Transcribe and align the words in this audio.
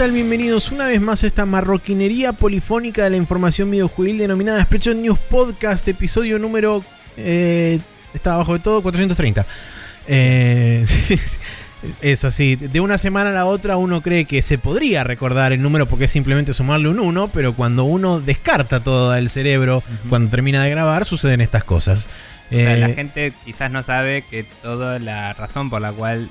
¿qué 0.00 0.04
tal? 0.04 0.12
Bienvenidos 0.12 0.72
una 0.72 0.86
vez 0.86 0.98
más 0.98 1.24
a 1.24 1.26
esta 1.26 1.44
marroquinería 1.44 2.32
polifónica 2.32 3.04
de 3.04 3.10
la 3.10 3.18
información 3.18 3.70
videojuegil 3.70 4.16
denominada 4.16 4.62
Spreadshot 4.62 4.96
News 4.96 5.18
Podcast, 5.18 5.86
episodio 5.88 6.38
número... 6.38 6.82
Eh, 7.18 7.80
está 8.14 8.32
abajo 8.32 8.54
de 8.54 8.60
todo, 8.60 8.80
430. 8.80 9.44
Eh, 10.08 10.86
es 12.00 12.24
así, 12.24 12.56
de 12.56 12.80
una 12.80 12.96
semana 12.96 13.28
a 13.28 13.34
la 13.34 13.44
otra 13.44 13.76
uno 13.76 14.00
cree 14.00 14.24
que 14.24 14.40
se 14.40 14.56
podría 14.56 15.04
recordar 15.04 15.52
el 15.52 15.60
número 15.60 15.84
porque 15.84 16.06
es 16.06 16.10
simplemente 16.10 16.54
sumarle 16.54 16.88
un 16.88 16.98
1, 16.98 17.28
pero 17.28 17.54
cuando 17.54 17.84
uno 17.84 18.20
descarta 18.20 18.82
todo 18.82 19.14
el 19.14 19.28
cerebro, 19.28 19.82
cuando 20.08 20.30
termina 20.30 20.64
de 20.64 20.70
grabar, 20.70 21.04
suceden 21.04 21.42
estas 21.42 21.64
cosas. 21.64 22.06
O 22.50 22.54
sea, 22.54 22.76
la 22.78 22.88
Eh, 22.88 22.94
gente 22.94 23.34
quizás 23.44 23.70
no 23.70 23.82
sabe 23.82 24.22
que 24.22 24.44
toda 24.62 24.98
la 24.98 25.34
razón 25.34 25.68
por 25.68 25.82
la 25.82 25.92
cual 25.92 26.30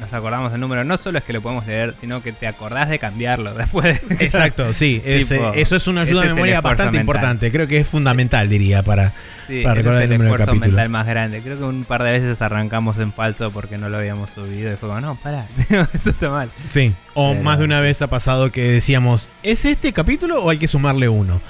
nos 0.00 0.12
acordamos 0.12 0.50
del 0.50 0.60
número 0.60 0.82
no 0.84 0.96
solo 0.96 1.18
es 1.18 1.24
que 1.24 1.32
lo 1.32 1.40
podemos 1.40 1.66
leer, 1.66 1.94
sino 2.00 2.22
que 2.22 2.32
te 2.32 2.46
acordás 2.46 2.88
de 2.88 2.98
cambiarlo 2.98 3.54
después. 3.54 4.00
Exacto, 4.18 4.74
sí, 4.74 5.00
Tipo, 5.28 5.52
eso 5.54 5.76
es 5.76 5.86
una 5.86 6.02
ayuda 6.02 6.22
de 6.22 6.28
el 6.28 6.34
memoria 6.34 6.60
bastante 6.60 6.84
mental. 6.84 7.00
importante. 7.00 7.52
Creo 7.52 7.66
que 7.68 7.78
es 7.78 7.86
fundamental, 7.86 8.48
diría, 8.48 8.82
para, 8.82 9.12
Sí, 9.46 9.62
para 9.62 9.74
recordar 9.76 10.02
es 10.02 10.06
el 10.06 10.12
el 10.12 10.18
número 10.18 10.32
del 10.32 10.40
esfuerzo 10.40 10.46
capítulo. 10.46 10.66
mental 10.76 10.88
más 10.88 11.06
grande. 11.06 11.40
Creo 11.42 11.56
que 11.58 11.64
un 11.64 11.84
par 11.84 12.02
de 12.02 12.10
veces 12.12 12.42
arrancamos 12.42 12.98
en 12.98 13.12
falso 13.12 13.50
porque 13.52 13.78
no 13.78 13.88
lo 13.88 13.98
habíamos 13.98 14.30
subido 14.30 14.72
y 14.72 14.76
fue 14.76 14.88
como, 14.88 15.00
no, 15.00 15.14
pará, 15.16 15.46
esto 15.94 16.10
está 16.10 16.28
mal. 16.30 16.50
Sí, 16.68 16.92
o 17.14 17.30
Pero- 17.32 17.44
más 17.44 17.58
de 17.58 17.64
una 17.64 17.80
vez 17.80 18.02
ha 18.02 18.08
pasado 18.08 18.50
que 18.50 18.62
decíamos, 18.70 19.30
¿es 19.42 19.64
este 19.64 19.92
capítulo 19.92 20.42
o 20.42 20.50
hay 20.50 20.58
que 20.58 20.66
sumarle 20.68 21.08
uno? 21.08 21.40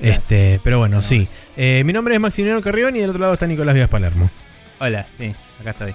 Este, 0.00 0.60
pero 0.64 0.78
bueno, 0.78 0.96
No. 0.96 1.02
sí. 1.02 1.28
Eh, 1.56 1.82
mi 1.84 1.92
nombre 1.92 2.14
es 2.14 2.20
Maximiliano 2.20 2.60
Carrión 2.60 2.96
y 2.96 3.00
del 3.00 3.10
otro 3.10 3.20
lado 3.20 3.34
está 3.34 3.46
Nicolás 3.46 3.74
Vías 3.74 3.88
Palermo. 3.88 4.30
Hola, 4.80 5.06
sí, 5.18 5.32
acá 5.60 5.70
estoy. 5.70 5.94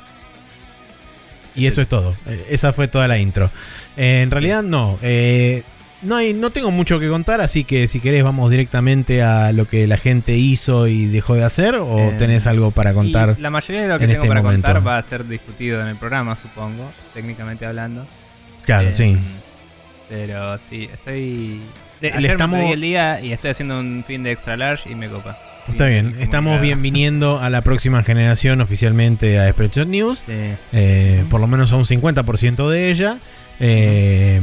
Y 1.57 1.67
eso 1.67 1.81
es 1.81 1.87
todo. 1.89 2.15
Eh, 2.27 2.45
esa 2.49 2.71
fue 2.71 2.87
toda 2.87 3.07
la 3.07 3.17
intro. 3.17 3.49
Eh, 3.97 4.21
en 4.21 4.31
realidad 4.31 4.63
no. 4.63 4.97
eh, 5.01 5.63
no, 6.03 6.15
hay, 6.17 6.33
no 6.35 6.51
tengo 6.51 6.69
mucho 6.69 6.99
que 6.99 7.09
contar, 7.09 7.41
así 7.41 7.63
que 7.63 7.87
si 7.87 7.99
querés 7.99 8.23
vamos 8.23 8.51
directamente 8.51 9.23
a 9.23 9.51
lo 9.51 9.65
que 9.67 9.87
la 9.87 9.97
gente 9.97 10.35
hizo 10.37 10.85
y 10.87 11.07
dejó 11.07 11.33
de 11.33 11.43
hacer 11.43 11.73
o 11.75 11.97
Eh, 12.11 12.15
tenés 12.19 12.45
algo 12.45 12.69
para 12.69 12.93
contar. 12.93 13.35
Y 13.37 13.41
la 13.41 13.49
mayoría 13.49 13.81
de 13.81 13.87
lo 13.87 13.97
que 13.97 14.03
en 14.05 14.11
tengo 14.11 14.21
este 14.23 14.27
para 14.29 14.41
momento. 14.43 14.67
contar 14.67 14.87
va 14.87 14.97
a 14.99 15.01
ser 15.03 15.27
discutido 15.27 15.81
en 15.81 15.87
el 15.87 15.95
programa, 15.95 16.35
supongo, 16.35 16.91
técnicamente 17.15 17.65
hablando. 17.65 18.05
Claro, 18.63 18.89
Eh, 18.89 18.93
sí. 18.93 19.15
Pero 20.09 20.57
sí, 20.59 20.87
estoy. 20.93 21.61
Le- 21.99 22.21
le 22.21 22.27
estamos- 22.27 22.71
el 22.71 22.79
día 22.81 23.19
y 23.19 23.31
estoy 23.31 23.49
haciendo 23.51 23.79
un 23.79 24.03
fin 24.05 24.21
de 24.23 24.31
extra 24.31 24.55
large 24.55 24.89
y 24.91 24.95
me 24.95 25.07
copa. 25.09 25.35
Está 25.69 25.85
bien, 25.87 26.15
estamos 26.19 26.51
claro. 26.51 26.63
bien 26.63 26.81
viniendo 26.81 27.39
a 27.39 27.49
la 27.49 27.61
próxima 27.61 28.03
generación 28.03 28.61
oficialmente 28.61 29.39
a 29.39 29.49
Spreadshot 29.51 29.87
News. 29.87 30.19
Sí. 30.25 30.33
Eh, 30.73 31.23
por 31.29 31.41
lo 31.41 31.47
menos 31.47 31.71
a 31.73 31.75
un 31.75 31.85
50% 31.85 32.69
de 32.69 32.89
ella. 32.89 33.17
Eh, 33.59 34.39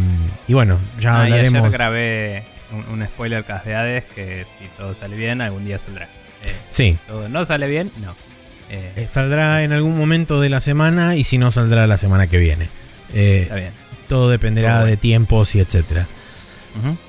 y 0.49 0.53
bueno, 0.55 0.79
ya 1.01 1.21
Ah, 1.23 1.29
y 1.29 1.33
hablaremos. 1.33 1.61
ayer 1.61 1.73
grabé 1.73 2.43
un, 2.73 3.01
un 3.01 3.07
spoiler 3.07 3.45
cast 3.45 3.65
de 3.67 3.75
Hades 3.75 4.05
que 4.15 4.45
si 4.59 4.67
todo 4.77 4.95
sale 4.95 5.17
bien, 5.17 5.41
algún 5.41 5.65
día 5.65 5.79
saldrá. 5.79 6.07
Eh, 6.45 6.53
Sí, 6.71 6.99
si 7.01 7.11
todo 7.13 7.29
no 7.29 7.45
sale 7.45 7.69
bien, 7.69 7.91
no. 8.03 8.15
Eh, 8.71 9.07
saldrá 9.09 9.63
en 9.63 9.73
algún 9.73 9.97
momento 9.97 10.41
de 10.41 10.51
la 10.51 10.59
semana 10.61 11.17
y 11.17 11.25
si 11.25 11.39
no, 11.39 11.51
saldrá 11.51 11.87
la 11.87 11.97
semana 11.99 12.27
que 12.27 12.39
viene. 12.39 12.69
Eh, 13.15 13.41
está 13.45 13.55
bien. 13.57 13.71
todo 14.09 14.29
dependerá 14.31 14.69
Todo 14.71 14.79
bueno. 14.81 14.91
de 14.91 14.97
tiempos 14.97 15.55
y 15.55 15.61
etcétera. 15.61 16.07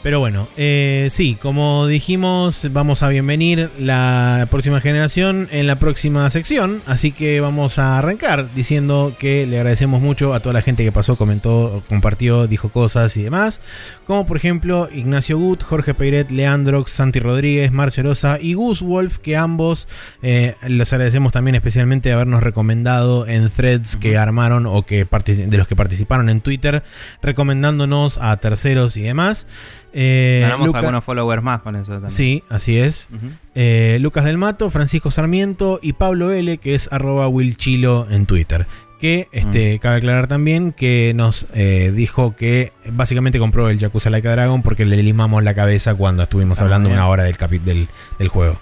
Pero 0.03 0.19
bueno, 0.19 0.47
eh, 0.58 1.08
sí, 1.11 1.35
como 1.41 1.88
dijimos, 1.88 2.67
vamos 2.72 3.01
a 3.03 3.09
bienvenir 3.09 3.69
la 3.79 4.47
próxima 4.51 4.79
generación 4.81 5.47
en 5.51 5.67
la 5.67 5.78
próxima 5.78 6.29
sección. 6.29 6.81
Así 6.85 7.12
que 7.12 7.41
vamos 7.41 7.79
a 7.79 7.97
arrancar 7.97 8.53
diciendo 8.53 9.16
que 9.17 9.47
le 9.47 9.57
agradecemos 9.57 10.01
mucho 10.01 10.34
a 10.34 10.40
toda 10.40 10.53
la 10.53 10.62
gente 10.62 10.84
que 10.84 10.91
pasó, 10.91 11.16
comentó, 11.16 11.84
compartió, 11.90 12.47
dijo 12.47 12.69
cosas 12.69 13.17
y 13.17 13.23
demás. 13.23 13.62
Como 14.06 14.25
por 14.25 14.38
ejemplo 14.38 14.88
Ignacio 14.94 15.38
Gut, 15.38 15.63
Jorge 15.63 15.94
Peiret, 15.94 16.29
Leandrox, 16.29 16.91
Santi 16.91 17.19
Rodríguez, 17.19 17.72
Marcio 17.72 18.03
Rosa 18.03 18.38
y 18.40 18.53
Gus 18.53 18.81
Wolf, 18.81 19.17
que 19.17 19.35
ambos 19.35 19.88
eh, 20.22 20.56
les 20.67 20.94
agradecemos 20.94 21.31
también 21.31 21.56
especialmente 21.56 22.09
de 22.09 22.16
habernos 22.16 22.44
recomendado 22.44 23.28
en 23.28 23.50
threads 23.50 23.95
que 23.95 24.17
armaron 24.17 24.66
o 24.67 24.85
que 24.85 25.06
de 25.06 25.57
los 25.57 25.67
que 25.67 25.75
participaron 25.75 26.29
en 26.29 26.41
Twitter, 26.41 26.84
recomendándonos 27.22 28.17
a 28.19 28.38
terceros 28.38 28.97
y 28.97 29.01
demás. 29.01 29.47
Eh, 29.93 30.39
Ganamos 30.41 30.67
Luca- 30.67 30.79
algunos 30.79 31.03
followers 31.03 31.41
más 31.41 31.61
con 31.61 31.75
eso 31.75 31.91
también. 31.93 32.11
Sí, 32.11 32.43
así 32.49 32.77
es. 32.77 33.07
Eh, 33.55 33.97
Lucas 34.01 34.25
del 34.25 34.38
Mato, 34.38 34.69
Francisco 34.69 35.09
Sarmiento 35.11 35.79
y 35.81 35.93
Pablo 35.93 36.31
L, 36.31 36.57
que 36.57 36.75
es 36.75 36.91
arroba 36.91 37.27
Wilchilo 37.27 38.07
en 38.09 38.25
Twitter. 38.25 38.67
Que 38.99 39.27
este, 39.33 39.77
cabe 39.79 39.97
aclarar 39.97 40.27
también 40.27 40.71
que 40.71 41.13
nos 41.16 41.47
eh, 41.53 41.91
dijo 41.93 42.35
que 42.35 42.71
básicamente 42.91 43.39
compró 43.39 43.69
el 43.69 43.77
Yakuza 43.77 44.09
Laika 44.09 44.31
Dragon 44.31 44.61
porque 44.63 44.83
le 44.85 45.01
limamos 45.03 45.43
la 45.43 45.53
cabeza 45.53 45.95
cuando 45.95 46.23
estuvimos 46.23 46.59
Ah, 46.59 46.63
hablando 46.63 46.89
bien. 46.89 46.99
una 46.99 47.07
hora 47.09 47.23
del, 47.23 47.35
del, 47.63 47.87
del 48.17 48.27
juego. 48.29 48.57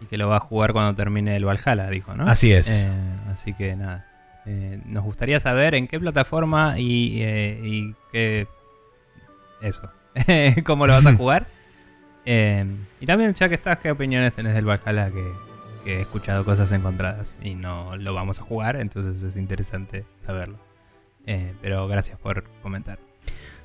Y 0.00 0.06
que 0.06 0.16
lo 0.16 0.28
va 0.28 0.36
a 0.36 0.40
jugar 0.40 0.72
cuando 0.72 0.94
termine 0.94 1.36
el 1.36 1.44
Valhalla, 1.44 1.88
dijo, 1.90 2.14
¿no? 2.14 2.24
Así 2.26 2.50
es. 2.52 2.88
Así 3.32 3.52
que 3.54 3.76
nada. 3.76 4.06
Nos 4.86 5.04
gustaría 5.04 5.38
saber 5.40 5.74
en 5.74 5.86
qué 5.86 6.00
plataforma 6.00 6.78
y, 6.78 7.22
y 7.22 7.94
qué. 8.10 8.46
Eso. 9.60 9.90
¿Cómo 10.64 10.86
lo 10.86 10.92
vas 10.94 11.06
a 11.06 11.14
jugar? 11.16 11.46
Eh, 12.24 12.64
y 13.00 13.06
también, 13.06 13.34
ya 13.34 13.48
que 13.48 13.54
estás, 13.54 13.78
¿qué 13.78 13.90
opiniones 13.90 14.32
tenés 14.34 14.54
del 14.54 14.66
Valhalla? 14.66 15.10
Que, 15.10 15.32
que 15.84 15.96
he 15.98 16.00
escuchado 16.02 16.44
cosas 16.44 16.70
encontradas 16.72 17.36
y 17.42 17.54
no 17.54 17.96
lo 17.96 18.12
vamos 18.14 18.38
a 18.40 18.42
jugar, 18.42 18.76
entonces 18.76 19.22
es 19.22 19.36
interesante 19.36 20.04
saberlo. 20.26 20.58
Eh, 21.26 21.52
pero 21.62 21.86
gracias 21.88 22.18
por 22.18 22.44
comentar. 22.62 22.98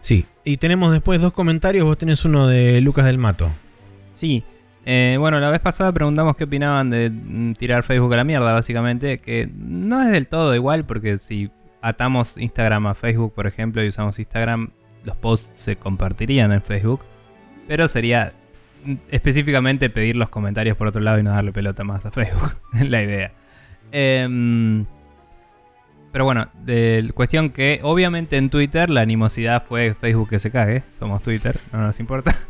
Sí, 0.01 0.25
y 0.43 0.57
tenemos 0.57 0.91
después 0.91 1.21
dos 1.21 1.31
comentarios. 1.33 1.85
Vos 1.85 1.97
tenés 1.97 2.25
uno 2.25 2.47
de 2.47 2.81
Lucas 2.81 3.05
del 3.05 3.17
Mato. 3.17 3.49
Sí. 4.13 4.43
eh, 4.85 5.15
bueno, 5.17 5.39
la 5.39 5.49
vez 5.49 5.61
pasada 5.61 5.91
preguntamos 5.93 6.35
qué 6.35 6.43
opinaban 6.43 6.89
de 6.89 7.09
mm, 7.09 7.53
tirar 7.53 7.83
Facebook 7.83 8.13
a 8.13 8.17
la 8.17 8.23
mierda, 8.25 8.51
básicamente. 8.51 9.19
Que 9.19 9.49
no 9.55 10.01
es 10.01 10.11
del 10.11 10.27
todo 10.27 10.53
igual, 10.55 10.85
porque 10.85 11.17
si 11.19 11.51
atamos 11.81 12.37
Instagram 12.37 12.87
a 12.87 12.95
Facebook, 12.95 13.33
por 13.33 13.47
ejemplo, 13.47 13.81
y 13.83 13.87
usamos 13.87 14.19
Instagram, 14.19 14.71
los 15.03 15.15
posts 15.15 15.51
se 15.53 15.75
compartirían 15.75 16.51
en 16.51 16.61
Facebook. 16.61 17.01
Pero 17.67 17.87
sería 17.87 18.33
específicamente 19.09 19.89
pedir 19.89 20.15
los 20.15 20.29
comentarios 20.29 20.77
por 20.77 20.87
otro 20.87 21.01
lado 21.01 21.19
y 21.19 21.23
no 21.23 21.31
darle 21.31 21.51
pelota 21.51 21.83
más 21.83 22.05
a 22.05 22.11
Facebook. 22.11 22.55
la 22.73 23.03
idea. 23.03 23.31
Em, 23.91 24.85
pero 26.11 26.25
bueno, 26.25 26.47
de 26.63 27.09
cuestión 27.15 27.49
que 27.49 27.79
obviamente 27.83 28.37
en 28.37 28.49
Twitter 28.49 28.89
la 28.89 29.01
animosidad 29.01 29.63
fue 29.65 29.95
Facebook 29.95 30.29
que 30.29 30.39
se 30.39 30.51
cague. 30.51 30.83
Somos 30.99 31.23
Twitter, 31.23 31.59
no 31.71 31.81
nos 31.81 31.99
importa. 31.99 32.35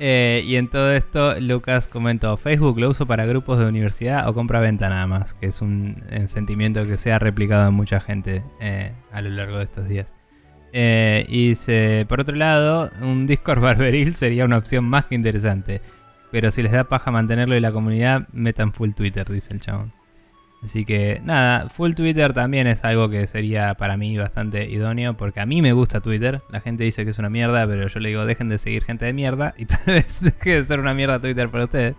Eh, 0.00 0.44
y 0.46 0.54
en 0.54 0.70
todo 0.70 0.92
esto, 0.92 1.40
Lucas 1.40 1.88
comentó: 1.88 2.36
Facebook 2.36 2.78
lo 2.78 2.88
uso 2.88 3.06
para 3.06 3.26
grupos 3.26 3.58
de 3.58 3.66
universidad 3.66 4.28
o 4.28 4.32
compra-venta 4.32 4.88
nada 4.88 5.08
más, 5.08 5.34
que 5.34 5.46
es 5.46 5.60
un, 5.60 6.04
sentimiento 6.26 6.84
que 6.84 6.96
se 6.98 7.10
ha 7.10 7.18
replicado 7.18 7.68
en 7.68 7.74
mucha 7.74 7.98
gente 7.98 8.44
eh, 8.60 8.92
a 9.10 9.20
lo 9.22 9.30
largo 9.30 9.58
de 9.58 9.64
estos 9.64 9.88
días. 9.88 10.14
Eh, 10.72 11.24
y 11.28 11.48
dice: 11.48 12.06
Por 12.08 12.20
otro 12.20 12.36
lado, 12.36 12.90
un 13.00 13.26
Discord 13.26 13.60
barberil 13.62 14.14
sería 14.14 14.44
una 14.44 14.58
opción 14.58 14.84
más 14.84 15.06
que 15.06 15.14
interesante. 15.14 15.80
Pero 16.30 16.50
si 16.50 16.62
les 16.62 16.72
da 16.72 16.84
paja 16.84 17.10
mantenerlo 17.10 17.56
y 17.56 17.60
la 17.60 17.72
comunidad, 17.72 18.28
metan 18.32 18.72
full 18.72 18.90
Twitter, 18.92 19.28
dice 19.30 19.54
el 19.54 19.60
chabón. 19.60 19.92
Así 20.62 20.84
que 20.84 21.20
nada, 21.24 21.68
full 21.68 21.92
Twitter 21.92 22.32
también 22.32 22.66
es 22.66 22.84
algo 22.84 23.08
que 23.08 23.26
sería 23.28 23.74
para 23.74 23.96
mí 23.96 24.18
bastante 24.18 24.68
idóneo 24.68 25.16
porque 25.16 25.40
a 25.40 25.46
mí 25.46 25.62
me 25.62 25.72
gusta 25.72 26.00
Twitter. 26.00 26.42
La 26.50 26.60
gente 26.60 26.82
dice 26.84 27.04
que 27.04 27.10
es 27.10 27.18
una 27.18 27.30
mierda, 27.30 27.66
pero 27.66 27.86
yo 27.86 28.00
le 28.00 28.08
digo 28.08 28.26
dejen 28.26 28.48
de 28.48 28.58
seguir 28.58 28.84
gente 28.84 29.04
de 29.04 29.12
mierda 29.12 29.54
y 29.58 29.66
tal 29.66 29.80
vez 29.86 30.20
deje 30.20 30.56
de 30.56 30.64
ser 30.64 30.80
una 30.80 30.94
mierda 30.94 31.20
Twitter 31.20 31.48
para 31.48 31.64
ustedes. 31.64 31.94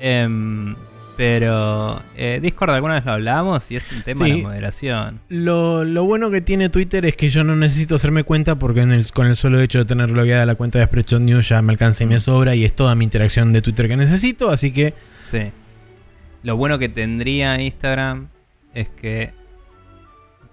Em, 0.00 0.74
pero 1.20 2.02
eh, 2.16 2.40
Discord 2.42 2.70
alguna 2.70 2.94
vez 2.94 3.04
lo 3.04 3.12
hablamos 3.12 3.70
y 3.70 3.76
es 3.76 3.92
un 3.92 4.00
tema 4.00 4.24
Sí. 4.24 4.32
de 4.38 4.42
moderación. 4.42 5.20
Lo, 5.28 5.84
lo 5.84 6.04
bueno 6.06 6.30
que 6.30 6.40
tiene 6.40 6.70
Twitter 6.70 7.04
es 7.04 7.14
que 7.14 7.28
yo 7.28 7.44
no 7.44 7.54
necesito 7.56 7.94
hacerme 7.96 8.24
cuenta 8.24 8.58
porque 8.58 8.80
en 8.80 8.90
el- 8.90 9.12
con 9.12 9.26
el 9.26 9.36
solo 9.36 9.60
hecho 9.60 9.80
de 9.80 9.84
tener 9.84 10.08
logueada 10.12 10.46
la 10.46 10.54
cuenta 10.54 10.78
de 10.78 10.86
Spreadshot 10.86 11.20
News 11.20 11.46
ya 11.50 11.60
me 11.60 11.72
alcanza 11.74 12.04
y 12.04 12.06
me 12.06 12.20
sobra 12.20 12.54
y 12.54 12.64
es 12.64 12.74
toda 12.74 12.94
mi 12.94 13.04
interacción 13.04 13.52
de 13.52 13.60
Twitter 13.60 13.86
que 13.86 13.98
necesito, 13.98 14.48
así 14.48 14.70
que 14.72 14.94
Sí. 15.24 15.52
Lo 16.42 16.56
bueno 16.56 16.78
que 16.78 16.88
tendría 16.88 17.60
Instagram 17.60 18.28
es 18.72 18.88
que 18.88 19.34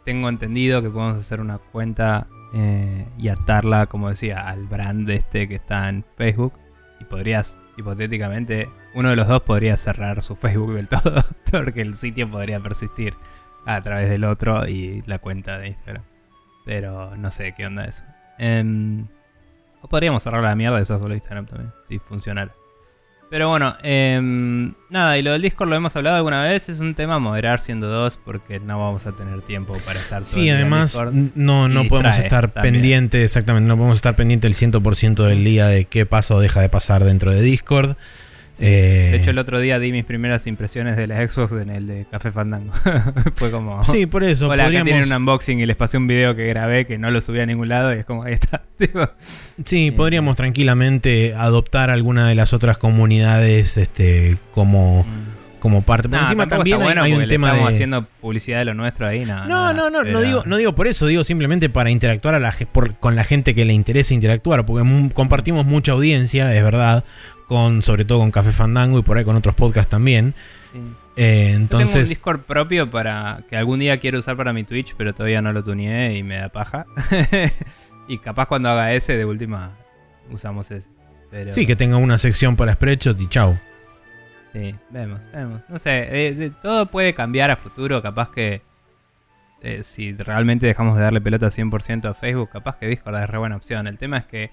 tengo 0.04 0.28
entendido 0.28 0.82
que 0.82 0.90
podemos 0.90 1.18
hacer 1.18 1.40
una 1.40 1.60
cuenta 1.60 2.28
eh, 2.54 3.06
y 3.18 3.30
atarla, 3.30 3.86
como 3.86 4.10
decía, 4.10 4.40
al 4.42 4.66
brand 4.68 5.10
este 5.10 5.48
que 5.48 5.56
está 5.56 5.88
en 5.88 6.04
Facebook. 6.18 6.52
Y 7.00 7.06
podrías, 7.06 7.58
hipotéticamente, 7.78 8.68
uno 8.98 9.10
de 9.10 9.16
los 9.16 9.28
dos 9.28 9.44
podría 9.44 9.78
cerrar 9.78 10.24
su 10.24 10.36
Facebook 10.36 10.74
del 10.74 10.88
todo, 10.88 11.24
porque 11.52 11.82
el 11.82 11.96
sitio 11.96 12.30
podría 12.30 12.60
persistir 12.60 13.14
a 13.66 13.82
través 13.82 14.10
del 14.10 14.24
otro 14.24 14.68
y 14.68 15.04
la 15.06 15.20
cuenta 15.20 15.58
de 15.60 15.68
Instagram. 15.68 16.04
Pero 16.66 17.12
no 17.16 17.32
sé 17.32 17.54
qué 17.56 17.66
onda 17.68 17.86
eso. 17.86 18.04
Em, 18.40 19.06
o 19.82 19.88
podríamos 19.88 20.24
cerrar 20.24 20.44
la 20.44 20.56
mierda 20.56 20.78
de 20.78 20.84
eso 20.84 20.98
solo 21.00 21.14
Instagram 21.14 21.46
también, 21.46 21.72
si 21.88 22.00
funcionara. 22.00 22.52
Pero 23.30 23.50
bueno, 23.50 23.76
em, 23.84 24.74
nada, 24.90 25.18
y 25.18 25.22
lo 25.22 25.34
del 25.34 25.42
Discord 25.42 25.70
lo 25.70 25.76
hemos 25.76 25.94
hablado 25.98 26.16
alguna 26.16 26.44
vez, 26.44 26.70
es 26.70 26.80
un 26.80 26.96
tema 26.96 27.20
moderar 27.20 27.60
siendo 27.60 27.88
dos 27.90 28.18
porque 28.18 28.60
no 28.62 28.80
vamos 28.80 29.06
a 29.06 29.12
tener 29.12 29.42
tiempo 29.42 29.78
para 29.86 30.00
estar 30.00 30.24
todo 30.24 30.30
el 30.30 30.34
Sí, 30.34 30.42
día 30.44 30.54
en 30.54 30.62
además 30.62 30.98
no, 31.36 31.68
no 31.68 31.86
podemos 31.90 32.18
estar 32.18 32.50
también. 32.52 32.76
pendientes, 32.76 33.22
exactamente, 33.24 33.68
no 33.68 33.76
podemos 33.76 33.98
estar 33.98 34.16
pendientes 34.16 34.62
el 34.62 34.72
100% 34.72 35.26
del 35.26 35.44
día 35.44 35.68
de 35.68 35.86
qué 35.86 36.06
pasa 36.06 36.36
o 36.36 36.40
deja 36.40 36.62
de 36.62 36.70
pasar 36.70 37.04
dentro 37.04 37.32
de 37.32 37.42
Discord. 37.42 37.98
Sí. 38.58 38.64
Eh, 38.66 39.10
De 39.12 39.18
hecho, 39.18 39.30
el 39.30 39.38
otro 39.38 39.60
día 39.60 39.78
di 39.78 39.92
mis 39.92 40.04
primeras 40.04 40.48
impresiones 40.48 40.98
de 40.98 41.06
la 41.06 41.28
Xbox 41.28 41.52
en 41.62 41.70
el 41.70 41.86
de 41.86 42.06
Café 42.10 42.32
Fandango. 42.32 42.74
Fue 43.36 43.52
como... 43.52 43.84
sí, 43.84 44.08
por 44.08 44.24
eso 44.24 44.48
Hola, 44.50 44.64
acá 44.64 44.70
podríamos... 44.70 44.88
tienen 44.92 45.12
un 45.12 45.14
unboxing 45.16 45.60
y 45.60 45.66
les 45.68 45.76
pasé 45.76 45.98
un 45.98 46.08
video 46.08 46.36
que 46.36 46.48
grabé 46.48 46.86
que 46.88 46.98
no 46.98 47.12
lo 47.12 47.22
subí 47.22 47.40
a 47.40 47.46
ningún 47.46 47.70
lado 47.70 47.94
y 47.94 48.00
es 48.00 48.06
como, 48.06 48.24
ahí 48.24 48.34
está. 48.34 48.64
Tipo, 48.80 49.08
Sí, 49.66 49.88
Eh, 49.88 49.92
podríamos 49.92 50.36
tranquilamente 50.38 51.34
adoptar 51.38 51.90
alguna 51.92 52.28
de 52.28 52.34
las 52.36 52.52
otras 52.54 52.78
comunidades 52.80 53.78
este, 53.78 54.38
como, 54.54 55.06
como 55.60 55.82
parte. 55.84 56.08
Nah, 56.10 56.22
encima 56.22 56.48
también 56.48 56.78
hay, 56.78 56.84
bueno 56.84 57.04
hay 57.04 57.14
un 57.14 57.28
tema 57.28 57.50
estamos 57.50 57.70
de. 57.70 57.76
haciendo 57.76 58.06
publicidad 58.22 58.60
de 58.60 58.66
lo 58.66 58.74
nuestro 58.74 59.08
ahí, 59.08 59.26
no. 59.26 59.46
No, 59.48 59.74
no, 59.74 59.90
no, 59.90 60.00
pero- 60.02 60.14
no 60.14 60.22
digo, 60.22 60.44
no 60.46 60.58
digo 60.58 60.74
por 60.76 60.88
eso, 60.88 61.06
digo 61.08 61.24
simplemente 61.24 61.70
para 61.70 61.90
interactuar 61.92 62.36
a 62.36 62.40
la, 62.40 62.56
por- 62.72 62.96
con 62.98 63.16
la 63.16 63.24
gente 63.24 63.54
que 63.56 63.66
le 63.66 63.74
interesa 63.74 64.14
interactuar, 64.14 64.66
porque 64.66 64.88
compartimos 65.14 65.66
mucha 65.66 65.92
audiencia, 65.94 66.56
es 66.56 66.64
verdad, 66.64 67.04
con 67.48 67.82
sobre 67.82 68.06
todo 68.06 68.20
con 68.20 68.32
Café 68.32 68.52
Fandango 68.52 69.00
y 69.00 69.02
por 69.02 69.18
ahí 69.18 69.26
con 69.26 69.36
otros 69.36 69.56
podcasts 69.56 69.90
también. 69.90 70.34
Sí. 70.74 70.80
Eh, 71.20 71.58
Yo 71.60 71.80
tengo 71.80 71.92
un 71.92 72.04
Discord 72.04 72.42
propio 72.42 72.92
para 72.92 73.44
que 73.50 73.58
algún 73.58 73.80
día 73.80 74.00
quiero 74.00 74.20
usar 74.20 74.38
para 74.38 74.54
mi 74.54 74.64
Twitch, 74.64 74.94
pero 74.96 75.14
todavía 75.14 75.42
no 75.42 75.52
lo 75.52 75.64
tuneé 75.64 76.16
y 76.16 76.22
me 76.22 76.38
da 76.38 76.50
paja. 76.50 76.86
y 78.08 78.20
capaz 78.20 78.46
cuando 78.46 78.70
haga 78.70 78.94
ese, 78.94 79.18
de 79.18 79.26
última, 79.26 79.76
usamos 80.30 80.70
ese. 80.70 80.90
Pero, 81.32 81.54
sí, 81.54 81.66
que 81.66 81.76
tenga 81.76 81.98
una 81.98 82.20
sección 82.20 82.56
para 82.56 82.74
Spreadshot 82.74 83.20
y 83.20 83.28
chau. 83.28 83.58
Sí, 84.54 84.76
vemos, 84.92 85.28
vemos. 85.34 85.64
No 85.70 85.80
sé, 85.80 86.08
eh, 86.10 86.52
todo 86.62 86.86
puede 86.86 87.16
cambiar 87.16 87.50
a 87.50 87.58
futuro. 87.58 88.02
Capaz 88.04 88.30
que 88.30 88.62
eh, 89.62 89.84
si 89.84 90.14
realmente 90.14 90.68
dejamos 90.68 90.96
de 90.98 91.02
darle 91.02 91.20
pelota 91.20 91.48
100% 91.48 92.06
a 92.06 92.14
Facebook, 92.14 92.50
capaz 92.50 92.78
que 92.78 92.88
Discord 92.88 93.16
es 93.16 93.30
re 93.30 93.40
buena 93.40 93.56
opción. 93.56 93.88
El 93.88 93.98
tema 93.98 94.18
es 94.18 94.26
que 94.26 94.52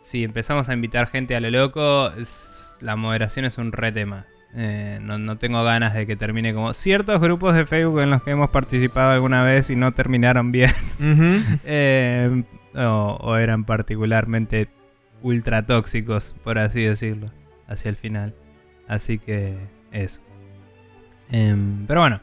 si 0.00 0.24
empezamos 0.24 0.68
a 0.68 0.72
invitar 0.74 1.06
gente 1.08 1.36
a 1.36 1.40
lo 1.40 1.50
loco, 1.50 2.10
es- 2.18 2.76
la 2.80 2.96
moderación 2.96 3.44
es 3.44 3.58
un 3.58 3.72
re 3.72 3.92
tema. 3.92 4.26
Eh, 4.54 4.98
no, 5.02 5.16
no 5.18 5.38
tengo 5.38 5.62
ganas 5.62 5.94
de 5.94 6.06
que 6.06 6.16
termine 6.16 6.52
como 6.52 6.72
ciertos 6.74 7.20
grupos 7.20 7.54
de 7.54 7.66
Facebook 7.66 8.00
en 8.00 8.10
los 8.10 8.22
que 8.22 8.32
hemos 8.32 8.50
participado 8.50 9.12
alguna 9.12 9.44
vez 9.44 9.70
y 9.70 9.76
no 9.76 9.92
terminaron 9.92 10.50
bien. 10.52 10.72
Eh, 11.64 12.42
o, 12.74 13.18
o 13.20 13.36
eran 13.36 13.64
particularmente 13.64 14.68
ultra 15.22 15.66
tóxicos, 15.66 16.34
por 16.44 16.58
así 16.58 16.82
decirlo, 16.82 17.30
hacia 17.68 17.88
el 17.90 17.96
final. 17.96 18.34
Así 18.88 19.18
que 19.18 19.56
eso. 19.92 20.20
Em, 21.30 21.86
pero 21.86 22.00
bueno. 22.00 22.20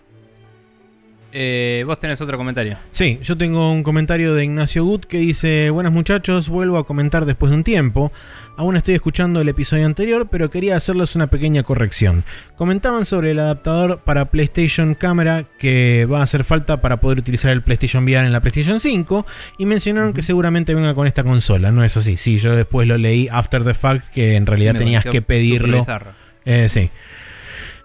Eh, 1.33 1.83
vos 1.85 1.99
tenés 1.99 2.21
otro 2.21 2.37
comentario. 2.37 2.77
Sí, 2.91 3.19
yo 3.21 3.37
tengo 3.37 3.71
un 3.71 3.83
comentario 3.83 4.33
de 4.33 4.45
Ignacio 4.45 4.83
Gut 4.85 5.05
que 5.05 5.17
dice, 5.17 5.69
buenas 5.69 5.91
muchachos, 5.91 6.47
vuelvo 6.47 6.77
a 6.77 6.85
comentar 6.85 7.25
después 7.25 7.49
de 7.49 7.57
un 7.57 7.63
tiempo. 7.63 8.11
Aún 8.55 8.77
estoy 8.77 8.95
escuchando 8.95 9.41
el 9.41 9.49
episodio 9.49 9.85
anterior, 9.85 10.29
pero 10.31 10.49
quería 10.49 10.75
hacerles 10.75 11.15
una 11.15 11.27
pequeña 11.27 11.63
corrección. 11.63 12.23
Comentaban 12.55 13.05
sobre 13.05 13.31
el 13.31 13.39
adaptador 13.39 13.99
para 14.03 14.31
PlayStation 14.31 14.95
Cámara 14.95 15.45
que 15.59 16.07
va 16.11 16.19
a 16.19 16.23
hacer 16.23 16.43
falta 16.43 16.81
para 16.81 16.99
poder 16.99 17.19
utilizar 17.19 17.51
el 17.51 17.61
PlayStation 17.61 18.05
VR 18.05 18.25
en 18.25 18.33
la 18.33 18.41
PlayStation 18.41 18.79
5 18.79 19.25
y 19.57 19.65
mencionaron 19.65 20.13
que 20.13 20.21
seguramente 20.21 20.73
venga 20.73 20.95
con 20.95 21.07
esta 21.07 21.23
consola. 21.23 21.71
No 21.71 21.83
es 21.83 21.97
así, 21.97 22.17
sí, 22.17 22.37
yo 22.37 22.55
después 22.55 22.87
lo 22.87 22.97
leí 22.97 23.27
after 23.31 23.63
the 23.63 23.73
fact 23.73 24.07
que 24.09 24.35
en 24.35 24.45
realidad 24.45 24.73
Me 24.73 24.79
tenías 24.79 25.03
que 25.03 25.21
pedirlo. 25.21 25.85
Eh, 26.45 26.69
sí. 26.69 26.89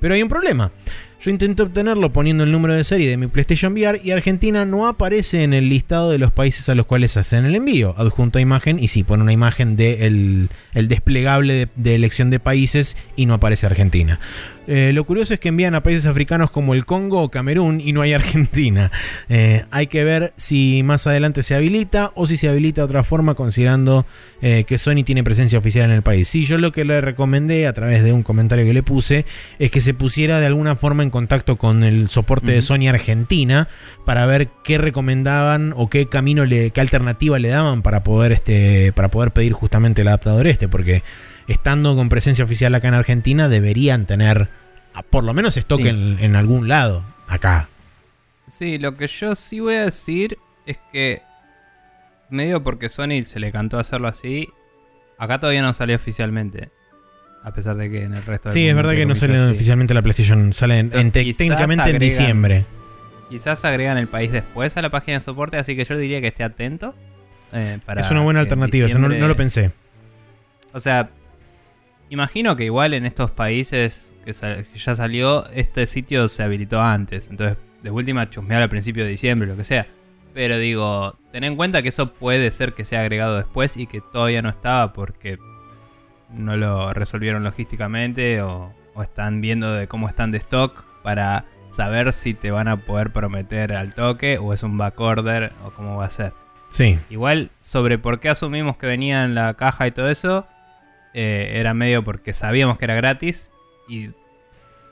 Pero 0.00 0.14
hay 0.14 0.22
un 0.22 0.30
problema. 0.30 0.72
Yo 1.26 1.32
intenté 1.32 1.64
obtenerlo 1.64 2.12
poniendo 2.12 2.44
el 2.44 2.52
número 2.52 2.74
de 2.74 2.84
serie 2.84 3.10
de 3.10 3.16
mi 3.16 3.26
PlayStation 3.26 3.72
VR 3.72 4.00
y 4.00 4.12
Argentina 4.12 4.64
no 4.64 4.86
aparece 4.86 5.42
en 5.42 5.54
el 5.54 5.68
listado 5.68 6.08
de 6.08 6.18
los 6.18 6.30
países 6.30 6.68
a 6.68 6.76
los 6.76 6.86
cuales 6.86 7.16
hacen 7.16 7.44
el 7.44 7.56
envío. 7.56 7.96
Adjunto 7.98 8.38
a 8.38 8.40
imagen 8.40 8.78
y 8.78 8.86
sí, 8.86 9.02
pone 9.02 9.24
una 9.24 9.32
imagen 9.32 9.74
del 9.74 10.50
el 10.72 10.86
desplegable 10.86 11.52
de, 11.52 11.68
de 11.74 11.96
elección 11.96 12.30
de 12.30 12.38
países 12.38 12.96
y 13.16 13.26
no 13.26 13.34
aparece 13.34 13.66
Argentina. 13.66 14.20
Eh, 14.66 14.92
lo 14.92 15.04
curioso 15.04 15.34
es 15.34 15.40
que 15.40 15.48
envían 15.48 15.74
a 15.74 15.82
países 15.82 16.06
africanos 16.06 16.50
como 16.50 16.74
el 16.74 16.84
Congo 16.84 17.22
o 17.22 17.30
Camerún 17.30 17.80
y 17.80 17.92
no 17.92 18.02
hay 18.02 18.12
Argentina. 18.12 18.90
Eh, 19.28 19.64
hay 19.70 19.88
que 19.88 20.04
ver 20.04 20.32
si 20.36 20.82
más 20.84 21.06
adelante 21.06 21.42
se 21.42 21.54
habilita 21.54 22.12
o 22.14 22.26
si 22.26 22.36
se 22.36 22.48
habilita 22.48 22.82
de 22.82 22.84
otra 22.84 23.02
forma 23.02 23.34
considerando 23.34 24.06
eh, 24.40 24.64
que 24.66 24.78
Sony 24.78 25.02
tiene 25.04 25.24
presencia 25.24 25.58
oficial 25.58 25.86
en 25.86 25.92
el 25.92 26.02
país. 26.02 26.28
Sí, 26.28 26.44
yo 26.44 26.58
lo 26.58 26.70
que 26.70 26.84
le 26.84 27.00
recomendé 27.00 27.66
a 27.66 27.72
través 27.72 28.04
de 28.04 28.12
un 28.12 28.22
comentario 28.22 28.64
que 28.64 28.72
le 28.72 28.82
puse 28.82 29.26
es 29.58 29.70
que 29.70 29.80
se 29.80 29.94
pusiera 29.94 30.38
de 30.38 30.46
alguna 30.46 30.76
forma 30.76 31.02
en 31.02 31.10
contacto 31.10 31.56
con 31.56 31.82
el 31.82 32.08
soporte 32.08 32.52
de. 32.52 32.62
Sony 32.62 32.88
Argentina 32.88 33.68
para 34.04 34.26
ver 34.26 34.48
qué 34.64 34.78
recomendaban 34.78 35.72
o 35.76 35.88
qué 35.88 36.06
camino 36.06 36.44
le, 36.44 36.70
qué 36.70 36.80
alternativa 36.80 37.38
le 37.38 37.48
daban 37.48 37.82
para 37.82 38.02
poder 38.02 38.32
este, 38.32 38.92
para 38.92 39.10
poder 39.10 39.32
pedir 39.32 39.52
justamente 39.52 40.02
el 40.02 40.08
adaptador 40.08 40.46
este, 40.46 40.68
porque 40.68 41.02
estando 41.48 41.94
con 41.96 42.08
presencia 42.08 42.44
oficial 42.44 42.74
acá 42.74 42.88
en 42.88 42.94
Argentina 42.94 43.48
deberían 43.48 44.06
tener 44.06 44.48
por 45.10 45.24
lo 45.24 45.34
menos 45.34 45.56
stock 45.56 45.80
Sí. 45.82 45.88
en, 45.88 46.18
en 46.20 46.36
algún 46.36 46.68
lado 46.68 47.04
acá. 47.28 47.68
Sí, 48.48 48.78
lo 48.78 48.96
que 48.96 49.06
yo 49.08 49.34
sí 49.34 49.60
voy 49.60 49.74
a 49.74 49.82
decir 49.84 50.38
es 50.66 50.78
que 50.92 51.22
medio 52.30 52.62
porque 52.62 52.88
Sony 52.88 53.24
se 53.24 53.38
le 53.40 53.52
cantó 53.52 53.78
hacerlo 53.78 54.08
así, 54.08 54.48
acá 55.18 55.38
todavía 55.38 55.62
no 55.62 55.74
salió 55.74 55.96
oficialmente. 55.96 56.70
A 57.44 57.52
pesar 57.54 57.76
de 57.76 57.88
que 57.90 58.02
en 58.02 58.14
el 58.14 58.24
resto 58.24 58.48
del 58.48 58.54
Sí, 58.54 58.66
es 58.66 58.74
mundo, 58.74 58.88
verdad 58.88 59.00
que 59.00 59.06
no 59.06 59.14
sale 59.14 59.38
sí. 59.46 59.52
oficialmente 59.52 59.94
la 59.94 60.02
PlayStation, 60.02 60.52
sale 60.52 60.78
en- 60.80 60.90
en 60.94 61.12
técnicamente 61.12 61.90
en 61.90 61.98
diciembre. 62.00 62.64
Quizás 63.30 63.64
agregan 63.64 63.98
el 63.98 64.08
país 64.08 64.32
después 64.32 64.76
a 64.76 64.82
la 64.82 64.90
página 64.90 65.18
de 65.18 65.24
soporte, 65.24 65.56
así 65.56 65.76
que 65.76 65.84
yo 65.84 65.96
diría 65.96 66.20
que 66.20 66.28
esté 66.28 66.42
atento. 66.44 66.94
eh, 67.52 67.78
para 67.86 68.00
Es 68.00 68.10
una 68.10 68.22
buena 68.22 68.40
alternativa, 68.40 68.88
no, 68.98 69.08
no 69.08 69.28
lo 69.28 69.36
pensé. 69.36 69.70
O 70.72 70.80
sea, 70.80 71.10
imagino 72.10 72.56
que 72.56 72.64
igual 72.64 72.94
en 72.94 73.04
estos 73.06 73.30
países 73.30 74.14
que, 74.24 74.32
sa- 74.32 74.62
que 74.62 74.78
ya 74.78 74.94
salió, 74.94 75.46
este 75.50 75.86
sitio 75.86 76.28
se 76.28 76.42
habilitó 76.42 76.80
antes. 76.80 77.28
Entonces, 77.30 77.56
de 77.82 77.90
última, 77.90 78.28
chusmear 78.30 78.62
al 78.62 78.68
principio 78.68 79.04
de 79.04 79.10
diciembre, 79.10 79.48
lo 79.48 79.56
que 79.56 79.64
sea. 79.64 79.86
Pero 80.34 80.58
digo, 80.58 81.16
ten 81.32 81.44
en 81.44 81.56
cuenta 81.56 81.82
que 81.82 81.88
eso 81.88 82.12
puede 82.12 82.50
ser 82.50 82.74
que 82.74 82.84
sea 82.84 83.00
agregado 83.00 83.36
después 83.36 83.76
y 83.76 83.86
que 83.86 84.00
todavía 84.00 84.42
no 84.42 84.50
estaba 84.50 84.92
porque 84.92 85.38
no 86.30 86.56
lo 86.56 86.92
resolvieron 86.92 87.44
logísticamente 87.44 88.42
o, 88.42 88.72
o 88.94 89.02
están 89.02 89.40
viendo 89.40 89.72
de 89.72 89.86
cómo 89.86 90.08
están 90.08 90.30
de 90.32 90.38
stock 90.38 90.84
para 91.02 91.44
saber 91.70 92.12
si 92.12 92.34
te 92.34 92.50
van 92.50 92.68
a 92.68 92.78
poder 92.78 93.10
prometer 93.12 93.72
al 93.72 93.94
toque 93.94 94.38
o 94.38 94.52
es 94.52 94.62
un 94.62 94.76
backorder 94.76 95.52
o 95.64 95.70
cómo 95.70 95.96
va 95.96 96.06
a 96.06 96.10
ser. 96.10 96.32
Sí. 96.68 96.98
Igual, 97.10 97.50
sobre 97.60 97.96
por 97.98 98.18
qué 98.18 98.28
asumimos 98.28 98.76
que 98.76 98.86
venía 98.86 99.24
en 99.24 99.34
la 99.34 99.54
caja 99.54 99.86
y 99.86 99.92
todo 99.92 100.10
eso, 100.10 100.46
eh, 101.18 101.58
era 101.58 101.72
medio 101.72 102.04
porque 102.04 102.34
sabíamos 102.34 102.76
que 102.76 102.84
era 102.84 102.94
gratis 102.94 103.50
y 103.88 104.10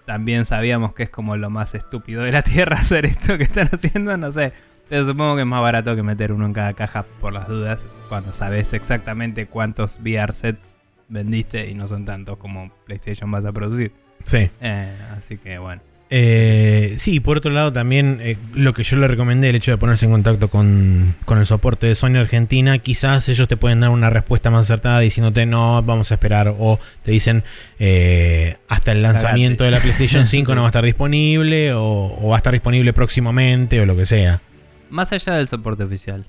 también 0.06 0.46
sabíamos 0.46 0.94
que 0.94 1.02
es 1.02 1.10
como 1.10 1.36
lo 1.36 1.50
más 1.50 1.74
estúpido 1.74 2.22
de 2.22 2.32
la 2.32 2.40
Tierra 2.42 2.76
hacer 2.76 3.04
esto 3.04 3.36
que 3.36 3.44
están 3.44 3.68
haciendo, 3.70 4.16
no 4.16 4.32
sé. 4.32 4.54
Pero 4.88 5.04
supongo 5.04 5.34
que 5.34 5.42
es 5.42 5.46
más 5.46 5.60
barato 5.60 5.94
que 5.94 6.02
meter 6.02 6.32
uno 6.32 6.46
en 6.46 6.54
cada 6.54 6.72
caja 6.72 7.04
por 7.20 7.34
las 7.34 7.46
dudas, 7.46 8.02
cuando 8.08 8.32
sabes 8.32 8.72
exactamente 8.72 9.46
cuántos 9.46 9.98
VR 10.00 10.32
sets 10.32 10.74
vendiste 11.08 11.68
y 11.68 11.74
no 11.74 11.86
son 11.86 12.06
tantos 12.06 12.38
como 12.38 12.70
PlayStation 12.86 13.30
vas 13.30 13.44
a 13.44 13.52
producir. 13.52 13.92
Sí. 14.22 14.50
Eh, 14.62 14.98
así 15.14 15.36
que 15.36 15.58
bueno. 15.58 15.82
Eh, 16.10 16.94
sí, 16.98 17.18
por 17.18 17.38
otro 17.38 17.50
lado 17.50 17.72
también 17.72 18.18
eh, 18.22 18.36
lo 18.52 18.74
que 18.74 18.84
yo 18.84 18.96
le 18.96 19.08
recomendé, 19.08 19.50
el 19.50 19.56
hecho 19.56 19.70
de 19.70 19.78
ponerse 19.78 20.04
en 20.04 20.12
contacto 20.12 20.48
con, 20.48 21.16
con 21.24 21.38
el 21.38 21.46
soporte 21.46 21.86
de 21.86 21.94
Sony 21.94 22.16
Argentina, 22.16 22.78
quizás 22.78 23.28
ellos 23.28 23.48
te 23.48 23.56
pueden 23.56 23.80
dar 23.80 23.90
una 23.90 24.10
respuesta 24.10 24.50
más 24.50 24.70
acertada 24.70 25.00
diciéndote 25.00 25.46
no, 25.46 25.82
vamos 25.82 26.10
a 26.12 26.14
esperar, 26.14 26.54
o 26.58 26.78
te 27.02 27.10
dicen 27.10 27.42
eh, 27.78 28.58
hasta 28.68 28.92
el 28.92 29.02
lanzamiento 29.02 29.64
de 29.64 29.70
la 29.70 29.80
PlayStation 29.80 30.26
5 30.26 30.54
no 30.54 30.60
va 30.60 30.66
a 30.66 30.70
estar 30.70 30.84
disponible, 30.84 31.72
o, 31.72 32.16
o 32.20 32.28
va 32.28 32.36
a 32.36 32.38
estar 32.38 32.52
disponible 32.52 32.92
próximamente, 32.92 33.80
o 33.80 33.86
lo 33.86 33.96
que 33.96 34.06
sea. 34.06 34.42
Más 34.90 35.12
allá 35.12 35.34
del 35.34 35.48
soporte 35.48 35.84
oficial, 35.84 36.26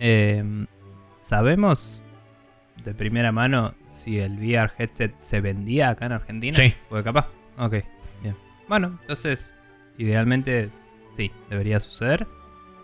eh, 0.00 0.42
¿sabemos 1.20 2.02
de 2.84 2.94
primera 2.94 3.30
mano 3.30 3.74
si 3.90 4.18
el 4.18 4.38
VR 4.38 4.72
headset 4.78 5.12
se 5.20 5.40
vendía 5.40 5.90
acá 5.90 6.06
en 6.06 6.12
Argentina? 6.12 6.56
Sí. 6.56 6.74
Porque 6.88 7.04
capaz. 7.04 7.28
Ok. 7.58 7.74
Bueno, 8.68 8.98
entonces, 9.02 9.50
idealmente 9.96 10.70
sí, 11.16 11.30
debería 11.50 11.80
suceder. 11.80 12.26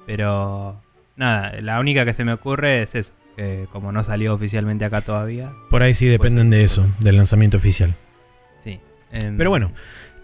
Pero 0.07 0.81
nada, 1.17 1.61
la 1.61 1.81
única 1.81 2.05
que 2.05 2.15
se 2.15 2.25
me 2.25 2.33
ocurre 2.33 2.83
es 2.83 2.95
eso. 2.95 3.13
que 3.37 3.67
como 3.73 3.91
no 3.93 4.05
salió 4.05 4.35
oficialmente 4.35 4.85
acá 4.85 5.01
todavía. 5.01 5.53
Por 5.71 5.83
ahí 5.83 5.95
sí 5.95 6.07
dependen 6.07 6.51
de 6.51 6.63
eso, 6.63 6.87
del 7.01 7.17
lanzamiento 7.17 7.57
oficial. 7.57 7.95
Sí. 8.59 8.81
Pero 9.11 9.51
bueno, 9.51 9.73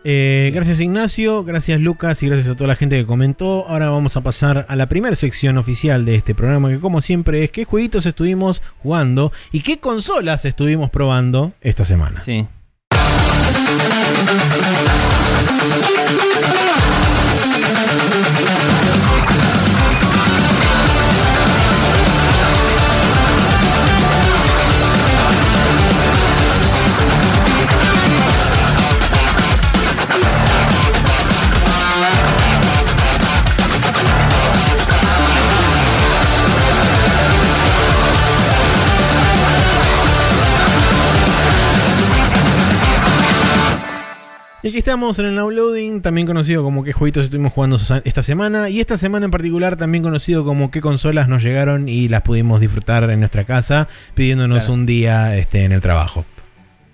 eh, 0.02 0.50
gracias 0.55 0.81
Ignacio, 0.81 1.45
gracias 1.45 1.79
Lucas 1.81 2.23
y 2.23 2.26
gracias 2.26 2.49
a 2.49 2.57
toda 2.57 2.69
la 2.69 2.76
gente 2.76 2.99
que 2.99 3.07
comentó. 3.07 3.67
Ahora 3.69 3.90
vamos 3.90 4.17
a 4.17 4.23
pasar 4.23 4.64
a 4.69 4.76
la 4.76 4.88
primera 4.88 5.14
sección 5.17 5.59
oficial 5.59 6.05
de 6.05 6.14
este 6.14 6.35
programa, 6.35 6.71
que 6.71 6.79
como 6.79 7.00
siempre 7.00 7.45
es 7.45 7.50
qué 7.50 7.64
jueguitos 7.64 8.07
estuvimos 8.07 8.62
jugando 8.79 9.33
y 9.52 9.61
qué 9.61 9.79
consolas 9.79 10.45
estuvimos 10.45 10.90
probando 10.90 11.52
esta 11.61 11.85
semana. 11.85 12.23
Sí. 12.25 12.47
Y 44.62 44.69
aquí 44.69 44.79
estamos 44.79 45.19
en 45.19 45.25
el 45.26 45.37
downloading, 45.37 46.02
también 46.02 46.26
conocido 46.26 46.62
como 46.62 46.85
qué 46.85 46.93
jueguitos 46.93 47.25
estuvimos 47.25 47.52
jugando 47.55 47.79
esta 48.05 48.23
semana. 48.23 48.69
Y 48.69 48.81
esta 48.81 48.99
semana 48.99 49.25
en 49.25 49.31
particular 49.31 49.76
también 49.76 50.05
conocido 50.05 50.45
como 50.45 50.71
qué 50.71 50.83
consolas 50.83 51.29
nos 51.29 51.43
llegaron 51.43 51.88
y 51.88 52.09
las 52.09 52.21
pudimos 52.23 52.61
disfrutar 52.61 53.09
en 53.11 53.21
nuestra 53.21 53.45
casa, 53.45 53.88
pidiéndonos 54.14 54.59
Claro. 54.59 54.75
un 54.75 54.85
día 54.87 55.37
este, 55.38 55.64
en 55.64 55.73
el 55.73 55.81
trabajo. 55.81 56.26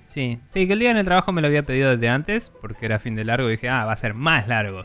Sí, 0.08 0.38
sí, 0.46 0.66
que 0.68 0.74
el 0.74 0.78
día 0.78 0.92
en 0.92 0.96
el 0.96 1.04
trabajo 1.04 1.32
me 1.32 1.40
lo 1.40 1.48
había 1.48 1.64
pedido 1.64 1.90
desde 1.90 2.08
antes, 2.08 2.50
porque 2.62 2.86
era 2.86 3.00
fin 3.00 3.16
de 3.16 3.24
largo 3.24 3.48
y 3.48 3.52
dije, 3.52 3.68
ah, 3.68 3.84
va 3.84 3.92
a 3.92 3.96
ser 3.96 4.14
más 4.14 4.46
largo. 4.46 4.84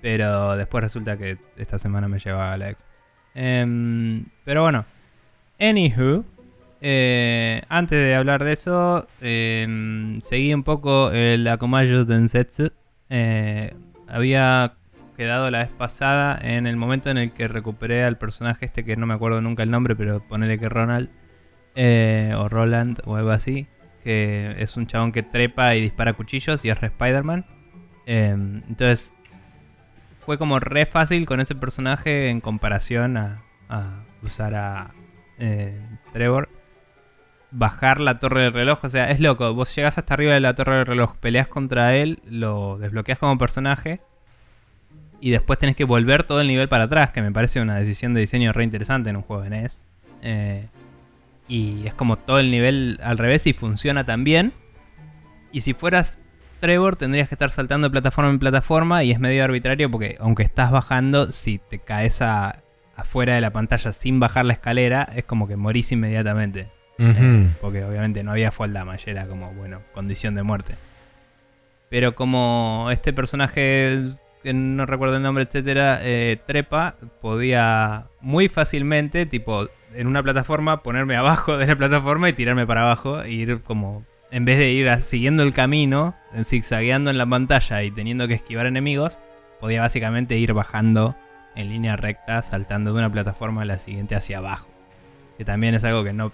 Pero 0.00 0.56
después 0.56 0.82
resulta 0.82 1.18
que 1.18 1.36
esta 1.58 1.78
semana 1.78 2.08
me 2.08 2.18
llevaba 2.18 2.56
la 2.56 2.68
Xbox. 2.70 2.82
Em, 3.34 4.24
pero 4.44 4.62
bueno, 4.62 4.86
anywho, 5.60 6.24
eh, 6.86 7.62
antes 7.70 7.98
de 7.98 8.14
hablar 8.14 8.44
de 8.44 8.52
eso, 8.52 9.08
em, 9.22 10.20
seguí 10.20 10.52
un 10.52 10.64
poco 10.64 11.10
el 11.12 11.48
Akomayo 11.48 12.04
Densetsu. 12.04 12.72
Eh, 13.08 13.72
había 14.06 14.74
quedado 15.16 15.50
la 15.50 15.60
vez 15.60 15.70
pasada 15.70 16.38
en 16.42 16.66
el 16.66 16.76
momento 16.76 17.08
en 17.08 17.16
el 17.16 17.32
que 17.32 17.48
recuperé 17.48 18.04
al 18.04 18.18
personaje 18.18 18.66
este 18.66 18.84
que 18.84 18.96
no 18.96 19.06
me 19.06 19.14
acuerdo 19.14 19.40
nunca 19.40 19.62
el 19.62 19.70
nombre, 19.70 19.96
pero 19.96 20.20
ponele 20.20 20.58
que 20.58 20.68
Ronald 20.68 21.08
eh, 21.74 22.34
o 22.36 22.50
Roland 22.50 23.00
o 23.06 23.16
algo 23.16 23.30
así, 23.30 23.66
que 24.02 24.54
es 24.58 24.76
un 24.76 24.86
chabón 24.86 25.10
que 25.12 25.22
trepa 25.22 25.74
y 25.76 25.80
dispara 25.80 26.12
cuchillos 26.12 26.66
y 26.66 26.68
es 26.68 26.78
re 26.78 26.88
Spider-Man. 26.88 27.46
Eh, 28.04 28.28
entonces 28.28 29.14
fue 30.26 30.36
como 30.36 30.60
re 30.60 30.84
fácil 30.84 31.24
con 31.24 31.40
ese 31.40 31.54
personaje 31.54 32.28
en 32.28 32.42
comparación 32.42 33.16
a, 33.16 33.40
usar 34.22 34.54
a 34.54 34.90
eh, 35.38 35.80
Trevor. 36.12 36.50
Bajar 37.56 38.00
la 38.00 38.18
torre 38.18 38.42
del 38.42 38.52
reloj, 38.52 38.80
o 38.82 38.88
sea, 38.88 39.10
es 39.10 39.20
loco. 39.20 39.54
Vos 39.54 39.74
llegás 39.76 39.96
hasta 39.96 40.14
arriba 40.14 40.34
de 40.34 40.40
la 40.40 40.54
torre 40.54 40.76
del 40.76 40.86
reloj, 40.86 41.16
peleas 41.18 41.46
contra 41.46 41.94
él, 41.94 42.18
lo 42.28 42.78
desbloqueas 42.78 43.18
como 43.18 43.38
personaje 43.38 44.00
y 45.20 45.30
después 45.30 45.58
tenés 45.58 45.76
que 45.76 45.84
volver 45.84 46.24
todo 46.24 46.40
el 46.40 46.48
nivel 46.48 46.68
para 46.68 46.84
atrás, 46.84 47.10
que 47.12 47.22
me 47.22 47.30
parece 47.32 47.60
una 47.60 47.76
decisión 47.76 48.12
de 48.12 48.20
diseño 48.22 48.52
re 48.52 48.64
interesante 48.64 49.08
en 49.10 49.16
un 49.16 49.22
juego 49.22 49.42
de 49.42 49.50
NES. 49.50 49.82
Eh, 50.22 50.66
y 51.46 51.86
es 51.86 51.94
como 51.94 52.16
todo 52.16 52.40
el 52.40 52.50
nivel 52.50 52.98
al 53.02 53.18
revés 53.18 53.46
y 53.46 53.52
funciona 53.52 54.04
también. 54.04 54.52
Y 55.52 55.60
si 55.60 55.72
fueras 55.74 56.18
Trevor 56.60 56.96
tendrías 56.96 57.28
que 57.28 57.34
estar 57.36 57.50
saltando 57.50 57.86
de 57.88 57.92
plataforma 57.92 58.30
en 58.30 58.38
plataforma 58.38 59.04
y 59.04 59.12
es 59.12 59.20
medio 59.20 59.44
arbitrario 59.44 59.90
porque 59.90 60.16
aunque 60.18 60.42
estás 60.42 60.72
bajando, 60.72 61.30
si 61.30 61.58
te 61.58 61.78
caes 61.78 62.20
a- 62.20 62.62
afuera 62.96 63.34
de 63.36 63.40
la 63.40 63.52
pantalla 63.52 63.92
sin 63.92 64.18
bajar 64.18 64.44
la 64.44 64.54
escalera, 64.54 65.08
es 65.14 65.24
como 65.24 65.46
que 65.46 65.56
morís 65.56 65.92
inmediatamente. 65.92 66.68
Eh, 66.98 67.48
porque 67.60 67.84
obviamente 67.84 68.22
no 68.22 68.32
había 68.32 68.52
fall 68.52 68.72
damage, 68.72 69.10
era 69.10 69.26
como, 69.26 69.52
bueno, 69.52 69.80
condición 69.92 70.34
de 70.34 70.42
muerte. 70.42 70.74
Pero 71.88 72.14
como 72.14 72.88
este 72.90 73.12
personaje, 73.12 74.14
que 74.42 74.52
no 74.52 74.86
recuerdo 74.86 75.16
el 75.16 75.22
nombre, 75.22 75.44
etcétera, 75.44 76.00
eh, 76.02 76.38
trepa, 76.46 76.96
podía 77.20 78.06
muy 78.20 78.48
fácilmente, 78.48 79.26
tipo, 79.26 79.68
en 79.94 80.06
una 80.06 80.22
plataforma, 80.22 80.82
ponerme 80.82 81.16
abajo 81.16 81.56
de 81.56 81.66
la 81.66 81.76
plataforma 81.76 82.28
y 82.28 82.32
tirarme 82.32 82.66
para 82.66 82.82
abajo, 82.82 83.22
e 83.22 83.30
ir 83.30 83.60
como, 83.62 84.04
en 84.30 84.44
vez 84.44 84.58
de 84.58 84.72
ir 84.72 85.02
siguiendo 85.02 85.42
el 85.42 85.52
camino, 85.52 86.14
en 86.32 86.44
zigzagueando 86.44 87.10
en 87.10 87.18
la 87.18 87.26
pantalla 87.26 87.82
y 87.82 87.90
teniendo 87.90 88.26
que 88.28 88.34
esquivar 88.34 88.66
enemigos, 88.66 89.18
podía 89.60 89.80
básicamente 89.80 90.36
ir 90.36 90.52
bajando 90.52 91.16
en 91.54 91.68
línea 91.68 91.96
recta, 91.96 92.42
saltando 92.42 92.92
de 92.92 92.98
una 92.98 93.12
plataforma 93.12 93.62
a 93.62 93.64
la 93.64 93.78
siguiente 93.78 94.16
hacia 94.16 94.38
abajo. 94.38 94.68
Que 95.38 95.44
también 95.44 95.74
es 95.74 95.84
algo 95.84 96.04
que 96.04 96.12
no 96.12 96.32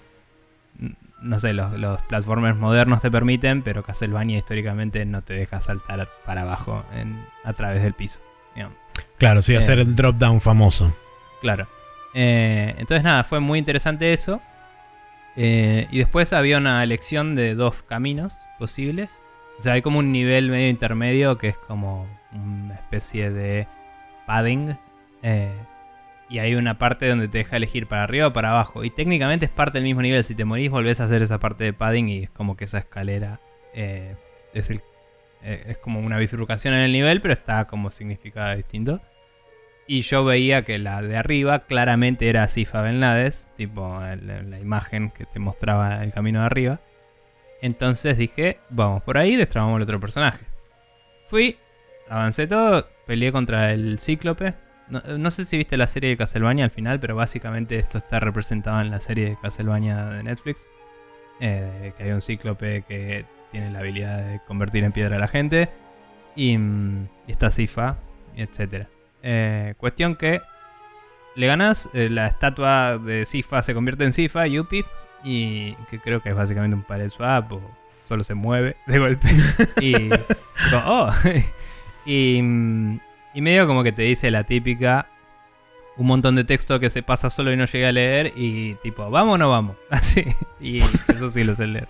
no 1.22 1.38
sé, 1.40 1.52
los, 1.52 1.78
los 1.78 2.00
platformers 2.02 2.56
modernos 2.56 3.00
te 3.02 3.10
permiten, 3.10 3.62
pero 3.62 3.82
Castlevania 3.82 4.38
históricamente 4.38 5.04
no 5.04 5.22
te 5.22 5.34
deja 5.34 5.60
saltar 5.60 6.08
para 6.24 6.42
abajo 6.42 6.84
en- 6.94 7.24
a 7.44 7.52
través 7.52 7.82
del 7.82 7.94
piso. 7.94 8.18
digamos. 8.54 8.76
Claro, 9.18 9.42
sí, 9.42 9.54
Eh. 9.54 9.58
hacer 9.58 9.78
el 9.78 9.94
drop 9.94 10.16
down 10.16 10.40
famoso. 10.40 10.94
Claro. 11.40 11.68
Eh, 12.14 12.74
entonces 12.78 13.04
nada, 13.04 13.22
fue 13.24 13.38
muy 13.40 13.58
interesante 13.58 14.12
eso. 14.12 14.40
Eh, 15.36 15.86
y 15.92 15.98
después 15.98 16.32
había 16.32 16.58
una 16.58 16.82
elección 16.82 17.34
de 17.36 17.54
dos 17.54 17.82
caminos 17.84 18.36
posibles. 18.58 19.22
O 19.58 19.62
sea, 19.62 19.74
hay 19.74 19.82
como 19.82 20.00
un 20.00 20.10
nivel 20.10 20.50
medio 20.50 20.68
intermedio 20.68 21.38
que 21.38 21.48
es 21.48 21.56
como 21.56 22.06
una 22.32 22.74
especie 22.74 23.30
de 23.30 23.68
padding. 24.26 24.76
Y 26.30 26.38
hay 26.38 26.54
una 26.54 26.78
parte 26.78 27.08
donde 27.08 27.28
te 27.28 27.38
deja 27.38 27.56
elegir 27.56 27.86
para 27.88 28.04
arriba 28.04 28.28
o 28.28 28.32
para 28.32 28.50
abajo. 28.50 28.84
Y 28.84 28.90
técnicamente 28.90 29.46
es 29.46 29.50
parte 29.50 29.78
del 29.78 29.84
mismo 29.84 30.00
nivel. 30.00 30.22
Si 30.24 30.34
te 30.34 30.44
morís, 30.44 30.70
volvés 30.70 31.00
a 31.00 31.04
hacer 31.04 31.22
esa 31.22 31.38
parte 31.40 31.64
de 31.64 31.72
padding 31.72 32.08
y 32.08 32.18
es 32.24 32.30
como 32.30 32.56
que 32.56 32.64
esa 32.64 32.78
escalera 32.78 33.40
eh, 33.74 34.14
eh, 34.54 35.64
es 35.66 35.78
como 35.78 36.00
una 36.00 36.18
bifurcación 36.18 36.74
en 36.74 36.80
el 36.80 36.92
nivel, 36.92 37.20
pero 37.20 37.32
está 37.34 37.66
como 37.66 37.90
significada 37.90 38.54
distinto. 38.54 39.00
Y 39.86 40.02
yo 40.02 40.24
veía 40.24 40.64
que 40.64 40.78
la 40.78 41.02
de 41.02 41.16
arriba 41.16 41.60
claramente 41.60 42.28
era 42.28 42.46
Sifa 42.46 42.80
Belnades, 42.80 43.48
tipo 43.56 44.00
el- 44.04 44.50
la 44.50 44.58
imagen 44.60 45.10
que 45.10 45.24
te 45.26 45.40
mostraba 45.40 46.04
el 46.04 46.12
camino 46.12 46.40
de 46.40 46.46
arriba. 46.46 46.80
Entonces 47.60 48.16
dije, 48.16 48.58
vamos 48.70 49.02
por 49.02 49.18
ahí, 49.18 49.34
destrabamos 49.36 49.76
el 49.78 49.82
otro 49.82 49.98
personaje. 49.98 50.44
Fui, 51.26 51.56
avancé 52.08 52.46
todo, 52.46 52.88
peleé 53.06 53.32
contra 53.32 53.72
el 53.72 53.98
cíclope. 53.98 54.54
No, 54.90 55.18
no 55.18 55.30
sé 55.30 55.44
si 55.44 55.56
viste 55.56 55.76
la 55.76 55.86
serie 55.86 56.10
de 56.10 56.16
Castlevania 56.16 56.64
al 56.64 56.70
final, 56.70 57.00
pero 57.00 57.16
básicamente 57.16 57.78
esto 57.78 57.98
está 57.98 58.20
representado 58.20 58.80
en 58.80 58.90
la 58.90 59.00
serie 59.00 59.30
de 59.30 59.36
Castlevania 59.40 60.06
de 60.06 60.22
Netflix. 60.22 60.68
Eh, 61.40 61.94
que 61.96 62.04
hay 62.04 62.10
un 62.10 62.20
cíclope 62.20 62.82
que 62.86 63.24
tiene 63.50 63.70
la 63.70 63.78
habilidad 63.78 64.18
de 64.18 64.40
convertir 64.46 64.84
en 64.84 64.92
piedra 64.92 65.16
a 65.16 65.18
la 65.18 65.28
gente. 65.28 65.70
Y, 66.36 66.56
mm, 66.56 67.08
y 67.26 67.32
está 67.32 67.50
Sifa, 67.50 67.96
etc. 68.36 68.86
Eh, 69.22 69.74
cuestión 69.78 70.16
que 70.16 70.40
le 71.34 71.46
ganas, 71.46 71.88
eh, 71.92 72.10
la 72.10 72.26
estatua 72.26 72.98
de 72.98 73.24
Sifa 73.24 73.62
se 73.62 73.74
convierte 73.74 74.04
en 74.04 74.12
Sifa, 74.12 74.46
Yuppie, 74.46 74.84
y 75.24 75.74
que 75.90 75.98
creo 75.98 76.22
que 76.22 76.30
es 76.30 76.34
básicamente 76.34 76.76
un 76.76 76.82
palette 76.82 77.10
swap 77.10 77.52
o 77.52 77.60
solo 78.08 78.24
se 78.24 78.34
mueve 78.34 78.76
de 78.86 78.98
golpe. 78.98 79.28
y, 79.80 80.10
oh. 80.84 81.10
y, 82.04 82.42
mm, 82.42 83.00
y 83.34 83.40
medio 83.40 83.66
como 83.66 83.82
que 83.82 83.92
te 83.92 84.02
dice 84.02 84.30
la 84.30 84.44
típica, 84.44 85.08
un 85.96 86.06
montón 86.06 86.34
de 86.34 86.44
texto 86.44 86.80
que 86.80 86.90
se 86.90 87.02
pasa 87.02 87.30
solo 87.30 87.52
y 87.52 87.56
no 87.56 87.66
llega 87.66 87.88
a 87.88 87.92
leer, 87.92 88.32
y 88.34 88.74
tipo, 88.76 89.10
¿vamos 89.10 89.34
o 89.34 89.38
no 89.38 89.50
vamos? 89.50 89.76
Así, 89.90 90.24
y 90.60 90.78
eso 91.08 91.30
sí 91.30 91.44
lo 91.44 91.54
sé 91.54 91.66
leer. 91.66 91.88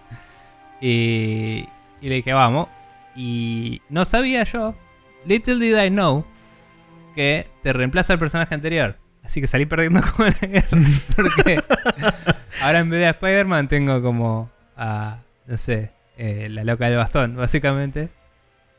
Y, 0.80 1.68
le 2.00 2.14
dije, 2.16 2.32
vamos. 2.32 2.68
Y 3.14 3.82
no 3.88 4.04
sabía 4.04 4.44
yo, 4.44 4.74
little 5.26 5.56
did 5.56 5.82
I 5.82 5.90
know, 5.90 6.24
que 7.14 7.48
te 7.62 7.72
reemplaza 7.72 8.12
el 8.12 8.18
personaje 8.18 8.54
anterior. 8.54 8.96
Así 9.22 9.40
que 9.40 9.46
salí 9.46 9.66
perdiendo 9.66 10.00
la 10.18 10.48
guerra. 10.48 10.78
Porque 11.14 11.62
ahora 12.62 12.78
en 12.78 12.90
vez 12.90 13.00
de 13.00 13.08
Spider-Man 13.10 13.68
tengo 13.68 14.00
como 14.02 14.50
a, 14.76 15.18
no 15.46 15.56
sé, 15.56 15.92
eh, 16.16 16.48
la 16.50 16.64
loca 16.64 16.86
del 16.86 16.96
bastón, 16.96 17.36
básicamente. 17.36 18.08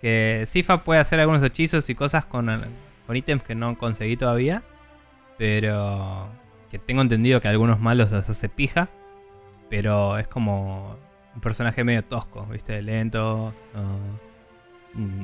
Que 0.01 0.45
Sifa 0.47 0.83
puede 0.83 0.99
hacer 0.99 1.19
algunos 1.19 1.43
hechizos 1.43 1.89
y 1.89 1.95
cosas 1.95 2.25
con, 2.25 2.47
con 3.07 3.15
ítems 3.15 3.43
que 3.43 3.55
no 3.55 3.77
conseguí 3.77 4.17
todavía. 4.17 4.63
Pero 5.37 6.29
que 6.69 6.79
tengo 6.79 7.01
entendido 7.01 7.41
que 7.41 7.47
algunos 7.47 7.79
malos 7.79 8.11
los 8.11 8.27
hace 8.29 8.49
pija. 8.49 8.89
Pero 9.69 10.17
es 10.17 10.27
como 10.27 10.97
un 11.35 11.41
personaje 11.41 11.83
medio 11.83 12.03
tosco, 12.03 12.45
¿viste? 12.47 12.81
Lento. 12.81 13.53
no- 13.73 14.31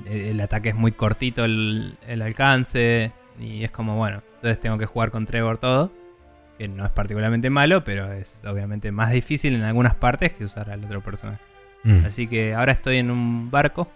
el, 0.09 0.17
el 0.17 0.39
ataque 0.41 0.69
es 0.69 0.75
muy 0.75 0.93
cortito 0.93 1.43
el, 1.45 1.97
el 2.07 2.21
alcance. 2.21 3.11
Y 3.39 3.63
es 3.63 3.71
como, 3.71 3.95
bueno, 3.97 4.23
entonces 4.35 4.59
tengo 4.59 4.77
que 4.77 4.85
jugar 4.85 5.11
con 5.11 5.25
Trevor 5.25 5.57
todo. 5.57 5.91
que 6.57 6.67
no 6.67 6.85
es 6.85 6.91
particularmente 6.91 7.49
malo, 7.49 7.83
pero 7.83 8.11
es 8.11 8.41
obviamente 8.47 8.91
más 8.91 9.11
difícil 9.11 9.53
en 9.55 9.61
algunas 9.63 9.93
partes 9.95 10.31
que 10.33 10.45
usar 10.45 10.71
al 10.71 10.83
otro 10.85 11.01
personaje. 11.01 11.41
Mm. 11.83 12.05
Así 12.05 12.27
que 12.27 12.55
ahora 12.55 12.71
estoy 12.71 12.97
en 12.97 13.11
un 13.11 13.51
barco, 13.51 13.87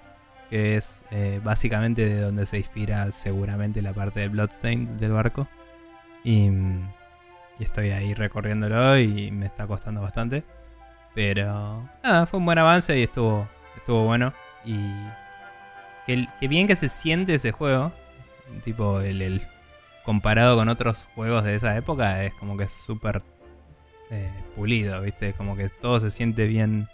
que 0.51 0.75
es 0.75 1.03
eh, 1.09 1.41
básicamente 1.43 2.07
de 2.07 2.21
donde 2.21 2.45
se 2.45 2.59
inspira 2.59 3.09
seguramente 3.11 3.81
la 3.81 3.93
parte 3.93 4.19
de 4.19 4.27
Bloodstain 4.27 4.97
del 4.97 5.13
barco. 5.13 5.47
Y, 6.23 6.51
estoy 7.59 7.91
ahí 7.91 8.13
recorriéndolo 8.13 8.97
y 8.99 9.31
me 9.31 9.47
está 9.47 9.65
costando 9.65 10.01
bastante. 10.01 10.43
Pero 11.15 11.89
nada, 12.03 12.25
fue 12.27 12.39
un 12.39 12.45
buen 12.45 12.59
avance 12.59 12.97
y 12.99 13.03
estuvo, 13.03 13.47
estuvo 13.77 14.03
bueno. 14.05 14.33
Y 14.65 14.77
que, 16.05 16.27
que 16.39 16.47
bien 16.47 16.67
que 16.67 16.75
se 16.75 16.89
siente 16.89 17.35
ese 17.35 17.51
juego. 17.51 17.91
Tipo, 18.63 18.99
el, 18.99 19.21
el- 19.23 19.47
comparado 20.03 20.57
con 20.57 20.67
otros 20.67 21.07
juegos 21.15 21.43
de 21.43 21.55
esa 21.55 21.77
época, 21.77 22.23
es 22.25 22.33
como 22.33 22.57
que 22.57 22.63
es 22.65 22.73
súper 22.73 23.21
eh, 24.09 24.29
pulido, 24.55 24.99
¿viste? 25.01 25.33
Como 25.33 25.55
que 25.55 25.69
todo 25.69 25.99
se 25.99 26.11
siente 26.11 26.47
bien, 26.47 26.87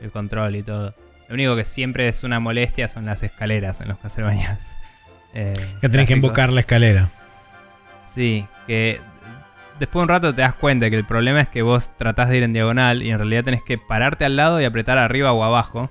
el 0.00 0.10
control 0.12 0.54
y 0.56 0.62
todo. 0.62 0.94
Lo 1.28 1.34
único 1.34 1.56
que 1.56 1.64
siempre 1.64 2.08
es 2.08 2.22
una 2.22 2.40
molestia 2.40 2.88
son 2.88 3.06
las 3.06 3.22
escaleras 3.22 3.80
en 3.80 3.88
los 3.88 3.98
Castlevania. 3.98 4.58
Eh, 5.36 5.52
Que 5.80 5.88
tenés 5.88 6.06
que 6.06 6.14
invocar 6.14 6.52
la 6.52 6.60
escalera. 6.60 7.10
Sí, 8.04 8.46
que 8.68 9.00
después 9.80 10.00
de 10.00 10.02
un 10.04 10.08
rato 10.08 10.32
te 10.32 10.42
das 10.42 10.54
cuenta 10.54 10.88
que 10.90 10.96
el 10.96 11.04
problema 11.04 11.40
es 11.40 11.48
que 11.48 11.62
vos 11.62 11.90
tratás 11.96 12.28
de 12.28 12.36
ir 12.36 12.44
en 12.44 12.52
diagonal 12.52 13.02
y 13.02 13.10
en 13.10 13.18
realidad 13.18 13.42
tenés 13.42 13.60
que 13.62 13.76
pararte 13.76 14.24
al 14.24 14.36
lado 14.36 14.60
y 14.60 14.64
apretar 14.64 14.96
arriba 14.96 15.32
o 15.32 15.42
abajo. 15.42 15.90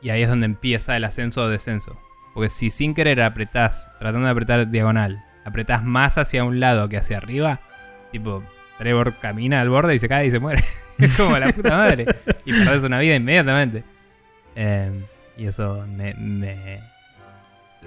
Y 0.00 0.08
ahí 0.08 0.22
es 0.22 0.28
donde 0.30 0.46
empieza 0.46 0.96
el 0.96 1.04
ascenso 1.04 1.42
o 1.42 1.48
descenso. 1.50 2.00
Porque 2.32 2.48
si 2.48 2.70
sin 2.70 2.94
querer 2.94 3.20
apretás, 3.20 3.90
tratando 3.98 4.24
de 4.24 4.32
apretar 4.32 4.70
diagonal, 4.70 5.22
apretás 5.44 5.84
más 5.84 6.16
hacia 6.16 6.42
un 6.44 6.58
lado 6.58 6.88
que 6.88 6.96
hacia 6.96 7.18
arriba, 7.18 7.60
tipo, 8.10 8.42
Trevor 8.78 9.14
camina 9.20 9.60
al 9.60 9.68
borde 9.68 9.94
y 9.94 9.98
se 9.98 10.08
cae 10.08 10.26
y 10.26 10.30
se 10.30 10.38
muere. 10.40 10.64
es 10.98 11.16
como 11.16 11.38
la 11.38 11.52
puta 11.52 11.76
madre. 11.76 12.06
Y 12.44 12.52
perdés 12.52 12.84
una 12.84 12.98
vida 12.98 13.14
inmediatamente. 13.14 13.84
Eh, 14.56 14.90
y 15.36 15.46
eso 15.46 15.84
me, 15.88 16.14
me- 16.14 16.80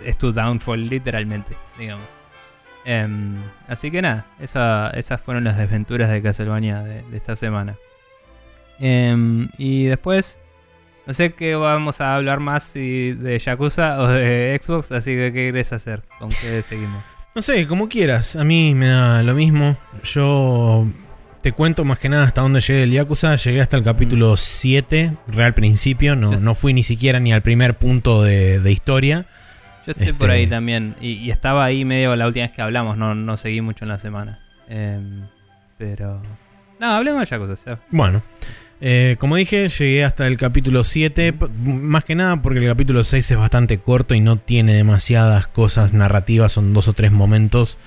es 0.03 0.17
tu 0.17 0.31
downfall 0.31 0.89
literalmente, 0.89 1.55
digamos. 1.77 2.05
Em, 2.86 3.38
así 3.67 3.89
que 3.91 4.01
nada, 4.01 4.25
esa- 4.39 4.89
esas 4.91 5.19
fueron 5.22 5.43
las 5.43 5.57
desventuras 5.57 6.10
de 6.10 6.22
Castlevania 6.22 6.81
de, 6.84 7.01
de 7.03 7.17
esta 7.17 7.36
semana. 7.36 7.75
Em, 8.79 9.50
y 9.57 9.86
después, 9.86 10.38
no 11.07 11.13
sé 11.13 11.34
qué 11.34 11.55
vamos 11.55 12.01
a 12.01 12.15
hablar 12.15 12.39
más 12.39 12.63
si 12.63 13.13
de 13.13 13.39
Yakuza 13.39 14.00
o 14.01 14.07
de 14.07 14.60
Xbox, 14.62 14.91
así 14.91 15.12
que 15.12 15.31
¿qué 15.34 15.45
querés 15.48 15.72
hacer? 15.74 16.01
¿Con 16.19 16.29
qué 16.29 16.62
seguimos? 16.62 17.03
No 17.34 17.41
sé, 17.41 17.67
como 17.67 17.89
quieras. 17.89 18.36
A 18.36 18.43
mí 18.43 18.74
me 18.75 18.88
da 18.88 19.22
lo 19.24 19.34
mismo. 19.34 19.75
Yo 20.03 20.86
te 21.46 21.52
cuento 21.52 21.86
más 21.86 22.00
que 22.00 22.10
nada 22.10 22.24
hasta 22.24 22.42
dónde 22.42 22.60
llegué 22.60 22.82
el 22.82 22.92
Yakuza. 22.92 23.36
Llegué 23.36 23.62
hasta 23.62 23.78
el 23.78 23.84
capítulo 23.84 24.36
7, 24.36 25.12
real 25.28 25.54
principio. 25.54 26.16
No, 26.16 26.32
no 26.32 26.56
fui 26.56 26.74
ni 26.74 26.82
siquiera 26.82 27.20
ni 27.20 27.34
al 27.34 27.44
primer 27.44 27.78
punto 27.78 28.24
de, 28.24 28.60
de 28.60 28.72
historia. 28.72 29.28
Yo 29.86 29.92
estoy 29.92 30.08
Este- 30.08 30.18
por 30.18 30.32
ahí 30.32 30.48
también, 30.48 30.96
y, 31.00 31.12
y 31.12 31.30
estaba 31.30 31.64
ahí 31.64 31.86
medio 31.86 32.16
la 32.16 32.25
última 32.25 32.48
vez 32.48 32.56
que 32.56 32.64
hablamos, 32.64 32.98
no, 32.98 33.14
no 33.14 33.38
seguí 33.38 33.62
mucho 33.62 33.86
en 33.86 33.90
la 33.90 34.00
semana. 34.00 34.40
Em, 34.68 35.22
pero... 35.78 36.20
No, 36.80 36.88
hablemos 36.88 37.20
de 37.22 37.28
Yakuza, 37.28 37.64
ya. 37.64 37.80
Bueno, 37.92 38.24
eh, 38.82 39.16
como 39.20 39.36
dije, 39.36 39.70
llegué 39.70 40.04
hasta 40.04 40.25
el 40.25 40.38
capítulo 40.38 40.84
7. 40.84 41.32
p- 41.32 41.48
Más 41.64 42.04
que 42.06 42.16
nada 42.16 42.42
porque 42.42 42.58
el 42.58 42.66
capítulo 42.66 43.04
6 43.04 43.30
es 43.30 43.38
bastante 43.38 43.78
corto 43.78 44.16
y 44.16 44.20
no 44.20 44.38
tiene 44.40 44.74
demasiadas 44.74 45.46
cosas 45.46 45.94
narrativas. 45.94 46.54
Son 46.54 46.74
dos 46.74 46.88
o 46.88 46.94
tres 46.94 47.12
momentos. 47.12 47.78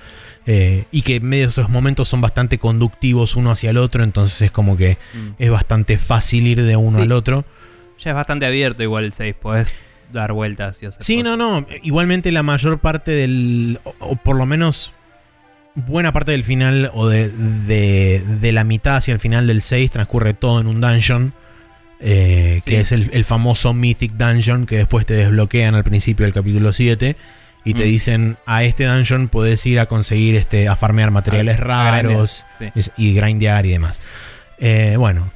Eh, 0.51 0.85
y 0.91 1.03
que 1.03 1.17
en 1.17 1.25
medio 1.29 1.43
de 1.45 1.49
esos 1.49 1.69
momentos 1.69 2.07
son 2.09 2.21
bastante 2.21 2.57
conductivos 2.57 3.35
uno 3.35 3.51
hacia 3.51 3.69
el 3.69 3.77
otro. 3.77 4.03
Entonces 4.03 4.41
es 4.41 4.51
como 4.51 4.75
que 4.77 4.97
Mm. 5.13 5.29
es 5.37 5.49
bastante 5.51 5.97
fácil 5.99 6.47
ir 6.47 6.63
de 6.63 6.75
uno 6.75 6.97
Sí. 6.97 7.03
al 7.03 7.11
otro. 7.11 7.45
Ya 7.99 8.11
es 8.11 8.15
bastante 8.15 8.45
abierto 8.45 8.81
igual 8.81 9.03
el 9.05 9.13
6, 9.13 9.35
podés 9.39 9.71
dar 10.11 10.31
vueltas 10.33 10.81
y 10.81 10.87
hacer 10.87 11.03
Sí, 11.03 11.17
cosas. 11.21 11.37
no, 11.37 11.59
no. 11.61 11.67
Igualmente 11.83 12.31
la 12.31 12.41
mayor 12.43 12.79
parte 12.79 13.11
del. 13.11 13.79
O, 13.83 13.93
o 13.99 14.15
por 14.15 14.37
lo 14.37 14.45
menos 14.47 14.93
buena 15.75 16.11
parte 16.11 16.31
del 16.31 16.43
final 16.43 16.89
o 16.93 17.07
de, 17.07 17.29
de, 17.29 18.23
de 18.41 18.51
la 18.51 18.63
mitad 18.63 18.95
hacia 18.95 19.13
el 19.13 19.19
final 19.19 19.45
del 19.47 19.61
6 19.61 19.91
transcurre 19.91 20.33
todo 20.33 20.59
en 20.61 20.67
un 20.67 20.81
dungeon. 20.81 21.33
eh, 22.01 22.59
Sí. 22.63 22.71
Que 22.71 22.79
es 22.79 22.91
el, 22.93 23.09
el 23.13 23.25
famoso 23.25 23.73
Mythic 23.73 24.13
Dungeon 24.13 24.65
que 24.65 24.77
después 24.77 25.05
te 25.05 25.13
desbloquean 25.13 25.75
al 25.75 25.83
principio 25.83 26.25
del 26.25 26.33
capítulo 26.33 26.71
7. 26.73 27.15
Y 27.65 27.73
te 27.73 27.83
Mm. 27.83 27.87
dicen, 27.87 28.37
a 28.45 28.63
este 28.63 28.85
dungeon 28.85 29.27
puedes 29.27 29.65
ir 29.65 29.79
a 29.79 29.85
conseguir, 29.87 30.35
este, 30.35 30.67
a 30.67 30.75
farmear 30.75 31.11
materiales 31.11 31.59
A- 31.59 31.61
a 31.61 31.91
raros 32.01 32.45
Sí. 32.57 32.91
y 32.97 33.13
grindear 33.13 33.65
y 33.65 33.69
demás. 33.71 34.01
Eh, 34.59 34.95
bueno. 34.97 35.31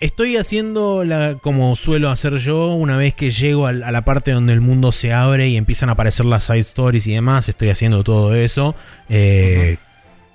Estoy 0.00 0.38
haciendo 0.38 1.04
la, 1.04 1.36
como 1.42 1.76
suelo 1.76 2.08
hacer 2.08 2.38
yo 2.38 2.68
una 2.72 2.96
vez 2.96 3.14
que 3.14 3.30
llego 3.32 3.66
a 3.66 3.72
la 3.72 4.02
parte 4.02 4.30
donde 4.30 4.54
el 4.54 4.62
mundo 4.62 4.92
se 4.92 5.12
abre 5.12 5.48
y 5.48 5.58
empiezan 5.58 5.90
a 5.90 5.92
aparecer 5.92 6.24
las 6.24 6.44
side 6.44 6.60
stories 6.60 7.06
y 7.06 7.12
demás. 7.12 7.50
Estoy 7.50 7.68
haciendo 7.68 8.02
todo 8.02 8.34
eso. 8.34 8.74
Eh, 9.10 9.76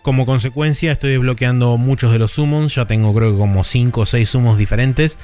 Como 0.03 0.27
consecuencia 0.27 0.91
estoy 0.91 1.13
desbloqueando 1.13 1.77
muchos 1.77 2.11
de 2.11 2.19
los 2.19 2.33
summons. 2.33 2.75
Ya 2.75 2.85
tengo 2.85 3.11
creo 3.15 3.31
que 3.31 3.39
como 3.39 3.63
5 3.63 4.01
o 4.01 4.05
6 4.05 4.29
summons 4.29 4.59
diferentes. 4.59 5.17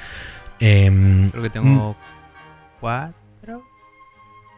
Em, 0.58 1.30
Creo 1.30 1.42
que 1.44 1.50
tengo 1.50 1.96
cuatro. 2.80 3.14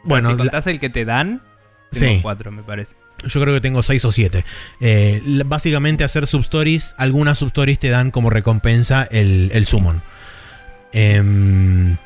Bueno, 0.04 0.30
si 0.30 0.36
la- 0.36 0.38
contás 0.44 0.66
el 0.66 0.80
que 0.80 0.90
te 0.90 1.04
dan, 1.04 1.42
tengo 1.90 2.14
Sí. 2.14 2.18
cuatro, 2.22 2.50
me 2.50 2.62
parece. 2.62 2.96
Yo 3.26 3.40
creo 3.40 3.54
que 3.54 3.60
tengo 3.60 3.82
6 3.82 4.04
o 4.04 4.12
7. 4.12 4.44
básicamente 5.46 6.04
hacer 6.04 6.26
substories, 6.26 6.94
algunas 6.98 7.38
substories 7.38 7.78
te 7.78 7.88
dan 7.88 8.10
como 8.10 8.28
recompensa 8.30 9.04
el, 9.10 9.50
el 9.54 9.64
summon. 9.66 10.02
Em, 10.92 11.96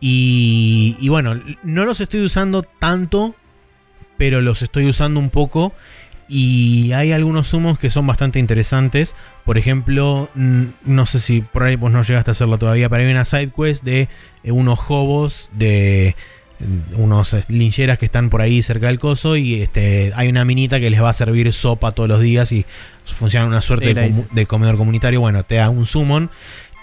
y, 0.00 0.96
y 1.00 1.08
bueno, 1.08 1.40
no 1.62 1.84
los 1.84 2.00
estoy 2.00 2.20
usando 2.20 2.62
tanto, 2.62 3.34
pero 4.18 4.40
los 4.40 4.62
estoy 4.62 4.86
usando 4.88 5.18
un 5.20 5.30
poco. 5.30 5.72
Y 6.28 6.90
hay 6.92 7.12
algunos 7.12 7.46
summons 7.48 7.78
que 7.78 7.88
son 7.88 8.06
bastante 8.06 8.38
interesantes. 8.40 9.14
Por 9.44 9.58
ejemplo, 9.58 10.28
no 10.34 11.06
sé 11.06 11.20
si 11.20 11.40
por 11.40 11.62
ahí 11.62 11.76
vos 11.76 11.90
no 11.92 12.02
llegaste 12.02 12.30
a 12.30 12.32
hacerlo 12.32 12.58
todavía, 12.58 12.88
pero 12.88 13.04
hay 13.04 13.10
una 13.10 13.24
side 13.24 13.50
quest 13.56 13.84
de 13.84 14.08
eh, 14.42 14.50
unos 14.52 14.80
hobos 14.88 15.48
de 15.52 16.16
unos 16.96 17.34
eh, 17.34 17.44
lincheras 17.48 17.98
que 17.98 18.06
están 18.06 18.30
por 18.30 18.40
ahí 18.40 18.62
cerca 18.62 18.86
del 18.86 18.98
coso 18.98 19.36
y 19.36 19.62
este 19.62 20.12
hay 20.14 20.28
una 20.28 20.44
minita 20.44 20.80
que 20.80 20.90
les 20.90 21.02
va 21.02 21.10
a 21.10 21.12
servir 21.12 21.52
sopa 21.52 21.92
todos 21.92 22.08
los 22.08 22.20
días 22.20 22.50
y 22.52 22.64
funciona 23.04 23.46
una 23.46 23.62
suerte 23.62 23.86
Sí, 23.86 24.24
de, 24.32 24.46
comedor 24.46 24.76
comunitario. 24.76 25.20
Bueno, 25.20 25.44
te 25.44 25.56
da 25.56 25.70
un 25.70 25.86
summon. 25.86 26.30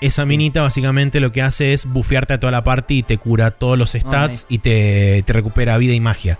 Esa 0.02 0.26
minita 0.26 0.62
básicamente 0.62 1.20
lo 1.20 1.32
que 1.32 1.42
hace 1.42 1.74
es 1.74 1.86
bufearte 1.86 2.34
a 2.34 2.40
toda 2.40 2.52
la 2.52 2.64
party 2.64 3.00
y 3.00 3.04
te 3.04 3.18
cura 3.18 3.52
todos 3.52 3.78
los 3.78 3.92
stats 3.92 4.46
y 4.50 4.58
te, 4.60 5.24
te 5.26 5.34
recupera 5.34 5.78
vida 5.78 5.94
y 5.94 6.00
magia 6.00 6.40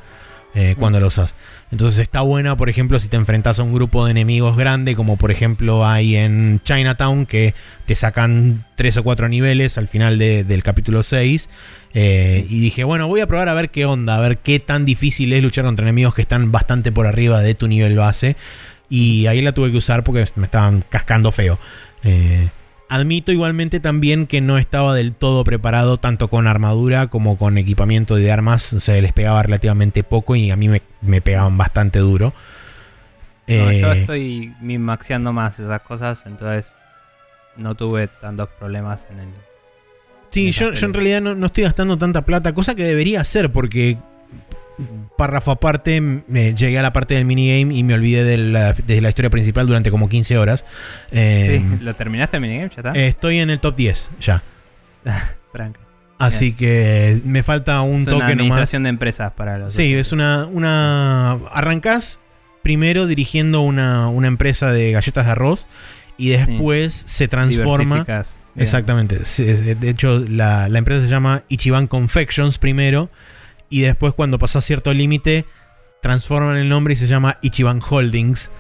eh, 0.56 0.76
cuando 0.78 1.00
lo 1.00 1.08
usas. 1.08 1.36
Entonces 1.74 2.02
está 2.02 2.22
buena, 2.22 2.56
por 2.56 2.70
ejemplo, 2.70 3.00
si 3.00 3.08
te 3.10 3.18
enfrentas 3.18 3.60
a 3.60 3.64
un 3.64 3.74
grupo 3.74 4.06
de 4.06 4.12
enemigos 4.12 4.56
grande, 4.56 4.96
como 4.96 5.18
por 5.18 5.32
ejemplo 5.32 5.88
hay 5.88 6.16
en 6.16 6.60
Chinatown, 6.64 7.26
que 7.26 7.56
te 7.88 7.96
sacan 7.96 8.64
3 8.76 8.98
o 8.98 9.04
4 9.04 9.28
niveles 9.28 9.80
al 9.80 9.88
final 9.88 10.20
de- 10.20 10.44
del 10.44 10.62
capítulo 10.62 11.02
6. 11.02 11.50
Eh, 11.96 12.46
y 12.48 12.60
dije, 12.60 12.84
bueno, 12.84 13.08
voy 13.08 13.22
a 13.22 13.28
probar 13.28 13.50
a 13.50 13.56
ver 13.56 13.72
qué 13.72 13.86
onda, 13.86 14.18
a 14.18 14.20
ver 14.22 14.38
qué 14.38 14.60
tan 14.60 14.86
difícil 14.86 15.34
es 15.34 15.42
luchar 15.42 15.66
contra 15.66 15.84
enemigos 15.84 16.14
que 16.14 16.22
están 16.22 16.52
bastante 16.52 16.92
por 16.92 17.08
arriba 17.08 17.42
de 17.42 17.56
tu 17.56 17.68
nivel 17.68 17.96
base. 17.96 18.36
Y 18.88 19.26
ahí 19.26 19.42
la 19.42 19.54
tuve 19.54 19.72
que 19.72 19.78
usar 19.78 20.04
porque 20.04 20.24
me 20.36 20.46
estaban 20.46 20.86
cascando 20.88 21.32
feo. 21.32 21.58
Eh, 22.04 22.50
admito 22.90 23.32
igualmente 23.32 23.80
también 23.80 24.28
que 24.28 24.42
no 24.42 24.58
estaba 24.58 24.94
del 24.94 25.14
todo 25.14 25.44
preparado 25.44 25.98
tanto 25.98 26.28
con 26.30 26.48
armadura 26.48 27.08
como 27.08 27.38
con 27.38 27.58
equipamiento 27.58 28.16
de 28.16 28.32
armas. 28.32 28.74
O 28.74 28.80
sea, 28.80 29.00
les 29.02 29.14
pegaba 29.14 29.42
relativamente 29.44 30.04
poco 30.04 30.36
y 30.36 30.52
a 30.52 30.56
mí 30.56 30.68
me, 30.70 30.82
me 31.02 31.22
pegaban 31.22 31.58
bastante 31.58 32.00
duro. 32.00 32.34
No, 33.48 33.72
yo 33.72 33.94
Eh, 33.94 34.00
estoy 34.02 34.54
maxeando 34.62 35.34
más 35.34 35.60
esas 35.60 35.82
cosas, 35.82 36.24
entonces 36.26 36.76
no 37.58 37.76
tuve 37.76 38.08
tantos 38.08 38.50
problemas 38.60 39.08
en 39.12 39.20
el. 39.20 39.30
Sí, 40.32 40.52
yo, 40.52 40.74
yo 40.74 40.88
en 40.88 40.94
realidad 40.94 41.22
no, 41.22 41.36
no 41.36 41.46
estoy 41.48 41.64
gastando 41.66 41.98
tanta 41.98 42.24
plata, 42.24 42.54
cosa 42.54 42.74
que 42.74 42.84
debería 42.84 43.22
hacer 43.22 43.52
porque 43.52 43.98
párrafo 45.18 45.52
aparte 45.52 46.02
me 46.02 46.54
llegué 46.54 46.80
a 46.80 46.82
la 46.82 46.94
parte 46.94 47.16
del 47.16 47.26
minigame 47.26 47.76
y 47.76 47.84
me 47.84 47.94
olvidé 47.94 48.24
de 48.24 48.38
la, 48.38 48.74
de 48.74 49.02
la 49.02 49.10
historia 49.10 49.30
principal 49.30 49.68
durante 49.68 49.92
como 49.92 50.10
15 50.10 50.38
horas. 50.38 50.66
Eh, 51.12 51.62
Sí, 51.62 51.78
¿Lo 51.84 51.96
terminaste 51.96 52.38
el 52.38 52.42
minigame? 52.42 52.70
¿Ya 52.70 52.76
está? 52.90 52.92
eh, 53.00 53.08
estoy 53.08 53.40
en 53.40 53.50
el 53.50 53.60
top 53.60 53.76
10 53.76 54.12
ya. 54.20 54.44
Tranca. 55.54 55.80
Así 56.20 56.54
que 56.54 57.22
me 57.26 57.44
falta 57.44 57.82
un 57.82 58.02
es 58.02 58.08
una 58.08 58.12
toque 58.12 58.22
nomás. 58.22 58.32
administración 58.32 58.84
de 58.84 58.90
empresas 58.90 59.32
para 59.34 59.58
los. 59.58 59.74
Sí, 59.74 59.94
es 59.94 60.12
una, 60.14 60.46
una... 60.46 61.34
Arrancás 61.52 62.20
primero 62.62 63.08
dirigiendo 63.08 63.60
una, 63.62 64.08
una 64.08 64.28
empresa 64.28 64.72
de 64.72 64.92
galletas 64.94 65.26
de 65.26 65.32
arroz 65.34 65.68
y 66.18 66.30
después 66.30 66.94
se 66.94 67.28
transforma... 67.28 68.06
Exactamente. 68.56 69.18
De 69.18 69.90
hecho, 69.90 70.20
la, 70.20 70.70
la 70.70 70.78
empresa 70.80 71.02
se 71.02 71.08
llama 71.10 71.44
Ichiban 71.50 71.88
Confections 71.88 72.58
primero. 72.60 73.10
Y 73.74 73.82
después, 73.82 74.14
cuando 74.14 74.38
pasas 74.38 74.64
cierto 74.64 74.94
límite, 74.94 75.48
transforman 76.00 76.58
el 76.58 76.70
nombre 76.70 76.94
y 76.94 76.96
se 76.96 77.08
llama 77.08 77.40
Ichiban 77.42 77.82
Holdings. 77.82 78.52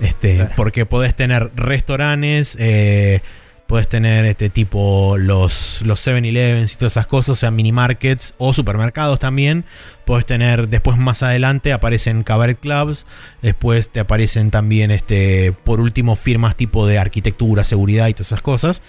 Este, 0.00 0.36
Claro. 0.36 0.52
Porque 0.56 0.86
podés 0.86 1.14
tener 1.14 1.50
restaurantes, 1.54 2.56
eh, 2.58 3.20
podés 3.66 3.86
tener 3.86 4.24
este 4.24 4.48
tipo 4.48 5.16
los, 5.18 5.82
los 5.84 6.00
7-Elevens 6.06 6.72
y 6.72 6.76
todas 6.78 6.94
esas 6.94 7.06
cosas, 7.06 7.28
o 7.28 7.34
sea, 7.34 7.50
mini 7.50 7.70
markets 7.70 8.32
o 8.38 8.54
supermercados 8.54 9.18
también. 9.18 9.66
Podés 10.06 10.24
tener, 10.24 10.68
después 10.68 10.96
más 10.96 11.22
adelante 11.22 11.74
aparecen 11.74 12.22
cabaret 12.22 12.58
clubs, 12.58 13.04
después 13.42 13.90
te 13.90 14.00
aparecen 14.00 14.50
también, 14.50 14.90
este, 14.90 15.52
por 15.52 15.82
último, 15.82 16.16
firmas 16.16 16.56
tipo 16.56 16.86
de 16.86 16.96
arquitectura, 16.98 17.62
seguridad 17.62 18.08
y 18.08 18.14
todas 18.14 18.28
esas 18.28 18.40
cosas. 18.40 18.80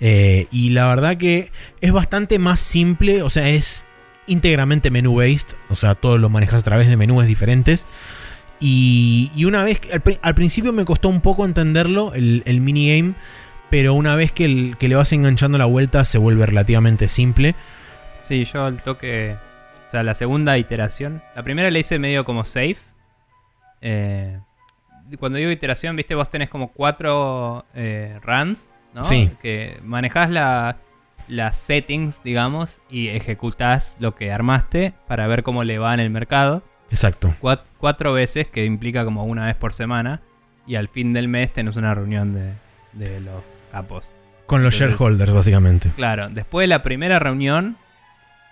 Eh, 0.00 0.46
y 0.50 0.70
la 0.70 0.86
verdad 0.86 1.18
que 1.18 1.52
es 1.82 1.92
bastante 1.92 2.38
más 2.38 2.60
simple, 2.60 3.22
o 3.22 3.28
sea, 3.28 3.50
es 3.50 3.84
íntegramente 4.28 4.90
menu-based, 4.90 5.56
o 5.70 5.74
sea, 5.74 5.94
todo 5.94 6.18
lo 6.18 6.28
manejas 6.30 6.60
a 6.60 6.64
través 6.64 6.88
de 6.88 6.96
menús 6.96 7.26
diferentes. 7.26 7.86
Y, 8.60 9.30
y 9.34 9.44
una 9.44 9.62
vez, 9.64 9.80
al, 9.92 10.00
pri- 10.00 10.18
al 10.22 10.34
principio 10.34 10.72
me 10.72 10.84
costó 10.84 11.08
un 11.08 11.20
poco 11.20 11.44
entenderlo, 11.44 12.12
el, 12.14 12.42
el 12.46 12.60
minigame, 12.60 13.14
pero 13.70 13.94
una 13.94 14.16
vez 14.16 14.32
que, 14.32 14.44
el- 14.44 14.76
que 14.78 14.88
le 14.88 14.94
vas 14.96 15.12
enganchando 15.12 15.58
la 15.58 15.64
vuelta 15.66 16.04
se 16.04 16.18
vuelve 16.18 16.44
relativamente 16.46 17.08
simple. 17.08 17.54
Sí, 18.22 18.44
yo 18.44 18.64
al 18.64 18.82
toque. 18.82 19.36
O 19.86 19.90
sea, 19.90 20.02
la 20.02 20.12
segunda 20.14 20.58
iteración. 20.58 21.22
La 21.34 21.42
primera 21.42 21.70
la 21.70 21.78
hice 21.78 21.98
medio 21.98 22.24
como 22.24 22.44
safe. 22.44 22.76
Eh, 23.80 24.38
cuando 25.18 25.38
digo 25.38 25.50
iteración, 25.50 25.96
viste, 25.96 26.14
vos 26.14 26.28
tenés 26.28 26.48
como 26.50 26.72
cuatro 26.72 27.64
eh, 27.74 28.18
runs, 28.22 28.74
¿no? 28.92 29.04
Sí. 29.04 29.30
Que 29.40 29.78
manejás 29.82 30.28
la, 30.30 30.76
las 31.28 31.56
settings, 31.58 32.22
digamos, 32.22 32.80
y 32.90 33.08
ejecutás 33.08 33.96
lo 34.00 34.14
que 34.14 34.32
armaste 34.32 34.94
para 35.06 35.26
ver 35.26 35.42
cómo 35.42 35.62
le 35.64 35.78
va 35.78 35.94
en 35.94 36.00
el 36.00 36.10
mercado. 36.10 36.62
Exacto. 36.90 37.34
Cuat- 37.40 37.62
cuatro 37.78 38.12
veces, 38.12 38.48
que 38.48 38.64
implica 38.64 39.04
como 39.04 39.24
una 39.24 39.46
vez 39.46 39.56
por 39.56 39.72
semana. 39.72 40.22
Y 40.66 40.74
al 40.76 40.88
fin 40.88 41.12
del 41.12 41.28
mes 41.28 41.52
tenés 41.52 41.76
una 41.76 41.94
reunión 41.94 42.34
de, 42.34 42.52
de 42.92 43.20
los 43.20 43.42
capos. 43.72 44.10
Con 44.46 44.62
los 44.62 44.74
Entonces- 44.74 44.98
shareholders, 44.98 45.32
básicamente. 45.32 45.90
Claro, 45.96 46.28
después 46.30 46.64
de 46.64 46.68
la 46.68 46.82
primera 46.82 47.18
reunión, 47.18 47.76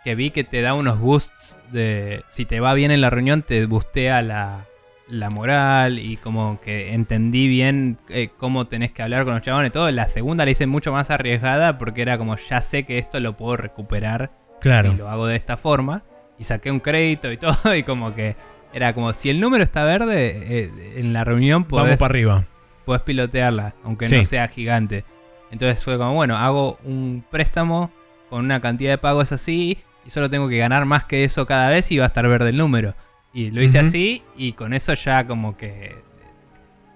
que 0.04 0.14
vi 0.14 0.30
que 0.30 0.44
te 0.44 0.60
da 0.62 0.74
unos 0.74 0.98
boosts 1.00 1.58
de. 1.72 2.22
Si 2.28 2.44
te 2.44 2.60
va 2.60 2.72
bien 2.74 2.90
en 2.90 3.00
la 3.00 3.10
reunión, 3.10 3.42
te 3.42 3.66
boostea 3.66 4.22
la, 4.22 4.64
la 5.08 5.30
moral 5.30 5.98
y 5.98 6.16
como 6.16 6.60
que 6.60 6.92
entendí 6.94 7.46
bien 7.48 7.98
eh, 8.08 8.30
cómo 8.36 8.66
tenés 8.66 8.90
que 8.92 9.02
hablar 9.02 9.24
con 9.24 9.34
los 9.34 9.42
chabones 9.42 9.70
y 9.70 9.72
todo. 9.72 9.90
La 9.90 10.08
segunda 10.08 10.44
la 10.44 10.50
hice 10.50 10.66
mucho 10.66 10.92
más 10.92 11.10
arriesgada 11.10 11.78
porque 11.78 12.02
era 12.02 12.18
como 12.18 12.36
ya 12.36 12.60
sé 12.60 12.84
que 12.84 12.98
esto 12.98 13.20
lo 13.20 13.36
puedo 13.36 13.56
recuperar 13.56 14.30
Claro. 14.60 14.92
si 14.92 14.98
lo 14.98 15.08
hago 15.08 15.26
de 15.26 15.36
esta 15.36 15.56
forma. 15.56 16.02
Y 16.38 16.44
saqué 16.44 16.70
un 16.70 16.80
crédito 16.80 17.30
y 17.32 17.36
todo, 17.38 17.74
y 17.74 17.82
como 17.82 18.14
que 18.14 18.36
era 18.72 18.92
como 18.94 19.12
si 19.12 19.30
el 19.30 19.40
número 19.40 19.62
está 19.64 19.84
verde, 19.84 20.36
eh, 20.64 20.70
en 20.96 21.12
la 21.12 21.24
reunión 21.24 21.62
Vamos 21.68 21.82
podés, 21.84 21.98
para 21.98 22.10
arriba. 22.10 22.44
podés 22.84 23.02
pilotearla, 23.02 23.74
aunque 23.84 24.08
Sí. 24.08 24.16
no 24.18 24.24
sea 24.24 24.48
gigante. 24.48 25.04
Entonces 25.50 25.82
fue 25.84 25.96
como, 25.96 26.14
bueno, 26.14 26.36
hago 26.36 26.78
un 26.84 27.24
préstamo 27.30 27.90
con 28.28 28.44
una 28.44 28.60
cantidad 28.60 28.90
de 28.90 28.98
pagos 28.98 29.30
así 29.32 29.78
y 30.04 30.10
solo 30.10 30.28
tengo 30.28 30.48
que 30.48 30.58
ganar 30.58 30.84
más 30.84 31.04
que 31.04 31.22
eso 31.24 31.46
cada 31.46 31.70
vez 31.70 31.90
y 31.92 31.98
va 31.98 32.04
a 32.04 32.08
estar 32.08 32.26
verde 32.28 32.50
el 32.50 32.56
número. 32.56 32.94
Y 33.36 33.50
lo 33.50 33.62
hice 33.62 33.78
así 33.78 34.22
y 34.34 34.52
con 34.52 34.72
eso 34.72 34.94
ya 34.94 35.26
como 35.26 35.58
que 35.58 35.94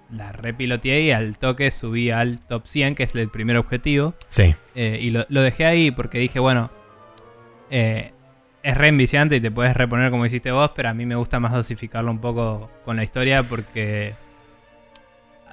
la 0.09 0.31
repiloteé 0.31 1.01
y 1.01 1.11
al 1.11 1.37
toque 1.37 1.69
subí 1.69 2.09
al 2.09 2.39
top 2.39 2.65
100, 2.65 2.95
que 2.95 3.03
es 3.03 3.13
el 3.13 3.29
primer 3.29 3.57
objetivo. 3.57 4.15
Sí. 4.27 4.55
Eh, 4.73 4.97
y 4.99 5.11
lo, 5.11 5.23
lo 5.29 5.43
dejé 5.43 5.65
ahí 5.65 5.91
porque 5.91 6.17
dije, 6.17 6.39
bueno, 6.39 6.71
eh, 7.69 8.11
es 8.63 8.75
re 8.75 8.87
enviciante 8.87 9.35
y 9.35 9.39
te 9.39 9.51
puedes 9.51 9.75
reponer 9.75 10.09
como 10.09 10.25
hiciste 10.25 10.51
vos, 10.51 10.71
pero 10.75 10.89
a 10.89 10.95
mí 10.95 11.05
me 11.05 11.13
gusta 11.13 11.39
más 11.39 11.51
dosificarlo 11.51 12.09
un 12.09 12.21
poco 12.21 12.71
con 12.85 12.95
la 12.95 13.03
historia 13.03 13.43
porque 13.43 14.15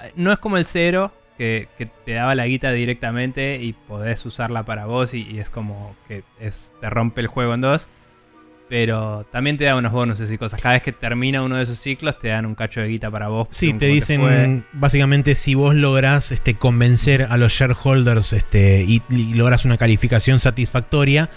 eh, 0.02 0.12
no 0.16 0.32
es 0.32 0.38
como 0.38 0.56
el 0.56 0.64
cero, 0.64 1.12
que, 1.36 1.68
que 1.76 1.84
te 1.84 2.12
daba 2.12 2.34
la 2.34 2.46
guita 2.46 2.72
directamente 2.72 3.56
y 3.60 3.74
podés 3.74 4.24
usarla 4.24 4.62
para 4.64 4.86
vos 4.86 5.12
y, 5.12 5.30
y 5.30 5.38
es 5.38 5.50
como 5.50 5.94
que 6.08 6.24
es, 6.40 6.72
te 6.80 6.88
rompe 6.88 7.20
el 7.20 7.26
juego 7.26 7.52
en 7.52 7.60
dos. 7.60 7.88
Pero 8.68 9.24
también 9.32 9.56
te 9.56 9.64
da 9.64 9.76
unos 9.76 9.92
bonuses 9.92 10.30
y 10.30 10.38
cosas. 10.38 10.60
Cada 10.60 10.74
vez 10.74 10.82
que 10.82 10.92
termina 10.92 11.42
uno 11.42 11.56
de 11.56 11.62
esos 11.62 11.78
ciclos 11.78 12.18
te 12.18 12.28
dan 12.28 12.44
un 12.46 12.54
cacho 12.54 12.80
de 12.80 12.88
guita 12.88 13.10
para 13.10 13.28
vos. 13.28 13.48
Sí, 13.50 13.72
te 13.72 13.86
dicen 13.86 14.64
básicamente 14.72 15.34
si 15.34 15.54
vos 15.54 15.74
lográs 15.74 16.32
este, 16.32 16.54
convencer 16.54 17.26
a 17.30 17.36
los 17.36 17.52
shareholders 17.52 18.32
este, 18.32 18.84
y, 18.86 19.02
y 19.08 19.34
logras 19.34 19.64
una 19.64 19.78
calificación 19.78 20.38
satisfactoria, 20.38 21.30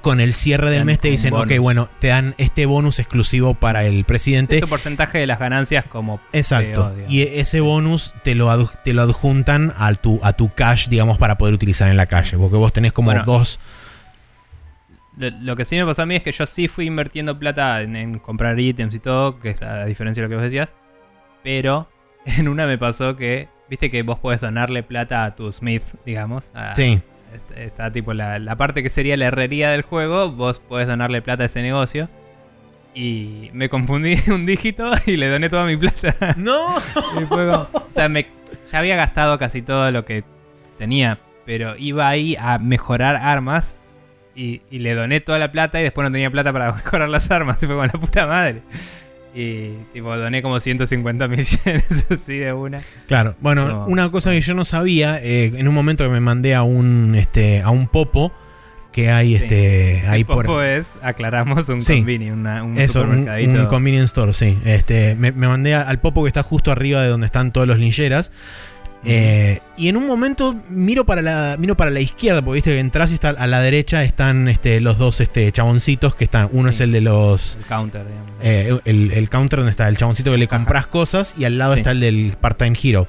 con 0.00 0.20
el 0.20 0.34
cierre 0.34 0.70
del 0.70 0.84
mes 0.84 1.00
te 1.00 1.08
dicen, 1.08 1.34
ok, 1.34 1.58
bueno, 1.58 1.88
te 1.98 2.08
dan 2.08 2.34
este 2.38 2.64
bonus 2.64 3.00
exclusivo 3.00 3.54
para 3.54 3.84
el 3.84 4.04
presidente. 4.04 4.56
Es 4.56 4.60
tu 4.60 4.68
porcentaje 4.68 5.18
de 5.18 5.26
las 5.26 5.40
ganancias 5.40 5.84
como 5.86 6.20
Exacto. 6.32 6.94
Y 7.08 7.22
ese 7.22 7.60
bonus 7.60 8.14
te 8.22 8.36
lo, 8.36 8.68
te 8.84 8.92
lo 8.94 9.02
adjuntan 9.02 9.72
a 9.76 9.92
tu, 9.94 10.20
a 10.22 10.34
tu 10.34 10.52
cash, 10.54 10.88
digamos, 10.88 11.18
para 11.18 11.36
poder 11.38 11.54
utilizar 11.54 11.88
en 11.88 11.96
la 11.96 12.06
calle. 12.06 12.38
Porque 12.38 12.56
vos 12.56 12.72
tenés 12.72 12.92
como 12.92 13.06
Bueno. 13.06 13.24
dos. 13.26 13.58
Lo, 15.16 15.30
lo 15.30 15.56
que 15.56 15.64
sí 15.64 15.76
me 15.76 15.84
pasó 15.84 16.02
a 16.02 16.06
mí 16.06 16.16
es 16.16 16.22
que 16.22 16.32
yo 16.32 16.44
sí 16.46 16.66
fui 16.68 16.86
invirtiendo 16.86 17.38
plata 17.38 17.82
en, 17.82 17.94
en 17.96 18.18
comprar 18.18 18.58
ítems 18.58 18.94
y 18.94 18.98
todo, 19.00 19.38
que 19.38 19.50
es 19.50 19.62
a 19.62 19.84
diferencia 19.86 20.22
de 20.22 20.28
lo 20.28 20.30
que 20.30 20.36
vos 20.36 20.44
decías. 20.44 20.70
Pero 21.42 21.88
en 22.26 22.48
una 22.48 22.66
me 22.66 22.78
pasó 22.78 23.16
que, 23.16 23.48
viste 23.70 23.90
que 23.90 24.02
vos 24.02 24.18
podés 24.18 24.40
donarle 24.40 24.82
plata 24.82 25.24
a 25.24 25.34
tu 25.36 25.50
Smith, 25.52 25.82
digamos. 26.04 26.50
a- 26.54 26.74
Sí. 26.74 27.00
est- 27.34 27.58
Está 27.58 27.90
tipo 27.92 28.12
la, 28.14 28.38
la 28.38 28.56
parte 28.56 28.82
que 28.82 28.88
sería 28.88 29.16
la 29.16 29.26
herrería 29.26 29.70
del 29.70 29.82
juego, 29.82 30.30
vos 30.32 30.58
podés 30.60 30.86
donarle 30.88 31.22
plata 31.22 31.44
a 31.44 31.46
ese 31.46 31.62
negocio. 31.62 32.08
Y 32.94 33.50
me 33.52 33.68
confundí 33.68 34.14
un 34.32 34.46
dígito 34.46 34.92
y 35.06 35.16
le 35.16 35.28
doné 35.28 35.48
toda 35.48 35.66
mi 35.66 35.76
plata. 35.76 36.34
¡No! 36.36 36.74
Y 37.20 37.24
fue 37.26 37.48
como- 37.48 37.68
o 37.72 37.86
sea, 37.90 38.08
me, 38.08 38.26
ya 38.72 38.78
había 38.78 38.96
gastado 38.96 39.38
casi 39.38 39.62
todo 39.62 39.90
lo 39.90 40.04
que 40.04 40.24
tenía, 40.78 41.18
pero 41.46 41.76
iba 41.76 42.08
ahí 42.08 42.36
a 42.38 42.58
mejorar 42.58 43.16
armas 43.16 43.76
y, 44.36 44.62
y 44.70 44.78
le 44.80 44.94
doné 44.94 45.20
toda 45.20 45.38
la 45.38 45.52
plata 45.52 45.80
y 45.80 45.82
después 45.84 46.04
no 46.08 46.12
tenía 46.12 46.30
plata 46.30 46.52
para 46.52 46.72
mejorar 46.74 47.08
las 47.08 47.30
armas. 47.30 47.56
Y 47.62 47.66
fue 47.66 47.74
como 47.74 47.86
la 47.86 47.92
puta 47.92 48.26
madre. 48.26 48.62
Y 49.36 49.70
tipo, 49.92 50.16
doné 50.16 50.42
como 50.42 50.60
150 50.60 51.26
millones 51.28 52.06
así 52.10 52.36
de 52.38 52.52
una. 52.52 52.80
Claro, 53.08 53.34
bueno, 53.40 53.66
No. 53.68 53.86
una 53.86 54.10
cosa 54.10 54.30
que 54.30 54.40
yo 54.40 54.54
no 54.54 54.64
sabía, 54.64 55.18
eh, 55.20 55.52
en 55.56 55.66
un 55.66 55.74
momento 55.74 56.04
que 56.04 56.10
me 56.10 56.20
mandé 56.20 56.54
a 56.54 56.62
un 56.62 57.14
este 57.16 57.60
a 57.60 57.70
un 57.70 57.88
popo 57.88 58.32
que 58.92 59.10
hay 59.10 59.30
Sí. 59.30 59.34
este 59.44 60.04
ahí 60.06 60.20
El 60.20 60.26
por 60.26 60.46
Popo 60.46 60.62
es, 60.62 61.00
aclaramos, 61.02 61.68
un 61.68 61.82
Sí. 61.82 61.96
conveni, 61.96 62.30
una- 62.30 62.62
un 62.62 62.78
eso, 62.78 63.02
un, 63.02 63.28
un 63.28 63.66
convenience 63.66 64.06
store, 64.06 64.32
sí. 64.34 64.56
Este, 64.64 65.16
me, 65.16 65.32
me 65.32 65.48
mandé 65.48 65.74
a- 65.74 65.82
al 65.82 65.98
popo 65.98 66.22
que 66.22 66.28
está 66.28 66.44
justo 66.44 66.70
arriba 66.70 67.02
de 67.02 67.08
donde 67.08 67.26
están 67.26 67.52
todos 67.52 67.66
los 67.66 67.76
lincheras. 67.80 68.30
Eh, 69.06 69.60
y 69.76 69.88
en 69.88 69.96
un 69.98 70.06
momento 70.06 70.56
miro 70.70 71.04
para 71.04 71.20
la 71.20 71.56
miro 71.58 71.76
para 71.76 71.90
la 71.90 72.00
izquierda, 72.00 72.42
porque 72.42 72.56
viste 72.56 72.70
que 72.70 72.78
entras 72.78 73.10
y 73.10 73.14
está 73.14 73.30
a 73.30 73.46
la 73.46 73.60
derecha 73.60 74.02
están 74.02 74.48
este, 74.48 74.80
los 74.80 74.96
dos 74.98 75.20
este, 75.20 75.50
chaboncitos 75.52 76.14
que 76.14 76.24
están. 76.24 76.48
Uno 76.52 76.70
Sí. 76.72 76.76
es 76.76 76.80
el 76.82 76.92
de 76.92 77.00
los. 77.02 77.56
el 77.60 77.66
counter, 77.66 78.06
digamos. 78.06 78.30
eh, 78.42 78.78
el, 78.86 79.10
el 79.12 79.28
counter 79.28 79.58
donde 79.58 79.70
está 79.72 79.88
el 79.88 79.96
chaboncito 79.96 80.30
que 80.32 80.38
le 80.38 80.48
compras 80.48 80.86
cosas 80.86 81.34
y 81.38 81.44
al 81.44 81.58
lado 81.58 81.74
Sí. 81.74 81.80
está 81.80 81.90
el 81.90 82.00
del 82.00 82.34
part-time 82.40 82.76
hero. 82.82 83.06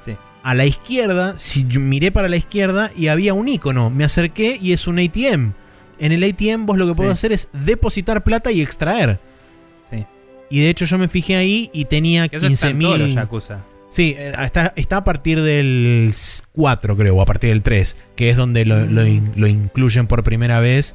Sí. 0.00 0.16
A 0.42 0.54
la 0.54 0.64
izquierda, 0.64 1.34
si 1.38 1.66
yo 1.68 1.78
miré 1.80 2.10
para 2.10 2.28
la 2.28 2.36
izquierda 2.36 2.90
y 2.96 3.08
había 3.08 3.34
un 3.34 3.48
icono, 3.48 3.90
me 3.90 4.04
acerqué 4.04 4.58
y 4.60 4.72
es 4.72 4.86
un 4.86 4.98
ATM. 4.98 5.52
En 5.98 6.12
el 6.12 6.22
ATM 6.24 6.64
vos 6.64 6.78
lo 6.78 6.86
que 6.86 6.94
Sí. 7.02 7.06
hacer 7.08 7.32
es 7.32 7.48
depositar 7.52 8.24
plata 8.24 8.50
y 8.50 8.62
extraer. 8.62 9.18
Sí. 9.90 10.06
Y 10.48 10.60
de 10.60 10.70
hecho 10.70 10.86
yo 10.86 10.96
me 10.96 11.08
fijé 11.08 11.36
ahí 11.36 11.68
y 11.74 11.84
tenía 11.84 12.28
Que 12.28 12.36
eso 12.36 12.46
está 12.46 12.68
en 12.68 12.78
todos 12.78 12.98
los 12.98 13.08
15.000... 13.10 13.58
Sí, 13.90 14.14
eh, 14.18 14.32
está, 14.42 14.72
está 14.76 14.98
a 14.98 15.04
partir 15.04 15.40
del 15.42 16.12
4 16.52 16.96
creo, 16.96 17.16
o 17.16 17.22
a 17.22 17.26
partir 17.26 17.50
del 17.50 17.62
3, 17.62 17.96
que 18.16 18.28
es 18.30 18.36
donde 18.36 18.64
lo, 18.64 18.84
lo 18.86 19.06
in- 19.06 19.32
lo 19.36 19.46
incluyen 19.46 20.06
por 20.06 20.22
primera 20.24 20.60
vez. 20.60 20.94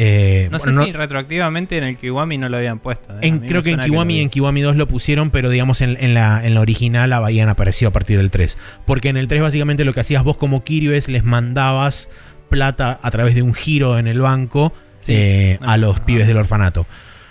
Eh, 0.00 0.48
No 0.52 0.58
sé 0.60 0.66
bueno, 0.66 0.80
no- 0.80 0.86
si 0.86 0.92
retroactivamente 0.92 1.76
en 1.78 1.84
el 1.84 1.96
Kiwami 1.96 2.38
no 2.38 2.48
lo 2.48 2.56
habían 2.58 2.78
puesto. 2.78 3.12
¿eh? 3.14 3.18
En- 3.22 3.40
creo 3.40 3.62
que 3.62 3.70
en 3.72 3.80
Kiwami 3.80 4.18
y 4.18 4.20
en 4.20 4.28
Kiwami 4.28 4.60
2 4.60 4.76
lo 4.76 4.86
pusieron, 4.86 5.30
pero 5.30 5.50
digamos 5.50 5.80
en, 5.80 5.96
en 6.00 6.14
la, 6.14 6.44
en 6.46 6.54
la 6.54 6.60
original 6.60 7.12
habían 7.12 7.48
aparecido 7.48 7.88
a 7.88 7.92
partir 7.92 8.18
del 8.18 8.30
3. 8.30 8.58
Porque 8.86 9.08
en 9.08 9.16
el 9.16 9.26
3 9.26 9.42
básicamente 9.42 9.84
lo 9.84 9.92
que 9.94 10.00
hacías 10.00 10.22
vos 10.22 10.36
como 10.36 10.62
Kiryu 10.62 10.92
es 10.92 11.08
les 11.08 11.24
mandabas 11.24 12.10
plata 12.48 13.00
a 13.02 13.10
través 13.10 13.34
de 13.34 13.42
un 13.42 13.54
giro 13.54 13.98
en 13.98 14.06
el 14.06 14.20
banco 14.20 14.72
Sí. 14.98 15.12
eh, 15.14 15.58
a 15.62 15.76
los 15.78 15.98
pibes 16.00 16.26
del 16.28 16.36
orfanato. 16.36 16.86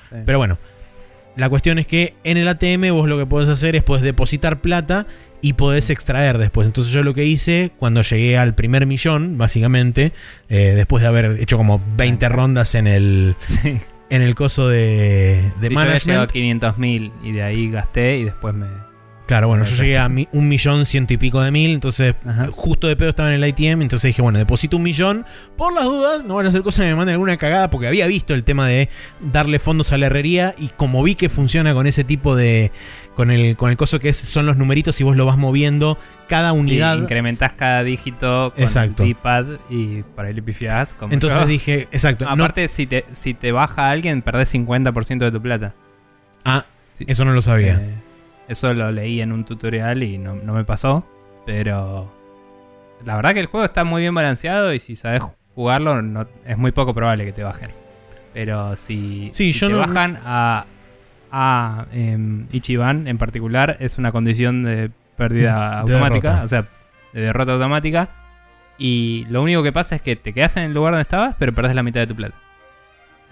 Sí. 0.10 0.17
Pero 0.25 0.38
bueno, 0.38 0.57
la 1.38 1.50
cuestión 1.50 1.80
es 1.80 1.88
que 1.88 2.15
en 2.23 2.38
el 2.38 2.47
ATM 2.47 2.91
vos 2.91 3.08
lo 3.08 3.17
que 3.17 3.26
podés 3.26 3.50
hacer 3.50 3.76
es 3.76 3.84
podés 3.84 4.04
depositar 4.04 4.60
plata 4.62 5.08
y 5.41 5.54
podés 5.54 5.89
extraer 5.91 6.38
después. 6.39 6.65
Entonces 6.67 6.91
yo 6.91 7.04
lo 7.04 7.13
que 7.13 7.26
hice 7.26 7.71
cuando 7.78 8.02
llegué 8.02 8.38
al 8.38 8.56
primer 8.56 8.86
millón, 8.88 9.38
básicamente, 9.38 10.12
eh, 10.50 10.73
después 10.76 11.02
de 11.04 11.08
haber 11.10 11.38
hecho 11.39 11.58
como 11.58 11.82
20 11.95 12.28
rondas 12.30 12.73
en 12.76 12.88
el, 12.88 13.36
Sí. 13.45 13.80
en 14.10 14.21
el 14.23 14.34
coso 14.36 14.67
de, 14.67 15.52
de 15.62 15.67
Sí, 15.67 15.73
yo 15.73 15.80
había 15.80 15.97
llegado 15.97 16.23
a 16.23 16.26
management. 16.26 16.32
500 16.32 16.78
mil 16.80 17.12
y 17.23 17.32
de 17.34 17.43
ahí 17.43 17.69
gasté 17.69 18.17
y 18.17 18.23
después 18.26 18.56
me... 18.56 18.65
Claro, 19.27 19.49
bueno, 19.49 19.65
yo 19.65 19.75
llegué 19.83 19.97
a 19.97 20.07
mi- 20.07 20.27
un 20.31 20.47
millón 20.47 20.85
ciento 20.85 21.13
y 21.13 21.17
pico 21.17 21.41
de 21.41 21.51
mil, 21.51 21.71
entonces 21.71 22.15
Ajá. 22.25 22.47
justo 22.51 22.87
de 22.87 22.95
pedo 22.95 23.09
estaba 23.09 23.27
en 23.33 23.43
el 23.43 23.47
ITM, 23.49 23.81
entonces 23.81 24.07
dije, 24.07 24.21
bueno, 24.21 24.39
deposito 24.39 24.77
un 24.77 24.83
millón, 24.83 25.25
por 25.57 25.73
las 25.73 25.83
dudas, 25.83 26.23
no 26.23 26.35
van 26.35 26.45
a 26.45 26.49
hacer 26.49 26.61
cosas 26.63 26.85
que 26.85 26.91
me 26.91 26.95
manden 26.95 27.13
alguna 27.15 27.35
cagada, 27.35 27.69
porque 27.69 27.87
había 27.87 28.07
visto 28.07 28.33
el 28.33 28.45
tema 28.45 28.65
de 28.67 28.89
darle 29.19 29.59
fondos 29.59 29.91
a 29.91 29.97
la 29.97 30.05
herrería, 30.05 30.55
y 30.57 30.69
como 30.69 31.03
vi 31.03 31.15
que 31.15 31.27
funciona 31.27 31.73
con 31.73 31.87
ese 31.87 32.05
tipo 32.05 32.37
de, 32.37 32.71
con 33.15 33.29
el, 33.29 33.57
con 33.57 33.69
el 33.69 33.75
coso 33.75 33.99
que 33.99 34.07
es, 34.09 34.17
son 34.17 34.45
los 34.45 34.55
numeritos 34.55 34.99
y 35.01 35.03
vos 35.03 35.17
lo 35.17 35.25
vas 35.25 35.37
moviendo, 35.37 35.97
cada 36.29 36.53
Sí, 36.53 36.59
unidad... 36.59 36.97
incrementás 36.97 37.51
cada 37.51 37.83
dígito 37.83 38.53
con 38.55 38.63
Exacto. 38.63 39.03
el 39.03 39.09
D-pad 39.09 39.45
y 39.69 40.03
para 40.15 40.29
el 40.29 40.41
pifiás. 40.41 40.95
entonces 41.11 41.37
yo. 41.37 41.45
dije, 41.47 41.89
exacto, 41.91 42.23
no- 42.23 42.31
Aparte, 42.31 42.69
si, 42.69 42.87
te, 42.87 43.03
si 43.11 43.33
te 43.33 43.51
baja 43.51 43.89
alguien, 43.91 44.21
perdés 44.21 44.53
50% 44.53 45.25
de 45.25 45.31
tu 45.31 45.41
plata. 45.41 45.73
ah, 46.45 46.65
Sí. 46.97 47.03
eso 47.09 47.25
no 47.25 47.33
lo 47.33 47.41
sabía. 47.43 47.75
Eh, 47.75 47.93
eso 48.47 48.73
lo 48.73 48.91
leí 48.91 49.21
en 49.21 49.31
un 49.31 49.45
tutorial 49.45 50.03
y 50.03 50.17
no, 50.17 50.36
no 50.36 50.53
me 50.53 50.63
pasó. 50.63 51.05
Pero 51.45 52.12
la 53.05 53.15
verdad 53.15 53.33
que 53.33 53.39
el 53.39 53.45
juego 53.47 53.65
está 53.65 53.83
muy 53.83 54.01
bien 54.01 54.13
balanceado 54.13 54.73
y 54.73 54.79
si 54.79 54.95
sabes 54.95 55.21
jugarlo 55.55 56.01
no, 56.01 56.27
es 56.45 56.57
muy 56.57 56.71
poco 56.71 56.93
probable 56.93 57.25
que 57.25 57.33
te 57.33 57.43
bajen. 57.43 57.71
Pero 58.33 58.75
si, 58.77 59.31
Sí, 59.33 59.53
si 59.53 59.60
yo 59.60 59.67
te 59.67 59.73
no- 59.73 59.79
bajan 59.79 60.19
a, 60.25 60.65
a 61.31 61.86
em, 61.93 62.45
Ichiban 62.51 63.07
en 63.07 63.17
particular, 63.17 63.77
es 63.79 63.97
una 63.97 64.12
condición 64.12 64.63
de 64.63 64.91
pérdida 65.15 65.69
De 65.86 65.93
automática, 65.93 66.29
derrota. 66.29 66.43
o 66.43 66.47
sea, 66.47 66.67
de 67.13 67.21
derrota 67.21 67.53
automática. 67.53 68.10
Y 68.77 69.25
lo 69.29 69.41
único 69.41 69.63
que 69.63 69.71
pasa 69.71 69.95
es 69.95 70.01
que 70.03 70.15
te 70.15 70.33
quedas 70.33 70.55
en 70.57 70.63
el 70.63 70.73
lugar 70.73 70.91
donde 70.93 71.01
estabas, 71.01 71.36
pero 71.39 71.51
perdés 71.53 71.73
la 71.73 71.81
mitad 71.81 72.01
de 72.01 72.07
tu 72.07 72.15
plata. 72.15 72.36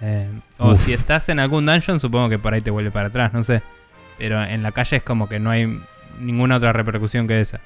Eh, 0.02 0.28
o 0.58 0.72
Uf. 0.72 0.80
si 0.80 0.94
estás 0.94 1.30
en 1.30 1.40
algún 1.40 1.66
dungeon, 1.68 2.00
supongo 2.00 2.28
que 2.30 2.40
por 2.40 2.54
ahí 2.54 2.62
te 2.62 2.72
vuelve 2.72 2.90
para 2.92 3.08
atrás, 3.08 3.32
no 3.32 3.44
sé. 3.44 3.62
Pero 4.18 4.44
en 4.44 4.64
la 4.64 4.72
calle 4.72 4.98
es 4.98 5.04
como 5.04 5.28
que 5.28 5.40
no 5.40 5.50
hay 5.50 5.80
ninguna 6.20 6.58
otra 6.58 6.74
repercusión 6.74 7.28
que 7.28 7.42
esa. 7.42 7.60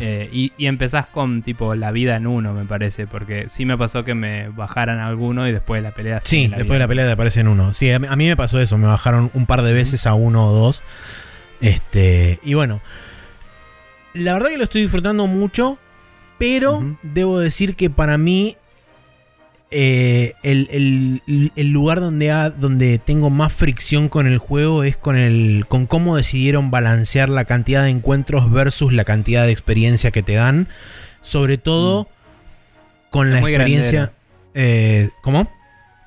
Eh, 0.00 0.30
y, 0.32 0.52
y 0.56 0.66
empezás 0.66 1.06
con 1.06 1.42
tipo 1.42 1.74
la 1.74 1.92
vida 1.92 2.16
en 2.16 2.26
uno, 2.26 2.54
me 2.54 2.64
parece. 2.64 3.06
Porque 3.06 3.48
sí 3.48 3.66
me 3.66 3.76
pasó 3.76 4.04
que 4.04 4.14
me 4.14 4.48
bajaran 4.48 4.98
alguno 4.98 5.46
y 5.46 5.52
después 5.52 5.82
de 5.82 5.88
la 5.88 5.94
pelea. 5.94 6.22
Sí, 6.24 6.48
después 6.48 6.70
de 6.70 6.78
la 6.78 6.88
pelea 6.88 7.06
te 7.06 7.12
aparecen 7.12 7.48
uno. 7.48 7.74
Sí, 7.74 7.90
a 7.90 7.98
mí, 7.98 8.06
a 8.08 8.16
mí 8.16 8.26
me 8.26 8.36
pasó 8.36 8.60
eso, 8.60 8.78
me 8.78 8.86
bajaron 8.86 9.30
un 9.34 9.46
par 9.46 9.62
de 9.62 9.72
veces 9.72 10.06
a 10.06 10.14
uno 10.14 10.46
o 10.46 10.52
dos. 10.52 10.82
Este, 11.60 12.38
y 12.44 12.54
bueno, 12.54 12.80
la 14.14 14.32
verdad 14.34 14.48
que 14.48 14.58
lo 14.58 14.64
estoy 14.64 14.82
disfrutando 14.82 15.26
mucho, 15.26 15.78
pero 16.38 16.96
debo 17.02 17.40
decir 17.40 17.76
que 17.76 17.90
para 17.90 18.16
mí 18.18 18.56
eh, 19.70 20.34
el, 20.42 21.20
el- 21.26 21.52
el 21.54 21.70
lugar 21.72 22.00
donde, 22.00 22.30
ha- 22.30 22.50
donde 22.50 22.98
tengo 22.98 23.28
más 23.30 23.52
fricción 23.52 24.08
con 24.08 24.26
el 24.26 24.38
juego 24.38 24.82
es 24.84 24.96
con, 24.96 25.16
el, 25.16 25.66
con 25.68 25.86
cómo 25.86 26.16
decidieron 26.16 26.70
balancear 26.70 27.28
la 27.28 27.44
cantidad 27.44 27.82
de 27.84 27.90
encuentros 27.90 28.50
versus 28.50 28.92
la 28.92 29.04
cantidad 29.04 29.44
de 29.44 29.52
experiencia 29.52 30.10
que 30.10 30.22
te 30.22 30.34
dan. 30.34 30.68
Sobre 31.20 31.58
todo 31.58 32.08
con 33.10 33.28
Mm. 33.30 33.34
Es 33.36 33.42
la 33.42 33.48
experiencia... 33.48 34.12
eh, 34.54 35.10
¿Cómo? 35.22 35.50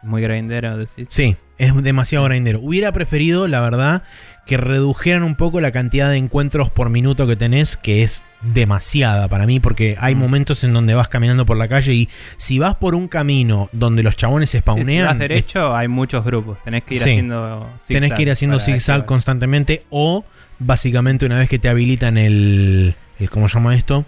Muy 0.04 0.21
grindero, 0.24 0.78
decís. 0.78 1.08
Sí, 1.10 1.36
es 1.60 1.76
demasiado 1.84 2.26
grindero. 2.26 2.60
Hubiera 2.60 2.91
preferido, 2.91 3.47
la 3.47 3.60
verdad, 3.62 4.02
que 4.45 4.58
redujeran 4.58 5.23
un 5.23 5.36
poco 5.36 5.62
la 5.62 5.71
cantidad 5.71 6.10
de 6.10 6.17
encuentros 6.17 6.69
por 6.69 6.89
minuto 6.89 7.27
que 7.27 7.36
tenés, 7.36 7.77
que 7.77 8.04
es 8.04 8.25
demasiada 8.41 9.27
para 9.27 9.45
mí, 9.45 9.60
porque 9.60 9.95
hay 9.99 10.15
Mm. 10.15 10.17
momentos 10.19 10.63
en 10.63 10.73
donde 10.73 10.93
vas 10.95 11.08
caminando 11.10 11.45
por 11.45 11.58
la 11.58 11.67
calle 11.67 11.93
y 11.93 12.10
si 12.38 12.58
vas 12.60 12.75
por 12.75 12.95
un 12.95 13.08
camino 13.08 13.69
donde 13.71 14.04
los 14.04 14.15
chabones 14.17 14.49
se 14.49 14.58
Sí, 14.58 14.60
si 14.60 14.62
spawnean, 14.62 15.08
vas 15.08 15.19
derecho, 15.19 15.75
hay 15.75 15.88
muchos 15.88 16.25
grupos. 16.25 16.58
Tenés 16.63 16.84
que 16.84 16.95
ir 16.95 17.01
Sí. 17.04 17.10
haciendo 17.12 17.69
es- 17.80 17.86
tenés 17.86 18.13
que 18.13 18.21
ir 18.23 18.32
haciendo 18.32 18.60
zigzag 18.60 19.06
constantemente 19.06 19.86
o 19.89 20.25
básicamente 20.60 21.25
una 21.25 21.38
vez 21.39 21.47
que 21.47 21.60
te 21.60 21.69
habilitan 21.69 22.17
el, 22.17 22.95
el 23.19 23.30
¿cómo 23.30 23.47
se 23.47 23.56
llama 23.56 23.75
esto? 23.75 24.06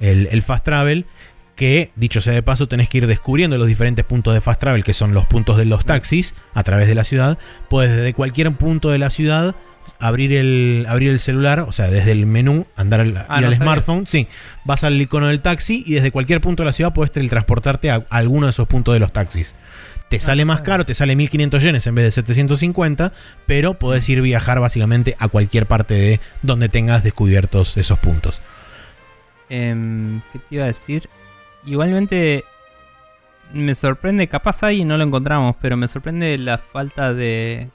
El, 0.00 0.28
el 0.30 0.42
fast 0.42 0.64
travel, 0.64 1.06
que 1.58 1.90
dicho 1.96 2.20
sea 2.20 2.32
de 2.32 2.42
paso 2.42 2.68
tenés 2.68 2.88
que 2.88 2.98
ir 2.98 3.06
descubriendo 3.08 3.58
los 3.58 3.66
diferentes 3.66 4.04
puntos 4.04 4.32
de 4.32 4.40
fast 4.40 4.60
travel, 4.60 4.84
que 4.84 4.94
son 4.94 5.12
los 5.12 5.26
puntos 5.26 5.56
de 5.56 5.64
los 5.64 5.84
taxis 5.84 6.36
a 6.54 6.62
través 6.62 6.86
de 6.86 6.94
la 6.94 7.02
ciudad. 7.02 7.36
Puedes 7.68 7.94
desde 7.94 8.14
cualquier 8.14 8.52
punto 8.52 8.90
de 8.90 8.98
la 8.98 9.10
ciudad 9.10 9.56
abrir 9.98 10.32
el, 10.32 10.86
abrir 10.88 11.10
el 11.10 11.18
celular, 11.18 11.60
o 11.60 11.72
sea, 11.72 11.88
desde 11.88 12.12
el 12.12 12.26
menú, 12.26 12.66
andar 12.76 13.00
al, 13.00 13.16
Ah, 13.28 13.38
ir 13.38 13.42
no 13.42 13.48
al 13.48 13.56
smartphone, 13.56 14.06
sí, 14.06 14.28
vas 14.64 14.84
al 14.84 15.02
icono 15.02 15.26
del 15.26 15.40
taxi 15.40 15.82
y 15.84 15.94
desde 15.94 16.12
cualquier 16.12 16.40
punto 16.40 16.62
de 16.62 16.68
la 16.68 16.72
ciudad 16.72 16.94
puedes 16.94 17.10
teletransportarte 17.10 17.90
a, 17.90 18.06
a 18.08 18.16
alguno 18.16 18.46
de 18.46 18.50
esos 18.50 18.68
puntos 18.68 18.94
de 18.94 19.00
los 19.00 19.12
taxis. 19.12 19.56
Te 20.08 20.20
sale 20.20 20.44
no 20.44 20.52
más 20.52 20.62
caro, 20.62 20.86
te 20.86 20.94
sale 20.94 21.16
1500 21.16 21.62
yenes 21.62 21.86
en 21.88 21.96
vez 21.96 22.04
de 22.04 22.10
750, 22.12 23.12
pero 23.46 23.74
podés 23.74 24.08
ir 24.08 24.22
viajar 24.22 24.60
básicamente 24.60 25.16
a 25.18 25.26
cualquier 25.26 25.66
parte 25.66 25.94
de 25.94 26.20
donde 26.42 26.68
tengas 26.68 27.02
descubiertos 27.02 27.76
esos 27.76 27.98
puntos. 27.98 28.40
Em, 29.50 30.22
¿Qué 30.32 30.38
te 30.38 30.54
iba 30.54 30.64
a 30.64 30.68
decir? 30.68 31.08
Igualmente 31.68 32.44
me 33.52 33.74
sorprende, 33.74 34.26
capaz 34.28 34.62
ahí 34.62 34.84
no 34.84 34.96
lo 34.96 35.04
encontramos, 35.04 35.56
pero 35.60 35.76
me 35.76 35.88
sorprende 35.88 36.36
la 36.38 36.58
falta 36.58 37.12
de 37.14 37.68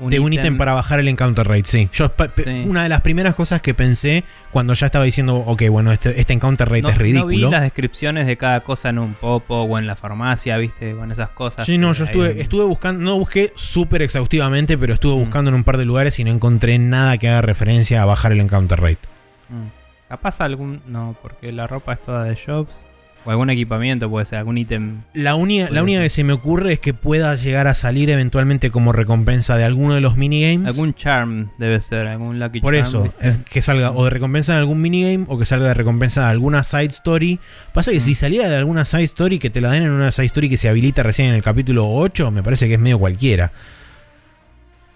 de 0.00 0.20
un 0.20 0.32
ítem 0.32 0.56
para 0.56 0.74
bajar 0.74 1.00
el 1.00 1.08
encounter 1.08 1.44
rate, 1.48 1.64
sí. 1.64 1.88
Yo, 1.92 2.08
Sí. 2.36 2.64
Una 2.68 2.84
de 2.84 2.88
las 2.88 3.00
primeras 3.00 3.34
cosas 3.34 3.60
que 3.60 3.74
pensé 3.74 4.22
cuando 4.52 4.72
ya 4.74 4.86
estaba 4.86 5.04
diciendo, 5.04 5.34
ok, 5.38 5.64
bueno, 5.70 5.90
este, 5.90 6.20
este 6.20 6.32
encounter 6.34 6.68
rate 6.68 6.82
no, 6.82 6.88
es 6.90 6.94
no 6.98 7.02
vi 7.02 7.12
ridículo. 7.12 7.50
las 7.50 7.62
descripciones 7.62 8.28
de 8.28 8.36
cada 8.36 8.60
cosa 8.60 8.90
en 8.90 9.00
un 9.00 9.14
popo 9.14 9.56
o 9.62 9.76
en 9.76 9.88
la 9.88 9.96
farmacia, 9.96 10.56
¿viste? 10.56 10.94
Con 10.94 11.10
esas 11.10 11.30
cosas. 11.30 11.66
Sí, 11.66 11.78
no, 11.78 11.92
yo 11.94 12.04
estuve, 12.04 12.30
en- 12.30 12.40
estuve 12.40 12.62
buscando, 12.64 13.02
no 13.02 13.18
busqué 13.18 13.52
súper 13.56 14.02
exhaustivamente, 14.02 14.78
pero 14.78 14.94
estuve 14.94 15.16
Mm. 15.16 15.24
buscando 15.24 15.48
en 15.48 15.56
un 15.56 15.64
par 15.64 15.76
de 15.78 15.84
lugares 15.84 16.16
y 16.20 16.22
no 16.24 16.30
encontré 16.30 16.78
nada 16.78 17.18
que 17.18 17.28
haga 17.28 17.42
referencia 17.42 18.00
a 18.00 18.04
bajar 18.04 18.30
el 18.30 18.38
encounter 18.40 18.78
rate. 18.80 19.00
Mm. 19.48 19.66
Capaz 20.08 20.40
algún... 20.40 20.80
No, 20.86 21.16
porque 21.20 21.50
la 21.50 21.66
ropa 21.66 21.94
es 21.94 22.02
toda 22.02 22.22
de 22.22 22.36
shops. 22.36 22.84
O 23.24 23.30
algún 23.30 23.50
equipamiento 23.50 24.08
puede 24.08 24.24
ser, 24.24 24.38
algún 24.38 24.56
ítem. 24.56 25.02
La, 25.12 25.34
única- 25.34 25.68
la 25.70 25.82
única 25.82 26.00
que 26.00 26.08
se 26.08 26.24
me 26.24 26.32
ocurre 26.32 26.72
es 26.74 26.78
que 26.80 26.94
pueda 26.94 27.34
llegar 27.34 27.66
a 27.66 27.74
salir 27.74 28.08
eventualmente 28.08 28.70
como 28.70 28.92
recompensa 28.92 29.56
de 29.56 29.64
alguno 29.64 29.94
de 29.94 30.00
los 30.00 30.16
minigames. 30.16 30.66
Algún 30.68 30.94
charm 30.94 31.50
debe 31.58 31.80
ser, 31.82 32.06
algún 32.06 32.38
lucky 32.38 32.60
Por 32.60 32.72
charm. 32.74 32.86
eso, 32.86 33.02
¿viste? 33.02 33.28
es 33.28 33.38
que 33.38 33.60
salga 33.60 33.90
o 33.90 34.04
de 34.04 34.10
recompensa 34.10 34.52
de 34.54 34.60
algún 34.60 34.80
minigame 34.80 35.26
o 35.28 35.38
que 35.38 35.44
salga 35.44 35.68
de 35.68 35.74
recompensa 35.74 36.22
de 36.24 36.30
alguna 36.30 36.62
side 36.64 36.86
story. 36.86 37.38
Pasa 37.74 37.90
que 37.90 37.98
Mm. 37.98 38.00
si 38.00 38.14
salía 38.14 38.48
de 38.48 38.56
alguna 38.56 38.84
side 38.86 39.02
story 39.04 39.38
que 39.38 39.50
te 39.50 39.60
la 39.60 39.72
den 39.72 39.82
en 39.82 39.90
una 39.90 40.10
side 40.10 40.26
story 40.26 40.48
que 40.48 40.56
se 40.56 40.68
habilita 40.70 41.02
recién 41.02 41.28
en 41.28 41.34
el 41.34 41.42
capítulo 41.42 41.86
8, 41.90 42.30
me 42.30 42.42
parece 42.42 42.66
que 42.68 42.74
es 42.74 42.80
medio 42.80 42.98
cualquiera. 42.98 43.52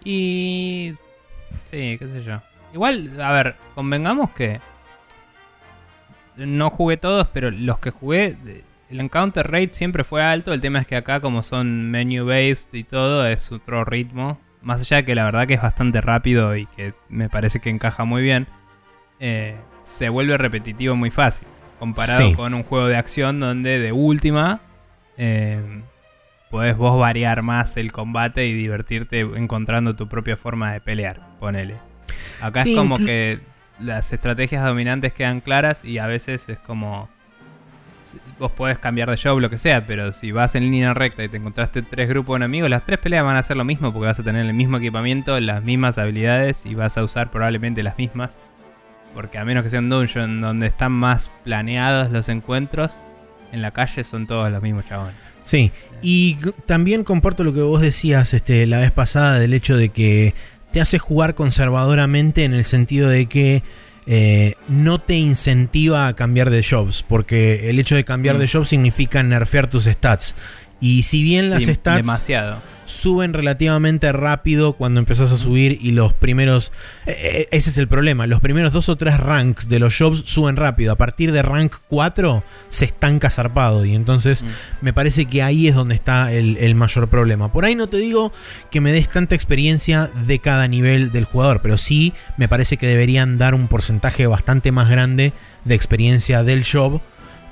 Y. 0.04 0.92
Sí, 1.70 1.96
qué 1.98 2.08
sé 2.10 2.22
yo. 2.24 2.40
Igual, 2.74 3.20
a 3.20 3.32
ver, 3.32 3.54
convengamos 3.74 4.30
que. 4.30 4.60
No 6.36 6.70
jugué 6.70 6.96
todos, 6.96 7.28
pero 7.32 7.50
los 7.50 7.78
que 7.78 7.90
jugué. 7.90 8.36
El 8.90 9.00
encounter 9.00 9.50
rate 9.50 9.70
siempre 9.72 10.04
fue 10.04 10.22
alto. 10.22 10.52
El 10.52 10.60
tema 10.60 10.78
es 10.80 10.86
que 10.86 10.96
acá, 10.96 11.20
como 11.20 11.42
son 11.42 11.90
menu 11.90 12.24
based 12.26 12.72
y 12.74 12.84
todo, 12.84 13.26
es 13.26 13.50
otro 13.52 13.84
ritmo. 13.84 14.38
Más 14.60 14.80
allá 14.82 14.98
de 14.98 15.04
que 15.04 15.14
la 15.14 15.24
verdad 15.24 15.46
que 15.46 15.54
es 15.54 15.62
bastante 15.62 16.00
rápido 16.00 16.56
y 16.56 16.66
que 16.66 16.94
me 17.08 17.28
parece 17.28 17.60
que 17.60 17.70
encaja 17.70 18.04
muy 18.04 18.22
bien. 18.22 18.46
eh, 19.24 19.54
se 19.82 20.08
vuelve 20.08 20.36
repetitivo 20.36 20.96
muy 20.96 21.10
fácil. 21.10 21.46
Comparado 21.78 22.20
Sí. 22.28 22.34
con 22.34 22.54
un 22.54 22.62
juego 22.64 22.86
de 22.88 22.96
acción 22.96 23.38
donde 23.40 23.78
de 23.78 23.92
última. 23.92 24.60
eh, 25.16 25.60
podés 26.50 26.76
vos 26.76 26.98
variar 26.98 27.42
más 27.42 27.76
el 27.76 27.92
combate 27.92 28.46
y 28.46 28.52
divertirte 28.52 29.20
encontrando 29.20 29.94
tu 29.96 30.08
propia 30.08 30.36
forma 30.36 30.72
de 30.72 30.80
pelear, 30.80 31.20
ponele. 31.40 31.76
Acá 32.40 32.62
Sí, 32.62 32.72
es 32.72 32.78
como 32.78 32.96
que 32.98 33.40
las 33.82 34.12
estrategias 34.12 34.64
dominantes 34.64 35.12
quedan 35.12 35.40
claras 35.40 35.84
y 35.84 35.98
a 35.98 36.06
veces 36.06 36.48
es 36.48 36.58
como... 36.58 37.08
Vos 38.38 38.52
podés 38.52 38.78
cambiar 38.78 39.08
de 39.08 39.16
show, 39.16 39.40
lo 39.40 39.48
que 39.48 39.56
sea, 39.56 39.86
pero 39.86 40.12
si 40.12 40.32
vas 40.32 40.54
en 40.54 40.64
línea 40.64 40.92
recta 40.92 41.24
y 41.24 41.28
te 41.28 41.38
encontraste 41.38 41.80
tres 41.82 42.08
grupos 42.08 42.34
de 42.34 42.44
enemigos, 42.44 42.68
las 42.68 42.84
tres 42.84 42.98
peleas 42.98 43.24
van 43.24 43.36
a 43.36 43.42
ser 43.42 43.56
lo 43.56 43.64
mismo 43.64 43.90
porque 43.92 44.06
vas 44.06 44.20
a 44.20 44.22
tener 44.22 44.44
el 44.44 44.52
mismo 44.52 44.76
equipamiento, 44.76 45.38
las 45.40 45.62
mismas 45.62 45.96
habilidades 45.96 46.66
y 46.66 46.74
vas 46.74 46.98
a 46.98 47.04
usar 47.04 47.30
probablemente 47.30 47.82
las 47.82 47.96
mismas. 47.96 48.38
Porque 49.14 49.38
a 49.38 49.44
menos 49.44 49.62
que 49.62 49.70
sea 49.70 49.78
un 49.78 49.88
dungeon 49.88 50.40
donde 50.40 50.66
están 50.66 50.92
más 50.92 51.30
planeados 51.44 52.10
los 52.10 52.28
encuentros, 52.28 52.98
en 53.52 53.62
la 53.62 53.70
calle 53.70 54.04
son 54.04 54.26
todos 54.26 54.50
los 54.50 54.62
mismos 54.62 54.84
chabones. 54.86 55.14
Sí, 55.44 55.72
y 56.02 56.38
también 56.66 57.04
comparto 57.04 57.44
lo 57.44 57.52
que 57.52 57.62
vos 57.62 57.80
decías 57.80 58.32
este, 58.34 58.66
la 58.66 58.78
vez 58.78 58.92
pasada 58.92 59.38
del 59.38 59.54
hecho 59.54 59.76
de 59.76 59.88
que 59.88 60.34
te 60.72 60.80
hace 60.80 60.98
jugar 60.98 61.34
conservadoramente 61.34 62.44
en 62.44 62.54
el 62.54 62.64
sentido 62.64 63.08
de 63.08 63.26
que 63.26 63.62
eh, 64.06 64.54
no 64.68 64.98
te 64.98 65.14
incentiva 65.14 66.08
a 66.08 66.16
cambiar 66.16 66.50
de 66.50 66.64
jobs, 66.68 67.04
porque 67.06 67.70
el 67.70 67.78
hecho 67.78 67.94
de 67.94 68.04
cambiar 68.04 68.36
Mm. 68.36 68.38
de 68.40 68.48
jobs 68.48 68.68
significa 68.70 69.22
nerfear 69.22 69.68
tus 69.68 69.84
stats. 69.84 70.34
Y 70.82 71.04
si 71.04 71.22
bien 71.22 71.48
las 71.48 71.62
Sí, 71.62 71.72
stats 71.72 71.98
Demasiado. 71.98 72.60
suben 72.86 73.32
relativamente 73.32 74.10
rápido 74.12 74.72
cuando 74.74 74.98
empezás 75.00 75.30
a 75.32 75.36
subir 75.38 75.78
y 75.80 75.92
los 75.92 76.12
primeros... 76.12 76.72
eh, 77.06 77.14
eh, 77.22 77.48
ese 77.52 77.70
es 77.70 77.78
el 77.78 77.86
problema, 77.88 78.26
los 78.26 78.40
primeros 78.40 78.72
dos 78.72 78.88
o 78.88 78.96
tres 78.96 79.18
ranks 79.18 79.68
de 79.68 79.78
los 79.78 79.96
jobs 79.96 80.24
suben 80.26 80.56
rápido. 80.56 80.92
A 80.92 80.96
partir 80.96 81.30
de 81.32 81.40
rank 81.42 81.76
4 81.88 82.42
se 82.68 82.84
estanca 82.84 83.30
zarpado 83.30 83.84
y 83.86 83.94
entonces 83.94 84.42
Mm. 84.42 84.46
me 84.82 84.92
parece 84.92 85.26
que 85.26 85.42
ahí 85.42 85.68
es 85.68 85.74
donde 85.76 85.94
está 85.94 86.32
el, 86.32 86.56
el 86.58 86.74
mayor 86.74 87.08
problema. 87.08 87.52
Por 87.52 87.64
ahí 87.64 87.76
no 87.76 87.86
te 87.86 87.98
digo 87.98 88.32
que 88.72 88.80
me 88.80 88.90
des 88.92 89.08
tanta 89.08 89.36
experiencia 89.36 90.10
de 90.26 90.40
cada 90.40 90.66
nivel 90.66 91.12
del 91.12 91.24
jugador, 91.26 91.62
pero 91.62 91.78
sí 91.78 92.12
me 92.36 92.48
parece 92.48 92.76
que 92.76 92.88
deberían 92.88 93.38
dar 93.38 93.54
un 93.54 93.68
porcentaje 93.68 94.26
bastante 94.26 94.72
más 94.72 94.90
grande 94.90 95.32
de 95.64 95.74
experiencia 95.76 96.42
del 96.42 96.64
job. 96.70 97.00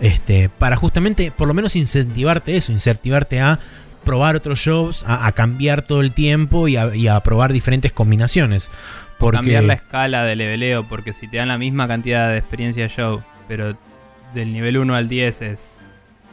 Este, 0.01 0.49
para 0.49 0.77
justamente, 0.77 1.31
por 1.31 1.47
lo 1.47 1.55
menos 1.55 1.77
incentivarte 1.77 2.57
eso, 2.57 2.73
incentivarte 2.73 3.41
a 3.41 3.59
probar 4.05 4.35
otros 4.35 4.63
jobs, 4.65 5.05
a, 5.07 5.27
a 5.27 5.33
cambiar 5.33 5.83
todo 5.83 6.01
el 6.01 6.13
tiempo 6.13 6.69
y 6.69 6.77
a, 6.77 6.95
y 6.95 7.07
a 7.09 7.21
probar 7.21 7.53
diferentes 7.53 7.93
combinaciones. 7.93 8.71
Porque, 9.19 9.37
cambiar 9.37 9.65
la 9.65 9.75
escala 9.75 10.25
de 10.25 10.37
leveleo, 10.37 10.89
porque 10.89 11.13
si 11.13 11.29
te 11.29 11.37
dan 11.37 11.49
la 11.49 11.59
misma 11.59 11.87
cantidad 11.87 12.31
de 12.31 12.39
experiencia 12.39 12.89
show, 12.89 13.23
pero 13.47 13.77
del 14.35 14.53
nivel 14.53 14.79
1 14.79 14.95
al 14.95 15.09
10 15.09 15.43
es 15.43 15.81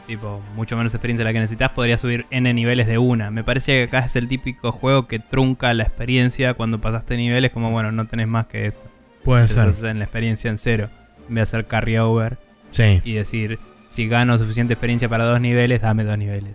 tipo 0.07 0.41
mucho 0.55 0.77
menos 0.77 0.93
experiencia 0.93 1.25
la 1.25 1.33
que 1.33 1.39
necesitas, 1.39 1.71
podría 1.71 1.97
subir 1.97 2.25
n 2.31 2.53
niveles 2.53 2.87
de 2.87 2.97
una. 2.97 3.29
Me 3.29 3.43
parece 3.43 3.73
que 3.73 3.83
acá 3.83 4.05
es 4.05 4.15
el 4.15 4.29
típico 4.29 4.71
juego 4.71 5.05
que 5.05 5.19
trunca 5.19 5.73
la 5.73 5.83
experiencia 5.83 6.53
cuando 6.53 6.79
pasaste 6.79 7.17
niveles, 7.17 7.51
como 7.51 7.71
bueno, 7.71 7.91
no 7.91 8.07
tenés 8.07 8.29
más 8.29 8.47
que 8.47 8.67
esto. 8.67 8.89
puede 9.25 9.49
ser. 9.49 9.73
En 9.85 9.99
la 9.99 10.05
experiencia 10.05 10.49
en 10.49 10.57
cero. 10.57 10.89
En 11.27 11.35
vez 11.35 11.51
de 11.51 11.57
hacer 11.57 11.67
carry 11.67 11.97
over 11.97 12.37
Sí, 12.77 13.01
y 13.03 13.13
decir, 13.13 13.59
si 13.87 14.07
gano 14.07 14.37
suficiente 14.37 14.73
experiencia 14.73 15.09
para 15.09 15.23
dos 15.25 15.41
niveles, 15.41 15.81
dame 15.81 16.03
dos 16.03 16.17
niveles. 16.17 16.51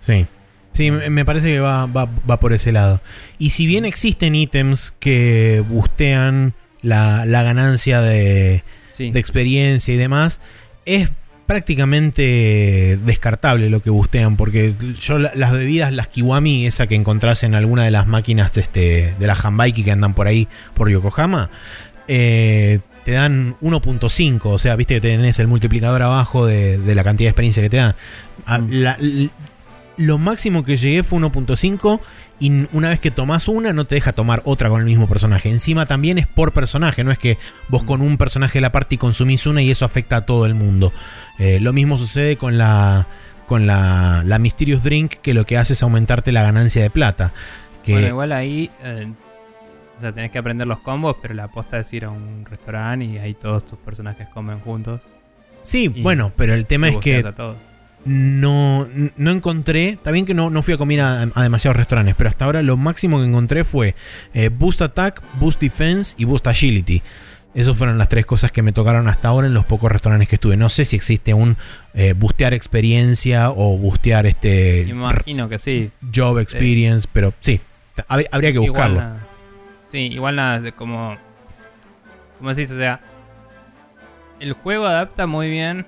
Sí. 0.00 0.26
Sí, 0.72 0.90
me 0.90 1.10
me 1.10 1.24
parece 1.24 1.48
que 1.48 1.60
va, 1.60 1.86
va- 1.86 2.08
va 2.28 2.40
por 2.40 2.52
ese 2.52 2.72
lado. 2.72 3.00
Y 3.38 3.50
si 3.50 3.66
bien 3.66 3.84
existen 3.84 4.34
ítems 4.34 4.92
que 4.98 5.62
bustean 5.68 6.54
la, 6.80 7.26
la 7.26 7.42
ganancia 7.42 8.00
de, 8.00 8.64
sí. 8.92 9.10
de 9.10 9.20
experiencia 9.20 9.92
y 9.92 9.98
demás, 9.98 10.40
es 10.86 11.10
prácticamente 11.46 12.98
descartable 13.04 13.68
lo 13.70 13.82
que 13.82 13.90
bustean, 13.90 14.36
porque 14.36 14.74
yo 15.00 15.18
la- 15.18 15.32
las 15.34 15.52
bebidas, 15.52 15.92
las 15.92 16.08
kiwami, 16.08 16.66
esa 16.66 16.86
que 16.86 16.94
encontrás 16.94 17.42
en 17.44 17.54
alguna 17.54 17.84
de 17.84 17.90
las 17.90 18.06
máquinas 18.06 18.52
de, 18.52 18.60
este, 18.62 19.14
de 19.18 19.26
la 19.26 19.34
Hanbaiki 19.34 19.84
que 19.84 19.92
andan 19.92 20.14
por 20.14 20.26
ahí, 20.26 20.48
por 20.74 20.88
Yokohama, 20.90 21.50
eh, 22.08 22.80
te 23.04 23.12
dan 23.12 23.56
1.5, 23.60 24.40
o 24.46 24.58
sea, 24.58 24.76
viste 24.76 24.94
que 24.94 25.00
tenés 25.00 25.38
el 25.38 25.48
multiplicador 25.48 26.02
abajo 26.02 26.46
de, 26.46 26.78
de 26.78 26.94
la 26.94 27.02
cantidad 27.04 27.26
de 27.26 27.30
experiencia 27.30 27.62
que 27.62 27.70
te 27.70 27.76
dan. 27.78 27.94
Ah, 28.46 28.58
Mm. 28.58 28.68
la- 28.70 28.96
l- 29.00 29.30
lo 29.98 30.18
máximo 30.18 30.64
que 30.64 30.76
llegué 30.76 31.02
fue 31.02 31.18
1.5 31.18 32.00
y 32.40 32.66
una 32.72 32.88
vez 32.88 32.98
que 32.98 33.10
tomás 33.10 33.46
una 33.46 33.72
no 33.72 33.84
te 33.84 33.94
deja 33.94 34.12
tomar 34.12 34.40
otra 34.46 34.68
con 34.68 34.80
el 34.80 34.86
mismo 34.86 35.06
personaje. 35.06 35.50
Encima 35.50 35.86
también 35.86 36.18
es 36.18 36.26
por 36.26 36.52
personaje, 36.52 37.04
no 37.04 37.12
es 37.12 37.18
que 37.18 37.38
vos 37.68 37.84
con 37.84 38.00
un 38.00 38.16
personaje 38.16 38.54
de 38.54 38.62
la 38.62 38.72
party 38.72 38.96
consumís 38.96 39.46
una 39.46 39.62
y 39.62 39.70
eso 39.70 39.84
afecta 39.84 40.16
a 40.16 40.26
todo 40.26 40.46
el 40.46 40.54
mundo. 40.54 40.92
Eh, 41.38 41.58
lo 41.60 41.72
mismo 41.72 41.98
sucede 41.98 42.36
con 42.36 42.56
la 42.58 43.06
con 43.46 43.66
la, 43.66 44.22
la 44.24 44.38
Mysterious 44.38 44.82
Drink 44.82 45.16
que 45.22 45.34
lo 45.34 45.44
que 45.44 45.58
hace 45.58 45.74
es 45.74 45.82
aumentarte 45.82 46.32
la 46.32 46.42
ganancia 46.42 46.80
de 46.82 46.88
plata. 46.90 47.32
Que, 47.84 47.92
Bueno, 47.92 48.08
igual 48.08 48.32
ahí, 48.32 48.70
eh, 48.82 49.08
sea, 50.02 50.12
tenés 50.12 50.30
que 50.30 50.38
aprender 50.38 50.66
los 50.66 50.80
combos, 50.80 51.16
pero 51.22 51.32
la 51.34 51.44
aposta 51.44 51.78
es 51.78 51.92
ir 51.94 52.04
a 52.04 52.10
un 52.10 52.44
restaurante 52.44 53.06
y 53.06 53.18
ahí 53.18 53.32
todos 53.34 53.64
tus 53.64 53.78
personajes 53.78 54.28
comen 54.28 54.60
juntos. 54.60 55.00
sí, 55.62 55.88
bueno, 55.88 56.32
pero 56.36 56.54
el 56.54 56.66
tema 56.66 56.88
es 56.88 56.96
que 56.98 57.14
busteas 57.14 57.32
a 57.32 57.36
todos. 57.36 57.56
no, 58.04 58.88
no 59.16 59.30
encontré, 59.30 59.90
está 59.90 60.10
bien 60.10 60.24
que 60.26 60.34
no, 60.34 60.50
no 60.50 60.62
fui 60.62 60.74
a 60.74 60.76
comer 60.78 61.00
a, 61.00 61.22
a 61.34 61.42
demasiados 61.42 61.76
restaurantes, 61.76 62.14
pero 62.16 62.28
hasta 62.28 62.44
ahora 62.44 62.62
lo 62.62 62.76
máximo 62.76 63.18
que 63.20 63.26
encontré 63.26 63.64
fue 63.64 63.94
eh, 64.34 64.48
Boost 64.48 64.82
Attack, 64.82 65.22
Boost 65.38 65.60
Defense 65.60 66.14
y 66.18 66.24
Boost 66.24 66.46
Agility. 66.48 67.02
Esas 67.54 67.76
fueron 67.76 67.98
las 67.98 68.08
tres 68.08 68.24
cosas 68.24 68.50
que 68.50 68.62
me 68.62 68.72
tocaron 68.72 69.08
hasta 69.08 69.28
ahora 69.28 69.46
en 69.46 69.52
los 69.52 69.66
pocos 69.66 69.92
restaurantes 69.92 70.26
que 70.26 70.36
estuve. 70.36 70.56
No 70.56 70.70
sé 70.70 70.86
si 70.86 70.96
existe 70.96 71.34
un 71.34 71.58
eh, 71.92 72.14
bustear 72.14 72.54
experiencia 72.54 73.50
o 73.50 73.76
bustear 73.76 74.24
este 74.24 74.86
imagino 74.88 75.50
que 75.50 75.58
sí. 75.58 75.90
job 76.14 76.38
experience, 76.38 77.06
pero 77.12 77.34
sí, 77.40 77.60
hab- 78.08 78.26
habría 78.32 78.52
que 78.52 78.56
Igual 78.56 78.68
buscarlo. 78.70 79.00
nada. 79.00 79.26
Sí, 79.92 79.98
igual 80.08 80.34
nada, 80.36 80.58
de 80.60 80.72
como. 80.72 81.16
Como 82.38 82.50
decís, 82.52 82.72
o 82.72 82.76
sea. 82.76 82.98
El 84.40 84.54
juego 84.54 84.86
adapta 84.86 85.26
muy 85.28 85.48
bien. 85.48 85.86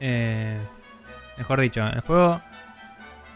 eh, 0.00 0.58
mejor 1.38 1.60
dicho, 1.60 1.86
el 1.86 2.00
juego 2.00 2.40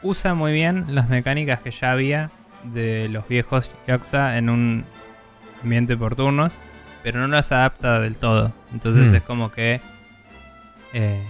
usa 0.03 0.35
muy 0.35 0.53
bien 0.53 0.85
las 0.89 1.09
mecánicas 1.09 1.61
que 1.61 1.71
ya 1.71 1.93
había 1.93 2.31
de 2.65 3.09
los 3.09 3.29
viejos 3.29 3.71
Yakuza 3.87 4.37
en 4.39 4.51
un 4.51 4.85
ambiente 5.63 5.97
por 5.97 6.17
turnos, 6.17 6.59
pero 7.05 7.21
no 7.21 7.29
las 7.29 7.53
adapta 7.53 8.01
del 8.01 8.17
todo. 8.17 8.53
Entonces 8.73 9.13
Mm. 9.13 9.15
es 9.15 9.23
como 9.23 9.53
que. 9.53 9.81
eh, 10.93 11.23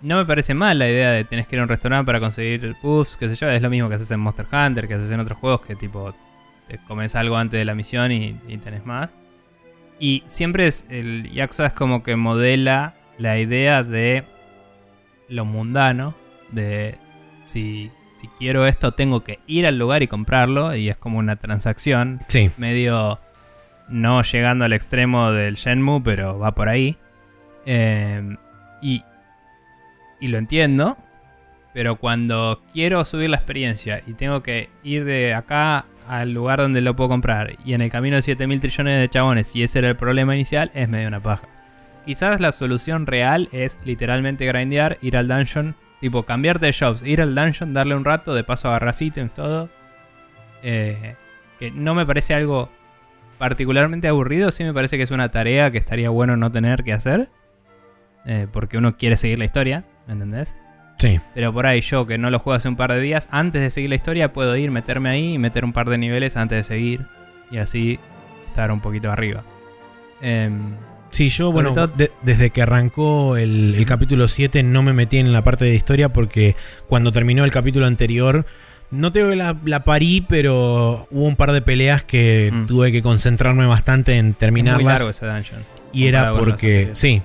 no 0.00 0.16
me 0.16 0.24
parece 0.24 0.54
mal 0.54 0.78
la 0.78 0.88
idea 0.88 1.10
de 1.10 1.24
tienes 1.24 1.46
que 1.46 1.56
ir 1.56 1.60
a 1.60 1.64
un 1.64 1.68
restaurante 1.68 2.06
para 2.06 2.20
conseguir 2.20 2.74
buffs, 2.82 3.16
qué 3.16 3.28
sé 3.28 3.34
yo. 3.36 3.48
Es 3.50 3.60
lo 3.62 3.68
mismo 3.70 3.88
que 3.88 3.96
haces 3.96 4.10
en 4.10 4.20
Monster 4.20 4.46
Hunter, 4.50 4.86
que 4.88 4.94
haces 4.94 5.10
en 5.10 5.20
otros 5.20 5.38
juegos 5.38 5.60
que 5.66 5.74
tipo 5.76 6.14
te 6.68 6.78
comes 6.78 7.14
algo 7.14 7.36
antes 7.36 7.58
de 7.58 7.64
la 7.64 7.74
misión 7.74 8.12
y, 8.12 8.38
y 8.46 8.58
tenés 8.58 8.84
más. 8.86 9.10
Y 9.98 10.22
siempre 10.28 10.66
es 10.66 10.84
el 10.88 11.30
Yakuza 11.32 11.66
es 11.66 11.72
como 11.72 12.02
que 12.02 12.14
modela 12.16 12.94
la 13.18 13.38
idea 13.38 13.82
de 13.82 14.24
lo 15.28 15.44
mundano, 15.44 16.14
de 16.52 16.96
si, 17.44 17.90
si 18.20 18.28
quiero 18.38 18.66
esto 18.66 18.92
tengo 18.92 19.24
que 19.24 19.40
ir 19.46 19.66
al 19.66 19.78
lugar 19.78 20.02
y 20.02 20.08
comprarlo 20.08 20.74
y 20.74 20.88
es 20.88 20.96
como 20.96 21.18
una 21.18 21.36
transacción 21.36 22.20
Sí, 22.28 22.50
medio 22.56 23.18
no 23.88 24.22
llegando 24.22 24.64
al 24.64 24.72
extremo 24.72 25.32
del 25.32 25.54
Shenmue, 25.54 26.02
pero 26.02 26.38
va 26.38 26.54
por 26.54 26.68
ahí. 26.68 26.96
Eh, 27.66 28.36
y, 28.82 29.02
y 30.20 30.28
lo 30.28 30.38
entiendo, 30.38 30.96
pero 31.74 31.96
cuando 31.96 32.62
quiero 32.72 33.04
subir 33.04 33.30
la 33.30 33.36
experiencia 33.36 34.02
y 34.06 34.12
tengo 34.12 34.42
que 34.42 34.68
ir 34.82 35.04
de 35.04 35.34
acá 35.34 35.86
al 36.08 36.32
lugar 36.32 36.58
donde 36.58 36.80
lo 36.80 36.96
puedo 36.96 37.10
comprar 37.10 37.56
y 37.64 37.74
en 37.74 37.82
el 37.82 37.90
camino 37.90 38.16
de 38.16 38.22
7000 38.22 38.60
trillones 38.60 38.98
de 39.00 39.08
chabones, 39.08 39.54
y 39.54 39.62
ese 39.62 39.78
era 39.78 39.88
el 39.88 39.96
problema 39.96 40.34
inicial, 40.34 40.70
es 40.74 40.88
medio 40.88 41.06
una 41.08 41.20
paja. 41.22 41.46
Quizás 42.06 42.40
la 42.40 42.52
solución 42.52 43.06
real 43.06 43.48
es 43.52 43.78
literalmente 43.84 44.46
grindear, 44.46 44.96
ir 45.02 45.16
al 45.16 45.28
dungeon, 45.28 45.74
tipo 46.00 46.22
cambiarte 46.24 46.66
de 46.66 46.72
shops, 46.72 47.02
ir 47.02 47.20
al 47.20 47.34
dungeon, 47.34 47.74
darle 47.74 47.94
un 47.94 48.04
rato, 48.04 48.34
de 48.34 48.44
paso 48.44 48.68
agarrar 48.68 48.94
ítems, 48.98 49.34
todo. 49.34 49.68
Eh, 50.62 51.14
que 51.58 51.70
no 51.70 51.94
me 51.94 52.06
parece 52.06 52.34
algo 52.34 52.70
particularmente 53.36 54.08
aburrido, 54.08 54.50
sí 54.50 54.64
me 54.64 54.72
parece 54.72 54.96
que 54.96 55.02
es 55.02 55.10
una 55.10 55.30
tarea 55.30 55.70
que 55.70 55.78
estaría 55.78 56.08
bueno 56.10 56.36
no 56.36 56.50
tener 56.50 56.82
que 56.82 56.92
hacer. 56.94 57.28
eh, 58.24 58.46
porque 58.52 58.78
uno 58.78 58.96
quiere 58.96 59.16
seguir 59.16 59.38
la 59.38 59.44
historia, 59.44 59.84
¿me 60.06 60.14
entendés? 60.14 60.54
Sí. 60.98 61.20
Pero 61.34 61.52
por 61.52 61.66
ahí 61.66 61.80
yo, 61.80 62.06
que 62.06 62.18
no 62.18 62.30
lo 62.30 62.38
juego 62.38 62.56
hace 62.56 62.68
un 62.68 62.76
par 62.76 62.92
de 62.92 63.00
días, 63.00 63.28
antes 63.30 63.62
de 63.62 63.70
seguir 63.70 63.90
la 63.90 63.96
historia 63.96 64.32
puedo 64.32 64.56
ir, 64.56 64.70
meterme 64.70 65.08
ahí 65.10 65.34
y 65.34 65.38
meter 65.38 65.64
un 65.64 65.72
par 65.72 65.88
de 65.88 65.98
niveles 65.98 66.36
antes 66.36 66.56
de 66.58 66.62
seguir. 66.62 67.00
Y 67.50 67.58
así 67.58 67.98
estar 68.48 68.70
un 68.72 68.80
poquito 68.80 69.10
arriba. 69.10 69.42
Em, 70.20 70.74
Sí, 71.10 71.30
yo, 71.30 71.50
bueno, 71.50 71.72
todo- 71.72 71.86
de- 71.88 72.10
desde 72.22 72.50
que 72.50 72.60
arrancó 72.60 73.38
el, 73.38 73.74
el 73.76 73.86
capítulo 73.86 74.28
7 74.28 74.62
no 74.62 74.82
me 74.82 74.92
metí 74.92 75.16
en 75.16 75.32
la 75.32 75.42
parte 75.42 75.64
de 75.64 75.74
historia 75.74 76.10
porque 76.10 76.54
cuando 76.86 77.12
terminó 77.12 77.44
el 77.44 77.50
capítulo 77.50 77.86
anterior, 77.86 78.44
no 78.90 79.10
tengo 79.10 79.34
la, 79.34 79.56
la 79.64 79.84
parí, 79.84 80.20
pero 80.28 81.06
hubo 81.10 81.24
un 81.24 81.36
par 81.36 81.52
de 81.52 81.62
peleas 81.62 82.02
que 82.02 82.50
Mm. 82.52 82.66
tuve 82.66 82.92
que 82.92 83.00
concentrarme 83.00 83.64
bastante 83.64 84.12
en 84.18 84.18
es 84.18 84.24
muy 84.32 84.34
terminarlas. 84.38 84.84
largo 84.84 85.08
ese 85.10 85.24
dungeon. 85.26 85.64
y 85.94 86.08
era 86.08 86.34
porque, 86.34 86.90
sí, 86.92 87.22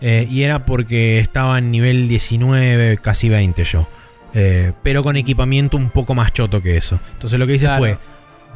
eh, 0.00 0.26
y 0.30 0.42
era 0.42 0.64
porque 0.64 1.18
estaba 1.18 1.58
en 1.58 1.70
nivel 1.70 2.08
19, 2.08 2.98
casi 2.98 3.28
20 3.28 3.64
yo. 3.64 3.88
Eh, 4.34 4.72
pero 4.82 5.02
con 5.02 5.16
equipamiento 5.16 5.76
un 5.76 5.90
poco 5.90 6.14
más 6.14 6.32
choto 6.32 6.62
que 6.62 6.76
eso. 6.76 7.00
Entonces 7.14 7.38
lo 7.38 7.46
que 7.46 7.54
hice 7.54 7.66
Claro. 7.66 7.80
fue 7.80 7.98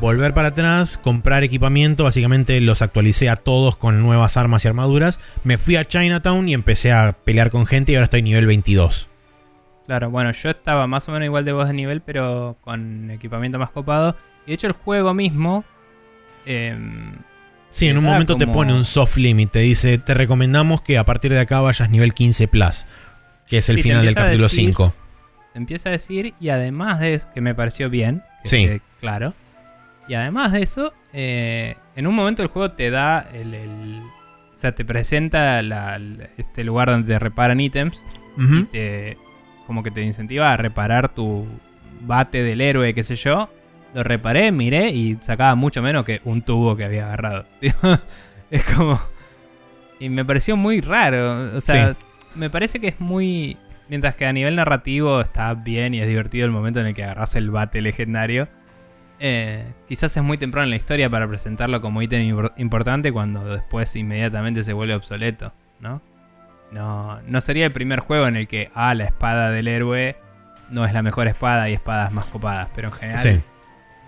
volver 0.00 0.34
para 0.34 0.48
atrás, 0.48 0.98
comprar 0.98 1.42
equipamiento, 1.44 2.04
básicamente 2.04 2.60
los 2.60 2.82
actualicé 2.82 3.28
a 3.28 3.36
todos 3.36 3.76
con 3.76 4.02
nuevas 4.02 4.36
armas 4.36 4.64
y 4.64 4.68
armaduras, 4.68 5.20
me 5.44 5.56
fui 5.58 5.76
a 5.76 5.84
Chinatown 5.84 6.48
y 6.48 6.54
empecé 6.54 6.92
a 6.92 7.12
pelear 7.12 7.50
con 7.50 7.66
gente 7.66 7.92
y 7.92 7.94
ahora 7.94 8.04
estoy 8.04 8.22
nivel 8.22 8.46
22. 8.46 9.08
Claro, 9.86 10.10
bueno, 10.10 10.32
yo 10.32 10.50
estaba 10.50 10.86
más 10.86 11.08
o 11.08 11.12
menos 11.12 11.26
igual 11.26 11.44
de 11.44 11.52
vos 11.52 11.66
de 11.68 11.74
nivel, 11.74 12.00
pero 12.00 12.56
con 12.62 13.10
equipamiento 13.10 13.58
más 13.58 13.70
copado. 13.70 14.16
Y 14.46 14.50
de 14.50 14.54
hecho 14.54 14.66
el 14.66 14.72
juego 14.72 15.12
mismo... 15.14 15.64
em, 16.46 17.12
Sí, 17.74 17.88
en 17.88 17.98
un 17.98 18.04
momento 18.04 18.36
te 18.36 18.46
pone 18.46 18.72
un 18.72 18.84
soft 18.84 19.16
limit, 19.16 19.50
te 19.50 19.58
dice, 19.58 19.98
te 19.98 20.14
recomendamos 20.14 20.80
que 20.80 20.96
a 20.96 21.04
partir 21.04 21.32
de 21.32 21.40
acá 21.40 21.60
vayas 21.60 21.90
nivel 21.90 22.14
15 22.14 22.46
plus, 22.46 22.86
que 23.48 23.58
es 23.58 23.68
el 23.68 23.76
Sí, 23.76 23.82
final 23.82 24.04
del 24.06 24.14
capítulo 24.14 24.44
decir- 24.44 24.66
5. 24.66 24.94
te 25.52 25.58
empieza 25.58 25.88
a 25.88 25.92
decir, 25.92 26.34
y 26.38 26.50
además 26.50 27.00
de 27.00 27.14
eso, 27.14 27.28
que 27.34 27.40
me 27.40 27.52
pareció 27.54 27.90
bien, 27.90 28.22
que 28.44 28.48
Sí. 28.48 28.80
claro. 29.00 29.34
Y 30.06 30.14
además 30.14 30.52
de 30.52 30.62
eso, 30.62 30.92
eh, 31.12 31.74
en 31.96 32.06
un 32.06 32.14
momento 32.14 32.42
el 32.42 32.48
juego 32.48 32.70
te 32.72 32.90
da 32.90 33.18
el. 33.32 33.54
el- 33.54 34.02
o 34.54 34.58
sea, 34.58 34.72
te 34.72 34.84
presenta 34.84 35.60
la- 35.62 35.96
el- 35.96 36.28
este 36.38 36.62
lugar 36.62 36.88
donde 36.90 37.12
te 37.12 37.18
reparan 37.18 37.58
ítems 37.60 38.04
y 38.38 38.64
te, 38.66 39.16
como 39.66 39.82
que 39.82 39.90
te 39.90 40.02
incentiva 40.02 40.52
a 40.52 40.56
reparar 40.56 41.08
tu 41.08 41.44
bate 42.02 42.42
del 42.44 42.60
héroe, 42.60 42.94
qué 42.94 43.02
sé 43.02 43.16
yo. 43.16 43.50
Lo 43.94 44.02
reparé, 44.02 44.50
miré 44.50 44.90
y 44.90 45.16
sacaba 45.20 45.54
mucho 45.54 45.80
menos 45.80 46.04
que 46.04 46.20
un 46.24 46.42
tubo 46.42 46.76
que 46.76 46.84
había 46.84 47.06
agarrado. 47.06 47.46
es 48.50 48.64
como... 48.64 49.00
Y 50.00 50.08
me 50.08 50.24
pareció 50.24 50.56
muy 50.56 50.80
raro. 50.80 51.56
O 51.56 51.60
sea, 51.60 51.96
me 52.34 52.50
parece 52.50 52.80
que 52.80 52.88
es 52.88 53.00
muy... 53.00 53.56
Mientras 53.88 54.16
que 54.16 54.26
a 54.26 54.32
nivel 54.32 54.56
narrativo 54.56 55.20
está 55.20 55.54
bien 55.54 55.94
y 55.94 56.00
es 56.00 56.08
divertido 56.08 56.44
el 56.44 56.50
momento 56.50 56.80
en 56.80 56.86
el 56.86 56.94
que 56.94 57.04
agarras 57.04 57.36
el 57.36 57.50
bate 57.50 57.80
legendario. 57.80 58.48
Eh, 59.20 59.64
quizás 59.88 60.16
es 60.16 60.22
muy 60.22 60.38
temprano 60.38 60.64
en 60.64 60.70
la 60.70 60.76
historia 60.76 61.08
para 61.08 61.28
presentarlo 61.28 61.80
como 61.80 62.02
ítem 62.02 62.36
importante 62.56 63.12
cuando 63.12 63.44
después 63.44 63.94
inmediatamente 63.94 64.64
se 64.64 64.72
vuelve 64.72 64.94
obsoleto, 64.96 65.52
¿no? 65.78 66.02
No, 66.72 67.20
no 67.22 67.40
sería 67.40 67.66
el 67.66 67.72
primer 67.72 68.00
juego 68.00 68.26
en 68.26 68.36
el 68.36 68.48
que, 68.48 68.70
ah, 68.74 68.94
la 68.94 69.04
espada 69.04 69.50
del 69.50 69.68
héroe 69.68 70.16
no 70.70 70.84
es 70.84 70.92
la 70.92 71.02
mejor 71.02 71.28
espada 71.28 71.70
y 71.70 71.74
espadas 71.74 72.12
más 72.12 72.24
copadas, 72.24 72.68
pero 72.74 72.88
en 72.88 72.94
general 72.94 73.44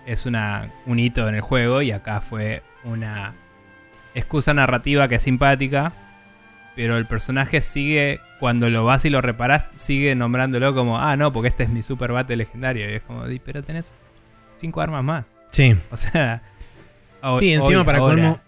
es 0.07 0.25
una, 0.25 0.71
un 0.85 0.97
hito 0.97 1.27
en 1.27 1.35
el 1.35 1.41
juego 1.41 1.83
y 1.83 1.91
acá 1.91 2.21
fue 2.21 2.63
una 2.83 3.35
excusa 4.15 4.53
narrativa 4.53 5.07
que 5.07 5.15
es 5.15 5.21
simpática, 5.21 5.93
pero 6.75 6.97
el 6.97 7.05
personaje 7.05 7.61
sigue, 7.61 8.21
cuando 8.39 8.69
lo 8.69 8.85
vas 8.85 9.05
y 9.05 9.09
lo 9.09 9.21
reparas, 9.21 9.71
sigue 9.75 10.15
nombrándolo 10.15 10.73
como, 10.73 10.97
ah, 10.97 11.15
no, 11.17 11.31
porque 11.31 11.49
este 11.49 11.63
es 11.63 11.69
mi 11.69 11.83
super 11.83 12.13
bate 12.13 12.35
legendario. 12.35 12.89
Y 12.89 12.95
es 12.95 13.03
como, 13.03 13.25
pero 13.43 13.63
tenés 13.63 13.93
cinco 14.55 14.81
armas 14.81 15.03
más. 15.03 15.25
Sí. 15.51 15.75
O 15.91 15.97
sea... 15.97 16.41
sí, 17.39 17.53
encima 17.53 17.83
para 17.83 17.99
colmo 17.99 18.39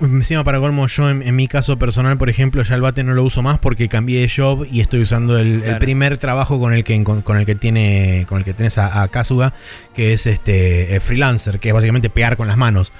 Encima 0.00 0.44
para 0.44 0.58
colmo, 0.58 0.86
yo 0.86 1.10
en, 1.10 1.36
mi 1.36 1.46
caso 1.46 1.78
personal, 1.78 2.16
por 2.16 2.30
ejemplo, 2.30 2.62
ya 2.62 2.74
el 2.74 2.80
bate 2.80 3.04
no 3.04 3.12
lo 3.12 3.22
uso 3.22 3.42
más 3.42 3.58
porque 3.58 3.88
cambié 3.88 4.22
de 4.22 4.32
job 4.34 4.66
y 4.70 4.80
estoy 4.80 5.02
usando 5.02 5.36
el, 5.38 5.62
primer 5.78 6.16
trabajo 6.16 6.58
con 6.58 6.72
el 6.72 6.84
que 6.84 7.02
con, 7.04 7.36
el 7.36 7.44
que 7.44 7.54
tiene. 7.54 8.24
con 8.26 8.38
el 8.38 8.44
que 8.44 8.54
tenés 8.54 8.78
a, 8.78 9.06
Kazuga, 9.08 9.52
que 9.94 10.14
es 10.14 10.26
este 10.26 10.96
eh, 10.96 11.00
freelancer, 11.00 11.60
que 11.60 11.68
es 11.68 11.74
básicamente 11.74 12.08
pegar 12.08 12.38
con 12.38 12.48
las 12.48 12.56
manos. 12.56 12.92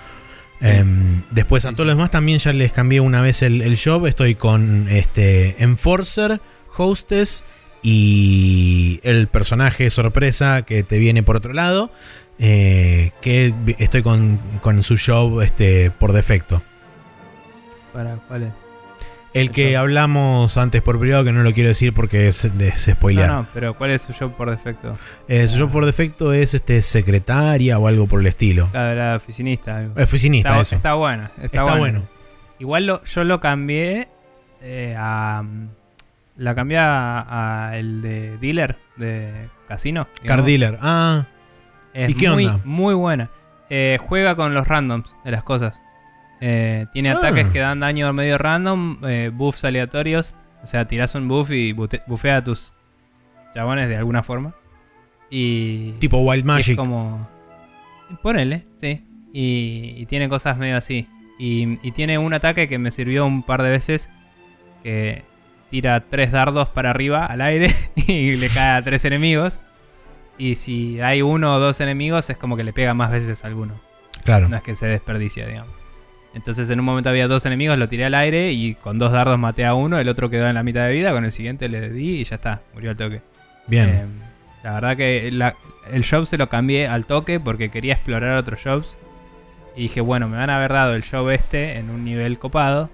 Em, 0.60 1.22
después 1.30 1.64
a 1.64 1.72
todos 1.72 1.86
los 1.86 1.96
demás 1.96 2.10
también 2.10 2.38
ya 2.38 2.52
les 2.52 2.70
cambié 2.70 3.00
una 3.00 3.22
vez 3.22 3.40
el, 3.40 3.78
job. 3.82 4.06
Estoy 4.06 4.34
con 4.34 4.86
este 4.90 5.62
Enforcer, 5.62 6.42
Hostess 6.76 7.44
y 7.82 9.00
el 9.04 9.28
personaje 9.28 9.88
sorpresa 9.88 10.62
que 10.62 10.82
te 10.82 10.98
viene 10.98 11.22
por 11.22 11.36
otro 11.36 11.54
lado. 11.54 11.90
Eh, 12.38 13.12
que 13.22 13.54
estoy 13.78 14.02
con, 14.02 14.38
con 14.60 14.82
su 14.82 14.96
job 14.98 15.40
este, 15.40 15.90
por 15.90 16.12
defecto. 16.12 16.62
¿Para 17.92 18.16
cuál 18.28 18.44
es? 18.44 18.52
El 19.32 19.52
que 19.52 19.76
hablamos 19.76 20.56
antes 20.56 20.82
por 20.82 20.98
privado, 20.98 21.22
que 21.22 21.32
no 21.32 21.44
lo 21.44 21.52
quiero 21.52 21.68
decir 21.68 21.94
porque 21.94 22.26
es, 22.26 22.44
es 22.44 22.90
spoilear. 22.90 23.28
No, 23.28 23.36
no, 23.42 23.46
pero 23.54 23.74
¿cuál 23.74 23.90
es 23.90 24.02
su 24.02 24.12
job 24.12 24.32
por 24.36 24.50
defecto? 24.50 24.98
Eh, 25.28 25.46
su 25.46 25.58
job 25.60 25.70
por 25.70 25.86
defecto 25.86 26.32
es 26.32 26.54
este 26.54 26.82
secretaria 26.82 27.78
o 27.78 27.86
algo 27.86 28.08
por 28.08 28.20
el 28.20 28.26
estilo. 28.26 28.68
La, 28.72 28.92
la 28.94 29.16
oficinista. 29.16 29.88
Oficinista, 29.96 30.48
está, 30.48 30.60
eso. 30.60 30.76
Está 30.76 30.94
buena. 30.94 31.30
Está, 31.40 31.76
bueno. 31.76 32.02
Igual 32.58 33.00
yo 33.04 33.24
lo 33.24 33.38
cambié 33.38 34.08
eh, 34.60 34.96
a. 34.98 35.44
La 36.36 36.54
cambié 36.54 36.78
a, 36.80 37.72
el 37.74 38.02
de 38.02 38.38
dealer, 38.38 38.78
de 38.96 39.48
casino. 39.68 40.08
Car 40.24 40.42
dealer, 40.42 40.78
ah. 40.80 41.26
¿Y 41.94 42.14
qué 42.14 42.30
muy, 42.30 42.46
onda? 42.46 42.60
Muy 42.64 42.94
buena. 42.94 43.30
Eh, 43.68 43.98
juega 44.08 44.34
con 44.34 44.54
los 44.54 44.66
randoms 44.66 45.14
de 45.24 45.30
las 45.30 45.44
cosas. 45.44 45.80
Eh, 46.40 46.86
tiene 46.92 47.10
ah. 47.10 47.18
ataques 47.18 47.48
que 47.48 47.58
dan 47.58 47.80
daño 47.80 48.12
medio 48.12 48.38
random, 48.38 48.98
eh, 49.04 49.30
buffs 49.32 49.64
aleatorios. 49.64 50.34
O 50.62 50.66
sea, 50.66 50.86
tiras 50.86 51.14
un 51.14 51.28
buff 51.28 51.50
y 51.50 51.72
buffea 51.72 52.38
a 52.38 52.44
tus 52.44 52.74
chabones 53.54 53.88
de 53.88 53.96
alguna 53.96 54.22
forma. 54.22 54.54
Y. 55.30 55.92
Tipo 55.92 56.18
Wild 56.18 56.44
Magic. 56.44 56.70
es 56.70 56.76
como. 56.76 57.28
Ponele, 58.22 58.64
sí. 58.76 59.04
Y, 59.32 60.04
tiene 60.06 60.28
cosas 60.28 60.58
medio 60.58 60.76
así. 60.76 61.06
Y, 61.38 61.78
y, 61.86 61.92
tiene 61.92 62.18
un 62.18 62.34
ataque 62.34 62.68
que 62.68 62.78
me 62.78 62.90
sirvió 62.90 63.24
un 63.26 63.42
par 63.42 63.62
de 63.62 63.70
veces. 63.70 64.10
Que 64.82 65.24
tira 65.70 66.00
tres 66.00 66.32
dardos 66.32 66.68
para 66.68 66.90
arriba 66.90 67.26
al 67.26 67.40
aire 67.42 67.72
y 67.94 68.36
le 68.36 68.48
cae 68.48 68.78
a 68.78 68.82
tres 68.82 69.04
enemigos. 69.04 69.60
Y 70.36 70.54
si 70.56 71.00
hay 71.00 71.22
uno 71.22 71.54
o 71.54 71.60
dos 71.60 71.80
enemigos, 71.80 72.28
es 72.30 72.36
como 72.36 72.56
que 72.56 72.64
le 72.64 72.72
pega 72.72 72.94
más 72.94 73.10
veces 73.10 73.44
a 73.44 73.46
alguno. 73.46 73.78
Claro. 74.24 74.48
No 74.48 74.56
es 74.56 74.62
que 74.62 74.74
se 74.74 74.86
desperdicia, 74.86 75.46
digamos. 75.46 75.79
Entonces 76.34 76.70
en 76.70 76.78
un 76.78 76.86
momento 76.86 77.10
había 77.10 77.26
dos 77.26 77.44
enemigos, 77.46 77.76
lo 77.76 77.88
tiré 77.88 78.04
al 78.04 78.14
aire 78.14 78.52
y 78.52 78.74
con 78.74 78.98
dos 78.98 79.12
dardos 79.12 79.38
maté 79.38 79.64
a 79.66 79.74
uno, 79.74 79.98
el 79.98 80.08
otro 80.08 80.30
quedó 80.30 80.46
en 80.46 80.54
la 80.54 80.62
mitad 80.62 80.86
de 80.86 80.92
vida, 80.92 81.12
con 81.12 81.24
el 81.24 81.32
siguiente 81.32 81.68
le 81.68 81.90
di 81.90 82.20
y 82.20 82.24
ya 82.24 82.36
está, 82.36 82.62
murió 82.72 82.90
al 82.90 82.96
toque. 82.96 83.20
Bien. 83.66 83.88
Eh, 83.88 84.04
la 84.62 84.74
verdad 84.74 84.96
que 84.96 85.28
el 85.28 86.04
job 86.04 86.26
se 86.26 86.36
lo 86.36 86.48
cambié 86.48 86.86
al 86.86 87.06
toque 87.06 87.40
porque 87.40 87.70
quería 87.70 87.94
explorar 87.94 88.36
otros 88.36 88.60
jobs. 88.62 88.96
Y 89.76 89.82
dije, 89.82 90.00
bueno, 90.00 90.28
me 90.28 90.36
van 90.36 90.50
a 90.50 90.56
haber 90.56 90.72
dado 90.72 90.94
el 90.94 91.04
job 91.04 91.30
este 91.30 91.78
en 91.78 91.90
un 91.90 92.04
nivel 92.04 92.38
copado. 92.38 92.90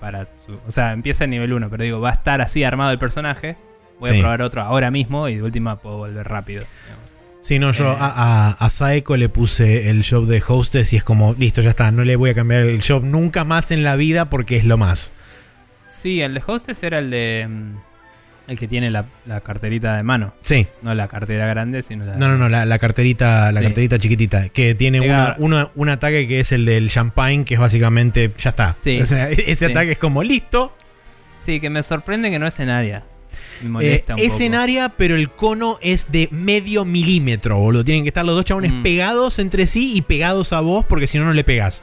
Para 0.00 0.28
o 0.66 0.72
sea, 0.72 0.92
empieza 0.92 1.24
en 1.24 1.30
nivel 1.30 1.52
1, 1.52 1.70
pero 1.70 1.84
digo, 1.84 2.00
va 2.00 2.10
a 2.10 2.14
estar 2.14 2.40
así 2.40 2.64
armado 2.64 2.90
el 2.90 2.98
personaje. 2.98 3.56
Voy 4.00 4.10
a 4.10 4.20
probar 4.20 4.42
otro 4.42 4.60
ahora 4.60 4.90
mismo 4.90 5.28
y 5.28 5.36
de 5.36 5.42
última 5.42 5.76
puedo 5.76 5.98
volver 5.98 6.26
rápido. 6.26 6.64
Sí, 7.44 7.58
no, 7.58 7.72
yo 7.72 7.92
eh. 7.92 7.96
a, 8.00 8.68
Saeko 8.70 9.18
le 9.18 9.28
puse 9.28 9.90
el 9.90 10.02
job 10.02 10.26
de 10.26 10.42
hostess 10.48 10.94
y 10.94 10.96
es 10.96 11.04
como, 11.04 11.34
listo, 11.34 11.60
ya 11.60 11.68
está, 11.68 11.92
no 11.92 12.02
le 12.02 12.16
voy 12.16 12.30
a 12.30 12.34
cambiar 12.34 12.62
el 12.62 12.82
job 12.82 13.04
nunca 13.04 13.44
más 13.44 13.70
en 13.70 13.84
la 13.84 13.96
vida 13.96 14.30
porque 14.30 14.56
es 14.56 14.64
lo 14.64 14.78
más. 14.78 15.12
Sí, 15.86 16.22
el 16.22 16.32
de 16.32 16.42
hostess 16.46 16.82
era 16.82 17.00
el 17.00 17.10
de... 17.10 17.46
Mm, 17.46 17.76
el 18.48 18.58
que 18.58 18.66
tiene 18.66 18.90
la, 18.90 19.04
carterita 19.44 19.94
de 19.94 20.02
mano. 20.02 20.32
Sí. 20.40 20.66
No 20.80 20.94
la 20.94 21.06
cartera 21.06 21.46
grande, 21.46 21.82
sino 21.82 22.06
la... 22.06 22.16
No, 22.16 22.28
no, 22.28 22.38
no, 22.38 22.48
la, 22.48 22.78
carterita, 22.78 23.52
la 23.52 23.60
carterita 23.60 23.98
chiquitita. 23.98 24.48
Que 24.48 24.74
tiene 24.74 25.02
un 25.38 25.88
ataque 25.90 26.26
que 26.26 26.40
es 26.40 26.50
el 26.52 26.64
del 26.64 26.88
champagne, 26.88 27.44
que 27.44 27.54
es 27.54 27.60
básicamente, 27.60 28.32
ya 28.38 28.50
está. 28.50 28.76
Sí. 28.78 29.00
O 29.00 29.04
sea, 29.04 29.28
ese 29.30 29.66
ataque 29.66 29.92
es 29.92 29.98
como, 29.98 30.22
listo. 30.22 30.74
Sí, 31.38 31.60
que 31.60 31.68
me 31.68 31.82
sorprende 31.82 32.30
que 32.30 32.38
no 32.38 32.46
es 32.46 32.58
en 32.58 32.70
área. 32.70 33.04
Eh, 33.80 34.04
es 34.16 34.40
en 34.40 34.54
área, 34.54 34.90
pero 34.90 35.14
el 35.14 35.30
cono 35.30 35.78
es 35.80 36.10
de 36.10 36.28
medio 36.30 36.84
milímetro, 36.84 37.58
boludo. 37.58 37.84
Tienen 37.84 38.04
que 38.04 38.08
estar 38.08 38.24
los 38.24 38.34
dos 38.34 38.44
chabones 38.44 38.72
mm. 38.72 38.82
pegados 38.82 39.38
entre 39.38 39.66
sí 39.66 39.94
y 39.94 40.02
pegados 40.02 40.52
a 40.52 40.60
vos, 40.60 40.84
porque 40.86 41.06
si 41.06 41.18
no, 41.18 41.24
no 41.24 41.32
le 41.32 41.44
pegas. 41.44 41.82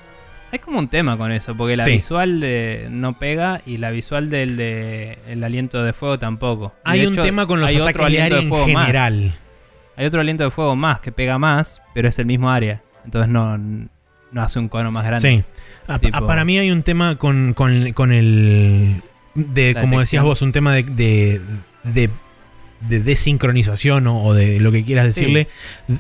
Hay 0.52 0.60
como 0.60 0.80
un 0.80 0.90
tema 0.90 1.18
con 1.18 1.32
eso, 1.32 1.56
porque 1.56 1.78
la 1.78 1.86
visual 1.86 2.42
de 2.42 2.88
no 2.90 3.18
pega 3.18 3.62
y 3.66 3.78
la 3.78 3.90
visual 3.90 4.30
del 4.30 4.58
de 4.58 5.18
el 5.28 5.44
aliento 5.46 5.82
de 5.82 5.94
fuego 5.94 6.20
tampoco. 6.20 6.74
Hay 6.84 7.06
un 7.06 7.16
tema 7.16 7.48
con 7.48 7.62
los 7.62 7.74
ataques 7.74 8.12
de 8.12 8.22
área 8.22 8.40
en 8.40 8.52
general. 8.52 9.34
Hay 9.96 10.06
otro 10.06 10.20
aliento 10.20 10.44
de 10.44 10.52
fuego 10.52 10.76
más 10.76 11.00
que 11.00 11.12
pega 11.12 11.38
más, 11.38 11.82
pero 11.94 12.10
es 12.10 12.20
el 12.20 12.26
mismo 12.26 12.50
área. 12.50 12.82
Entonces 13.06 13.30
no, 13.30 13.58
no 13.58 14.42
hace 14.42 14.60
un 14.60 14.68
cono 14.68 14.92
más 14.92 15.06
grande. 15.06 15.46
Sí. 15.88 16.10
Para 16.12 16.44
mí 16.44 16.58
hay 16.58 16.72
un 16.72 16.84
tema 16.84 17.16
con, 17.18 17.54
con, 17.54 17.94
con 17.94 18.12
el 18.12 19.02
de, 19.36 19.76
como 19.80 20.00
decías 20.00 20.24
vos, 20.24 20.42
un 20.42 20.52
tema 20.52 20.74
de, 20.76 21.42
de, 21.84 22.10
desincronización 22.82 24.08
o, 24.08 24.34
de 24.34 24.60
lo 24.60 24.72
que 24.72 24.84
quieras 24.84 25.06
decirle 25.06 25.48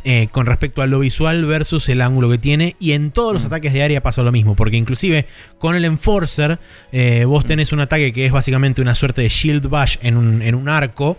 eh, 0.04 0.28
con 0.32 0.46
respecto 0.46 0.82
a 0.82 0.88
lo 0.88 1.00
visual 1.00 1.46
versus 1.46 1.88
el 1.90 2.02
ángulo 2.02 2.30
que 2.30 2.38
tiene. 2.38 2.76
Y 2.80 2.94
en 2.94 3.12
todos 3.12 3.34
los 3.34 3.44
mm. 3.44 3.48
ataques 3.48 3.74
de 3.74 3.84
área 3.84 4.02
pasa 4.02 4.24
lo 4.24 4.32
mismo, 4.32 4.56
porque 4.56 4.78
inclusive 4.78 5.28
con 5.60 5.76
el 5.76 5.86
Enforcer 5.86 6.60
eh, 6.92 7.26
vos 7.26 7.46
mm. 7.46 7.48
tenés 7.48 7.72
un 7.72 7.80
ataque 7.82 8.12
que 8.12 8.26
es 8.26 8.32
básicamente 8.32 8.82
una 8.82 8.96
suerte 8.96 9.22
de 9.22 9.30
Shield 9.30 9.68
Bash 9.70 9.98
en 10.02 10.18
un, 10.18 10.42
en 10.42 10.56
un 10.56 10.70
arco. 10.70 11.18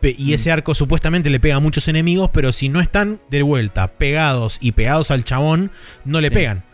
Y 0.00 0.30
mm. 0.30 0.34
ese 0.34 0.52
arco 0.52 0.74
supuestamente 0.74 1.30
le 1.30 1.40
pega 1.40 1.56
a 1.56 1.60
muchos 1.60 1.88
enemigos, 1.88 2.30
pero 2.32 2.52
si 2.52 2.68
no 2.68 2.80
están 2.80 3.20
de 3.30 3.42
vuelta 3.42 3.92
pegados 3.98 4.58
y 4.60 4.72
pegados 4.72 5.10
al 5.10 5.24
chabón, 5.24 5.70
no 6.04 6.20
le 6.20 6.30
pegan. 6.30 6.67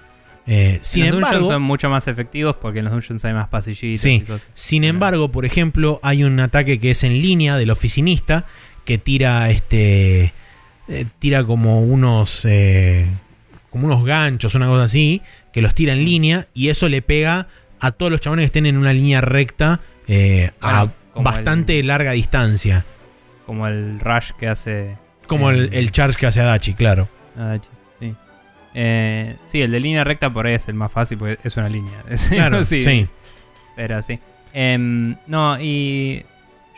Eh, 0.47 0.79
sin 0.83 1.07
los 1.07 1.15
embargo, 1.15 1.49
son 1.49 1.63
mucho 1.63 1.89
más 1.89 2.07
efectivos 2.07 2.57
porque 2.61 2.81
en 2.81 2.87
los 2.87 2.93
dungeons 2.93 3.25
hay 3.25 3.33
más 3.33 3.49
pasillitos. 3.49 4.01
Sí. 4.01 4.25
Sin 4.53 4.85
embargo, 4.85 5.31
por 5.31 5.45
ejemplo, 5.45 6.01
hay 6.03 6.25
un 6.25 6.39
ataque 6.41 6.79
que 6.79 6.91
es 6.91 7.03
en 7.03 7.23
línea 7.23 7.57
del 7.57 7.71
oficinista 7.71 8.45
que 8.85 8.99
tira 8.99 9.49
este 9.51 10.35
eh, 10.89 11.07
tira 11.19 11.45
como 11.45 11.81
unos 11.81 12.45
eh, 12.45 13.07
como 13.71 13.87
unos 13.87 14.05
ganchos, 14.05 14.55
una 14.55 14.67
cosa 14.67 14.85
así, 14.85 15.23
que 15.53 15.63
los 15.63 15.75
tira 15.75 15.95
en 15.95 16.03
mm. 16.03 16.05
línea 16.05 16.49
y 16.53 16.69
eso 16.69 16.89
le 16.89 17.01
pega 17.01 17.49
a 17.81 17.93
todos 17.93 18.13
los 18.13 18.21
chabones 18.21 18.43
que 18.43 18.47
estén 18.47 18.67
en 18.67 18.77
una 18.77 18.93
línea 18.93 19.21
recta 19.23 19.81
a 20.61 20.89
bastante 21.15 21.83
larga 21.83 22.13
distancia. 22.13 22.85
Como 23.47 23.67
el 23.67 24.01
rush 24.01 24.33
que 24.39 24.49
hace. 24.49 24.97
Como 25.27 25.51
el, 25.51 25.73
el, 25.73 25.91
charge 25.91 26.19
que 26.19 26.27
hace 26.27 26.41
Adachi, 26.41 26.75
claro. 26.75 27.09
Adachi. 27.37 27.69
Eh, 28.75 29.37
sí, 29.47 29.63
el 29.63 29.71
de 29.71 29.81
línea 29.81 30.05
recta 30.05 30.31
por 30.31 30.47
ahí 30.47 30.55
es 30.55 30.69
el 30.69 30.75
más 30.75 30.91
fácil 30.91 31.19
porque 31.19 31.39
es 31.43 31.57
una 31.57 31.69
línea. 31.69 32.03
Claro, 32.29 32.65
sí. 32.65 33.09
Pero 33.77 34.03
sí. 34.03 34.19
Em, 34.53 35.17
no, 35.27 35.61
y 35.61 36.25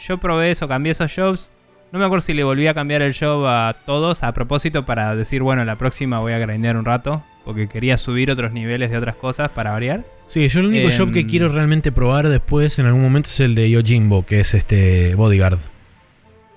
yo 0.07 0.19
probé 0.19 0.51
eso, 0.51 0.69
cambié 0.69 0.93
esos 0.93 1.13
jobs. 1.15 1.51
No 1.93 1.99
me 1.99 2.05
acuerdo 2.05 2.23
si 2.23 2.35
le 2.35 2.45
volví 2.45 2.67
a 2.67 2.75
cambiar 2.75 3.03
el 3.03 3.17
job 3.17 3.47
a 3.47 3.75
todos 3.87 4.23
a 4.23 4.33
propósito 4.33 4.85
para 4.85 5.15
decir, 5.15 5.43
bueno, 5.43 5.65
la 5.65 5.77
próxima 5.77 6.19
voy 6.19 6.33
a 6.33 6.39
grindear 6.39 6.77
un 6.77 6.85
rato. 6.85 7.23
Porque 7.45 7.69
quería 7.69 7.97
subir 7.97 8.31
otros 8.31 8.53
niveles 8.53 8.91
de 8.91 8.99
otras 8.99 9.15
cosas 9.15 9.51
para 9.51 9.71
variar. 9.71 10.05
Sí, 10.27 10.49
yo 10.49 10.61
el 10.61 10.67
único 10.67 10.89
job 10.97 11.13
que 11.13 11.21
em, 11.21 11.29
quiero 11.29 11.49
realmente 11.49 11.93
probar 11.93 12.29
después 12.29 12.79
en 12.81 12.87
algún 12.87 13.03
momento 13.03 13.29
es 13.29 13.39
el 13.39 13.55
de 13.55 13.71
Yojimbo, 13.71 14.27
que 14.27 14.41
es 14.41 14.53
este 14.53 15.15
Bodyguard. 15.15 15.61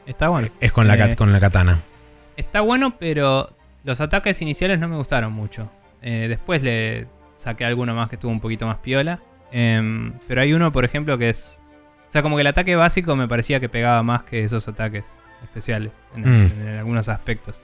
Está 0.07 0.29
bueno. 0.29 0.47
Es 0.59 0.71
con 0.71 0.87
la, 0.87 0.95
Eh, 0.95 1.15
con 1.15 1.31
la 1.31 1.39
katana. 1.39 1.83
Está 2.35 2.61
bueno, 2.61 2.97
pero 2.97 3.51
los 3.83 4.01
ataques 4.01 4.41
iniciales 4.41 4.79
no 4.79 4.87
me 4.87 4.95
gustaron 4.97 5.33
mucho. 5.33 5.71
Eh, 6.01 6.27
después 6.29 6.61
le 6.63 7.07
saqué 7.35 7.65
alguno 7.65 7.93
más 7.95 8.09
que 8.09 8.15
estuvo 8.15 8.31
un 8.31 8.39
poquito 8.39 8.65
más 8.67 8.77
piola. 8.77 9.19
Em, 9.51 10.13
pero 10.27 10.41
hay 10.41 10.53
uno, 10.53 10.71
por 10.71 10.85
ejemplo, 10.85 11.17
que 11.17 11.29
es... 11.29 11.61
O 12.07 12.11
sea, 12.11 12.21
como 12.21 12.35
que 12.37 12.41
el 12.41 12.47
ataque 12.47 12.75
básico 12.75 13.15
me 13.15 13.27
parecía 13.27 13.59
que 13.59 13.69
pegaba 13.69 14.01
más 14.03 14.23
que 14.23 14.43
esos 14.43 14.67
ataques 14.67 15.05
especiales 15.43 15.91
en, 16.15 16.21
Mm. 16.23 16.51
en 16.67 16.67
algunos 16.77 17.07
aspectos. 17.07 17.63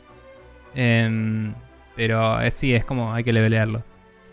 Em, 0.74 1.54
pero 1.96 2.42
eh, 2.42 2.52
sí, 2.52 2.74
es 2.74 2.86
como 2.86 3.14
hay 3.14 3.24
que 3.24 3.34
levelearlo. 3.34 3.84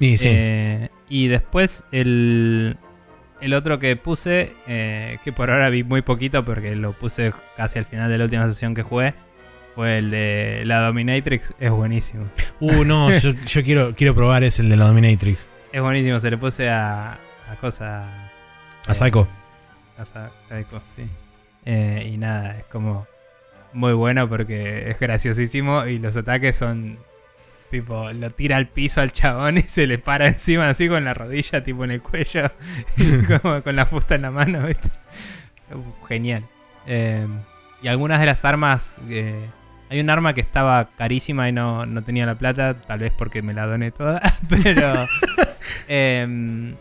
Y 0.00 0.16
sí. 0.16 0.28
Eh, 0.30 0.88
y 1.08 1.28
después 1.28 1.84
el, 1.92 2.76
el 3.40 3.54
otro 3.54 3.78
que 3.78 3.94
puse, 3.96 4.54
que 4.66 5.32
por 5.34 5.50
ahora 5.50 5.70
vi 5.70 5.84
muy 5.84 6.02
poquito 6.02 6.44
porque 6.44 6.74
lo 6.74 6.92
puse 6.92 7.32
casi 7.56 7.78
al 7.78 7.84
final 7.84 8.10
de 8.10 8.18
la 8.18 8.24
última 8.24 8.48
sesión 8.48 8.74
que 8.74 8.82
jugué, 8.82 9.14
fue 9.74 9.98
el 9.98 10.10
de 10.10 10.62
la 10.64 10.80
Dominatrix. 10.80 11.54
Es 11.58 11.70
buenísimo. 11.70 12.28
Uh, 12.60 12.84
no, 12.84 13.10
yo, 13.18 13.32
yo 13.32 13.62
quiero, 13.62 13.94
quiero 13.94 14.14
probar 14.14 14.44
es 14.44 14.60
el 14.60 14.68
de 14.68 14.76
la 14.76 14.86
Dominatrix. 14.86 15.48
Es 15.72 15.80
buenísimo, 15.80 16.20
se 16.20 16.30
le 16.30 16.38
puse 16.38 16.68
a, 16.68 17.18
a 17.48 17.56
cosa... 17.60 18.30
A 18.86 18.94
Psycho. 18.94 19.28
A 19.96 20.04
Psycho, 20.04 20.82
sí. 20.96 21.04
Eh, 21.64 22.10
y 22.12 22.16
nada, 22.18 22.58
es 22.58 22.64
como 22.64 23.06
muy 23.72 23.92
bueno 23.92 24.28
porque 24.28 24.90
es 24.90 24.98
graciosísimo 24.98 25.86
y 25.86 25.98
los 25.98 26.16
ataques 26.16 26.56
son 26.56 26.98
tipo, 27.70 28.12
lo 28.12 28.30
tira 28.30 28.58
al 28.58 28.68
piso 28.68 29.00
al 29.00 29.12
chabón 29.12 29.58
y 29.58 29.62
se 29.62 29.86
le 29.86 29.98
para 29.98 30.28
encima 30.28 30.68
así 30.68 30.88
con 30.88 31.04
la 31.04 31.14
rodilla, 31.14 31.64
tipo 31.64 31.84
en 31.84 31.90
el 31.90 32.02
cuello, 32.02 32.50
y 32.98 33.22
como 33.24 33.62
con 33.62 33.74
la 33.74 33.86
fusta 33.86 34.14
en 34.14 34.22
la 34.22 34.30
mano, 34.30 34.66
¿viste? 34.66 34.90
Uh, 35.74 36.06
Genial. 36.06 36.44
Eh, 36.86 37.26
y 37.82 37.88
algunas 37.88 38.20
de 38.20 38.26
las 38.26 38.44
armas, 38.44 38.98
eh, 39.08 39.48
hay 39.92 40.00
un 40.00 40.08
arma 40.08 40.32
que 40.32 40.40
estaba 40.40 40.88
carísima 40.96 41.50
y 41.50 41.52
no, 41.52 41.84
no 41.84 42.02
tenía 42.02 42.24
la 42.24 42.34
plata, 42.34 42.80
tal 42.80 43.00
vez 43.00 43.12
porque 43.14 43.42
me 43.42 43.52
la 43.52 43.66
doné 43.66 43.90
toda, 43.90 44.22
pero... 44.48 45.06
em, 45.88 46.74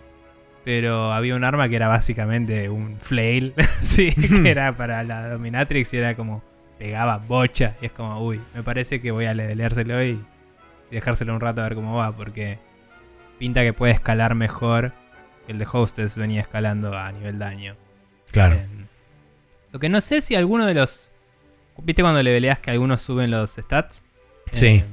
pero 0.63 1.11
había 1.11 1.35
un 1.35 1.43
arma 1.43 1.67
que 1.67 1.75
era 1.75 1.87
básicamente 1.87 2.69
un 2.69 2.97
flail, 3.01 3.53
sí, 3.81 4.11
que 4.11 4.49
era 4.49 4.77
para 4.77 5.03
la 5.03 5.27
Dominatrix 5.27 5.93
y 5.93 5.97
era 5.97 6.15
como 6.15 6.41
pegaba 6.77 7.17
bocha. 7.17 7.75
Y 7.81 7.87
es 7.87 7.91
como, 7.91 8.23
uy, 8.23 8.39
me 8.53 8.63
parece 8.63 9.01
que 9.01 9.11
voy 9.11 9.25
a 9.25 9.33
leveleárselo 9.33 10.01
y, 10.03 10.23
y 10.89 10.95
dejárselo 10.95 11.33
un 11.33 11.41
rato 11.41 11.61
a 11.61 11.65
ver 11.65 11.75
cómo 11.75 11.97
va, 11.97 12.15
porque 12.15 12.59
pinta 13.39 13.63
que 13.63 13.73
puede 13.73 13.91
escalar 13.91 14.35
mejor 14.35 14.93
que 15.45 15.51
el 15.51 15.57
de 15.57 15.67
Hostess 15.69 16.15
venía 16.15 16.39
escalando 16.39 16.97
a 16.97 17.11
nivel 17.11 17.39
daño. 17.39 17.75
Claro. 18.31 18.55
Eh, 18.55 18.67
lo 19.73 19.79
que 19.79 19.89
no 19.89 19.99
sé 19.99 20.21
si 20.21 20.35
alguno 20.35 20.65
de 20.65 20.75
los. 20.75 21.11
¿Viste 21.83 22.01
cuando 22.01 22.21
leveleas 22.21 22.59
que 22.59 22.71
algunos 22.71 23.01
suben 23.01 23.31
los 23.31 23.51
stats? 23.51 24.03
Sí. 24.53 24.67
Eh, 24.67 24.85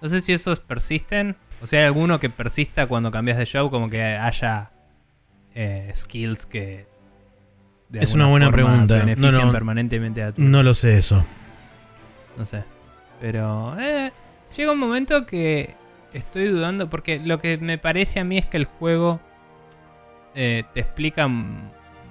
no 0.00 0.08
sé 0.08 0.20
si 0.20 0.32
esos 0.32 0.60
persisten. 0.60 1.36
O 1.62 1.66
sea, 1.66 1.80
hay 1.80 1.86
alguno 1.86 2.20
que 2.20 2.30
persista 2.30 2.86
cuando 2.86 3.10
cambias 3.10 3.38
de 3.38 3.46
show, 3.46 3.70
como 3.70 3.88
que 3.88 4.02
haya 4.02 4.70
eh, 5.54 5.90
skills 5.94 6.46
que. 6.46 6.86
de 7.88 8.00
Es 8.00 8.12
una 8.14 8.26
buena 8.26 8.50
pregunta. 8.50 9.04
No, 9.16 9.32
no. 9.32 9.52
permanentemente 9.52 10.22
a. 10.22 10.32
No 10.36 10.62
lo 10.62 10.74
sé 10.74 10.98
eso. 10.98 11.24
No 12.36 12.46
sé. 12.46 12.64
Pero 13.20 13.78
eh, 13.80 14.12
llega 14.56 14.72
un 14.72 14.78
momento 14.78 15.26
que 15.26 15.74
estoy 16.12 16.48
dudando 16.48 16.90
porque 16.90 17.18
lo 17.18 17.38
que 17.38 17.58
me 17.58 17.78
parece 17.78 18.20
a 18.20 18.24
mí 18.24 18.38
es 18.38 18.46
que 18.46 18.56
el 18.56 18.66
juego 18.66 19.20
eh, 20.34 20.64
te 20.74 20.80
explica 20.80 21.28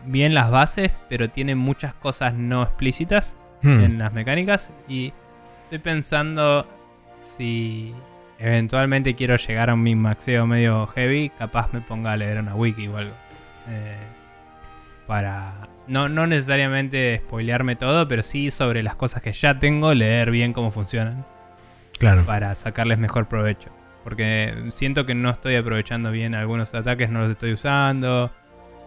bien 0.06 0.34
las 0.34 0.50
bases, 0.50 0.92
pero 1.10 1.30
tiene 1.30 1.56
muchas 1.56 1.94
cosas 1.94 2.34
no 2.34 2.64
explícitas 2.64 3.36
Hmm. 3.64 3.80
en 3.84 3.98
las 3.98 4.12
mecánicas 4.14 4.72
y 4.88 5.14
estoy 5.64 5.80
pensando 5.80 6.68
si 7.20 7.94
eventualmente 8.38 9.16
quiero 9.16 9.38
llegar 9.38 9.70
a 9.70 9.74
un 9.74 9.82
min-maxeo 9.84 10.46
medio 10.46 10.86
heavy, 10.88 11.30
capaz 11.30 11.72
me 11.74 11.80
ponga 11.82 12.12
a 12.12 12.18
leer 12.18 12.40
una 12.40 12.56
wiki 12.56 12.88
o 12.90 12.98
algo. 12.98 13.14
Eh, 13.70 13.96
para 15.08 15.68
no, 15.88 16.08
no 16.10 16.28
necesariamente 16.28 17.22
spoilearme 17.26 17.76
todo, 17.76 18.08
pero 18.08 18.24
sí 18.24 18.52
sobre 18.52 18.84
las 18.84 18.96
cosas 18.96 19.22
que 19.22 19.32
ya 19.34 19.60
tengo, 19.60 19.94
leer 19.94 20.32
bien 20.32 20.54
cómo 20.54 20.72
funcionan 20.72 21.26
Claro. 22.00 22.24
para 22.26 22.56
sacarles 22.56 22.98
mejor 22.98 23.28
provecho. 23.28 23.70
Porque 24.04 24.54
siento 24.72 25.06
que 25.06 25.16
no 25.16 25.30
estoy 25.30 25.56
aprovechando 25.56 26.12
bien 26.12 26.36
algunos 26.36 26.74
ataques, 26.74 27.10
no 27.10 27.20
los 27.22 27.32
estoy 27.32 27.54
usando. 27.54 28.32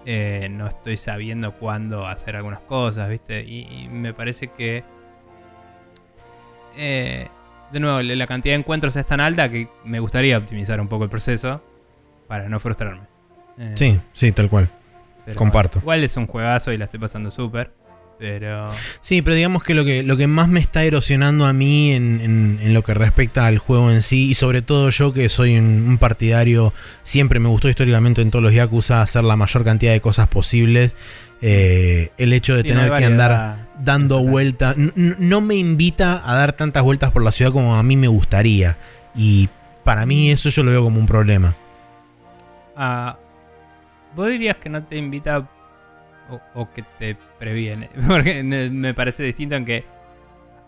Eh, 0.06 0.48
no 0.50 0.66
estoy 0.68 0.96
sabiendo 0.96 1.52
cuándo 1.54 2.06
hacer 2.06 2.36
algunas 2.36 2.60
cosas, 2.60 3.08
¿viste? 3.10 3.42
Y, 3.42 3.66
y 3.84 3.88
me 3.88 4.14
parece 4.14 4.48
que. 4.48 4.84
eh, 6.76 7.28
de 7.72 7.80
nuevo, 7.80 8.00
la 8.00 8.26
cantidad 8.28 8.54
de 8.54 8.60
encuentros 8.60 8.94
es 8.96 9.04
tan 9.06 9.20
alta 9.20 9.50
que 9.50 9.68
me 9.84 9.98
gustaría 9.98 10.38
optimizar 10.38 10.80
un 10.80 10.86
poco 10.88 11.04
el 11.04 11.10
proceso 11.10 11.60
para 12.28 12.48
no 12.48 12.60
frustrarme. 12.60 13.02
Eh, 13.58 13.72
Sí, 13.74 14.00
sí, 14.12 14.30
tal 14.32 14.48
cual. 14.48 14.68
pero 15.24 15.36
comparto. 15.36 15.80
Igual 15.80 16.04
es 16.04 16.16
un 16.16 16.26
juegazo 16.28 16.72
y 16.72 16.78
la 16.78 16.84
estoy 16.84 17.00
pasando 17.00 17.30
súper. 17.30 17.72
Pero. 18.18 18.68
Sí, 19.02 19.20
pero 19.20 19.36
digamos 19.36 19.62
que 19.62 19.74
lo 19.74 19.84
que, 19.84 20.02
lo 20.02 20.16
que 20.16 20.26
más 20.26 20.48
me 20.48 20.58
está 20.60 20.84
erosionando 20.84 21.44
a 21.44 21.52
mí 21.52 21.92
en, 21.92 22.20
en- 22.22 22.58
en 22.62 22.72
lo 22.72 22.82
que 22.82 22.94
respecta 22.94 23.46
al 23.46 23.58
juego 23.58 23.90
en 23.90 24.00
sí, 24.02 24.30
y 24.30 24.34
sobre 24.34 24.62
todo 24.62 24.88
yo 24.90 25.12
que 25.12 25.28
soy 25.28 25.58
un, 25.58 25.86
un 25.86 25.98
partidario, 25.98 26.72
siempre 27.02 27.40
me 27.40 27.48
gustó 27.50 27.68
históricamente 27.68 28.22
en 28.22 28.30
todos 28.30 28.42
los 28.42 28.54
Yakuza 28.54 29.02
hacer 29.02 29.22
la 29.24 29.36
mayor 29.36 29.64
cantidad 29.64 29.92
de 29.92 30.00
cosas 30.00 30.28
posibles, 30.28 30.94
eh, 31.42 32.10
el 32.16 32.32
hecho 32.32 32.56
de 32.56 32.62
sí, 32.62 32.68
no 32.70 32.80
hay 32.80 32.86
tener 32.86 32.98
que 33.00 33.04
andar 33.04 33.66
dando 33.80 34.22
vueltas, 34.22 34.74
no 34.78 35.40
me 35.42 35.56
invita 35.56 36.22
a 36.24 36.36
dar 36.36 36.54
tantas 36.54 36.82
vueltas 36.82 37.10
por 37.10 37.22
la 37.22 37.32
ciudad 37.32 37.52
como 37.52 37.76
a 37.76 37.82
mí 37.82 37.96
me 37.96 38.08
gustaría, 38.08 38.78
y 39.14 39.50
para 39.84 40.06
mí 40.06 40.30
eso 40.30 40.48
yo 40.48 40.62
lo 40.62 40.70
veo 40.70 40.82
como 40.84 40.98
un 40.98 41.06
problema. 41.06 41.54
Ah, 42.74 43.18
¿Vos 44.14 44.28
dirías 44.28 44.56
que 44.56 44.70
no 44.70 44.82
te 44.82 44.96
invita 44.96 45.46
o, 46.30 46.40
o 46.54 46.70
que 46.70 46.82
te 46.98 47.16
previene? 47.38 47.90
Porque 48.06 48.42
me 48.42 48.94
parece 48.94 49.22
distinto 49.22 49.54
en 49.54 49.64
que 49.64 49.96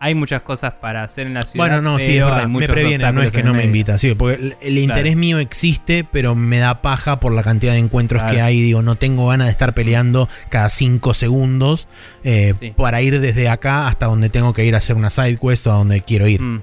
hay 0.00 0.14
muchas 0.14 0.42
cosas 0.42 0.74
para 0.74 1.02
hacer 1.02 1.26
en 1.26 1.34
la 1.34 1.42
ciudad. 1.42 1.56
Bueno, 1.66 1.82
no, 1.82 1.98
sí, 1.98 2.16
es 2.16 2.24
verdad. 2.24 2.46
Me 2.46 2.68
previene, 2.68 3.12
no 3.12 3.20
es 3.20 3.32
que 3.32 3.42
no 3.42 3.52
me 3.52 3.64
invita. 3.64 3.98
Sí, 3.98 4.14
porque 4.14 4.36
el, 4.40 4.56
el 4.60 4.78
interés 4.78 5.16
mío 5.16 5.40
existe, 5.40 6.04
pero 6.04 6.36
me 6.36 6.58
da 6.58 6.82
paja 6.82 7.18
por 7.18 7.32
la 7.32 7.42
cantidad 7.42 7.72
de 7.72 7.80
encuentros 7.80 8.22
que 8.30 8.40
hay. 8.40 8.60
Digo, 8.60 8.80
no 8.82 8.94
tengo 8.94 9.26
ganas 9.26 9.48
de 9.48 9.50
estar 9.50 9.74
peleando 9.74 10.28
cada 10.50 10.68
cinco 10.68 11.14
segundos 11.14 11.88
eh, 12.22 12.54
Sí. 12.60 12.74
para 12.76 13.02
ir 13.02 13.18
desde 13.20 13.48
acá 13.48 13.88
hasta 13.88 14.06
donde 14.06 14.28
tengo 14.28 14.52
que 14.52 14.64
ir 14.64 14.76
a 14.76 14.78
hacer 14.78 14.94
una 14.94 15.10
side 15.10 15.36
quest 15.36 15.66
o 15.66 15.72
a 15.72 15.74
donde 15.74 16.02
quiero 16.02 16.28
ir. 16.28 16.40
Mm. 16.42 16.62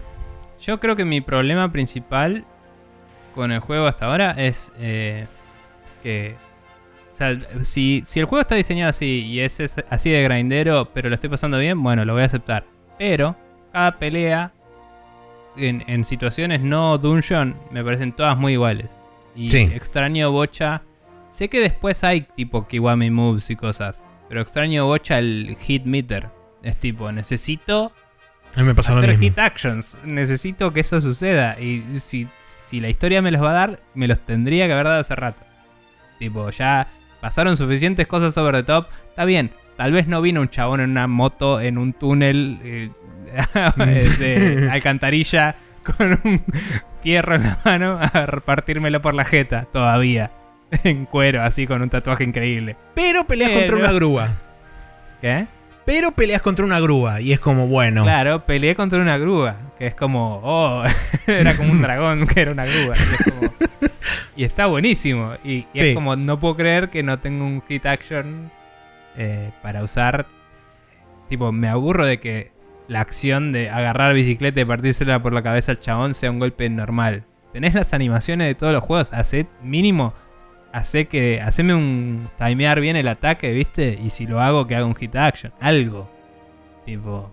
Yo 0.62 0.80
creo 0.80 0.96
que 0.96 1.04
mi 1.04 1.20
problema 1.20 1.70
principal 1.74 2.46
con 3.36 3.52
el 3.52 3.60
juego 3.60 3.86
hasta 3.88 4.06
ahora 4.06 4.32
es 4.32 4.72
eh, 4.80 5.28
que. 6.04 6.36
O 7.16 7.18
sea, 7.18 7.38
si, 7.64 8.04
si 8.06 8.20
el 8.20 8.26
juego 8.26 8.42
está 8.42 8.56
diseñado 8.56 8.90
así 8.90 9.22
y 9.26 9.40
es, 9.40 9.62
es 9.62 9.78
así 9.90 10.10
de 10.10 10.22
grindero, 10.22 10.90
pero 10.94 11.08
lo 11.08 11.16
estoy 11.16 11.30
pasando 11.30 11.58
bien, 11.58 11.82
bueno, 11.82 12.04
lo 12.04 12.12
voy 12.12 12.24
a 12.24 12.26
aceptar. 12.26 12.66
Pero 13.00 13.38
cada 13.72 13.98
pelea 13.98 14.52
en, 15.56 15.82
en 15.88 16.04
situaciones 16.04 16.60
no 16.60 16.98
dungeon 16.98 17.56
me 17.72 17.84
parecen 17.86 18.12
todas 18.14 18.38
muy 18.38 18.52
iguales. 18.54 18.92
Y 19.34 19.50
Sí. 19.50 19.60
extraño 19.74 20.30
bocha. 20.32 20.82
Sé 21.30 21.48
que 21.48 21.62
después 21.62 22.04
hay 22.04 22.22
tipo 22.22 22.68
Kiwami 22.68 23.10
moves 23.12 23.50
y 23.50 23.56
cosas. 23.56 24.04
Pero 24.28 24.42
extraño 24.42 24.86
bocha 24.86 25.18
el 25.18 25.56
hit 25.62 25.86
meter. 25.86 26.28
Es 26.64 26.76
tipo, 26.78 27.10
necesito 27.14 27.94
A 28.56 28.60
mí 28.60 28.66
me 28.68 28.76
pasa 28.76 28.92
lo 28.92 28.98
hacer 29.00 29.12
mismo. 29.12 29.24
hit 29.24 29.40
actions. 29.40 29.98
Necesito 30.04 30.74
que 30.74 30.82
eso 30.82 31.00
suceda. 31.00 31.58
Y 31.62 31.82
si, 32.02 32.28
si 32.66 32.82
la 32.82 32.90
historia 32.90 33.22
me 33.22 33.32
los 33.32 33.42
va 33.42 33.52
a 33.52 33.54
dar, 33.54 33.80
me 33.94 34.08
los 34.10 34.20
tendría 34.20 34.68
que 34.68 34.74
haber 34.74 34.88
dado 34.88 35.00
hace 35.00 35.16
rato. 35.16 35.42
Tipo, 36.20 36.50
ya 36.50 36.88
pasaron 37.26 37.58
suficientes 37.58 38.06
cosas 38.06 38.38
over 38.38 38.54
the 38.54 38.62
top. 38.62 38.86
Está 39.10 39.26
bien, 39.26 39.50
tal 39.78 39.92
vez 39.92 40.06
no 40.06 40.22
vino 40.22 40.42
un 40.42 40.48
chabón 40.48 40.80
en 40.80 40.92
una 40.92 41.08
moto 41.08 41.60
en 41.60 41.80
un 41.80 41.92
túnel 41.92 42.60
eh, 42.64 42.90
de 44.20 44.70
alcantarilla 44.72 45.56
con 45.84 46.20
un 46.24 46.44
fierro 47.02 47.34
en 47.34 47.44
la 47.46 47.58
mano 47.66 47.98
a 48.00 48.28
repartírmelo 48.28 49.02
por 49.02 49.16
la 49.16 49.26
jeta 49.26 49.66
todavía. 49.74 50.30
En 50.84 51.06
cuero, 51.06 51.42
así 51.42 51.66
con 51.66 51.82
un 51.82 51.90
tatuaje 51.90 52.24
increíble. 52.26 52.76
Pero 52.94 53.26
peleas 53.26 53.50
Pero- 53.50 53.62
contra 53.62 53.76
una 53.78 53.92
grúa. 53.92 54.28
¿Qué? 55.20 55.48
Pero 55.86 56.12
peleas 56.14 56.42
contra 56.42 56.66
una 56.66 56.80
grúa. 56.80 57.22
Y 57.22 57.32
es 57.32 57.40
como, 57.40 57.68
bueno. 57.68 58.04
Claro, 58.04 58.46
peleé 58.46 58.76
contra 58.76 59.00
una 59.00 59.18
grúa, 59.18 59.56
que 59.78 59.88
es 59.88 59.96
como, 59.96 60.40
oh, 60.44 60.84
era 61.28 61.56
como 61.56 61.72
un 61.72 61.82
dragón 61.84 62.26
que 62.28 62.42
era 62.42 62.52
una 62.52 62.66
grúa. 62.66 62.96
Y, 62.98 63.14
es 63.14 63.32
como- 63.34 63.52
y 64.36 64.44
está 64.44 64.66
buenísimo. 64.66 65.34
Y, 65.44 65.54
y 65.54 65.68
Sí. 65.74 65.80
es 65.90 65.96
como, 65.96 66.16
no 66.16 66.40
puedo 66.40 66.56
creer 66.58 66.90
que 66.90 67.04
no 67.04 67.20
tengo 67.20 67.46
un 67.46 67.62
hit 67.68 67.86
action 67.86 68.52
eh, 69.18 69.52
para 69.62 69.84
usar. 69.84 70.26
Tipo, 71.30 71.52
me 71.52 71.68
aburro 71.68 72.06
de 72.06 72.20
que 72.20 72.52
la 72.88 73.02
acción 73.02 73.52
de 73.52 73.70
agarrar 73.70 74.14
bicicleta 74.14 74.62
y 74.62 74.66
partírsela 74.66 75.22
por 75.22 75.34
la 75.34 75.42
cabeza 75.44 75.72
al 75.72 75.80
chabón 75.80 76.14
sea 76.14 76.32
un 76.32 76.40
golpe 76.40 76.70
normal. 76.70 77.24
Tenés 77.54 77.74
las 77.74 77.94
animaciones 77.94 78.48
de 78.48 78.56
todos 78.56 78.74
los 78.74 78.84
juegos, 78.84 79.14
hace 79.14 79.48
mínimo, 79.64 80.14
hace 80.76 81.06
que, 81.06 81.40
haceme 81.40 81.74
un 81.74 82.30
timear 82.38 82.82
bien 82.82 82.98
el 82.98 83.08
ataque, 83.08 83.54
¿viste? 83.54 83.98
Y 84.04 84.10
si 84.10 84.28
lo 84.28 84.42
hago, 84.42 84.68
que 84.68 84.76
haga 84.76 84.86
un 84.86 84.96
hit 84.96 85.16
action, 85.16 85.54
algo. 85.62 86.12
Tipo, 86.86 87.32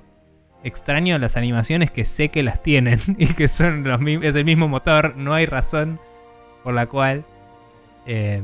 extraño 0.62 1.18
las 1.18 1.36
animaciones 1.36 1.90
que 1.90 2.05
sé 2.05 2.28
que 2.28 2.45
las 2.45 2.62
tienen 2.62 3.01
y 3.18 3.26
que 3.26 3.49
son 3.49 3.82
los 3.82 4.01
es 4.22 4.36
el 4.36 4.45
mismo 4.45 4.68
motor. 4.68 5.16
No 5.16 5.34
hay 5.34 5.47
razón 5.47 5.99
por 6.62 6.72
la 6.72 6.86
cual. 6.86 7.24
eh, 8.07 8.43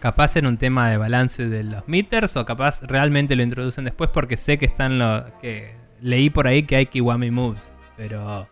capaz 0.00 0.36
en 0.36 0.44
un 0.44 0.58
tema 0.58 0.90
de 0.90 0.98
balance 0.98 1.48
de 1.48 1.64
los 1.64 1.88
meters 1.88 2.36
o 2.36 2.44
capaz 2.44 2.82
realmente 2.82 3.36
lo 3.36 3.42
introducen 3.42 3.86
después 3.86 4.10
porque 4.10 4.36
sé 4.36 4.58
que 4.58 4.66
están 4.66 4.98
los. 4.98 5.24
que 5.40 5.76
leí 6.02 6.28
por 6.28 6.46
ahí 6.46 6.64
que 6.64 6.76
hay 6.76 6.86
Kiwami 6.86 7.30
Moves. 7.30 7.74
Pero. 7.96 8.48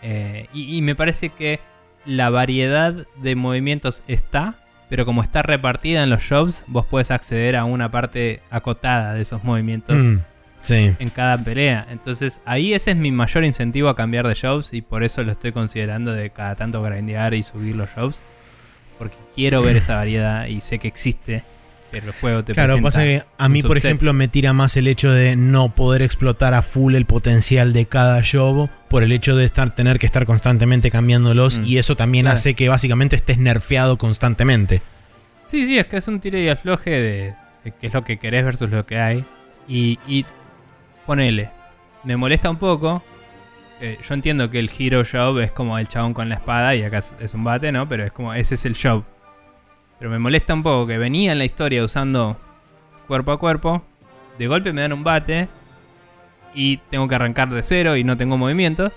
eh, 0.00 0.48
y 0.54 0.80
me 0.80 0.94
parece 0.94 1.28
que 1.28 1.60
la 2.06 2.30
variedad 2.30 3.06
de 3.16 3.36
movimientos 3.36 4.02
está, 4.08 4.61
pero 4.92 5.06
como 5.06 5.22
está 5.22 5.40
repartida 5.40 6.02
en 6.02 6.10
los 6.10 6.22
jobs, 6.28 6.66
vos 6.66 6.84
puedes 6.84 7.10
acceder 7.10 7.56
a 7.56 7.64
una 7.64 7.90
parte 7.90 8.42
acotada 8.50 9.14
de 9.14 9.22
esos 9.22 9.42
movimientos 9.42 9.96
Mm, 9.96 10.18
sí. 10.60 10.94
en 10.98 11.08
cada 11.08 11.38
pelea. 11.38 11.86
Entonces 11.90 12.42
ahí 12.44 12.74
ese 12.74 12.90
es 12.90 12.96
mi 12.98 13.10
mayor 13.10 13.46
incentivo 13.46 13.88
a 13.88 13.96
cambiar 13.96 14.28
de 14.28 14.34
jobs 14.34 14.74
y 14.74 14.82
por 14.82 15.02
eso 15.02 15.22
lo 15.22 15.32
estoy 15.32 15.52
considerando 15.52 16.12
de 16.12 16.28
cada 16.28 16.56
tanto 16.56 16.82
grindear 16.82 17.32
y 17.32 17.42
subir 17.42 17.74
los 17.74 17.88
jobs. 17.88 18.22
Porque 18.98 19.16
quiero 19.34 19.62
ver 19.62 19.78
esa 19.78 19.96
variedad 19.96 20.44
y 20.44 20.60
sé 20.60 20.78
que 20.78 20.88
existe, 20.88 21.42
pero 21.92 22.06
el 22.08 22.12
juego 22.14 22.42
te 22.42 22.52
Claro, 22.54 22.80
pasa 22.82 23.02
que 23.04 23.22
a 23.38 23.48
mí, 23.48 23.62
por 23.62 23.76
ejemplo, 23.76 24.12
me 24.12 24.26
tira 24.26 24.52
más 24.52 24.76
el 24.76 24.88
hecho 24.88 25.12
de 25.12 25.36
no 25.36 25.74
poder 25.76 26.02
explotar 26.02 26.54
a 26.54 26.62
full 26.62 26.96
el 26.96 27.04
potencial 27.06 27.72
de 27.72 27.86
cada 27.86 28.20
job 28.24 28.68
por 28.88 29.04
el 29.04 29.12
hecho 29.12 29.36
de 29.36 29.44
estar, 29.44 29.72
tener 29.74 29.98
que 30.00 30.06
estar 30.06 30.26
constantemente 30.26 30.90
cambiándolos 30.90 31.60
Mm. 31.60 31.64
y 31.64 31.78
eso 31.78 31.94
también 31.94 32.24
Claro. 32.24 32.34
hace 32.34 32.54
que 32.54 32.68
básicamente 32.68 33.14
estés 33.14 33.38
nerfeado 33.38 33.98
constantemente. 33.98 34.82
Sí, 35.46 35.66
sí, 35.66 35.78
es 35.78 35.86
que 35.86 35.98
es 35.98 36.08
un 36.08 36.18
tiro 36.18 36.38
y 36.38 36.48
afloje 36.48 36.90
de, 36.90 37.34
de 37.64 37.72
qué 37.80 37.86
es 37.86 37.92
lo 37.92 38.02
que 38.02 38.18
querés 38.18 38.44
versus 38.44 38.70
lo 38.70 38.84
que 38.86 38.98
hay. 38.98 39.24
Y, 39.68 39.98
y 40.08 40.24
ponele, 41.06 41.50
me 42.04 42.16
molesta 42.16 42.50
un 42.50 42.56
poco. 42.58 43.02
eh, 43.80 43.98
yo 44.06 44.14
entiendo 44.14 44.48
que 44.48 44.58
el 44.60 44.70
hero 44.78 45.02
job 45.10 45.40
es 45.40 45.50
como 45.52 45.76
el 45.78 45.88
chabón 45.88 46.14
con 46.14 46.28
la 46.28 46.36
espada 46.36 46.74
y 46.76 46.82
acá 46.84 46.98
es, 46.98 47.12
es 47.20 47.34
un 47.34 47.42
bate, 47.44 47.72
¿no? 47.72 47.88
Pero 47.88 48.04
es 48.04 48.12
como, 48.12 48.32
ese 48.32 48.54
es 48.54 48.64
el 48.64 48.76
job. 48.80 49.02
Pero 50.02 50.10
me 50.10 50.18
molesta 50.18 50.52
un 50.52 50.64
poco 50.64 50.88
que 50.88 50.98
venía 50.98 51.30
en 51.30 51.38
la 51.38 51.44
historia 51.44 51.84
usando 51.84 52.36
cuerpo 53.06 53.30
a 53.30 53.38
cuerpo. 53.38 53.84
De 54.36 54.48
golpe 54.48 54.72
me 54.72 54.80
dan 54.80 54.92
un 54.92 55.04
bate 55.04 55.46
y 56.56 56.78
tengo 56.90 57.06
que 57.06 57.14
arrancar 57.14 57.50
de 57.50 57.62
cero 57.62 57.96
y 57.96 58.02
no 58.02 58.16
tengo 58.16 58.36
movimientos. 58.36 58.92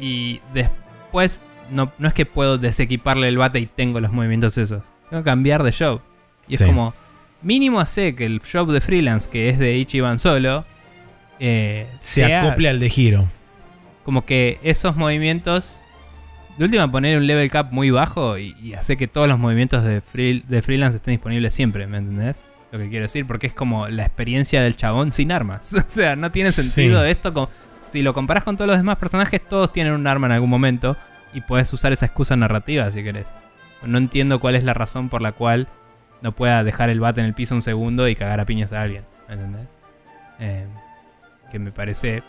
Y 0.00 0.40
después 0.52 1.40
no, 1.70 1.92
no 1.96 2.08
es 2.08 2.14
que 2.14 2.26
puedo 2.26 2.58
desequiparle 2.58 3.28
el 3.28 3.38
bate 3.38 3.60
y 3.60 3.66
tengo 3.66 4.00
los 4.00 4.10
movimientos 4.10 4.58
esos. 4.58 4.82
Tengo 5.10 5.22
que 5.22 5.30
cambiar 5.30 5.62
de 5.62 5.72
job. 5.72 6.00
Y 6.48 6.54
es 6.54 6.58
Sí. 6.58 6.66
como, 6.66 6.92
mínimo 7.42 7.78
hace 7.78 8.16
que 8.16 8.24
el 8.26 8.40
job 8.40 8.72
de 8.72 8.80
freelance, 8.80 9.30
que 9.30 9.48
es 9.48 9.60
de 9.60 9.76
Ichiban 9.76 10.18
solo, 10.18 10.64
eh, 11.38 11.86
Se 12.00 12.24
sea 12.26 12.40
acople 12.40 12.68
al 12.68 12.80
de 12.80 12.90
Giro. 12.90 13.28
como 14.04 14.24
que 14.26 14.58
esos 14.64 14.96
movimientos. 14.96 15.84
De 16.58 16.64
última, 16.64 16.90
poner 16.90 17.16
un 17.18 17.26
level 17.26 17.50
cap 17.50 17.70
muy 17.72 17.90
bajo 17.90 18.36
y, 18.36 18.56
y 18.60 18.74
hacer 18.74 18.96
que 18.96 19.06
todos 19.06 19.28
los 19.28 19.38
movimientos 19.38 19.84
de, 19.84 20.00
free- 20.02 20.42
de 20.48 20.60
freelance 20.60 20.96
estén 20.96 21.12
disponibles 21.12 21.54
siempre, 21.54 21.86
¿me 21.86 21.98
entendés? 21.98 22.40
Lo 22.72 22.78
que 22.80 22.88
quiero 22.88 23.04
decir, 23.04 23.26
porque 23.26 23.46
es 23.46 23.54
como 23.54 23.88
la 23.88 24.02
experiencia 24.04 24.60
del 24.62 24.76
chabón 24.76 25.12
sin 25.12 25.30
armas. 25.32 25.72
o 25.74 25.82
sea, 25.88 26.16
no 26.16 26.30
tiene 26.32 26.50
Sí. 26.52 26.62
sentido 26.62 27.04
esto. 27.04 27.32
Con, 27.32 27.48
si 27.88 28.02
lo 28.02 28.12
comparas 28.12 28.44
con 28.44 28.56
todos 28.56 28.68
los 28.68 28.76
demás 28.76 28.96
personajes, 28.96 29.40
todos 29.48 29.72
tienen 29.72 29.92
un 29.94 30.06
arma 30.06 30.26
en 30.26 30.32
algún 30.32 30.50
momento 30.50 30.96
y 31.32 31.40
puedes 31.42 31.72
usar 31.72 31.92
esa 31.92 32.06
excusa 32.06 32.36
narrativa 32.36 32.90
si 32.90 33.02
querés. 33.04 33.28
No 33.84 33.96
entiendo 33.98 34.40
cuál 34.40 34.56
es 34.56 34.64
la 34.64 34.74
razón 34.74 35.08
por 35.08 35.22
la 35.22 35.32
cual 35.32 35.68
no 36.20 36.32
pueda 36.32 36.64
dejar 36.64 36.90
el 36.90 36.98
bate 36.98 37.20
en 37.20 37.26
el 37.26 37.34
piso 37.34 37.54
un 37.54 37.62
segundo 37.62 38.08
y 38.08 38.16
cagar 38.16 38.40
a 38.40 38.44
piñas 38.44 38.72
a 38.72 38.82
alguien. 38.82 39.04
¿Me 39.28 39.34
entendés? 39.34 39.66
Eh, 40.40 40.66
que 41.52 41.58
me 41.60 41.70
parece 41.70 42.22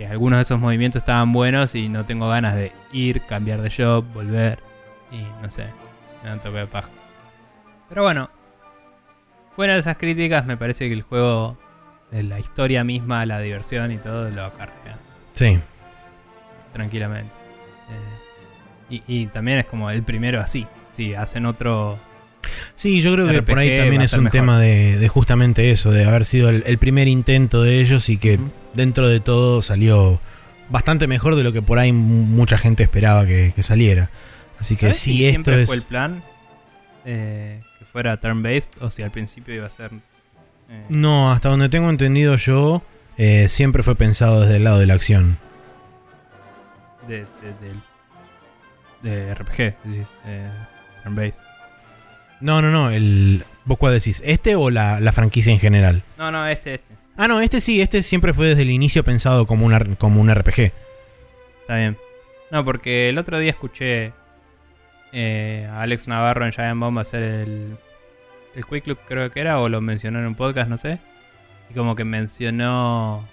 que 0.00 0.06
algunos 0.06 0.38
de 0.38 0.42
esos 0.44 0.58
movimientos 0.58 1.02
estaban 1.02 1.30
buenos 1.30 1.74
y 1.74 1.90
no 1.90 2.06
tengo 2.06 2.26
ganas 2.30 2.54
de 2.54 2.72
ir, 2.90 3.20
cambiar 3.26 3.60
de 3.60 3.70
job, 3.70 4.02
volver 4.14 4.58
y 5.12 5.18
no 5.42 5.50
sé, 5.50 5.64
me 6.22 6.30
da 6.30 6.36
un 6.36 6.40
toque 6.40 6.56
de 6.56 6.66
paja. 6.66 6.88
Pero 7.90 8.02
bueno, 8.04 8.30
fuera 9.54 9.74
de 9.74 9.80
esas 9.80 9.98
críticas, 9.98 10.46
me 10.46 10.56
parece 10.56 10.88
que 10.88 10.94
el 10.94 11.02
juego, 11.02 11.58
de 12.10 12.22
la 12.22 12.40
historia 12.40 12.82
misma, 12.82 13.26
la 13.26 13.40
diversión 13.40 13.92
y 13.92 13.98
todo, 13.98 14.30
lo 14.30 14.46
acarrea 14.46 14.96
Sí. 15.34 15.58
tranquilamente. 16.72 17.30
Eh, 17.90 19.02
y, 19.06 19.22
y 19.22 19.26
también 19.26 19.58
es 19.58 19.66
como 19.66 19.90
el 19.90 20.02
primero 20.02 20.40
así. 20.40 20.66
Si 20.96 21.12
hacen 21.14 21.44
otro. 21.44 21.98
Sí, 22.74 23.02
yo 23.02 23.12
creo 23.12 23.28
que 23.28 23.42
por 23.42 23.58
ahí 23.58 23.68
RPG 23.70 23.78
también 23.80 24.00
es 24.02 24.12
un 24.14 24.20
mejor. 24.24 24.32
tema 24.32 24.58
de, 24.58 24.96
de 24.98 25.08
justamente 25.08 25.70
eso, 25.70 25.90
de 25.90 26.06
haber 26.06 26.24
sido 26.24 26.48
el, 26.48 26.62
el 26.66 26.78
primer 26.78 27.06
intento 27.06 27.62
de 27.62 27.80
ellos 27.80 28.08
y 28.08 28.16
que. 28.16 28.38
Dentro 28.74 29.08
de 29.08 29.20
todo 29.20 29.62
salió 29.62 30.20
bastante 30.68 31.06
mejor 31.06 31.36
de 31.36 31.42
lo 31.42 31.52
que 31.52 31.62
por 31.62 31.78
ahí 31.78 31.92
mu- 31.92 32.24
mucha 32.24 32.56
gente 32.58 32.82
esperaba 32.82 33.26
que, 33.26 33.52
que 33.56 33.62
saliera. 33.62 34.10
Así 34.58 34.76
que 34.76 34.86
¿Sabés 34.86 34.98
si 34.98 35.12
si 35.12 35.24
esto 35.26 35.30
siempre 35.44 35.62
es... 35.62 35.66
fue 35.68 35.76
el 35.76 35.82
plan 35.82 36.22
eh, 37.04 37.60
que 37.78 37.84
fuera 37.86 38.16
turn-based 38.18 38.72
o 38.80 38.90
si 38.90 39.02
al 39.02 39.10
principio 39.10 39.54
iba 39.54 39.66
a 39.66 39.70
ser. 39.70 39.90
eh, 40.68 40.84
No, 40.88 41.32
hasta 41.32 41.48
donde 41.48 41.68
tengo 41.68 41.88
entendido 41.90 42.36
yo, 42.36 42.82
eh, 43.16 43.48
siempre 43.48 43.82
fue 43.82 43.96
pensado 43.96 44.40
desde 44.42 44.56
el 44.56 44.64
lado 44.64 44.78
de 44.78 44.86
la 44.86 44.94
acción. 44.94 45.38
de, 47.08 47.24
de, 49.02 49.10
de 49.10 49.34
RPG, 49.34 49.56
decís, 49.84 50.06
eh, 50.26 50.50
turn-based. 51.02 51.40
No, 52.40 52.62
no, 52.62 52.70
no, 52.70 52.90
el... 52.90 53.44
¿Vos 53.64 53.76
cuál 53.78 53.92
decís? 53.94 54.22
¿Este 54.24 54.56
o 54.56 54.70
la, 54.70 55.00
la 55.00 55.12
franquicia 55.12 55.52
en 55.52 55.58
general? 55.58 56.02
No, 56.16 56.30
no, 56.30 56.46
este, 56.46 56.74
este. 56.74 56.94
Ah, 57.22 57.28
no, 57.28 57.42
este 57.42 57.60
sí, 57.60 57.82
este 57.82 58.02
siempre 58.02 58.32
fue 58.32 58.46
desde 58.46 58.62
el 58.62 58.70
inicio 58.70 59.04
pensado 59.04 59.46
como, 59.46 59.66
una, 59.66 59.78
como 59.96 60.22
un 60.22 60.34
RPG. 60.34 60.72
Está 61.60 61.76
bien. 61.76 61.98
No, 62.50 62.64
porque 62.64 63.10
el 63.10 63.18
otro 63.18 63.38
día 63.38 63.50
escuché 63.50 64.14
eh, 65.12 65.68
a 65.70 65.82
Alex 65.82 66.08
Navarro 66.08 66.46
en 66.46 66.52
Giant 66.52 66.80
Bomb 66.80 66.98
hacer 66.98 67.22
el, 67.22 67.76
el 68.54 68.64
Quick 68.64 68.86
Look, 68.86 69.00
creo 69.06 69.30
que 69.30 69.38
era, 69.38 69.60
o 69.60 69.68
lo 69.68 69.82
mencionó 69.82 70.18
en 70.18 70.28
un 70.28 70.34
podcast, 70.34 70.70
no 70.70 70.78
sé. 70.78 70.98
Y 71.68 71.74
como 71.74 71.94
que 71.94 72.04
mencionó. 72.04 73.28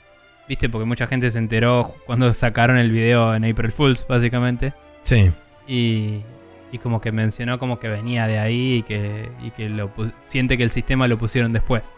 Viste, 0.49 0.67
porque 0.67 0.83
mucha 0.83 1.07
gente 1.07 1.31
se 1.31 1.39
enteró 1.39 1.95
cuando 2.05 2.33
sacaron 2.33 2.77
el 2.77 2.91
video 2.91 3.33
en 3.33 3.45
April 3.45 3.71
Fools, 3.71 4.05
básicamente. 4.05 4.73
Sí. 5.03 5.31
Y, 5.65 6.23
y 6.73 6.77
como 6.79 6.99
que 6.99 7.13
mencionó 7.13 7.57
como 7.57 7.79
que 7.79 7.87
venía 7.87 8.27
de 8.27 8.37
ahí 8.37 8.73
y 8.79 8.83
que, 8.83 9.31
y 9.41 9.51
que 9.51 9.69
lo 9.69 9.89
siente 10.23 10.57
que 10.57 10.63
el 10.63 10.71
sistema 10.71 11.07
lo 11.07 11.17
pusieron 11.17 11.53
después. 11.53 11.93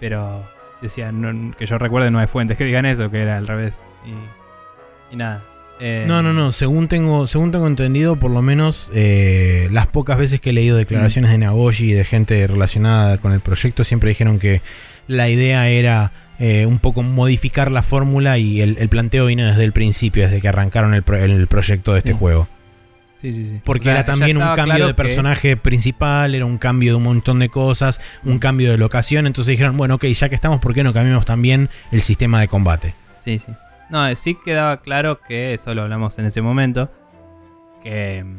Pero 0.00 0.44
decía, 0.86 1.12
no- 1.12 1.54
que 1.56 1.66
yo 1.66 1.78
recuerde, 1.78 2.10
no 2.10 2.18
hay 2.18 2.26
fuentes 2.26 2.56
que 2.56 2.64
digan 2.64 2.86
eso, 2.86 3.10
que 3.10 3.20
era 3.20 3.36
al 3.36 3.46
revés. 3.46 3.82
Y, 4.06 5.14
y 5.14 5.16
nada. 5.16 5.42
Eh, 5.80 6.04
No, 6.06 6.22
no, 6.22 6.32
no. 6.32 6.52
Según 6.52 6.86
tengo, 6.88 7.26
según 7.26 7.50
tengo 7.50 7.66
entendido, 7.66 8.16
por 8.16 8.30
lo 8.30 8.42
menos 8.42 8.90
eh, 8.94 9.68
las 9.72 9.86
pocas 9.88 10.18
veces 10.18 10.40
que 10.40 10.50
he 10.50 10.52
leído 10.52 10.76
declaraciones 10.76 11.30
de 11.32 11.38
Nagoshi 11.38 11.90
y 11.90 11.92
de 11.94 12.04
gente 12.04 12.46
relacionada 12.46 13.18
con 13.18 13.32
el 13.32 13.40
proyecto, 13.40 13.82
siempre 13.84 14.08
dijeron 14.10 14.38
que 14.38 14.62
la 15.08 15.28
idea 15.28 15.68
era 15.68 16.12
eh, 16.38 16.66
un 16.66 16.78
poco 16.78 17.02
modificar 17.02 17.70
la 17.72 17.82
fórmula 17.82 18.38
y 18.38 18.60
el, 18.60 18.76
el 18.78 18.88
planteo 18.88 19.26
vino 19.26 19.44
desde 19.46 19.64
el 19.64 19.72
principio, 19.72 20.22
desde 20.24 20.40
que 20.40 20.48
arrancaron 20.48 20.94
el, 20.94 21.02
pro- 21.02 21.16
el 21.16 21.46
proyecto 21.48 21.92
de 21.92 21.98
este 21.98 22.12
juego. 22.12 22.48
Sí, 23.20 23.32
sí, 23.32 23.48
sí. 23.48 23.60
Porque 23.64 23.88
O 23.88 23.92
sea, 23.92 24.00
era 24.00 24.04
también 24.04 24.36
un 24.36 24.42
cambio 24.42 24.64
claro 24.64 24.86
de 24.88 24.92
que- 24.92 24.94
personaje 25.02 25.56
principal, 25.56 26.34
era 26.34 26.44
un 26.44 26.58
cambio 26.58 26.92
de 26.92 26.96
un 26.96 27.04
montón 27.04 27.38
de 27.38 27.48
cosas, 27.48 28.00
un 28.24 28.38
cambio 28.38 28.70
de 28.70 28.76
locación. 28.76 29.26
Entonces 29.26 29.52
dijeron, 29.52 29.76
bueno, 29.76 29.94
ok, 29.94 30.04
ya 30.06 30.28
que 30.28 30.34
estamos, 30.34 30.60
¿por 30.60 30.74
qué 30.74 30.82
no 30.84 30.92
cambiamos 30.92 31.24
también 31.24 31.70
el 31.90 32.02
sistema 32.02 32.40
de 32.40 32.48
combate? 32.48 32.94
Sí, 33.20 33.38
sí. 33.38 33.52
No, 33.88 34.06
eh, 34.06 34.16
sí 34.16 34.36
quedaba 34.44 34.82
claro 34.82 35.20
que, 35.20 35.54
eso 35.54 35.74
lo 35.74 35.82
hablamos 35.82 36.18
en 36.18 36.26
ese 36.26 36.42
momento, 36.42 36.90
que 37.82 38.24
mm, 38.24 38.36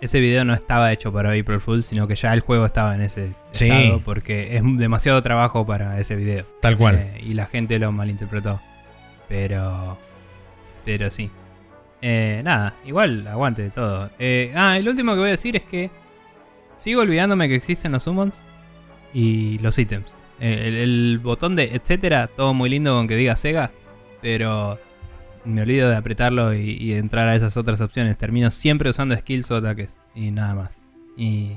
ese 0.00 0.20
video 0.20 0.44
no 0.44 0.54
estaba 0.54 0.90
hecho 0.92 1.12
para 1.12 1.30
April 1.30 1.60
Fool, 1.60 1.82
sino 1.82 2.06
que 2.08 2.14
ya 2.14 2.32
el 2.32 2.40
juego 2.40 2.64
estaba 2.66 2.94
en 2.94 3.02
ese 3.02 3.32
Sí. 3.52 3.68
estado, 3.68 4.00
porque 4.00 4.56
es 4.56 4.62
demasiado 4.78 5.20
trabajo 5.22 5.66
para 5.66 5.98
ese 6.00 6.16
video. 6.16 6.46
Tal 6.60 6.76
cual. 6.78 6.96
Eh, 6.96 7.20
y 7.24 7.34
la 7.34 7.46
gente 7.46 7.78
lo 7.78 7.92
malinterpretó. 7.92 8.60
Pero. 9.28 9.98
Pero 10.84 11.10
sí. 11.10 11.30
Eh, 12.02 12.42
nada, 12.44 12.74
igual 12.84 13.26
aguante 13.28 13.62
de 13.62 13.70
todo. 13.70 14.10
Eh, 14.18 14.52
ah, 14.56 14.76
el 14.76 14.88
último 14.88 15.12
que 15.12 15.20
voy 15.20 15.28
a 15.28 15.32
decir 15.32 15.56
es 15.56 15.62
que. 15.62 15.90
Sigo 16.76 17.02
olvidándome 17.02 17.48
que 17.48 17.54
existen 17.54 17.92
los 17.92 18.02
summons 18.02 18.42
y 19.14 19.58
los 19.58 19.78
ítems. 19.78 20.12
Eh, 20.40 20.82
el, 20.82 21.20
botón 21.22 21.54
de 21.54 21.64
etcétera, 21.64 22.26
todo 22.26 22.54
muy 22.54 22.68
lindo 22.70 22.94
con 22.94 23.06
que 23.06 23.14
diga 23.14 23.36
Sega, 23.36 23.70
pero 24.20 24.80
me 25.44 25.62
olvido 25.62 25.88
de 25.88 25.94
apretarlo 25.94 26.54
y, 26.54 26.70
y 26.80 26.94
entrar 26.94 27.28
a 27.28 27.36
esas 27.36 27.56
otras 27.56 27.80
opciones. 27.80 28.18
Termino 28.18 28.50
siempre 28.50 28.90
usando 28.90 29.16
skills 29.16 29.50
o 29.52 29.56
ataques 29.56 29.90
y 30.14 30.32
nada 30.32 30.54
más. 30.54 30.80
Y. 31.16 31.52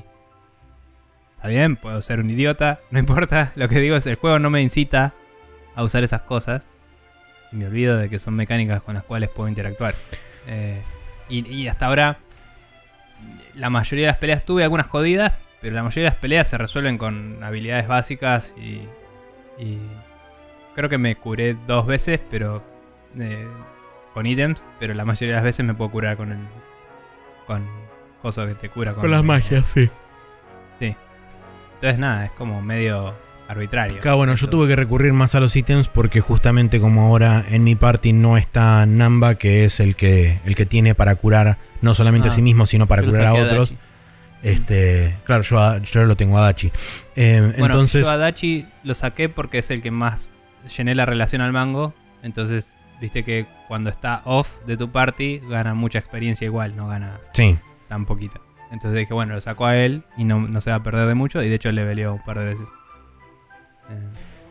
Está 1.37 1.47
bien, 1.47 1.75
puedo 1.75 2.01
ser 2.03 2.19
un 2.19 2.29
idiota, 2.29 2.81
no 2.91 2.99
importa. 2.99 3.51
Lo 3.55 3.67
que 3.67 3.79
digo 3.79 3.95
es 3.95 4.05
el 4.05 4.15
juego 4.15 4.37
no 4.37 4.51
me 4.51 4.61
incita 4.61 5.15
a 5.73 5.83
usar 5.83 6.03
esas 6.03 6.21
cosas. 6.21 6.67
Y 7.51 7.55
me 7.55 7.65
olvido 7.65 7.97
de 7.97 8.09
que 8.09 8.19
son 8.19 8.35
mecánicas 8.35 8.83
con 8.83 8.93
las 8.93 9.03
cuales 9.03 9.29
puedo 9.29 9.49
interactuar. 9.49 9.95
Eh, 10.47 10.81
y, 11.29 11.47
y 11.47 11.67
hasta 11.67 11.87
ahora, 11.87 12.19
la 13.55 13.69
mayoría 13.69 14.07
de 14.07 14.11
las 14.11 14.19
peleas 14.19 14.43
tuve 14.43 14.63
algunas 14.63 14.87
jodidas, 14.87 15.33
pero 15.61 15.75
la 15.75 15.83
mayoría 15.83 16.03
de 16.03 16.13
las 16.13 16.19
peleas 16.19 16.47
se 16.47 16.57
resuelven 16.57 16.97
con 16.97 17.43
habilidades 17.43 17.87
básicas 17.87 18.53
y, 18.57 18.87
Y 19.57 19.79
creo 20.75 20.89
que 20.89 20.97
me 20.97 21.15
curé 21.15 21.55
dos 21.65 21.87
veces, 21.87 22.19
pero 22.29 22.61
eh, 23.17 23.47
con 24.13 24.25
ítems, 24.25 24.63
pero 24.79 24.93
la 24.93 25.05
mayoría 25.05 25.35
de 25.35 25.37
las 25.37 25.43
veces 25.43 25.65
me 25.65 25.73
puedo 25.73 25.91
curar 25.91 26.17
con 26.17 26.31
el 26.31 26.39
con 27.47 27.65
cosas 28.21 28.53
que 28.53 28.61
te 28.61 28.69
cura 28.69 28.93
con, 28.93 29.09
las 29.09 29.23
magias, 29.23 29.67
sí. 29.67 29.89
Sí. 30.79 30.95
Entonces 31.75 31.99
nada, 31.99 32.25
es 32.25 32.31
como 32.31 32.61
medio 32.61 33.15
arbitrario. 33.47 33.99
Claro, 33.99 34.17
bueno, 34.17 34.35
yo 34.35 34.49
tuve 34.49 34.67
que 34.67 34.75
recurrir 34.75 35.13
más 35.13 35.35
a 35.35 35.39
los 35.39 35.55
ítems 35.55 35.87
porque 35.87 36.21
justamente 36.21 36.79
como 36.79 37.01
ahora 37.01 37.43
en 37.49 37.63
mi 37.63 37.75
party 37.75 38.13
no 38.13 38.37
está 38.37 38.85
Namba, 38.85 39.35
que 39.35 39.65
es 39.65 39.79
el 39.79 39.95
que, 39.95 40.39
el 40.45 40.55
que 40.55 40.65
tiene 40.65 40.95
para 40.95 41.15
curar 41.15 41.57
no 41.81 41.93
solamente 41.93 42.29
a 42.29 42.31
sí 42.31 42.41
ah, 42.41 42.43
mismo, 42.43 42.65
sino 42.65 42.87
para 42.87 43.03
curar 43.03 43.25
a 43.25 43.33
otros. 43.33 43.75
Este, 44.43 45.17
claro, 45.23 45.43
yo, 45.43 45.77
yo 45.79 46.05
lo 46.05 46.15
tengo 46.15 46.37
a 46.37 46.41
Dachi. 46.41 46.71
Eh, 47.15 47.53
entonces, 47.57 48.05
yo 48.05 48.11
a 48.11 48.17
Dachi 48.17 48.65
lo 48.83 48.93
saqué 48.93 49.27
porque 49.27 49.59
es 49.59 49.71
el 49.71 49.81
que 49.81 49.91
más 49.91 50.31
llené 50.77 50.93
la 50.93 51.05
relación 51.05 51.41
al 51.41 51.51
mango. 51.51 51.93
Entonces, 52.21 52.75
viste 53.01 53.23
que 53.23 53.47
cuando 53.67 53.89
está 53.89 54.21
off 54.25 54.47
de 54.65 54.77
tu 54.77 54.91
party, 54.91 55.41
gana 55.49 55.73
mucha 55.73 55.99
experiencia 55.99 56.45
igual, 56.45 56.75
no 56.75 56.87
gana 56.87 57.19
tan 57.87 58.05
poquito. 58.05 58.39
Entonces 58.71 58.99
dije, 58.99 59.13
bueno, 59.13 59.33
lo 59.33 59.41
saco 59.41 59.65
a 59.65 59.77
él 59.77 60.03
y 60.17 60.25
no, 60.25 60.39
no 60.39 60.61
se 60.61 60.69
va 60.69 60.77
a 60.77 60.83
perder 60.83 61.07
de 61.07 61.15
mucho. 61.15 61.41
Y 61.41 61.49
de 61.49 61.55
hecho 61.55 61.71
le 61.71 61.85
peleó 61.85 62.13
un 62.13 62.23
par 62.23 62.39
de 62.39 62.45
veces. 62.45 62.67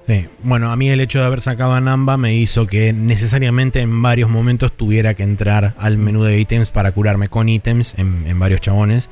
Sí, 0.07 0.27
bueno, 0.43 0.71
a 0.71 0.77
mí 0.77 0.91
el 0.91 1.01
hecho 1.01 1.21
de 1.21 1.25
haber 1.25 1.41
sacado 1.41 1.73
a 1.73 1.81
Namba 1.81 2.19
me 2.19 2.35
hizo 2.35 2.67
que 2.67 2.93
necesariamente 2.93 3.81
en 3.81 4.03
varios 4.03 4.29
momentos 4.29 4.73
tuviera 4.73 5.15
que 5.15 5.23
entrar 5.23 5.75
al 5.79 5.97
menú 5.97 6.25
de 6.25 6.39
ítems 6.39 6.71
para 6.71 6.93
curarme 6.93 7.29
con 7.29 7.49
ítems 7.49 7.95
en, 7.99 8.39
varios 8.39 8.61
chabones. 8.61 9.09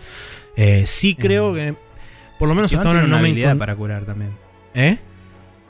Eh, 0.54 0.82
sí 0.84 1.14
creo 1.14 1.54
que, 1.54 1.74
por 2.38 2.48
lo 2.48 2.54
menos 2.54 2.74
hasta 2.74 2.86
ahora 2.86 3.00
no 3.00 3.06
una 3.06 3.18
habilidad 3.20 3.56
para 3.56 3.74
curar 3.74 4.04
también. 4.04 4.32
¿Eh? 4.74 4.98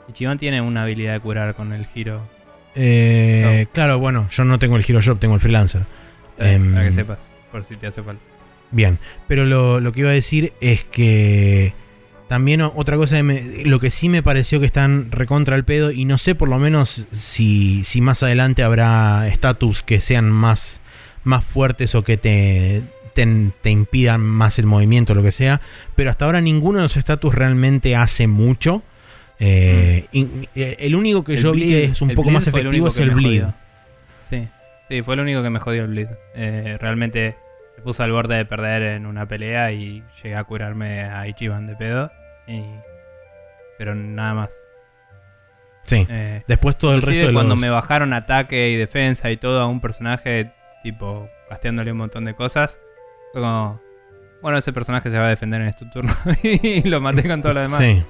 Ichiban 0.09 0.37
tiene 0.37 0.59
una 0.59 0.83
habilidad 0.83 1.13
de 1.13 1.19
curar 1.21 1.55
con 1.55 1.71
el 1.71 1.85
giro. 1.85 2.27
Eh, 2.75 3.67
Claro, 3.71 3.99
bueno, 3.99 4.27
yo 4.29 4.43
no 4.43 4.59
tengo 4.59 4.75
el 4.75 4.83
Hero 4.85 4.99
Shop, 4.99 5.19
tengo 5.19 5.35
el 5.35 5.39
freelancer. 5.39 5.83
Eh, 6.37 6.59
para 6.73 6.85
que 6.85 6.91
sepas, 6.91 7.19
por 7.49 7.63
si 7.63 7.77
te 7.77 7.87
hace 7.87 8.03
falta. 8.03 8.21
Bien, 8.71 8.99
pero 9.27 9.45
lo, 9.45 9.79
lo 9.79 9.93
que 9.93 10.01
iba 10.01 10.09
a 10.09 10.13
decir 10.13 10.51
es 10.59 10.83
que 10.83 11.73
también 12.27 12.61
otra 12.61 12.97
cosa, 12.97 13.21
lo 13.21 13.79
que 13.79 13.89
sí 13.89 14.09
me 14.09 14.23
pareció 14.23 14.59
que 14.59 14.65
están 14.65 15.11
recontra 15.11 15.55
el 15.55 15.63
pedo, 15.63 15.91
y 15.91 16.05
no 16.05 16.17
sé 16.17 16.35
por 16.35 16.49
lo 16.49 16.57
menos 16.57 17.05
si, 17.11 17.83
si 17.83 18.01
más 18.01 18.23
adelante 18.23 18.63
habrá 18.63 19.27
estatus 19.27 19.83
que 19.83 20.01
sean 20.01 20.29
más, 20.29 20.81
más 21.23 21.45
fuertes 21.45 21.95
o 21.95 22.03
que 22.03 22.17
te, 22.17 22.83
te, 23.13 23.69
impidan 23.69 24.21
más 24.21 24.59
el 24.59 24.65
movimiento 24.65 25.13
o 25.13 25.15
lo 25.15 25.23
que 25.23 25.31
sea, 25.31 25.61
pero 25.95 26.09
hasta 26.09 26.25
ahora 26.25 26.41
ninguno 26.41 26.79
de 26.79 26.83
los 26.83 26.97
estatus 26.97 27.33
realmente 27.33 27.95
hace 27.95 28.27
mucho. 28.27 28.83
Eh, 29.39 30.05
mm. 30.13 30.43
eh, 30.55 30.77
el 30.79 30.95
único 30.95 31.23
que 31.23 31.37
yo 31.37 31.51
vi 31.51 31.67
que 31.67 31.83
es 31.85 32.01
un 32.01 32.13
poco 32.13 32.29
más 32.29 32.47
efectivo 32.47 32.87
es 32.87 32.97
el 32.99 33.11
bleed. 33.11 33.43
Sí, 34.23 34.47
sí, 34.87 35.01
fue 35.01 35.15
el 35.15 35.21
único 35.21 35.43
que 35.43 35.49
me 35.49 35.59
jodió 35.59 35.83
el 35.83 35.89
bleed. 35.89 36.07
Eh, 36.35 36.77
realmente 36.79 37.35
me 37.83 37.87
puse 37.89 38.01
al 38.01 38.13
borde 38.13 38.37
de 38.37 38.45
perder 38.45 38.81
en 38.83 39.05
una 39.05 39.27
pelea 39.27 39.73
y 39.73 40.03
llegué 40.23 40.35
a 40.35 40.43
curarme 40.45 41.01
a 41.01 41.27
Ichiban 41.27 41.67
de 41.67 41.75
pedo 41.75 42.11
pero 43.77 43.95
nada 43.95 44.33
más. 44.33 44.49
Sí. 45.83 46.07
Eh, 46.09 46.43
Después 46.47 46.77
todo 46.77 46.93
el 46.93 47.01
resto 47.01 47.27
de 47.27 47.33
cuando 47.33 47.57
me 47.57 47.69
bajaron 47.69 48.13
ataque 48.13 48.69
y 48.69 48.77
defensa 48.77 49.29
y 49.29 49.35
todo 49.35 49.59
a 49.61 49.67
un 49.67 49.81
personaje, 49.81 50.51
tipo, 50.83 51.27
casteándole 51.49 51.91
un 51.91 51.97
montón 51.97 52.23
de 52.23 52.33
cosas, 52.33 52.79
fue 53.33 53.41
como, 53.41 53.81
bueno, 54.41 54.57
ese 54.57 54.71
personaje 54.71 55.09
se 55.09 55.17
va 55.17 55.25
a 55.25 55.29
defender 55.29 55.61
en 55.61 55.67
este 55.67 55.85
turno 55.87 56.13
y 56.43 56.87
lo 56.87 57.01
maté 57.01 57.27
con 57.27 57.41
todo 57.41 57.55
lo 57.55 57.61
demás. 57.61 57.79
Sí. 57.79 58.01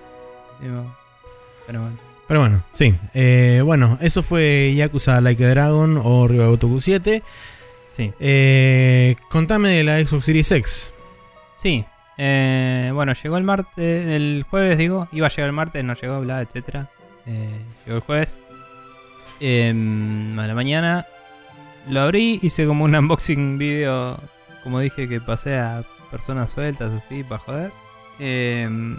pero 1.65 1.81
bueno. 1.81 1.97
Pero 2.27 2.39
bueno, 2.39 2.63
sí. 2.73 2.95
Eh, 3.13 3.61
bueno, 3.65 3.97
eso 3.99 4.23
fue 4.23 4.73
Yakuza 4.75 5.19
Like 5.21 5.43
a 5.43 5.49
Dragon 5.49 5.99
o 6.01 6.27
Ryuga 6.27 6.47
Gotoku 6.47 6.79
7. 6.79 7.21
Sí. 7.95 8.11
Eh, 8.19 9.15
contame 9.29 9.69
de 9.69 9.83
la 9.83 10.03
Xbox 10.03 10.25
Series 10.25 10.51
X. 10.51 10.93
Sí, 11.57 11.85
eh, 12.17 12.91
bueno, 12.93 13.13
llegó 13.13 13.37
el 13.37 13.43
martes, 13.43 14.07
el 14.07 14.45
jueves 14.49 14.77
digo, 14.77 15.07
iba 15.11 15.27
a 15.27 15.29
llegar 15.29 15.47
el 15.47 15.53
martes, 15.53 15.83
no 15.83 15.93
llegó, 15.95 16.19
bla, 16.21 16.41
etcétera. 16.41 16.89
Eh, 17.25 17.61
llegó 17.85 17.97
el 17.97 18.03
jueves. 18.03 18.37
Em, 19.39 20.37
a 20.39 20.47
la 20.47 20.53
mañana 20.53 21.05
lo 21.89 22.01
abrí, 22.01 22.39
hice 22.41 22.65
como 22.65 22.85
un 22.85 22.95
unboxing 22.95 23.57
video, 23.57 24.19
como 24.63 24.79
dije 24.79 25.09
que 25.09 25.19
pasé 25.19 25.57
a 25.57 25.83
personas 26.11 26.51
sueltas 26.51 26.91
así 26.93 27.23
para 27.23 27.39
joder. 27.39 27.71
Em, 28.19 28.97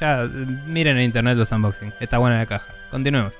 ya 0.00 0.28
miren 0.66 0.96
en 0.96 1.04
internet 1.04 1.36
los 1.36 1.52
unboxing, 1.52 1.92
está 2.00 2.18
buena 2.18 2.38
la 2.38 2.46
caja. 2.46 2.74
Continuemos. 2.90 3.32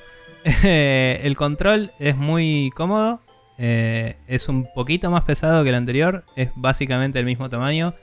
El 0.45 1.37
control 1.37 1.93
es 1.99 2.17
muy 2.17 2.71
cómodo, 2.75 3.21
eh, 3.59 4.17
es 4.27 4.49
un 4.49 4.67
poquito 4.75 5.11
más 5.11 5.23
pesado 5.23 5.63
que 5.63 5.69
el 5.69 5.75
anterior, 5.77 6.25
es 6.37 6.51
básicamente 6.57 7.19
el 7.19 7.27
mismo 7.27 7.49
tamaño. 7.49 7.95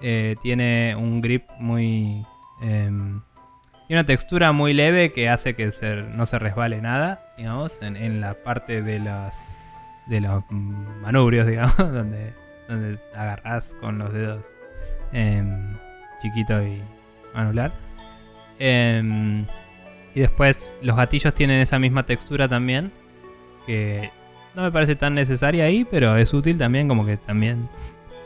Eh, 0.00 0.36
tiene 0.42 0.94
un 0.96 1.20
grip 1.20 1.48
muy... 1.58 2.24
Em, 2.62 3.22
tiene 3.86 4.00
una 4.00 4.04
textura 4.06 4.52
muy 4.52 4.74
leve 4.74 5.12
que 5.12 5.30
hace 5.30 5.54
que 5.54 5.70
no 6.14 6.26
se 6.26 6.38
resbale 6.38 6.82
nada, 6.82 7.24
digamos, 7.38 7.80
en, 7.80 8.20
la 8.20 8.34
parte 8.34 8.82
de 8.82 8.98
las 8.98 9.56
de 10.08 10.20
los 10.20 10.44
manubrios, 10.50 11.46
digamos, 11.48 11.76
donde, 11.78 12.34
donde 12.68 13.00
agarras 13.14 13.74
con 13.80 13.96
los 13.96 14.12
dedos 14.12 14.54
em, 15.12 15.74
chiquito 16.20 16.62
y 16.62 16.82
anular. 17.32 17.72
Y 20.18 20.22
después 20.22 20.74
los 20.82 20.96
gatillos 20.96 21.32
tienen 21.32 21.60
esa 21.60 21.78
misma 21.78 22.04
textura 22.04 22.48
también, 22.48 22.90
que 23.66 24.10
no 24.56 24.62
me 24.62 24.72
parece 24.72 24.96
tan 24.96 25.14
necesaria 25.14 25.62
ahí, 25.62 25.86
pero 25.88 26.16
es 26.16 26.34
útil 26.34 26.58
también, 26.58 26.88
como 26.88 27.06
que 27.06 27.18
también 27.18 27.68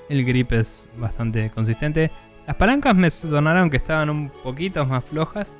el 0.08 0.24
grip 0.24 0.52
es 0.52 0.88
bastante 0.96 1.50
consistente. 1.50 2.10
Las 2.46 2.56
palancas 2.56 2.96
me 2.96 3.10
sonaron 3.10 3.68
que 3.68 3.76
estaban 3.76 4.08
un 4.08 4.30
poquito 4.30 4.86
más 4.86 5.04
flojas, 5.04 5.54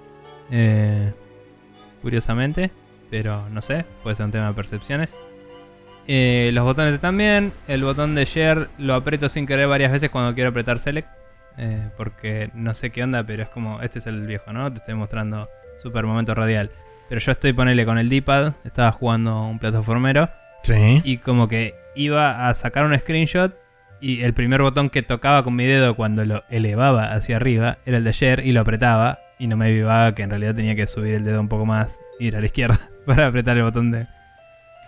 eh, 0.50 1.12
curiosamente, 2.00 2.70
pero 3.10 3.46
no 3.50 3.60
sé, 3.60 3.84
puede 4.02 4.16
ser 4.16 4.24
un 4.24 4.32
tema 4.32 4.48
de 4.48 4.54
percepciones. 4.54 5.14
Eh, 6.06 6.50
los 6.54 6.64
botones 6.64 6.98
también, 6.98 7.52
el 7.68 7.84
botón 7.84 8.14
de 8.14 8.24
share 8.24 8.70
lo 8.78 8.94
aprieto 8.94 9.28
sin 9.28 9.44
querer 9.44 9.68
varias 9.68 9.92
veces 9.92 10.08
cuando 10.08 10.34
quiero 10.34 10.48
apretar 10.48 10.78
select, 10.78 11.10
eh, 11.58 11.90
porque 11.98 12.50
no 12.54 12.74
sé 12.74 12.88
qué 12.88 13.04
onda, 13.04 13.22
pero 13.22 13.42
es 13.42 13.50
como, 13.50 13.82
este 13.82 13.98
es 13.98 14.06
el 14.06 14.26
viejo, 14.26 14.54
¿no? 14.54 14.72
Te 14.72 14.78
estoy 14.78 14.94
mostrando 14.94 15.46
super 15.82 16.06
momento 16.06 16.34
radial. 16.34 16.70
Pero 17.08 17.20
yo 17.20 17.32
estoy 17.32 17.52
ponerle 17.52 17.84
con 17.84 17.98
el 17.98 18.08
D-pad, 18.08 18.54
estaba 18.64 18.92
jugando 18.92 19.46
un 19.46 19.58
plataformero 19.58 20.30
y 21.04 21.18
como 21.18 21.48
que 21.48 21.74
iba 21.96 22.48
a 22.48 22.54
sacar 22.54 22.86
un 22.86 22.96
screenshot 22.96 23.54
y 24.00 24.22
el 24.22 24.32
primer 24.32 24.62
botón 24.62 24.90
que 24.90 25.02
tocaba 25.02 25.42
con 25.42 25.54
mi 25.54 25.66
dedo 25.66 25.94
cuando 25.94 26.24
lo 26.24 26.44
elevaba 26.48 27.12
hacia 27.12 27.36
arriba 27.36 27.78
era 27.84 27.98
el 27.98 28.04
de 28.04 28.12
share 28.12 28.46
y 28.46 28.52
lo 28.52 28.60
apretaba 28.60 29.18
y 29.38 29.48
no 29.48 29.56
me 29.56 29.66
avivaba 29.66 30.14
que 30.14 30.22
en 30.22 30.30
realidad 30.30 30.54
tenía 30.54 30.74
que 30.74 30.86
subir 30.86 31.14
el 31.14 31.24
dedo 31.24 31.40
un 31.40 31.48
poco 31.48 31.66
más 31.66 31.98
y 32.18 32.28
ir 32.28 32.36
a 32.36 32.40
la 32.40 32.46
izquierda 32.46 32.78
para 33.06 33.26
apretar 33.26 33.56
el 33.56 33.64
botón 33.64 33.90
de, 33.90 34.06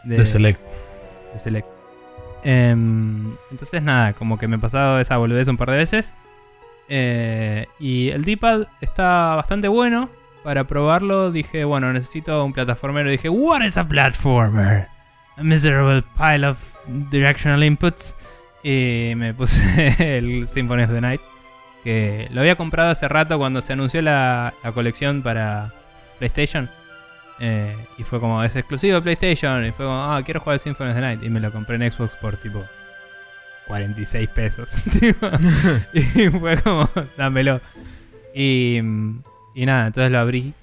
de, 0.05 0.25
select. 0.25 0.61
De 1.33 1.39
select. 1.39 1.69
Em, 2.45 3.35
entonces 3.51 3.83
nada, 3.83 4.13
como 4.13 4.39
que 4.39 4.49
me 4.49 4.57
he 4.57 4.59
pasado 4.59 5.01
esa 5.01 5.17
boludez 5.17 5.49
un 5.49 5.57
par 5.57 5.71
de 5.71 5.77
veces. 5.77 6.15
Eh, 6.89 7.67
y 7.81 8.11
el 8.11 8.25
D-pad 8.25 8.67
está 8.81 9.35
bastante 9.35 9.69
bueno. 9.69 10.09
Para 10.45 10.65
probarlo 10.65 11.33
dije, 11.33 11.65
bueno, 11.65 11.93
necesito 11.93 12.45
un 12.45 12.53
plataformero. 12.53 13.11
Dije, 13.11 13.29
what 13.29 13.63
is 13.63 13.77
a 13.77 13.89
platformer? 13.89 14.89
a 15.37 15.43
miserable 15.43 16.03
pile 16.17 16.47
of 16.47 16.59
directional 17.11 17.63
inputs. 17.63 18.15
Y 18.63 19.13
me 19.17 19.35
puse 19.35 19.95
el 20.19 20.49
Symphony 20.49 20.85
of 20.85 20.91
the 20.91 21.01
Night. 21.01 21.21
Que 21.83 22.29
lo 22.33 22.41
había 22.41 22.57
comprado 22.57 22.91
hace 22.91 23.09
rato 23.09 23.37
cuando 23.39 23.61
se 23.61 23.75
anunció 23.75 24.01
la, 24.01 24.55
colección 24.75 25.23
para 25.23 25.73
PlayStation. 26.19 26.71
Eh, 27.41 27.77
y 27.99 28.05
fue 28.05 28.21
como, 28.21 28.43
es 28.43 28.57
exclusivo 28.57 28.97
de 28.97 29.03
PlayStation. 29.03 29.67
Y 29.67 29.71
fue 29.73 29.85
como, 29.85 30.03
ah, 30.03 30.23
quiero 30.25 30.41
jugar 30.41 30.55
el 30.55 30.61
Symphony 30.61 30.91
of 30.91 30.95
the 30.95 31.01
Night. 31.01 31.23
Y 31.23 31.29
me 31.29 31.41
lo 31.41 31.53
compré 31.53 31.77
en 31.77 31.91
Xbox 31.91 32.15
por 32.17 32.37
tipo 32.39 32.63
46 33.67 34.29
pesos. 34.31 34.71
y 35.93 36.31
fue 36.31 36.57
como, 36.63 36.89
dámelo. 37.19 37.61
Y, 38.35 38.81
y 39.55 39.67
nada, 39.67 39.87
entonces 39.87 40.11
lo 40.11 40.19
abrí. 40.19 40.55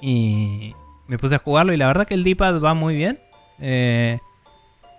Y 0.00 0.74
me 1.06 1.18
puse 1.18 1.34
a 1.34 1.38
jugarlo. 1.38 1.72
Y 1.72 1.76
la 1.76 1.86
verdad 1.86 2.06
que 2.06 2.14
el 2.14 2.24
D-pad 2.24 2.60
va 2.60 2.74
muy 2.74 2.96
bien. 2.96 3.18
Eh, 3.60 4.18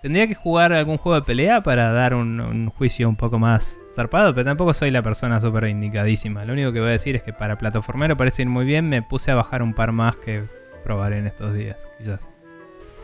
tendría 0.02 0.28
que 0.28 0.36
jugar 0.36 0.74
algún 0.74 0.98
juego 0.98 1.20
de 1.20 1.26
pelea 1.26 1.62
para 1.62 1.92
dar 1.92 2.14
un, 2.14 2.70
juicio 2.70 3.10
un 3.10 3.16
poco 3.16 3.40
más 3.40 3.78
zarpado, 3.96 4.34
pero 4.34 4.46
tampoco 4.46 4.74
soy 4.74 4.92
la 4.92 5.02
persona 5.02 5.40
súper 5.40 5.66
indicadísima. 5.66 6.46
Lo 6.46 6.54
único 6.54 6.72
que 6.72 6.80
voy 6.80 6.90
a 6.90 6.94
decir 6.94 7.16
es 7.16 7.24
que 7.24 7.34
para 7.34 7.58
plataformero 7.58 8.16
parece 8.16 8.44
ir 8.44 8.50
muy 8.50 8.66
bien. 8.66 8.90
Me 8.90 9.02
puse 9.02 9.32
a 9.32 9.36
bajar 9.36 9.64
un 9.64 9.74
par 9.74 9.92
más 9.92 10.16
que 10.18 10.44
probaré 10.84 11.18
en 11.18 11.28
estos 11.28 11.54
días, 11.54 11.78
quizás. 11.98 12.28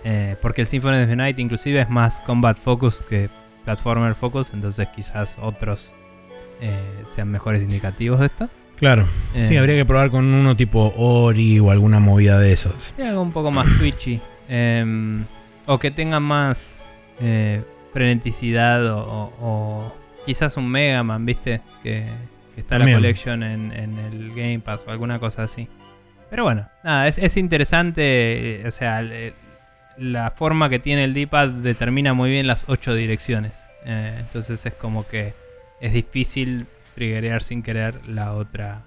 Eh, 0.03 0.35
porque 0.41 0.61
el 0.61 0.67
Symphony 0.67 1.01
of 1.03 1.09
the 1.09 1.15
Night 1.15 1.39
inclusive 1.39 1.81
es 1.81 1.89
más 1.89 2.21
combat 2.21 2.57
focus 2.57 3.03
que 3.09 3.29
platformer 3.65 4.15
focus, 4.15 4.53
entonces 4.53 4.87
quizás 4.95 5.37
otros 5.41 5.93
eh, 6.61 7.03
sean 7.05 7.29
mejores 7.29 7.63
indicativos 7.63 8.19
de 8.19 8.27
esto. 8.27 8.49
Claro. 8.78 9.07
sí, 9.41 9.55
Eh, 9.55 9.59
habría 9.59 9.75
que 9.75 9.86
probar 9.86 10.09
con 10.11 10.25
uno 10.25 10.55
tipo 10.55 10.93
Ori 10.97 11.59
o 11.59 11.71
alguna 11.71 11.99
movida 11.99 12.39
de 12.39 12.53
esos. 12.53 12.93
Sí, 12.95 13.01
algo 13.01 13.21
un 13.21 13.32
poco 13.32 13.51
más 13.51 13.67
twitchy. 13.78 14.21
em, 14.49 15.25
o 15.65 15.78
que 15.80 15.91
tenga 15.91 16.19
más 16.21 16.86
eh, 17.19 17.61
freneticidad 17.91 18.86
o, 18.93 18.99
o- 19.01 19.34
o 19.41 19.95
quizás 20.25 20.55
un 20.57 20.69
Mega 20.69 21.03
Man, 21.03 21.25
¿viste? 21.25 21.61
Que, 21.84 22.05
que 22.55 22.61
está 22.61 22.78
También. 22.78 22.97
la 22.97 23.01
collection 23.01 23.43
en, 23.43 23.71
en 23.71 23.97
el 23.99 24.30
Game 24.30 24.59
Pass 24.59 24.84
o 24.88 24.91
alguna 24.91 25.19
cosa 25.19 25.43
así. 25.43 25.67
Pero 26.30 26.43
bueno, 26.43 26.67
nada, 26.84 27.07
es, 27.07 27.17
es 27.17 27.36
interesante. 27.38 28.61
eh, 28.61 28.67
O 28.67 28.71
sea, 28.71 29.01
la 29.97 30.32
forma 30.32 30.69
que 30.69 30.80
tiene 30.80 31.03
el 31.05 31.13
D-pad 31.13 31.49
determina 31.49 32.13
muy 32.13 32.30
bien 32.30 32.45
las 32.47 32.65
ocho 32.69 32.93
direcciones. 32.93 33.53
Entonces 33.86 34.65
es 34.65 34.73
como 34.73 35.07
que 35.07 35.34
es 35.82 35.91
difícil 35.93 36.67
triggerear 36.97 37.43
sin 37.43 37.61
querer 37.61 38.01
la 38.07 38.33
otra. 38.33 38.81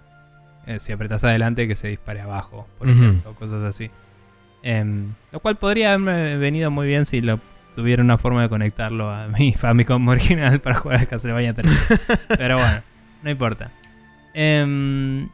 eh, 0.66 0.78
si 0.80 0.90
apretas 0.92 1.22
adelante, 1.24 1.66
que 1.68 1.74
se 1.76 1.86
dispare 1.88 2.20
abajo, 2.20 2.66
por 2.78 2.88
Ujú. 2.88 2.98
ejemplo, 2.98 3.34
cosas 3.36 3.62
así. 3.62 3.88
Em, 4.62 5.14
lo 5.32 5.38
cual 5.40 5.56
podría 5.56 5.94
haberme 5.94 6.36
venido 6.36 6.70
muy 6.72 6.86
bien 6.88 7.06
si 7.06 7.20
lo 7.22 7.40
tuviera 7.74 8.02
una 8.02 8.18
forma 8.18 8.42
de 8.42 8.48
conectarlo 8.50 9.08
a 9.10 9.28
mi 9.28 9.52
Famicom 9.56 10.06
original 10.08 10.60
para 10.60 10.74
jugar 10.74 10.98
al 11.00 11.08
Castlevania 11.08 11.54
3. 11.54 11.72
Pero 12.38 12.56
bueno, 12.56 12.82
no 13.22 13.30
importa. 13.30 13.70
Em, 14.34 15.28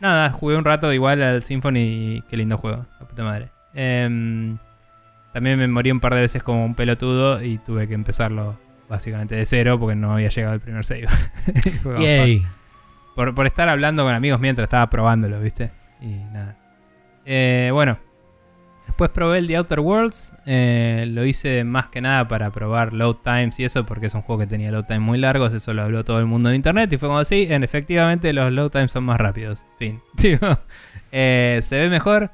nada, 0.00 0.30
jugué 0.30 0.56
un 0.56 0.64
rato 0.64 0.92
igual 0.92 1.22
al 1.22 1.42
Symphony 1.42 1.78
y 2.16 2.22
qué 2.28 2.36
lindo 2.36 2.58
juego, 2.58 2.84
la 3.00 3.06
puta 3.08 3.24
madre. 3.24 3.48
Em, 3.74 4.58
también 5.32 5.58
me 5.58 5.66
morí 5.68 5.90
un 5.90 6.00
par 6.00 6.14
de 6.14 6.20
veces 6.20 6.42
como 6.42 6.64
un 6.64 6.74
pelotudo 6.74 7.42
y 7.42 7.58
tuve 7.58 7.88
que 7.88 7.94
empezarlo 7.94 8.58
básicamente 8.92 9.34
de 9.34 9.44
cero 9.46 9.78
porque 9.80 9.96
no 9.96 10.12
había 10.12 10.28
llegado 10.28 10.54
el 10.54 10.60
primer 10.60 10.84
save. 10.84 11.08
Yay. 12.00 12.44
por, 13.16 13.34
por 13.34 13.46
estar 13.46 13.68
hablando 13.68 14.04
con 14.04 14.14
amigos 14.14 14.38
mientras 14.40 14.66
estaba 14.66 14.88
probándolo, 14.88 15.40
¿viste? 15.40 15.70
Y 16.00 16.14
nada. 16.32 16.56
Eh, 17.24 17.70
bueno. 17.72 17.98
Después 18.86 19.10
probé 19.10 19.38
el 19.38 19.46
The 19.46 19.56
Outer 19.56 19.80
Worlds. 19.80 20.32
eh, 20.44 21.06
lo 21.08 21.24
hice 21.24 21.64
más 21.64 21.86
que 21.86 22.00
nada 22.02 22.28
para 22.28 22.50
probar 22.50 22.92
load 22.92 23.16
times 23.24 23.58
y 23.58 23.64
eso, 23.64 23.86
porque 23.86 24.06
es 24.06 24.14
un 24.14 24.20
juego 24.22 24.40
que 24.40 24.46
tenía 24.46 24.70
load 24.70 24.84
times 24.84 25.00
muy 25.00 25.18
largos. 25.18 25.54
Eso 25.54 25.72
lo 25.72 25.82
habló 25.82 26.04
todo 26.04 26.18
el 26.18 26.26
mundo 26.26 26.50
en 26.50 26.56
internet. 26.56 26.92
Y 26.92 26.98
fue 26.98 27.08
como 27.08 27.18
así: 27.20 27.46
en, 27.48 27.62
efectivamente, 27.64 28.32
los 28.34 28.52
load 28.52 28.70
times 28.70 28.92
son 28.92 29.04
más 29.04 29.18
rápidos. 29.18 29.64
Fin. 29.78 30.00
Eh, 31.14 31.60
se 31.62 31.78
ve 31.78 31.90
mejor. 31.90 32.30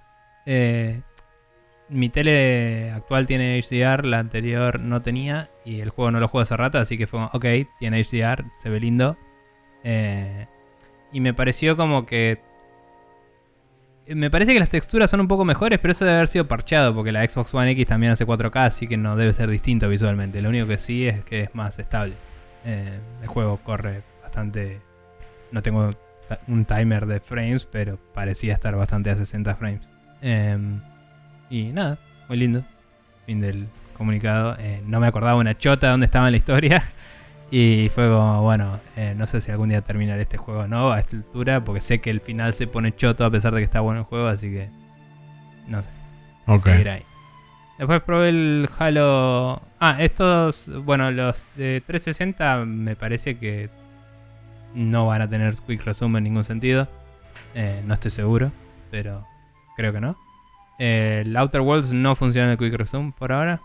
eh, 0.46 1.02
mi 1.88 2.08
tele 2.08 2.90
actual 2.90 3.26
tiene 3.26 3.60
HDR, 3.60 4.04
la 4.04 4.18
anterior 4.18 4.80
no 4.80 5.02
tenía. 5.02 5.50
Y 5.64 5.80
el 5.80 5.90
juego 5.90 6.10
no 6.10 6.20
lo 6.20 6.28
juego 6.28 6.42
hace 6.42 6.56
rato, 6.56 6.78
así 6.78 6.96
que 6.96 7.06
fue 7.06 7.20
como, 7.20 7.30
ok, 7.32 7.68
tiene 7.78 8.02
HDR, 8.02 8.44
se 8.62 8.70
ve 8.70 8.80
lindo. 8.80 9.16
Eh, 9.84 10.46
y 11.12 11.20
me 11.20 11.34
pareció 11.34 11.76
como 11.76 12.06
que. 12.06 12.40
Me 14.06 14.30
parece 14.30 14.54
que 14.54 14.60
las 14.60 14.70
texturas 14.70 15.10
son 15.10 15.20
un 15.20 15.28
poco 15.28 15.44
mejores, 15.44 15.78
pero 15.78 15.92
eso 15.92 16.04
debe 16.04 16.16
haber 16.16 16.28
sido 16.28 16.48
parcheado, 16.48 16.94
porque 16.94 17.12
la 17.12 17.28
Xbox 17.28 17.52
One 17.52 17.72
X 17.72 17.88
también 17.88 18.12
hace 18.12 18.26
4K, 18.26 18.64
así 18.64 18.86
que 18.86 18.96
no 18.96 19.16
debe 19.16 19.34
ser 19.34 19.50
distinto 19.50 19.86
visualmente. 19.88 20.40
Lo 20.40 20.48
único 20.48 20.66
que 20.66 20.78
sí 20.78 21.06
es 21.06 21.22
que 21.24 21.40
es 21.40 21.54
más 21.54 21.78
estable. 21.78 22.14
Eh, 22.64 22.98
el 23.20 23.28
juego 23.28 23.58
corre 23.58 24.02
bastante. 24.22 24.80
No 25.52 25.62
tengo 25.62 25.94
un 26.46 26.64
timer 26.64 27.06
de 27.06 27.20
frames, 27.20 27.66
pero 27.66 27.98
parecía 28.14 28.54
estar 28.54 28.74
bastante 28.76 29.10
a 29.10 29.16
60 29.16 29.54
frames. 29.56 29.90
Eh, 30.22 30.56
y 31.50 31.64
nada, 31.72 31.98
muy 32.28 32.38
lindo. 32.38 32.64
Fin 33.26 33.40
del 33.40 33.68
comunicado. 33.96 34.56
Eh, 34.58 34.82
no 34.86 35.00
me 35.00 35.06
acordaba 35.06 35.36
una 35.36 35.56
chota 35.56 35.90
dónde 35.90 36.06
estaba 36.06 36.26
en 36.28 36.32
la 36.32 36.38
historia. 36.38 36.82
Y 37.50 37.90
fue 37.94 38.10
como, 38.10 38.42
bueno, 38.42 38.78
eh, 38.94 39.14
no 39.16 39.24
sé 39.24 39.40
si 39.40 39.50
algún 39.50 39.70
día 39.70 39.80
terminaré 39.80 40.20
este 40.20 40.36
juego 40.36 40.60
o 40.60 40.68
no 40.68 40.92
a 40.92 40.98
esta 41.00 41.16
altura, 41.16 41.64
porque 41.64 41.80
sé 41.80 41.98
que 41.98 42.10
el 42.10 42.20
final 42.20 42.52
se 42.52 42.66
pone 42.66 42.94
choto 42.94 43.24
a 43.24 43.30
pesar 43.30 43.54
de 43.54 43.60
que 43.60 43.64
está 43.64 43.80
bueno 43.80 44.00
el 44.00 44.04
juego, 44.04 44.26
así 44.26 44.50
que 44.50 44.68
no 45.66 45.82
sé, 45.82 45.88
Ok. 46.46 46.66
ahí. 46.66 47.02
Después 47.78 48.02
probé 48.02 48.28
el 48.28 48.68
Halo... 48.78 49.62
Ah, 49.80 49.96
estos, 49.98 50.70
bueno, 50.84 51.10
los 51.10 51.46
de 51.56 51.82
360 51.86 52.66
me 52.66 52.96
parece 52.96 53.38
que 53.38 53.70
no 54.74 55.06
van 55.06 55.22
a 55.22 55.28
tener 55.30 55.54
Quick 55.66 55.84
Resume 55.86 56.18
en 56.18 56.24
ningún 56.24 56.44
sentido. 56.44 56.86
Eh, 57.54 57.82
no 57.86 57.94
estoy 57.94 58.10
seguro, 58.10 58.52
pero 58.90 59.24
creo 59.74 59.90
que 59.94 60.02
no. 60.02 60.18
Eh, 60.78 61.22
el 61.24 61.36
Outer 61.36 61.60
Worlds 61.60 61.92
no 61.92 62.14
funciona 62.16 62.46
en 62.46 62.52
el 62.52 62.58
Quick 62.58 62.74
Resume 62.74 63.12
por 63.18 63.32
ahora. 63.32 63.60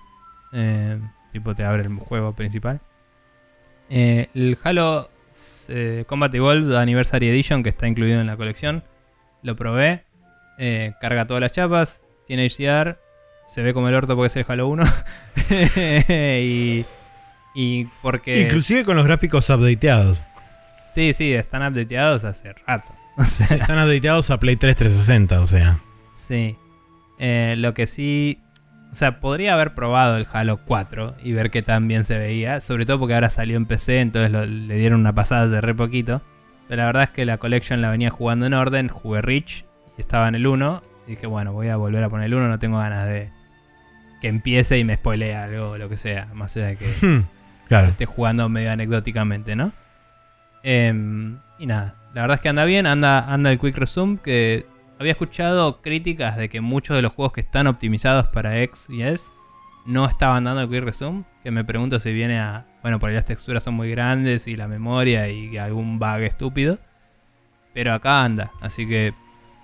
Eh, 0.51 0.99
tipo 1.31 1.53
te 1.55 1.63
abre 1.63 1.83
el 1.83 1.95
juego 1.97 2.33
principal. 2.33 2.79
Eh, 3.89 4.29
el 4.33 4.57
Halo 4.63 5.09
Combat 6.07 6.33
Evolved 6.33 6.75
Anniversary 6.75 7.29
Edition, 7.29 7.63
que 7.63 7.69
está 7.69 7.87
incluido 7.87 8.21
en 8.21 8.27
la 8.27 8.37
colección, 8.37 8.83
lo 9.41 9.55
probé. 9.55 10.03
carga 11.01 11.25
todas 11.27 11.41
las 11.41 11.51
chapas, 11.51 12.01
tiene 12.27 12.47
HDR, 12.47 12.97
se 13.47 13.61
ve 13.61 13.73
como 13.73 13.89
el 13.89 13.95
orto 13.95 14.15
porque 14.15 14.27
es 14.27 14.35
el 14.37 14.45
Halo 14.47 14.67
1. 14.67 14.83
y, 16.09 16.85
y 17.55 17.85
porque... 18.01 18.41
Inclusive 18.41 18.83
con 18.83 18.95
los 18.95 19.05
gráficos 19.05 19.49
updateados. 19.49 20.23
Sí, 20.89 21.13
sí, 21.13 21.33
están 21.33 21.63
updateados 21.63 22.23
hace 22.23 22.53
rato. 22.67 22.91
O 23.15 23.23
sea, 23.25 23.47
Sí, 23.47 23.53
Están 23.55 23.77
updateados 23.77 24.31
a 24.31 24.39
Play 24.39 24.55
3 24.55 24.75
360, 24.75 25.39
o 25.41 25.45
sea. 25.45 25.79
Sí. 26.15 26.57
Eh, 27.19 27.55
lo 27.57 27.73
que 27.73 27.87
sí. 27.87 28.39
O 28.91 28.95
sea, 28.95 29.19
podría 29.19 29.53
haber 29.55 29.73
probado 29.73 30.17
el 30.17 30.27
Halo 30.31 30.57
4 30.65 31.15
y 31.23 31.31
ver 31.33 31.49
qué 31.49 31.61
tan 31.63 31.87
bien 31.87 32.03
se 32.03 32.17
veía. 32.17 32.61
Sobre 32.61 32.85
todo 32.85 32.99
porque 32.99 33.15
ahora 33.15 33.29
salió 33.29 33.57
en 33.57 33.65
PC, 33.65 34.01
entonces 34.01 34.31
lo- 34.31 34.45
le 34.45 34.75
dieron 34.77 34.99
una 34.99 35.13
pasada 35.13 35.45
hace 35.45 35.61
re 35.61 35.73
poquito. 35.73 36.21
Pero 36.67 36.81
la 36.81 36.85
verdad 36.87 37.03
es 37.03 37.09
que 37.09 37.25
la 37.25 37.37
Collection 37.39 37.81
la 37.81 37.89
venía 37.89 38.09
jugando 38.11 38.45
en 38.45 38.53
orden. 38.53 38.87
Jugué 38.89 39.21
Rich 39.21 39.65
y 39.97 40.01
estaba 40.01 40.27
en 40.27 40.35
el 40.35 40.45
1. 40.47 40.81
Y 41.07 41.11
dije, 41.11 41.25
bueno, 41.27 41.53
voy 41.53 41.69
a 41.69 41.75
volver 41.75 42.03
a 42.03 42.09
poner 42.09 42.27
el 42.27 42.35
1. 42.35 42.47
No 42.47 42.59
tengo 42.59 42.77
ganas 42.77 43.07
de 43.07 43.31
que 44.21 44.27
empiece 44.27 44.77
y 44.79 44.83
me 44.83 44.95
spoilee 44.95 45.33
algo 45.33 45.71
o 45.71 45.77
lo 45.77 45.89
que 45.89 45.97
sea. 45.97 46.27
Más 46.33 46.55
allá 46.55 46.67
de 46.67 46.77
que 46.77 46.85
Hmm, 47.01 47.23
lo 47.69 47.79
esté 47.89 48.05
jugando 48.05 48.47
medio 48.47 48.71
anecdóticamente, 48.71 49.55
¿no? 49.55 49.71
Em, 50.61 51.39
y 51.59 51.65
nada, 51.65 51.95
la 52.13 52.21
verdad 52.21 52.35
es 52.35 52.41
que 52.41 52.49
anda 52.49 52.63
bien, 52.65 52.85
anda, 52.85 53.31
anda 53.33 53.51
el 53.51 53.59
Quick 53.59 53.75
Resume, 53.75 54.17
que 54.23 54.65
había 54.99 55.11
escuchado 55.11 55.81
críticas 55.81 56.37
de 56.37 56.49
que 56.49 56.61
muchos 56.61 56.95
de 56.95 57.01
los 57.01 57.13
juegos 57.13 57.33
que 57.33 57.41
están 57.41 57.67
optimizados 57.67 58.27
para 58.27 58.61
X 58.61 58.87
y 58.89 59.03
S 59.03 59.31
no 59.85 60.05
estaban 60.05 60.45
dando 60.45 60.69
Quick 60.69 60.83
Resume, 60.83 61.23
que 61.43 61.51
me 61.51 61.63
pregunto 61.65 61.99
si 61.99 62.13
viene 62.13 62.39
a, 62.39 62.65
bueno, 62.81 62.99
por 62.99 63.09
ahí 63.09 63.15
las 63.15 63.25
texturas 63.25 63.63
son 63.63 63.73
muy 63.73 63.89
grandes 63.91 64.47
y 64.47 64.55
la 64.55 64.67
memoria 64.67 65.27
y 65.29 65.57
algún 65.57 65.99
bug 65.99 66.21
estúpido, 66.21 66.79
pero 67.73 67.93
acá 67.93 68.23
anda, 68.23 68.51
así 68.61 68.87
que 68.87 69.13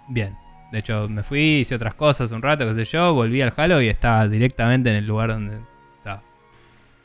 bien. 0.10 0.36
De 0.72 0.80
hecho, 0.80 1.10
me 1.10 1.24
fui, 1.24 1.60
hice 1.62 1.76
otras 1.76 1.96
cosas 1.96 2.32
un 2.32 2.42
rato, 2.42 2.68
qué 2.68 2.76
sé 2.76 2.84
yo, 2.84 3.14
volví 3.14 3.42
al 3.42 3.54
Halo 3.56 3.82
y 3.82 3.88
estaba 3.88 4.28
directamente 4.28 4.92
en 4.92 4.98
el 4.98 5.08
lugar 5.08 5.30
donde 5.30 5.58
estaba. 5.98 6.22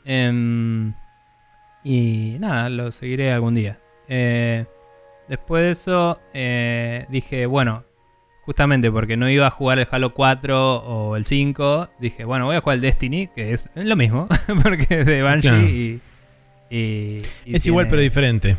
Em, 0.03 0.93
y 1.83 2.37
nada, 2.39 2.69
lo 2.69 2.91
seguiré 2.91 3.33
algún 3.33 3.55
día. 3.55 3.79
Eh, 4.07 4.65
después 5.27 5.63
de 5.63 5.71
eso, 5.71 6.19
eh, 6.33 7.07
dije, 7.09 7.47
bueno, 7.47 7.85
justamente 8.45 8.91
porque 8.91 9.17
no 9.17 9.29
iba 9.29 9.47
a 9.47 9.49
jugar 9.49 9.79
el 9.79 9.87
Halo 9.89 10.13
4 10.13 10.75
o 10.77 11.15
el 11.15 11.25
5, 11.25 11.89
dije, 11.99 12.23
bueno, 12.25 12.45
voy 12.45 12.55
a 12.55 12.61
jugar 12.61 12.75
el 12.75 12.81
Destiny, 12.81 13.27
que 13.35 13.53
es 13.53 13.69
lo 13.75 13.95
mismo, 13.95 14.27
porque 14.63 14.87
es 15.01 15.05
de 15.05 15.21
Banshee 15.23 15.49
Claro. 15.49 15.67
y, 15.67 16.01
y- 16.69 17.21
y 17.45 17.55
Es 17.55 17.65
igual 17.65 17.87
pero 17.89 18.01
diferente. 18.01 18.57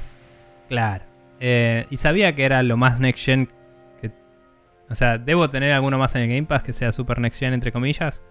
Claro. 0.68 1.04
Eh, 1.40 1.86
y 1.90 1.96
sabía 1.98 2.34
que 2.34 2.44
era 2.44 2.62
lo 2.62 2.76
más 2.76 2.98
next 2.98 3.24
gen 3.24 3.48
que... 4.00 4.10
O 4.88 4.94
sea, 4.94 5.18
debo 5.18 5.50
tener 5.50 5.72
alguno 5.72 5.98
más 5.98 6.14
en 6.16 6.22
el 6.22 6.28
Game 6.28 6.44
Pass 6.44 6.62
que 6.62 6.72
sea 6.72 6.92
super 6.92 7.20
next 7.20 7.38
gen 7.38 7.52
entre 7.54 7.72
comillas. 7.72 8.22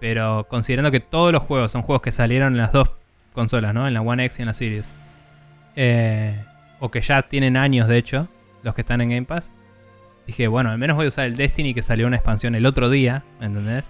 Pero 0.00 0.46
considerando 0.48 0.90
que 0.92 1.00
todos 1.00 1.32
los 1.32 1.42
juegos 1.42 1.72
son 1.72 1.82
juegos 1.82 2.02
que 2.02 2.12
salieron 2.12 2.52
en 2.52 2.58
las 2.58 2.72
dos 2.72 2.90
consolas, 3.32 3.74
¿no? 3.74 3.88
En 3.88 3.94
la 3.94 4.00
One 4.02 4.24
X 4.26 4.38
y 4.38 4.42
en 4.42 4.46
la 4.46 4.54
Series. 4.54 4.88
Eh, 5.74 6.44
o 6.80 6.90
que 6.90 7.00
ya 7.00 7.22
tienen 7.22 7.56
años, 7.56 7.88
de 7.88 7.96
hecho, 7.98 8.28
los 8.62 8.74
que 8.74 8.82
están 8.82 9.00
en 9.00 9.08
Game 9.10 9.24
Pass. 9.26 9.52
Dije, 10.28 10.46
bueno, 10.46 10.70
al 10.70 10.76
menos 10.76 10.94
voy 10.94 11.06
a 11.06 11.08
usar 11.08 11.24
el 11.24 11.36
Destiny 11.36 11.72
que 11.72 11.80
salió 11.80 12.06
una 12.06 12.16
expansión 12.16 12.54
el 12.54 12.66
otro 12.66 12.90
día, 12.90 13.24
¿me 13.40 13.46
entendés? 13.46 13.86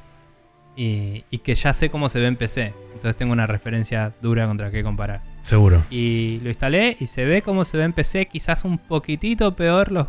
Y, 0.76 1.24
y 1.30 1.38
que 1.38 1.56
ya 1.56 1.72
sé 1.72 1.90
cómo 1.90 2.08
se 2.08 2.20
ve 2.20 2.28
en 2.28 2.36
PC. 2.36 2.72
Entonces 2.94 3.16
tengo 3.16 3.32
una 3.32 3.48
referencia 3.48 4.12
dura 4.22 4.46
contra 4.46 4.70
qué 4.70 4.84
comparar. 4.84 5.20
Seguro. 5.42 5.84
Y 5.90 6.38
lo 6.44 6.48
instalé 6.48 6.96
y 7.00 7.06
se 7.06 7.24
ve 7.24 7.42
como 7.42 7.64
se 7.64 7.76
ve 7.76 7.82
en 7.82 7.92
PC, 7.92 8.26
quizás 8.26 8.64
un 8.64 8.78
poquitito 8.78 9.56
peor. 9.56 9.90
Los 9.90 10.06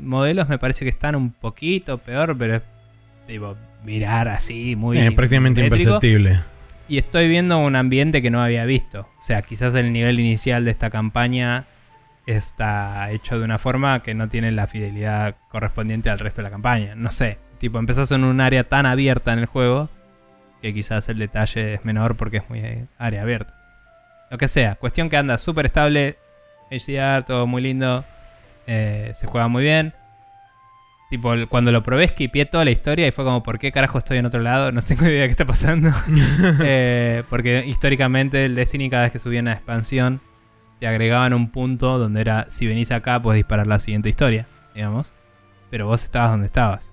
modelos 0.00 0.48
me 0.48 0.56
parece 0.56 0.86
que 0.86 0.88
están 0.88 1.14
un 1.14 1.30
poquito 1.30 1.98
peor, 1.98 2.34
pero 2.38 2.56
es 2.56 2.62
tipo 3.26 3.54
mirar 3.84 4.28
así, 4.28 4.76
muy. 4.76 4.96
Eh, 4.98 5.12
prácticamente 5.12 5.62
imperceptible. 5.62 6.40
Y 6.88 6.96
estoy 6.96 7.28
viendo 7.28 7.58
un 7.58 7.76
ambiente 7.76 8.22
que 8.22 8.30
no 8.30 8.42
había 8.42 8.64
visto. 8.64 9.08
O 9.18 9.22
sea, 9.22 9.42
quizás 9.42 9.74
el 9.74 9.92
nivel 9.92 10.18
inicial 10.20 10.64
de 10.64 10.70
esta 10.70 10.88
campaña 10.88 11.66
está 12.26 13.10
hecho 13.10 13.38
de 13.38 13.44
una 13.44 13.58
forma 13.58 14.02
que 14.02 14.14
no 14.14 14.28
tiene 14.28 14.52
la 14.52 14.66
fidelidad 14.66 15.36
correspondiente 15.48 16.10
al 16.10 16.18
resto 16.18 16.42
de 16.42 16.44
la 16.44 16.50
campaña. 16.50 16.94
No 16.94 17.10
sé. 17.10 17.38
Tipo, 17.58 17.78
empezás 17.78 18.10
en 18.12 18.24
un 18.24 18.40
área 18.40 18.64
tan 18.64 18.86
abierta 18.86 19.32
en 19.32 19.38
el 19.40 19.46
juego 19.46 19.88
que 20.62 20.74
quizás 20.74 21.08
el 21.08 21.18
detalle 21.18 21.74
es 21.74 21.84
menor 21.84 22.16
porque 22.16 22.38
es 22.38 22.48
muy 22.48 22.62
área 22.98 23.22
abierta. 23.22 23.54
Lo 24.30 24.38
que 24.38 24.48
sea. 24.48 24.76
Cuestión 24.76 25.08
que 25.08 25.16
anda 25.16 25.38
súper 25.38 25.66
estable. 25.66 26.16
HDR, 26.70 27.24
todo 27.24 27.46
muy 27.46 27.62
lindo. 27.62 28.04
Eh, 28.66 29.10
se 29.14 29.26
juega 29.26 29.48
muy 29.48 29.64
bien. 29.64 29.94
Tipo, 31.10 31.34
cuando 31.48 31.72
lo 31.72 31.82
probé, 31.82 32.06
skipié 32.06 32.46
toda 32.46 32.64
la 32.64 32.70
historia 32.70 33.08
y 33.08 33.10
fue 33.10 33.24
como, 33.24 33.42
¿por 33.42 33.58
qué 33.58 33.72
carajo 33.72 33.98
estoy 33.98 34.18
en 34.18 34.26
otro 34.26 34.40
lado? 34.40 34.70
No 34.70 34.80
tengo 34.80 35.04
idea 35.06 35.22
de 35.22 35.26
qué 35.26 35.32
está 35.32 35.44
pasando. 35.44 35.90
Eh, 36.62 37.24
porque 37.28 37.64
históricamente 37.66 38.44
el 38.44 38.54
Destiny, 38.54 38.88
cada 38.88 39.04
vez 39.04 39.12
que 39.12 39.18
subía 39.18 39.40
una 39.40 39.52
expansión, 39.52 40.20
te 40.80 40.86
agregaban 40.88 41.32
un 41.34 41.50
punto 41.50 41.98
donde 41.98 42.20
era, 42.22 42.46
si 42.50 42.66
venís 42.66 42.90
acá, 42.90 43.20
puedes 43.22 43.38
disparar 43.38 43.66
la 43.66 43.78
siguiente 43.78 44.08
historia, 44.08 44.46
digamos. 44.74 45.14
Pero 45.70 45.86
vos 45.86 46.02
estabas 46.02 46.30
donde 46.32 46.46
estabas. 46.46 46.90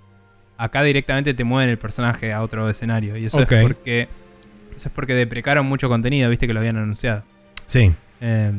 Acá 0.57 0.83
directamente 0.83 1.33
te 1.33 1.43
mueven 1.43 1.69
el 1.69 1.77
personaje 1.79 2.33
a 2.33 2.41
otro 2.43 2.69
escenario. 2.69 3.15
Y 3.17 3.25
eso 3.25 3.39
es 3.41 3.47
porque. 3.61 4.07
Eso 4.75 4.89
es 4.89 4.93
porque 4.93 5.15
deprecaron 5.15 5.65
mucho 5.65 5.89
contenido, 5.89 6.29
viste 6.29 6.45
que 6.45 6.53
lo 6.53 6.59
habían 6.59 6.77
anunciado. 6.77 7.23
Sí. 7.65 7.91
Eh, 8.21 8.51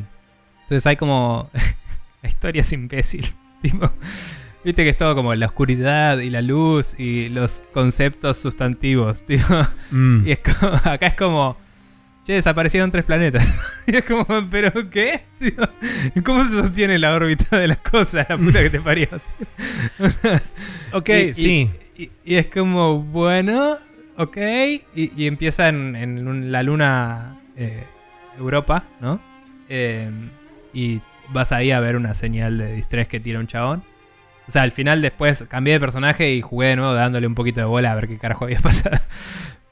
entonces 0.63 0.87
hay 0.87 0.97
como. 0.97 1.51
la 2.23 2.29
historia 2.29 2.61
es 2.61 2.73
imbécil. 2.73 3.27
Tipo, 3.63 3.91
Viste 4.65 4.83
que 4.85 4.91
es 4.91 4.97
todo 4.97 5.15
como 5.15 5.35
la 5.35 5.47
oscuridad 5.47 6.19
y 6.19 6.31
la 6.31 6.43
luz 6.43 6.95
y 6.99 7.29
los 7.29 7.63
conceptos 7.73 8.39
sustantivos. 8.39 9.23
Tipo, 9.27 9.55
Mm. 9.91 10.27
y 10.27 10.33
es 10.33 10.39
como, 10.41 10.73
acá 10.85 11.07
es 11.09 11.15
como. 11.15 11.57
Che, 12.29 12.35
desaparecieron 12.35 12.91
tres 12.91 13.07
planetas. 13.07 13.43
y 13.87 13.97
es 13.97 14.05
como, 14.05 14.27
¿pero 14.51 14.91
qué? 14.91 15.23
¿Cómo 16.23 16.45
se 16.45 16.59
sostiene 16.59 16.99
la 16.99 17.15
órbita 17.15 17.59
de 17.59 17.69
las 17.69 17.79
cosas? 17.79 18.27
La 18.29 18.37
puta 18.37 18.63
que 18.63 18.69
te 18.69 18.81
parió. 18.81 19.09
Ok, 20.93 21.09
Y- 21.09 21.33
sí. 21.35 21.71
Y, 21.97 22.11
y 22.27 22.35
es 22.37 22.49
como, 22.49 23.03
bueno, 23.03 23.77
ok. 24.19 24.37
Y, 24.95 25.27
empieza 25.27 25.71
en, 25.71 25.97
en 25.97 26.53
la 26.53 26.63
luna 26.63 27.41
eh, 27.57 27.85
Europa, 28.39 28.85
¿no? 29.01 29.23
Eh, 29.71 30.11
y 30.75 31.01
vas 31.31 31.51
ahí 31.53 31.71
a 31.71 31.81
ver 31.81 31.97
una 31.97 32.13
señal 32.13 32.59
de 32.59 32.75
distress 32.75 33.09
que 33.09 33.21
tira 33.21 33.39
un 33.39 33.47
chabón. 33.47 33.83
O 34.47 34.51
sea, 34.51 34.63
al 34.65 34.73
final 34.73 35.01
después 35.01 35.45
cambié 35.49 35.73
de 35.73 35.81
personaje 35.81 36.31
y 36.35 36.43
jugué 36.43 36.69
de 36.69 36.77
nuevo 36.77 36.93
dándole 36.93 37.27
un 37.27 37.35
poquito 37.35 37.61
de 37.61 37.67
bola 37.67 37.93
a 37.93 37.95
ver 37.95 38.07
qué 38.07 38.19
carajo 38.19 38.45
había 38.45 38.61
pasado. 38.63 38.99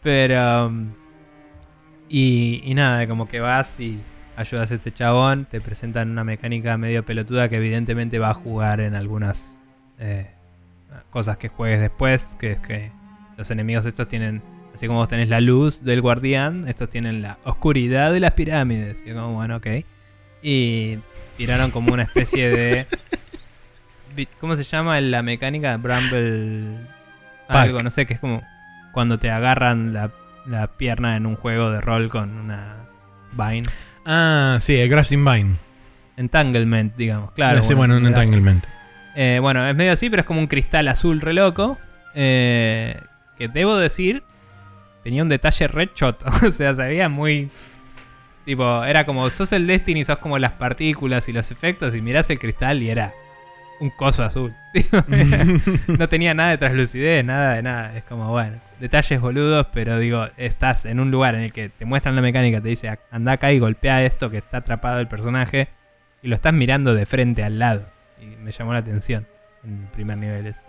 Pero... 0.02 0.68
um, 0.68 1.05
y, 2.08 2.62
y 2.64 2.74
nada, 2.74 3.06
como 3.06 3.28
que 3.28 3.40
vas 3.40 3.78
y 3.80 4.00
ayudas 4.36 4.70
a 4.70 4.74
este 4.74 4.92
chabón, 4.92 5.46
te 5.46 5.60
presentan 5.60 6.10
una 6.10 6.22
mecánica 6.22 6.76
medio 6.76 7.04
pelotuda 7.04 7.48
que 7.48 7.56
evidentemente 7.56 8.18
va 8.18 8.30
a 8.30 8.34
jugar 8.34 8.80
en 8.80 8.94
algunas 8.94 9.58
eh, 9.98 10.30
cosas 11.10 11.38
que 11.38 11.48
juegues 11.48 11.80
después, 11.80 12.36
que 12.38 12.52
es 12.52 12.60
que 12.60 12.92
los 13.36 13.50
enemigos 13.50 13.86
estos 13.86 14.08
tienen, 14.08 14.42
así 14.74 14.86
como 14.86 14.98
vos 15.00 15.08
tenés 15.08 15.30
la 15.30 15.40
luz 15.40 15.82
del 15.82 16.02
guardián, 16.02 16.68
estos 16.68 16.90
tienen 16.90 17.22
la 17.22 17.38
oscuridad 17.44 18.12
de 18.12 18.20
las 18.20 18.32
pirámides. 18.32 19.02
Y 19.06 19.12
como, 19.12 19.32
bueno, 19.32 19.56
ok. 19.56 19.66
Y 20.42 20.98
tiraron 21.36 21.70
como 21.70 21.92
una 21.92 22.04
especie 22.04 22.50
de... 22.50 22.86
¿Cómo 24.40 24.56
se 24.56 24.64
llama 24.64 25.00
la 25.00 25.22
mecánica? 25.22 25.76
Bramble... 25.76 26.78
Pack. 27.48 27.56
Algo, 27.56 27.78
no 27.80 27.90
sé, 27.90 28.06
que 28.06 28.14
es 28.14 28.20
como 28.20 28.42
cuando 28.92 29.18
te 29.18 29.30
agarran 29.30 29.92
la, 29.92 30.10
la 30.46 30.66
pierna 30.68 31.16
en 31.16 31.26
un 31.26 31.36
juego 31.36 31.70
de 31.70 31.80
rol 31.80 32.08
con 32.08 32.36
una 32.36 32.86
Vine. 33.32 33.64
Ah, 34.04 34.58
sí, 34.60 34.76
el 34.76 34.88
Grafting 34.88 35.24
Vine. 35.24 35.56
Entanglement, 36.16 36.96
digamos, 36.96 37.32
claro. 37.32 37.62
sí, 37.62 37.74
bueno, 37.74 37.96
un 37.96 38.06
entanglement. 38.06 38.64
Eh, 39.14 39.38
bueno, 39.40 39.66
es 39.66 39.74
medio 39.74 39.92
así, 39.92 40.08
pero 40.08 40.20
es 40.20 40.26
como 40.26 40.40
un 40.40 40.46
cristal 40.46 40.88
azul 40.88 41.20
re 41.20 41.32
loco. 41.32 41.78
eh, 42.14 43.00
que 43.38 43.48
debo 43.48 43.76
decir, 43.76 44.22
tenía 45.02 45.22
un 45.22 45.28
detalle 45.28 45.68
re 45.68 45.92
choto. 45.92 46.26
o 46.46 46.50
sea, 46.50 46.74
se 46.74 46.82
veía 46.82 47.08
muy. 47.08 47.50
Tipo, 48.44 48.84
era 48.84 49.04
como, 49.04 49.28
sos 49.30 49.52
el 49.52 49.66
Destiny, 49.66 50.04
sos 50.04 50.18
como 50.18 50.38
las 50.38 50.52
partículas 50.52 51.28
y 51.28 51.32
los 51.32 51.50
efectos, 51.50 51.94
y 51.94 52.00
mirás 52.00 52.30
el 52.30 52.38
cristal 52.38 52.82
y 52.82 52.90
era 52.90 53.12
un 53.80 53.90
coso 53.90 54.22
azul. 54.22 54.54
no 55.86 56.08
tenía 56.08 56.32
nada 56.34 56.50
de 56.50 56.58
translucidez, 56.58 57.24
nada 57.24 57.54
de 57.54 57.62
nada. 57.62 57.96
Es 57.96 58.04
como, 58.04 58.30
bueno, 58.30 58.58
detalles 58.80 59.20
boludos, 59.20 59.66
pero 59.72 59.98
digo, 59.98 60.26
estás 60.36 60.84
en 60.84 61.00
un 61.00 61.10
lugar 61.10 61.34
en 61.34 61.42
el 61.42 61.52
que 61.52 61.68
te 61.68 61.84
muestran 61.84 62.16
la 62.16 62.22
mecánica, 62.22 62.60
te 62.60 62.68
dice, 62.68 62.98
anda 63.10 63.32
acá 63.32 63.52
y 63.52 63.58
golpea 63.58 64.04
esto 64.04 64.30
que 64.30 64.38
está 64.38 64.58
atrapado 64.58 65.00
el 65.00 65.08
personaje, 65.08 65.68
y 66.22 66.28
lo 66.28 66.34
estás 66.34 66.52
mirando 66.52 66.94
de 66.94 67.06
frente 67.06 67.42
al 67.42 67.58
lado. 67.58 67.86
Y 68.20 68.26
me 68.26 68.52
llamó 68.52 68.72
la 68.72 68.80
atención 68.80 69.26
en 69.64 69.88
primer 69.92 70.18
nivel 70.18 70.46
eso. 70.46 70.62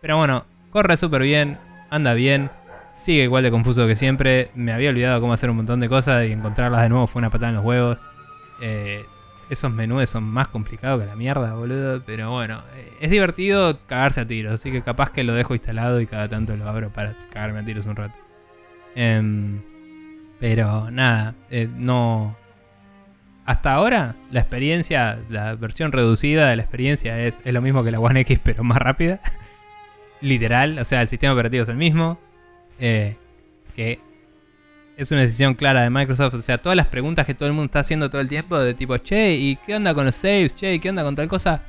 Pero 0.00 0.16
bueno, 0.16 0.44
corre 0.70 0.96
súper 0.96 1.22
bien, 1.22 1.58
anda 1.90 2.14
bien, 2.14 2.50
sigue 2.92 3.24
igual 3.24 3.42
de 3.42 3.50
confuso 3.50 3.86
que 3.86 3.96
siempre. 3.96 4.50
Me 4.54 4.72
había 4.72 4.90
olvidado 4.90 5.20
cómo 5.20 5.32
hacer 5.32 5.50
un 5.50 5.56
montón 5.56 5.80
de 5.80 5.88
cosas 5.88 6.26
y 6.26 6.32
encontrarlas 6.32 6.82
de 6.82 6.88
nuevo 6.88 7.06
fue 7.06 7.20
una 7.20 7.30
patada 7.30 7.50
en 7.50 7.56
los 7.56 7.64
huevos. 7.64 7.98
Eh, 8.60 9.04
esos 9.50 9.72
menús 9.72 10.08
son 10.08 10.24
más 10.24 10.48
complicados 10.48 11.00
que 11.00 11.06
la 11.06 11.16
mierda, 11.16 11.54
boludo. 11.54 12.02
Pero 12.04 12.30
bueno, 12.30 12.62
eh, 12.74 12.92
es 13.00 13.10
divertido 13.10 13.78
cagarse 13.86 14.20
a 14.22 14.26
tiros. 14.26 14.54
Así 14.54 14.72
que 14.72 14.82
capaz 14.82 15.10
que 15.10 15.24
lo 15.24 15.34
dejo 15.34 15.54
instalado 15.54 16.00
y 16.00 16.06
cada 16.06 16.28
tanto 16.28 16.56
lo 16.56 16.68
abro 16.68 16.90
para 16.90 17.14
cagarme 17.32 17.60
a 17.60 17.64
tiros 17.64 17.86
un 17.86 17.96
rato. 17.96 18.14
Em, 18.94 19.60
pero 20.40 20.90
nada, 20.90 21.34
eh, 21.50 21.68
no. 21.74 22.36
Hasta 23.44 23.74
ahora, 23.74 24.16
la 24.30 24.40
experiencia, 24.40 25.18
la 25.28 25.54
versión 25.54 25.92
reducida 25.92 26.48
de 26.50 26.56
la 26.56 26.62
experiencia 26.62 27.20
es, 27.20 27.40
es 27.44 27.54
lo 27.54 27.62
mismo 27.62 27.84
que 27.84 27.92
la 27.92 28.00
One 28.00 28.20
X, 28.20 28.40
pero 28.42 28.64
más 28.64 28.78
rápida. 28.78 29.20
Literal, 30.20 30.78
o 30.78 30.84
sea, 30.84 31.02
el 31.02 31.08
sistema 31.08 31.32
operativo 31.34 31.62
es 31.62 31.68
el 31.68 31.76
mismo. 31.76 32.18
eh, 32.80 33.16
que 33.76 34.00
es 34.96 35.10
una 35.10 35.20
decisión 35.20 35.54
clara 35.54 35.82
de 35.82 35.90
Microsoft. 35.90 36.34
O 36.34 36.42
sea, 36.42 36.58
todas 36.58 36.76
las 36.76 36.86
preguntas 36.86 37.26
que 37.26 37.34
todo 37.34 37.48
el 37.48 37.54
mundo 37.54 37.66
está 37.66 37.80
haciendo 37.80 38.08
todo 38.08 38.20
el 38.20 38.28
tiempo, 38.28 38.58
de 38.58 38.74
tipo, 38.74 38.96
che, 38.98 39.34
¿y 39.34 39.56
qué 39.56 39.76
onda 39.76 39.94
con 39.94 40.06
los 40.06 40.14
saves? 40.14 40.54
Che, 40.54 40.74
¿y 40.74 40.78
qué 40.78 40.88
onda 40.90 41.04
con 41.04 41.14
tal 41.14 41.28
cosa? 41.28 41.62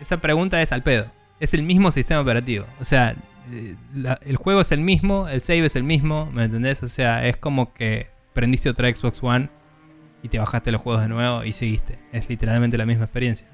Esa 0.00 0.18
pregunta 0.18 0.60
es 0.60 0.72
al 0.72 0.82
pedo. 0.82 1.06
Es 1.40 1.54
el 1.54 1.62
mismo 1.62 1.90
sistema 1.90 2.20
operativo. 2.20 2.66
O 2.80 2.84
sea, 2.84 3.16
eh, 3.50 3.74
el 4.24 4.36
juego 4.36 4.60
es 4.60 4.70
el 4.70 4.80
mismo, 4.80 5.28
el 5.28 5.42
save 5.42 5.64
es 5.64 5.76
el 5.76 5.82
mismo, 5.82 6.30
¿me 6.32 6.44
entendés? 6.44 6.82
O 6.82 6.88
sea, 6.88 7.26
es 7.26 7.36
como 7.36 7.72
que 7.72 8.08
prendiste 8.34 8.68
otra 8.68 8.94
Xbox 8.94 9.22
One 9.22 9.48
y 10.22 10.28
te 10.28 10.38
bajaste 10.38 10.70
los 10.70 10.80
juegos 10.80 11.02
de 11.02 11.08
nuevo 11.08 11.44
y 11.44 11.52
seguiste. 11.52 11.98
Es 12.12 12.28
literalmente 12.28 12.76
la 12.76 12.86
misma 12.86 13.04
experiencia, 13.04 13.48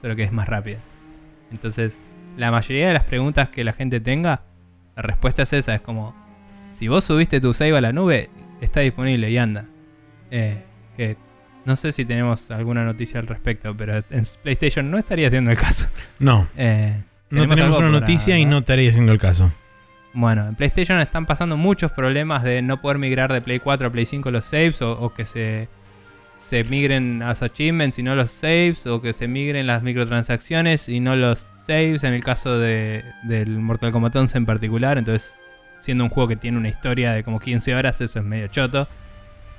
solo 0.00 0.14
que 0.14 0.24
es 0.24 0.32
más 0.32 0.48
rápida. 0.48 0.78
Entonces, 1.50 1.98
la 2.36 2.50
mayoría 2.50 2.88
de 2.88 2.94
las 2.94 3.04
preguntas 3.04 3.48
que 3.48 3.64
la 3.64 3.72
gente 3.72 4.00
tenga, 4.00 4.42
la 4.94 5.02
respuesta 5.02 5.42
es 5.42 5.52
esa, 5.52 5.74
es 5.74 5.80
como, 5.80 6.14
si 6.72 6.88
vos 6.88 7.04
subiste 7.04 7.40
tu 7.40 7.52
save 7.52 7.76
a 7.76 7.80
la 7.80 7.92
nube, 7.92 8.30
está 8.60 8.80
disponible 8.80 9.30
y 9.30 9.38
anda. 9.38 9.66
Eh, 10.30 10.62
que 10.96 11.16
no 11.64 11.76
sé 11.76 11.92
si 11.92 12.04
tenemos 12.04 12.50
alguna 12.50 12.84
noticia 12.84 13.20
al 13.20 13.26
respecto, 13.26 13.76
pero 13.76 13.96
en 13.96 14.24
PlayStation 14.42 14.90
no 14.90 14.98
estaría 14.98 15.30
siendo 15.30 15.50
el 15.50 15.58
caso. 15.58 15.88
No, 16.18 16.48
Eh, 16.56 17.02
no 17.30 17.46
tenemos 17.46 17.78
una 17.78 17.88
para 17.88 18.00
noticia 18.00 18.38
y 18.38 18.44
no 18.44 18.58
estaría 18.58 18.90
haciendo 18.90 19.12
el 19.12 19.18
caso. 19.18 19.52
Bueno, 20.12 20.46
en 20.46 20.54
PlayStation 20.54 21.00
están 21.00 21.24
pasando 21.24 21.56
muchos 21.56 21.90
problemas 21.92 22.42
de 22.42 22.60
no 22.60 22.82
poder 22.82 22.98
migrar 22.98 23.32
de 23.32 23.40
Play 23.40 23.60
4 23.60 23.88
a 23.88 23.90
Play 23.90 24.04
5 24.04 24.30
los 24.30 24.44
saves 24.44 24.82
o, 24.82 24.92
o 24.92 25.14
que 25.14 25.24
se, 25.24 25.68
se 26.36 26.64
migren 26.64 27.20
las 27.20 27.42
achievements 27.42 27.98
y 27.98 28.02
no 28.02 28.14
los 28.14 28.30
saves 28.30 28.86
o 28.86 29.00
que 29.00 29.14
se 29.14 29.28
migren 29.28 29.66
las 29.66 29.82
microtransacciones 29.82 30.90
y 30.90 31.00
no 31.00 31.16
los 31.16 31.38
saves 31.38 32.04
en 32.04 32.12
el 32.12 32.22
caso 32.22 32.58
de, 32.58 33.04
del 33.22 33.58
Mortal 33.60 33.92
Kombat 33.92 34.16
11 34.16 34.38
en 34.38 34.46
particular. 34.46 34.98
Entonces, 34.98 35.38
siendo 35.82 36.04
un 36.04 36.10
juego 36.10 36.28
que 36.28 36.36
tiene 36.36 36.58
una 36.58 36.68
historia 36.68 37.10
de 37.12 37.24
como 37.24 37.40
15 37.40 37.74
horas, 37.74 38.00
eso 38.00 38.20
es 38.20 38.24
medio 38.24 38.46
choto. 38.46 38.86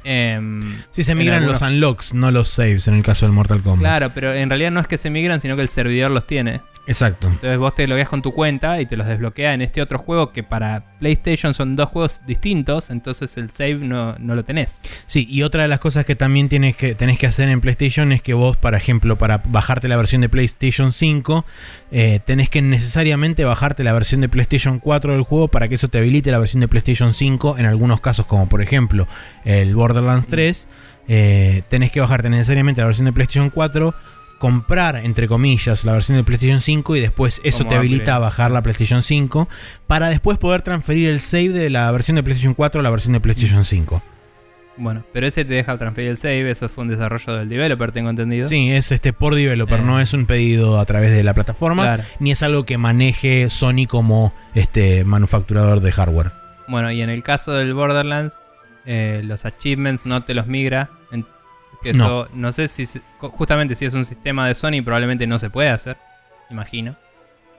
Em, 0.03 0.81
Sí, 0.91 1.03
se 1.03 1.15
migran 1.15 1.39
algunos- 1.39 1.61
los 1.61 1.69
unlocks, 1.69 2.13
no 2.13 2.31
los 2.31 2.49
saves 2.49 2.87
en 2.87 2.95
el 2.95 3.03
caso 3.03 3.25
del 3.25 3.33
Mortal 3.33 3.61
Kombat. 3.61 3.79
claro, 3.79 4.11
pero 4.13 4.33
en 4.33 4.49
realidad 4.49 4.71
no 4.71 4.79
es 4.79 4.87
que 4.87 4.97
se 4.97 5.09
migran, 5.09 5.39
sino 5.41 5.55
que 5.55 5.61
el 5.61 5.69
servidor 5.69 6.11
los 6.11 6.27
tiene. 6.27 6.61
Exacto. 6.85 7.27
Entonces 7.27 7.57
vos 7.57 7.73
te 7.75 7.87
logueas 7.87 8.09
con 8.09 8.21
tu 8.21 8.33
cuenta 8.33 8.81
y 8.81 8.85
te 8.85 8.97
los 8.97 9.07
desbloquea 9.07 9.53
en 9.53 9.61
este 9.61 9.81
otro 9.81 9.97
juego 9.97 10.33
que 10.33 10.43
para 10.43 10.97
PlayStation 10.99 11.53
son 11.53 11.77
dos 11.77 11.87
juegos 11.87 12.19
distintos, 12.27 12.89
entonces 12.89 13.37
el 13.37 13.51
save 13.51 13.75
no, 13.75 14.17
no 14.19 14.35
lo 14.35 14.43
tenés. 14.43 14.81
Sí, 15.05 15.25
y 15.29 15.43
otra 15.43 15.61
de 15.61 15.69
las 15.69 15.79
cosas 15.79 16.05
que 16.05 16.17
también 16.17 16.49
tienes 16.49 16.75
que, 16.75 16.93
tenés 16.93 17.17
que 17.17 17.25
hacer 17.25 17.47
en 17.47 17.61
PlayStation 17.61 18.11
es 18.11 18.21
que 18.21 18.33
vos, 18.33 18.57
por 18.57 18.75
ejemplo, 18.75 19.17
para 19.17 19.41
bajarte 19.47 19.87
la 19.87 19.95
versión 19.95 20.19
de 20.19 20.27
PlayStation 20.27 20.91
5, 20.91 21.45
eh, 21.91 22.19
tenés 22.25 22.49
que 22.49 22.61
necesariamente 22.61 23.45
bajarte 23.45 23.85
la 23.85 23.93
versión 23.93 24.19
de 24.19 24.27
PlayStation 24.27 24.79
4 24.79 25.13
del 25.13 25.21
juego 25.23 25.47
para 25.47 25.69
que 25.69 25.75
eso 25.75 25.87
te 25.87 25.99
habilite 25.99 26.31
la 26.31 26.39
versión 26.39 26.59
de 26.59 26.67
PlayStation 26.67 27.13
5 27.13 27.57
en 27.59 27.65
algunos 27.65 28.01
casos, 28.01 28.25
como 28.25 28.49
por 28.49 28.61
ejemplo 28.61 29.07
el 29.45 29.75
Borderlands 29.75 30.27
3. 30.27 30.67
eh, 31.07 31.63
tenés 31.69 31.91
que 31.91 31.99
bajarte 31.99 32.29
necesariamente 32.29 32.79
la 32.81 32.87
versión 32.87 33.05
de 33.05 33.11
PlayStation 33.13 33.49
4, 33.49 33.93
comprar, 34.39 34.97
entre 34.97 35.27
comillas, 35.27 35.85
la 35.85 35.93
versión 35.93 36.17
de 36.17 36.23
PlayStation 36.23 36.59
5 36.61 36.95
y 36.95 36.99
después 37.01 37.39
eso 37.43 37.59
Como 37.59 37.69
te 37.69 37.75
habilita 37.75 38.15
a 38.15 38.19
bajar 38.19 38.51
la 38.51 38.61
PlayStation 38.61 39.01
5 39.01 39.47
para 39.87 40.09
después 40.09 40.37
poder 40.37 40.61
transferir 40.61 41.09
el 41.09 41.19
save 41.19 41.49
de 41.49 41.69
la 41.69 41.89
versión 41.91 42.15
de 42.15 42.23
PlayStation 42.23 42.53
4 42.53 42.79
a 42.79 42.83
la 42.83 42.89
versión 42.89 43.13
de 43.13 43.19
PlayStation 43.21 43.63
5. 43.65 44.01
Bueno, 44.75 45.03
pero 45.13 45.27
ese 45.27 45.45
te 45.45 45.53
deja 45.53 45.77
transferir 45.77 46.09
el 46.09 46.17
save, 46.17 46.49
eso 46.49 46.67
fue 46.67 46.83
un 46.83 46.89
desarrollo 46.89 47.33
del 47.35 47.47
developer, 47.47 47.91
tengo 47.91 48.09
entendido. 48.09 48.47
Sí, 48.49 48.71
es 48.71 48.91
este 48.91 49.13
por 49.13 49.35
developer, 49.35 49.79
Eh. 49.81 49.83
no 49.83 49.99
es 49.99 50.13
un 50.13 50.25
pedido 50.25 50.79
a 50.79 50.85
través 50.85 51.11
de 51.11 51.23
la 51.23 51.33
plataforma, 51.35 51.83
Claro. 51.83 52.03
ni 52.19 52.31
es 52.31 52.41
algo 52.43 52.65
que 52.65 52.77
maneje 52.79 53.49
Sony 53.49 53.85
como 53.87 54.33
este 54.55 55.03
manufacturador 55.03 55.79
de 55.81 55.91
hardware. 55.91 56.31
Bueno, 56.67 56.91
y 56.91 57.01
en 57.01 57.09
el 57.09 57.21
caso 57.23 57.51
del 57.53 57.73
Borderlands, 57.75 58.39
eh, 58.85 59.21
los 59.23 59.45
achievements 59.45 60.05
no 60.05 60.23
te 60.23 60.33
los 60.33 60.47
migra. 60.47 60.89
Que 61.81 61.91
No. 61.93 62.05
eso, 62.05 62.29
no 62.33 62.51
sé 62.53 62.69
si, 62.69 62.87
justamente 63.17 63.75
si 63.75 63.83
es 63.83 63.93
un 63.93 64.05
sistema 64.05 64.47
de 64.47 64.55
Sony, 64.55 64.81
probablemente 64.85 65.27
no 65.27 65.37
se 65.37 65.49
puede 65.49 65.67
hacer, 65.67 65.97
imagino. 66.49 66.95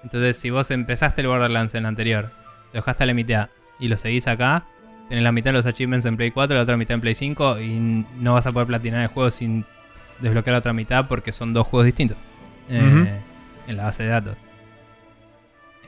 Entonces, 0.03 0.39
si 0.39 0.49
vos 0.49 0.71
empezaste 0.71 1.21
el 1.21 1.27
Borderlands 1.27 1.75
en 1.75 1.81
el 1.81 1.87
anterior, 1.87 2.31
lo 2.73 2.81
dejaste 2.81 3.03
a 3.03 3.07
la 3.07 3.13
mitad 3.13 3.51
y 3.79 3.89
lo 3.89 3.99
seguís 3.99 4.27
acá, 4.27 4.65
tenés 5.11 5.25
la 5.25 5.33
mitad 5.33 5.51
de 5.51 5.59
los 5.59 5.67
achievements 5.67 6.07
en 6.07 6.17
Play 6.17 6.31
4, 6.31 6.57
la 6.57 6.63
otra 6.63 6.79
mitad 6.79 6.95
en 6.95 7.03
Play 7.03 7.15
5 7.15 7.61
y 7.61 8.07
no 8.19 8.33
vas 8.33 8.47
a 8.47 8.53
poder 8.53 8.67
platinar 8.67 9.03
el 9.03 9.09
juego 9.09 9.31
sin 9.31 9.67
desbloquear 10.21 10.53
la 10.55 10.59
otra 10.61 10.73
mitad 10.73 11.07
porque 11.07 11.31
son 11.33 11.53
dos 11.53 11.67
juegos 11.67 11.85
distintos 11.85 12.17
eh, 12.71 13.21
en 13.67 13.77
la 13.77 13.85
base 13.85 14.05
de 14.05 14.09
datos. 14.09 14.37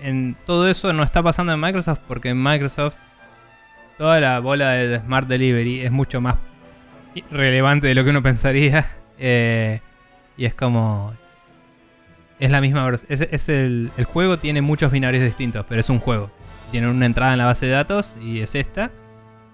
En 0.03 0.37
todo 0.45 0.68
eso 0.68 0.93
no 0.93 1.03
está 1.03 1.22
pasando 1.22 1.55
en 1.55 1.61
Microsoft 1.61 2.01
porque 2.07 2.28
en 2.30 2.43
Microsoft 2.43 2.97
toda 3.99 4.20
la 4.20 4.40
bola 4.40 4.70
de 4.72 4.99
Smart 5.01 5.28
Delivery 5.28 5.80
es 5.80 5.90
mucho 5.90 6.20
más 6.20 6.36
relevante 7.30 7.86
de 7.86 7.94
lo 7.94 8.05
que 8.05 8.11
uno 8.11 8.22
pensaría. 8.22 8.86
eh, 9.18 9.80
y 10.36 10.44
es 10.44 10.55
como. 10.55 11.14
Es 12.38 12.51
la 12.51 12.61
misma 12.61 12.84
versión. 12.84 13.11
Es, 13.11 13.20
es 13.22 13.49
el, 13.49 13.90
el 13.97 14.05
juego 14.05 14.38
tiene 14.38 14.61
muchos 14.61 14.92
binarios 14.92 15.24
distintos, 15.24 15.64
pero 15.68 15.80
es 15.80 15.88
un 15.88 15.99
juego. 16.01 16.30
Tiene 16.70 16.88
una 16.88 17.07
entrada 17.07 17.32
en 17.32 17.38
la 17.38 17.47
base 17.47 17.66
de 17.66 17.72
datos 17.72 18.14
y 18.20 18.40
es 18.40 18.55
esta. 18.55 18.90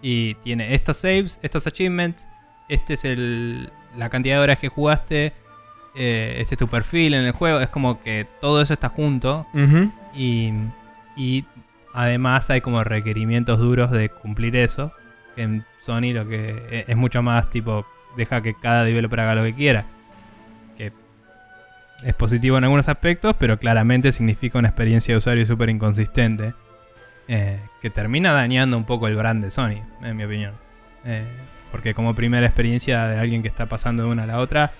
Y 0.00 0.34
tiene 0.36 0.74
estos 0.74 0.96
saves, 0.96 1.38
estos 1.42 1.66
achievements. 1.66 2.28
Este 2.68 2.94
es 2.94 3.04
el, 3.04 3.70
la 3.96 4.08
cantidad 4.08 4.36
de 4.36 4.42
horas 4.42 4.58
que 4.58 4.68
jugaste. 4.68 5.32
eh, 5.94 6.36
este 6.38 6.54
es 6.54 6.58
tu 6.58 6.66
perfil 6.66 7.14
en 7.14 7.24
el 7.24 7.32
juego. 7.32 7.60
Es 7.60 7.68
como 7.68 8.02
que 8.02 8.26
todo 8.40 8.60
eso 8.62 8.72
está 8.74 8.88
junto. 8.88 9.46
Y, 10.12 10.52
y 11.14 11.44
además 11.94 12.48
hay 12.50 12.60
como 12.60 12.82
requerimientos 12.84 13.58
duros 13.58 13.90
de 13.90 14.08
cumplir 14.08 14.56
eso. 14.56 14.92
Que 15.36 15.42
en 15.42 15.64
Sony 15.80 16.12
lo 16.12 16.28
que 16.28 16.50
e- 16.70 16.84
es 16.88 16.96
mucho 16.96 17.22
más 17.22 17.48
tipo, 17.50 17.86
deja 18.16 18.42
que 18.42 18.54
cada 18.54 18.84
developer 18.84 19.20
haga 19.20 19.34
lo 19.36 19.42
que 19.44 19.54
quiera. 19.54 19.86
Que 20.76 20.92
es 22.04 22.14
positivo 22.14 22.58
en 22.58 22.64
algunos 22.64 22.88
aspectos, 22.88 23.34
pero 23.38 23.58
claramente 23.58 24.12
significa 24.12 24.58
una 24.58 24.68
experiencia 24.68 25.14
de 25.14 25.18
usuario 25.18 25.46
súper 25.46 25.70
inconsistente. 25.70 26.54
eh, 27.28 27.60
que 27.80 27.88
termina 27.88 28.32
dañando 28.32 28.76
un 28.76 28.84
poco 28.84 29.06
el 29.06 29.14
brand 29.16 29.42
de 29.42 29.50
Sony, 29.50 29.80
en 30.02 30.16
mi 30.16 30.24
opinión. 30.24 30.52
Eh, 31.04 31.24
porque 31.70 31.94
como 31.94 32.14
primera 32.14 32.44
experiencia 32.46 33.06
de 33.06 33.18
alguien 33.18 33.42
que 33.42 33.48
está 33.48 33.66
pasando 33.66 34.02
de 34.02 34.08
una 34.10 34.24
a 34.24 34.26
la 34.26 34.38
otra, 34.38 34.72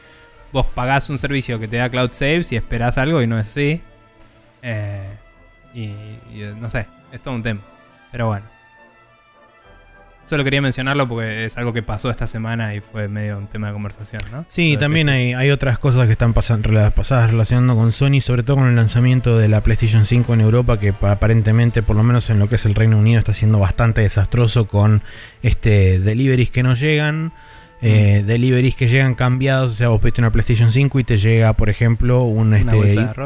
vos 0.53 0.67
pagás 0.67 1.09
un 1.09 1.19
servicio 1.19 1.59
que 1.61 1.69
te 1.69 1.77
da 1.77 1.89
cloud 1.89 2.11
saves 2.13 2.51
y 2.53 2.57
esperás 2.57 2.99
algo 2.99 3.23
y 3.23 3.27
no 3.29 3.39
es 3.39 3.47
así. 3.49 3.81
Eh, 4.61 5.09
y, 5.73 5.95
no 6.61 6.69
sé, 6.69 6.87
es 7.13 7.21
todo 7.21 7.35
un 7.35 7.43
tema. 7.43 7.61
Pero 8.11 8.27
bueno. 8.27 8.47
Solo 10.25 10.45
quería 10.45 10.63
mencionarlo 10.63 11.09
porque 11.09 11.45
es 11.47 11.59
algo 11.59 11.73
que 11.73 11.83
pasó 11.83 12.09
esta 12.09 12.27
semana 12.29 12.75
y 12.77 12.81
fue 12.81 13.09
medio 13.09 13.37
un 13.37 13.49
tema 13.49 13.67
de 13.67 13.73
conversación, 13.73 14.23
¿no? 14.31 14.45
Sí, 14.49 14.77
también 14.79 15.09
hay, 15.09 15.35
hay 15.35 15.51
otras 15.51 15.79
cosas 15.81 16.07
que 16.07 16.13
están 16.13 16.33
pasan- 16.33 16.63
rela- 16.63 16.93
pasadas 16.93 17.31
relacionando 17.31 17.75
con 17.75 17.91
Sony, 17.91 18.21
sobre 18.21 18.45
todo 18.45 18.59
con 18.59 18.69
el 18.69 18.77
lanzamiento 18.77 19.37
de 19.37 19.49
la 19.49 19.63
PlayStation 19.63 20.05
5 20.07 20.33
en 20.35 20.41
Europa, 20.41 20.79
que 20.79 20.93
pa- 20.93 21.11
aparentemente, 21.11 21.83
por 21.83 21.97
lo 21.97 22.05
menos 22.05 22.31
en 22.31 22.39
lo 22.39 22.49
que 22.49 22.55
es 22.55 22.65
el 22.67 22.77
Reino 22.77 22.97
Unido, 22.99 23.19
está 23.19 23.33
siendo 23.35 23.59
bastante 23.59 24.01
desastroso 24.03 24.69
con 24.69 25.03
este 25.43 25.99
deliveries 25.99 26.51
que 26.51 26.63
no 26.63 26.75
llegan. 26.77 27.33
Eh, 27.83 28.23
deliveries 28.25 28.75
que 28.77 28.87
llegan 28.89 29.15
cambiados, 29.17 29.73
o 29.73 29.75
sea, 29.75 29.89
vos 29.89 30.01
pediste 30.01 30.21
una 30.21 30.31
PlayStation 30.31 30.71
5 30.71 31.01
y 31.01 31.05
te 31.05 31.17
llega, 31.19 31.53
por 31.55 31.69
ejemplo, 31.69 32.23
un, 32.23 32.55
este, 32.55 32.71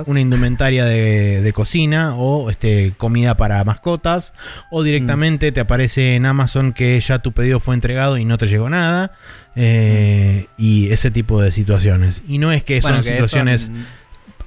una 0.07 0.21
indumentaria 0.21 0.85
de, 0.87 1.43
de 1.43 1.53
cocina 1.53 2.17
o 2.17 2.49
este, 2.51 2.95
comida 2.97 3.37
para 3.37 3.63
mascotas, 3.65 4.33
o 4.71 4.83
directamente 4.83 5.53
te 5.53 5.61
aparece 5.61 6.17
en 6.17 6.25
Amazon 6.27 6.73
que 6.73 6.99
ya 7.01 7.19
tu 7.19 7.33
pedido 7.33 7.61
fue 7.61 7.75
entregado 7.75 8.17
y 8.17 8.25
no 8.25 8.39
te 8.39 8.47
llegó 8.47 8.71
nada, 8.71 9.13
eh, 9.57 10.47
y 10.57 10.91
ese 10.91 11.11
tipo 11.11 11.41
de 11.43 11.53
situaciones. 11.53 12.23
Y 12.29 12.39
no 12.39 12.53
es 12.53 12.63
que 12.65 12.81
Bueno, 12.81 12.97
son 12.99 13.05
que 13.05 13.11
situaciones... 13.13 13.69
mm, 13.71 13.75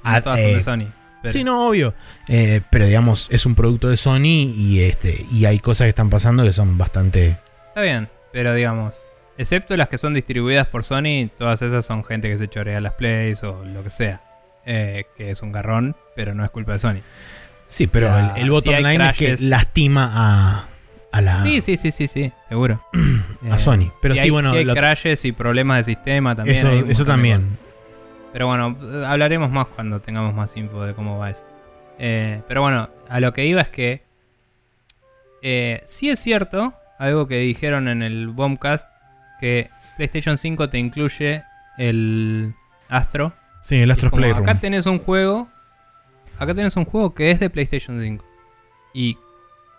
no 0.04 0.22
todas 0.22 0.40
son 0.40 0.48
eh, 0.48 0.54
de 0.56 0.62
Sony. 0.62 0.92
pero- 1.22 1.32
Sí, 1.32 1.44
no, 1.44 1.68
obvio. 1.68 1.94
Eh, 2.28 2.62
pero 2.70 2.86
digamos, 2.86 3.28
es 3.30 3.44
un 3.46 3.54
producto 3.54 3.88
de 3.88 3.96
Sony 3.96 4.24
y 4.56 4.80
este 4.80 5.26
y 5.32 5.44
hay 5.44 5.58
cosas 5.58 5.84
que 5.86 5.90
están 5.90 6.10
pasando 6.10 6.42
que 6.44 6.52
son 6.52 6.78
bastante. 6.78 7.36
Está 7.68 7.82
bien, 7.82 8.08
pero 8.32 8.54
digamos, 8.54 8.96
excepto 9.40 9.76
las 9.76 9.88
que 9.88 9.98
son 9.98 10.14
distribuidas 10.14 10.66
por 10.66 10.84
Sony, 10.84 11.28
todas 11.36 11.62
esas 11.62 11.84
son 11.86 12.04
gente 12.04 12.28
que 12.28 12.36
se 12.38 12.48
chorea 12.48 12.80
las 12.80 12.94
plays 12.94 13.42
o 13.42 13.64
lo 13.64 13.82
que 13.82 13.90
sea. 13.90 14.20
Eh, 14.66 15.06
que 15.16 15.30
es 15.30 15.40
un 15.42 15.52
garrón, 15.52 15.96
pero 16.14 16.34
no 16.34 16.44
es 16.44 16.50
culpa 16.50 16.74
de 16.74 16.78
Sony. 16.78 17.00
Sí, 17.66 17.86
pero 17.86 18.16
el, 18.16 18.30
el 18.36 18.50
bottom 18.50 18.74
si 18.76 18.82
line 18.82 19.08
es 19.10 19.16
que 19.16 19.36
lastima 19.40 20.10
a, 20.12 20.66
a 21.12 21.20
la 21.22 21.42
Sí, 21.44 21.60
sí, 21.60 21.76
sí, 21.76 21.90
sí, 21.92 22.06
sí, 22.08 22.32
seguro. 22.48 22.84
a 23.50 23.56
Eh, 23.56 23.58
Sony. 23.58 23.90
Pero 24.02 24.14
y 24.14 24.18
sí, 24.18 24.24
hay, 24.24 24.30
bueno, 24.30 24.50
sí 24.52 24.58
hay 24.58 24.64
lo- 24.64 24.74
crashes 24.74 25.24
y 25.24 25.32
problemas 25.32 25.78
de 25.78 25.84
sistema 25.94 26.34
también. 26.36 26.56
eso, 26.58 26.70
eso 26.70 27.04
también. 27.04 27.56
Pero 28.32 28.46
bueno, 28.48 28.76
hablaremos 29.06 29.50
más 29.50 29.66
cuando 29.68 30.00
tengamos 30.00 30.34
más 30.34 30.56
info 30.56 30.84
de 30.84 30.94
cómo 30.94 31.18
va 31.18 31.30
eso. 31.30 31.42
Eh, 31.98 32.42
pero 32.46 32.62
bueno, 32.62 32.88
a 33.08 33.18
lo 33.20 33.32
que 33.32 33.46
iba 33.46 33.60
es 33.62 33.68
que 33.68 34.02
eh, 35.42 35.80
sí 35.86 36.10
es 36.10 36.18
cierto, 36.18 36.74
algo 36.98 37.26
que 37.26 37.38
dijeron 37.38 37.88
en 37.88 38.02
el 38.02 38.28
Bombcast, 38.28 38.88
que 39.40 39.70
PlayStation 39.96 40.38
5 40.38 40.68
te 40.68 40.78
incluye 40.78 41.42
el 41.78 42.54
Astro. 42.88 43.32
Sí, 43.62 43.76
el 43.76 43.90
Y 43.90 43.94
como, 43.96 44.10
Playroom. 44.12 44.42
Acá 44.48 44.60
tenés 44.60 44.86
un 44.86 44.98
juego. 44.98 45.48
Acá 46.38 46.54
tenés 46.54 46.76
un 46.76 46.84
juego 46.84 47.14
que 47.14 47.30
es 47.30 47.40
de 47.40 47.50
PlayStation 47.50 48.00
5. 48.00 48.24
Y 48.94 49.18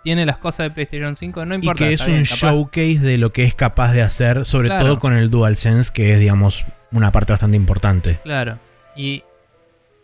tiene 0.03 0.26
las 0.26 0.38
cosas 0.38 0.66
de 0.68 0.72
PlayStation 0.72 1.16
5, 1.16 1.45
no 1.45 1.55
Y 1.55 1.57
importa. 1.57 1.80
que 1.80 1.93
es 1.93 2.01
un 2.01 2.14
bien, 2.14 2.24
showcase 2.24 2.99
de 2.99 3.18
lo 3.18 3.32
que 3.34 3.43
es 3.43 3.53
capaz 3.55 3.93
de 3.93 4.01
hacer, 4.01 4.45
sobre 4.45 4.68
Claro. 4.70 4.84
todo 4.86 4.99
con 4.99 5.14
el 5.14 5.30
DualSense, 5.30 5.91
que 5.93 6.14
es, 6.14 6.20
digamos, 6.20 6.66
una 6.91 7.12
parte 7.12 7.34
bastante 7.34 7.57
importante. 7.57 8.20
Claro. 8.24 8.59
Y 8.95 9.24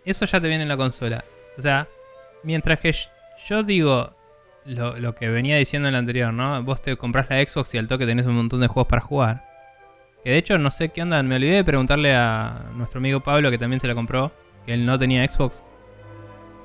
eso 0.05 0.25
ya 0.25 0.39
te 0.41 0.47
viene 0.47 0.63
en 0.63 0.69
la 0.69 0.77
consola. 0.77 1.23
O 1.57 1.61
sea, 1.61 1.87
mientras 2.43 2.79
que 2.79 2.93
yo 3.47 3.63
digo 3.63 4.15
lo, 4.67 4.97
lo 4.97 5.15
que 5.15 5.29
venía 5.29 5.57
diciendo 5.57 5.87
en 5.87 5.95
el 5.95 5.99
anterior, 5.99 6.33
¿no? 6.33 6.61
Vos 6.63 6.81
te 6.81 6.95
compras 6.97 7.27
la 7.29 7.41
Xbox 7.41 7.73
y 7.73 7.77
al 7.77 7.87
toque 7.87 8.05
tenés 8.05 8.25
un 8.25 8.35
montón 8.35 8.59
de 8.61 8.67
juegos 8.67 8.87
para 8.87 9.01
jugar. 9.01 9.45
Que 10.23 10.31
de 10.31 10.37
hecho 10.37 10.57
no 10.57 10.71
sé 10.71 10.89
qué 10.89 11.01
onda, 11.01 11.21
me 11.23 11.35
olvidé 11.35 11.55
de 11.55 11.63
preguntarle 11.63 12.13
a 12.15 12.65
nuestro 12.75 12.99
amigo 12.99 13.21
Pablo, 13.21 13.49
que 13.49 13.57
también 13.57 13.79
se 13.79 13.87
la 13.87 13.95
compró, 13.95 14.33
que 14.65 14.73
él 14.73 14.85
no 14.85 14.97
tenía 14.99 15.25
Xbox, 15.25 15.63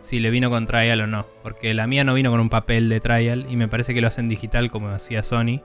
si 0.01 0.19
le 0.19 0.31
vino 0.31 0.51
con 0.51 0.67
trial 0.67 1.01
o 1.01 1.07
no. 1.07 1.27
Porque 1.43 1.73
la 1.75 1.87
mía 1.87 2.05
no 2.05 2.15
vino 2.15 2.31
con 2.31 2.41
un 2.41 2.51
papel 2.51 2.89
de 2.89 3.01
trial 3.01 3.47
y 3.49 3.57
me 3.57 3.69
parece 3.69 3.95
que 3.95 4.01
lo 4.01 4.09
hacen 4.09 4.29
digital 4.29 4.71
como 4.71 4.89
hacía 4.89 5.23
Sony. 5.23 5.61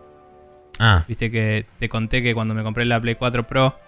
Ah, 0.79 1.05
Viste 1.07 1.31
que 1.31 1.65
te 1.79 1.89
conté 1.89 2.21
que 2.21 2.35
cuando 2.35 2.53
me 2.53 2.61
compré 2.61 2.85
la 2.85 3.01
Play 3.01 3.15
4 3.15 3.47
Pro 3.47 3.79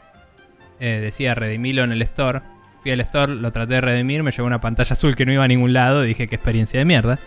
eh, 0.79 0.99
decía 1.01 1.35
redimilo 1.35 1.83
en 1.83 1.91
el 1.91 2.01
store. 2.01 2.41
Fui 2.81 2.91
al 2.91 3.01
store, 3.01 3.35
lo 3.35 3.51
traté 3.51 3.75
de 3.75 3.81
redimir, 3.81 4.23
me 4.23 4.31
llegó 4.31 4.47
una 4.47 4.61
pantalla 4.61 4.93
azul 4.93 5.15
que 5.15 5.25
no 5.25 5.33
iba 5.33 5.43
a 5.43 5.47
ningún 5.47 5.73
lado. 5.73 6.01
Dije 6.01 6.27
qué 6.27 6.35
experiencia 6.35 6.79
de 6.79 6.85
mierda. 6.85 7.19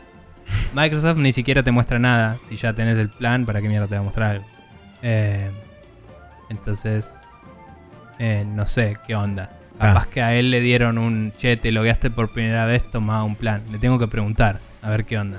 Microsoft 0.75 1.17
ni 1.19 1.33
siquiera 1.33 1.63
te 1.63 1.71
muestra 1.71 1.99
nada. 1.99 2.39
Si 2.49 2.57
ya 2.57 2.73
tenés 2.73 2.99
el 2.99 3.09
plan, 3.09 3.45
¿para 3.47 3.61
qué 3.61 3.69
mierda 3.69 3.87
te 3.87 3.95
va 3.95 4.01
a 4.01 4.05
mostrar 4.05 4.31
algo? 4.33 4.45
Eh, 5.03 5.51
entonces, 6.51 7.19
eh, 8.19 8.45
no 8.47 8.67
sé 8.67 8.97
qué 9.07 9.15
onda. 9.15 9.51
Capaz 9.79 10.03
Ah. 10.05 10.09
que 10.13 10.23
a 10.23 10.35
él 10.35 10.51
le 10.51 10.61
dieron 10.61 10.99
un 10.99 11.33
che, 11.39 11.57
te 11.57 11.73
logueaste 11.73 12.11
por 12.11 12.33
primera 12.33 12.67
vez, 12.67 12.83
toma 12.91 13.25
un 13.25 13.37
plan. 13.37 13.63
Le 13.73 13.79
tengo 13.79 13.99
que 13.99 14.07
preguntar, 14.07 14.61
a 14.83 14.91
ver 14.91 15.05
qué 15.05 15.19
onda. 15.19 15.39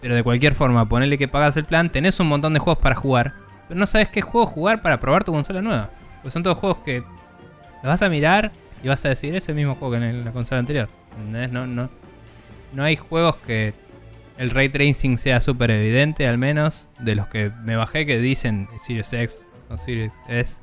Pero 0.00 0.14
de 0.14 0.22
cualquier 0.22 0.54
forma, 0.54 0.86
ponele 0.88 1.18
que 1.18 1.28
pagas 1.28 1.56
el 1.56 1.64
plan, 1.64 1.90
tenés 1.90 2.18
un 2.20 2.28
montón 2.28 2.54
de 2.54 2.58
juegos 2.60 2.80
para 2.82 2.94
jugar, 2.94 3.34
pero 3.68 3.78
no 3.78 3.86
sabes 3.86 4.08
qué 4.08 4.22
juego 4.22 4.46
jugar 4.46 4.80
para 4.82 4.98
probar 4.98 5.24
tu 5.24 5.32
consola 5.32 5.60
nueva. 5.60 5.90
Pues 6.22 6.32
son 6.32 6.42
todos 6.42 6.56
juegos 6.58 6.78
que 6.84 6.98
los 7.00 7.82
vas 7.84 8.00
a 8.02 8.08
mirar 8.08 8.50
y 8.82 8.88
vas 8.88 9.04
a 9.04 9.10
decir, 9.10 9.34
es 9.34 9.46
el 9.50 9.56
mismo 9.56 9.74
juego 9.74 9.92
que 9.98 10.08
en 10.08 10.24
la 10.24 10.32
consola 10.32 10.60
anterior. 10.60 10.88
¿Entendés? 11.18 11.52
No, 11.52 11.66
no, 11.66 11.90
no 12.72 12.82
hay 12.84 12.96
juegos 12.96 13.36
que 13.46 13.74
el 14.40 14.48
ray 14.48 14.70
tracing 14.70 15.18
sea 15.18 15.38
súper 15.42 15.70
evidente, 15.70 16.26
al 16.26 16.38
menos, 16.38 16.88
de 16.98 17.14
los 17.14 17.26
que 17.26 17.52
me 17.62 17.76
bajé 17.76 18.06
que 18.06 18.18
dicen 18.18 18.68
Series 18.82 19.12
X 19.12 19.46
o 19.68 19.76
Series 19.76 20.12
S. 20.28 20.62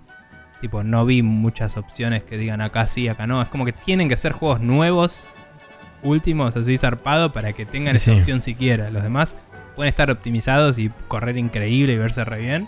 Tipo, 0.62 0.84
no 0.84 1.06
vi 1.06 1.22
muchas 1.22 1.78
opciones 1.78 2.24
que 2.24 2.40
digan 2.40 2.60
acá 2.60 2.88
sí, 2.88 3.08
acá 3.08 3.28
no. 3.28 3.40
Es 3.40 3.50
como 3.50 3.66
que 3.66 3.74
tienen 3.74 4.10
que 4.10 4.18
ser 4.18 4.32
juegos 4.32 4.62
nuevos, 4.62 5.30
últimos, 6.02 6.56
así 6.56 6.76
zarpado, 6.80 7.32
para 7.32 7.54
que 7.54 7.68
tengan 7.68 7.96
esa 7.96 8.14
opción 8.14 8.42
siquiera. 8.42 8.90
Los 8.90 9.04
demás 9.04 9.38
pueden 9.76 9.90
estar 9.90 10.10
optimizados 10.10 10.80
y 10.80 10.90
correr 11.08 11.38
increíble 11.38 11.94
y 11.94 11.98
verse 12.00 12.26
re 12.26 12.40
bien. 12.40 12.68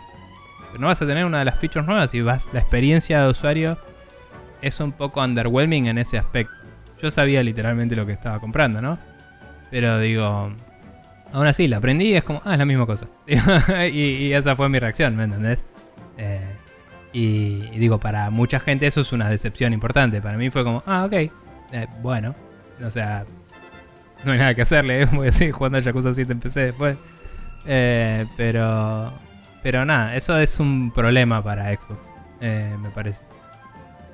Pero 0.68 0.80
no 0.80 0.88
vas 0.88 1.02
a 1.02 1.08
tener 1.08 1.26
una 1.26 1.40
de 1.40 1.46
las 1.46 1.58
features 1.58 1.88
nuevas 1.88 2.14
y 2.14 2.22
vas, 2.22 2.48
la 2.54 2.60
experiencia 2.60 3.24
de 3.24 3.32
usuario 3.32 3.80
es 4.62 4.80
un 4.80 4.92
poco 4.92 5.24
underwhelming 5.24 5.88
en 5.88 5.98
ese 5.98 6.20
aspecto. 6.20 6.54
Yo 7.02 7.10
sabía 7.10 7.42
literalmente 7.42 7.96
lo 7.96 8.06
que 8.06 8.12
estaba 8.12 8.38
comprando, 8.38 8.80
¿no? 8.80 9.00
Pero 9.72 9.98
digo, 9.98 10.52
aún 11.34 11.48
así, 11.48 11.68
la 11.68 11.78
aprendí 11.78 12.08
y 12.08 12.16
es 12.16 12.24
como, 12.24 12.42
ah, 12.46 12.54
es 12.54 12.60
la 12.60 12.66
misma 12.66 12.86
cosa. 12.86 13.08
y, 13.92 14.32
esa 14.34 14.56
fue 14.56 14.70
mi 14.70 14.80
reacción, 14.80 15.16
¿me 15.16 15.24
entendés? 15.24 15.64
Eh, 16.18 16.56
y, 17.14 17.70
digo, 17.78 18.00
para 18.00 18.30
mucha 18.30 18.60
gente 18.60 18.88
eso 18.88 19.02
es 19.02 19.12
una 19.12 19.30
decepción 19.30 19.74
importante. 19.74 20.22
Para 20.22 20.38
mí 20.38 20.50
fue 20.50 20.64
como, 20.64 20.84
ah, 20.86 21.06
ok, 21.06 21.14
eh, 21.14 21.32
bueno. 22.02 22.36
O 22.86 22.92
sea, 22.92 23.26
no 24.24 24.32
hay 24.32 24.38
nada 24.38 24.56
que 24.56 24.62
hacerle, 24.62 25.04
¿eh? 25.04 25.06
voy 25.12 25.28
a 25.28 25.32
seguir 25.32 25.54
jugando 25.54 25.78
a 25.78 25.82
Yakuza 25.82 26.14
7 26.14 26.32
en 26.32 26.40
PC 26.40 26.60
después. 26.66 26.98
Eh, 27.66 28.26
pero, 28.38 29.12
pero 29.62 29.86
nada, 29.86 30.16
eso 30.16 30.38
es 30.38 30.60
un 30.60 30.92
problema 30.92 31.44
para 31.44 31.72
Xbox, 31.74 32.00
me 32.42 32.90
parece. 32.94 33.22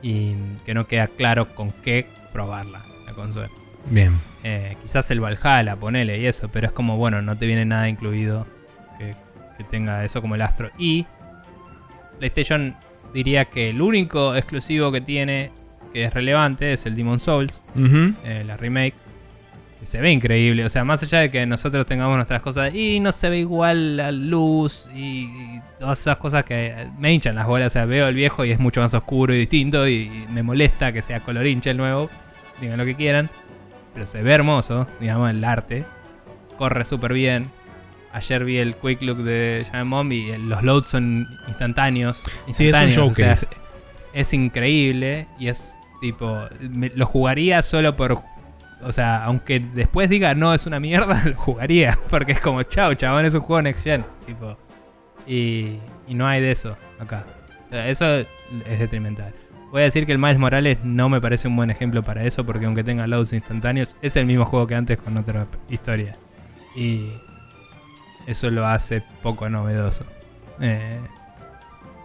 y 0.02 0.36
que 0.66 0.74
no 0.74 0.88
queda 0.88 1.08
claro 1.08 1.54
con 1.56 1.72
qué 1.72 2.08
probarla 2.34 2.82
la 3.06 3.14
consola. 3.14 3.50
Bien. 3.90 4.20
Eh, 4.48 4.78
quizás 4.80 5.10
el 5.10 5.20
Valhalla, 5.22 5.76
ponele 5.76 6.20
y 6.20 6.28
eso, 6.28 6.50
pero 6.50 6.68
es 6.68 6.72
como, 6.72 6.98
bueno, 6.98 7.20
no 7.24 7.36
te 7.36 7.48
viene 7.48 7.66
nada 7.66 7.90
incluido 7.90 8.46
que, 9.00 9.16
que 9.58 9.64
tenga 9.64 10.06
eso 10.06 10.22
como 10.22 10.36
el 10.36 10.44
Astro. 10.44 10.70
Y 10.78 11.08
PlayStation 12.20 12.76
diría 13.12 13.46
que 13.46 13.72
el 13.72 13.82
único 13.82 14.36
exclusivo 14.36 14.92
que 14.92 15.02
tiene 15.02 15.50
que 15.92 16.04
es 16.04 16.14
relevante 16.14 16.74
es 16.74 16.86
el 16.86 16.94
Demon 16.94 17.20
Souls, 17.20 17.60
eh, 18.24 18.44
la 18.46 18.56
remake. 18.56 18.94
Que 19.80 19.88
se 19.88 20.00
ve 20.00 20.12
increíble, 20.12 20.64
o 20.64 20.70
sea, 20.70 20.84
más 20.84 21.02
allá 21.02 21.22
de 21.22 21.32
que 21.32 21.44
nosotros 21.48 21.88
tengamos 21.88 22.16
nuestras 22.16 22.42
cosas 22.44 22.74
y 22.76 23.00
no 23.00 23.12
se 23.12 23.30
ve 23.30 23.40
igual 23.40 23.98
la 23.98 24.12
luz 24.12 24.88
y, 24.94 25.24
y 25.24 25.62
todas 25.80 26.00
esas 26.00 26.18
cosas 26.18 26.46
que 26.46 26.88
me 27.00 27.12
hinchan 27.12 27.34
las 27.34 27.48
bolas, 27.48 27.68
o 27.68 27.70
sea, 27.72 27.86
veo 27.86 28.08
el 28.08 28.14
viejo 28.14 28.46
y 28.46 28.52
es 28.52 28.60
mucho 28.60 28.80
más 28.80 28.94
oscuro 28.94 29.34
y 29.34 29.40
distinto 29.40 29.88
y, 29.88 30.04
y 30.04 30.28
me 30.32 30.44
molesta 30.44 30.94
que 30.94 31.02
sea 31.02 31.20
color 31.22 31.48
hincha 31.48 31.72
el 31.72 31.78
nuevo, 31.78 32.12
digan 32.62 32.78
lo 32.78 32.86
que 32.86 32.96
quieran, 32.96 33.30
pero 33.96 34.06
se 34.06 34.22
ve 34.22 34.32
hermoso, 34.34 34.86
digamos, 35.00 35.30
el 35.32 35.44
arte, 35.44 35.86
corre 36.58 36.84
súper 36.86 37.14
bien. 37.14 37.50
Ayer 38.14 38.46
vi 38.46 38.58
el 38.60 38.76
quick 38.76 39.02
look 39.02 39.24
de 39.24 39.66
Giant 39.72 39.90
Bomb 39.90 40.12
y 40.14 40.38
los 40.38 40.62
loads 40.64 40.90
son 40.90 41.28
instantáneos. 41.48 42.18
Sí, 42.18 42.30
es 42.52 42.60
un 42.60 42.66
instantáneos, 42.66 42.98
o 43.12 43.14
sea, 43.16 43.26
showcase. 43.36 43.48
es 44.14 44.34
increíble 44.34 45.28
y 45.40 45.48
es 45.48 45.78
tipo. 46.00 46.42
me- 46.62 46.92
lo 46.96 47.06
jugaría 47.08 47.62
solo 47.64 47.96
por. 47.98 48.20
O 48.84 48.92
sea, 48.92 49.24
aunque 49.26 49.60
después 49.60 50.10
diga 50.10 50.36
no 50.36 50.54
es 50.54 50.66
una 50.68 50.80
mierda, 50.80 51.24
lo 51.26 51.36
jugaría. 51.36 51.98
Porque 52.10 52.34
es 52.34 52.40
como, 52.40 52.62
chao, 52.64 52.94
chabón, 52.94 53.26
es 53.26 53.34
un 53.34 53.42
juego 53.42 53.62
next 53.64 53.84
gen. 53.84 54.06
Tipo. 54.26 54.56
Y, 55.28 55.78
y 56.08 56.14
no 56.14 56.28
hay 56.28 56.40
de 56.42 56.52
eso 56.52 56.78
acá. 57.00 57.26
O 57.68 57.70
sea, 57.72 57.90
eso 57.90 58.06
es 58.20 58.80
detrimental. 58.80 59.34
Voy 59.76 59.82
a 59.82 59.86
decir 59.88 60.06
que 60.06 60.14
el 60.14 60.20
Miles 60.20 60.38
Morales 60.38 60.78
no 60.86 61.10
me 61.10 61.20
parece 61.20 61.50
un 61.50 61.58
buen 61.58 61.70
ejemplo 61.70 62.02
para 62.02 62.24
eso, 62.24 62.46
porque 62.46 62.66
aunque 62.66 62.86
tenga 62.86 63.08
loads 63.08 63.34
instantáneos, 63.34 63.94
es 64.02 64.16
el 64.16 64.26
mismo 64.26 64.46
juego 64.46 64.68
que 64.68 64.76
antes 64.76 64.98
con 64.98 65.18
otra 65.18 65.48
historia. 65.70 66.16
Y 66.78 67.08
eso 68.26 68.50
lo 68.52 68.66
hace 68.66 69.04
poco 69.22 69.50
novedoso. 69.50 70.06
Eh, 70.62 70.98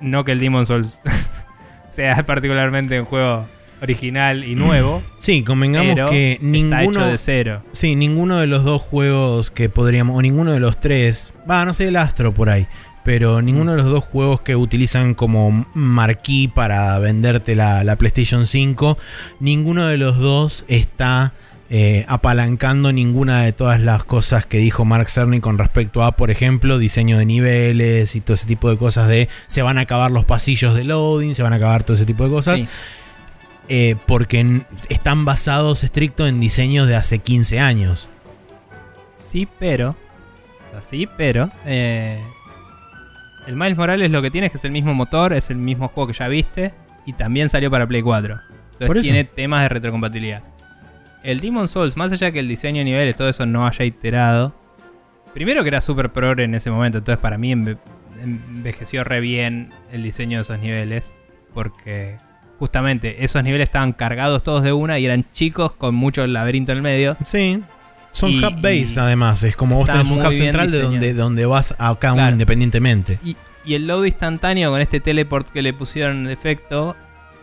no 0.00 0.24
que 0.24 0.32
el 0.32 0.40
Demon 0.40 0.66
Souls 0.66 0.98
sea 1.90 2.26
particularmente 2.26 2.98
un 2.98 3.06
juego 3.06 3.46
original 3.80 4.42
y 4.42 4.56
nuevo, 4.56 5.00
Sí, 5.20 5.44
convengamos 5.44 5.94
pero 5.94 6.10
que 6.10 6.32
está 6.32 6.44
ninguno. 6.44 6.82
hecho 6.82 7.06
de 7.06 7.18
cero. 7.18 7.62
Sí, 7.70 7.94
ninguno 7.94 8.38
de 8.38 8.48
los 8.48 8.64
dos 8.64 8.82
juegos 8.82 9.52
que 9.52 9.68
podríamos, 9.68 10.16
o 10.16 10.22
ninguno 10.22 10.50
de 10.50 10.58
los 10.58 10.80
tres, 10.80 11.32
va, 11.48 11.64
no 11.64 11.72
sé, 11.72 11.86
el 11.86 11.94
Astro 11.94 12.34
por 12.34 12.50
ahí, 12.50 12.66
pero 13.04 13.40
ninguno 13.42 13.72
de 13.72 13.78
los 13.78 13.86
dos 13.86 14.04
juegos 14.04 14.40
que 14.42 14.56
utilizan 14.56 15.14
como 15.14 15.66
marquí 15.74 16.48
para 16.48 16.98
venderte 16.98 17.54
la, 17.54 17.82
la 17.84 17.96
PlayStation 17.96 18.46
5, 18.46 18.98
ninguno 19.40 19.86
de 19.86 19.96
los 19.96 20.18
dos 20.18 20.64
está 20.68 21.32
eh, 21.70 22.04
apalancando 22.08 22.92
ninguna 22.92 23.42
de 23.42 23.52
todas 23.52 23.80
las 23.80 24.02
cosas 24.04 24.44
que 24.44 24.58
dijo 24.58 24.84
Mark 24.84 25.08
Cerny 25.08 25.40
con 25.40 25.56
respecto 25.56 26.02
a, 26.02 26.12
por 26.12 26.30
ejemplo, 26.30 26.78
diseño 26.78 27.16
de 27.16 27.26
niveles 27.26 28.16
y 28.16 28.20
todo 28.20 28.34
ese 28.34 28.46
tipo 28.46 28.68
de 28.70 28.76
cosas 28.76 29.08
de 29.08 29.28
se 29.46 29.62
van 29.62 29.78
a 29.78 29.82
acabar 29.82 30.10
los 30.10 30.24
pasillos 30.24 30.74
de 30.74 30.84
loading, 30.84 31.34
se 31.34 31.42
van 31.42 31.52
a 31.52 31.56
acabar 31.56 31.84
todo 31.84 31.94
ese 31.94 32.06
tipo 32.06 32.24
de 32.24 32.30
cosas 32.30 32.58
Sí. 32.60 32.68
eh, 33.68 33.94
porque 34.06 34.62
están 34.88 35.24
basados 35.24 35.84
estricto 35.84 36.26
en 36.26 36.40
diseños 36.40 36.88
de 36.88 36.96
hace 36.96 37.20
15 37.20 37.60
años. 37.60 38.08
Sí, 39.16 39.46
pero. 39.60 39.94
Sí, 40.90 41.08
pero. 41.16 41.50
eh, 41.66 42.20
el 43.50 43.56
Miles 43.56 43.76
Morales 43.76 44.10
lo 44.10 44.22
que 44.22 44.30
tiene 44.30 44.46
es 44.46 44.50
que 44.52 44.58
es 44.58 44.64
el 44.64 44.70
mismo 44.70 44.94
motor, 44.94 45.32
es 45.32 45.50
el 45.50 45.56
mismo 45.56 45.88
juego 45.88 46.08
que 46.08 46.14
ya 46.14 46.28
viste. 46.28 46.72
Y 47.06 47.12
también 47.14 47.48
salió 47.48 47.70
para 47.70 47.86
Play 47.86 48.02
4. 48.02 48.34
Entonces 48.34 48.86
tiene 49.02 49.24
temas 49.24 49.62
de 49.62 49.68
retrocompatibilidad. 49.70 50.42
El 51.22 51.40
Demon 51.40 51.68
Souls, 51.68 51.96
más 51.96 52.12
allá 52.12 52.30
que 52.32 52.38
el 52.38 52.48
diseño 52.48 52.78
de 52.78 52.84
niveles, 52.84 53.16
todo 53.16 53.28
eso 53.28 53.44
no 53.46 53.66
haya 53.66 53.84
iterado. 53.84 54.54
Primero 55.34 55.62
que 55.62 55.68
era 55.68 55.80
super 55.80 56.10
progre 56.10 56.44
en 56.44 56.54
ese 56.54 56.70
momento, 56.70 56.98
entonces 56.98 57.20
para 57.20 57.36
mí 57.38 57.52
enve- 57.52 57.78
envejeció 58.22 59.04
re 59.04 59.20
bien 59.20 59.70
el 59.92 60.02
diseño 60.02 60.38
de 60.38 60.42
esos 60.42 60.58
niveles. 60.58 61.20
Porque 61.52 62.16
justamente 62.58 63.24
esos 63.24 63.42
niveles 63.42 63.68
estaban 63.68 63.92
cargados 63.92 64.42
todos 64.42 64.62
de 64.62 64.72
una 64.72 64.98
y 64.98 65.06
eran 65.06 65.24
chicos 65.32 65.72
con 65.72 65.94
mucho 65.94 66.26
laberinto 66.26 66.72
en 66.72 66.78
el 66.78 66.82
medio. 66.82 67.16
Sí. 67.26 67.62
Son 68.12 68.30
Y- 68.30 68.44
hub-based 68.44 68.96
y 68.96 68.98
además, 68.98 69.42
es 69.44 69.54
como 69.56 69.76
vos 69.76 69.88
tenés 69.88 70.10
un 70.10 70.24
hub 70.24 70.34
central 70.34 70.70
de 70.70 70.82
donde, 70.82 71.14
donde 71.14 71.46
vas 71.46 71.74
a 71.78 71.94
cada 71.98 72.14
uno 72.14 72.28
independientemente. 72.30 73.18
Y, 73.24 73.36
y 73.64 73.74
el 73.74 73.86
load 73.86 74.04
instantáneo 74.06 74.70
con 74.70 74.80
este 74.80 75.00
teleport 75.00 75.48
que 75.50 75.62
le 75.62 75.72
pusieron 75.72 76.24
de 76.24 76.32
efecto 76.32 76.96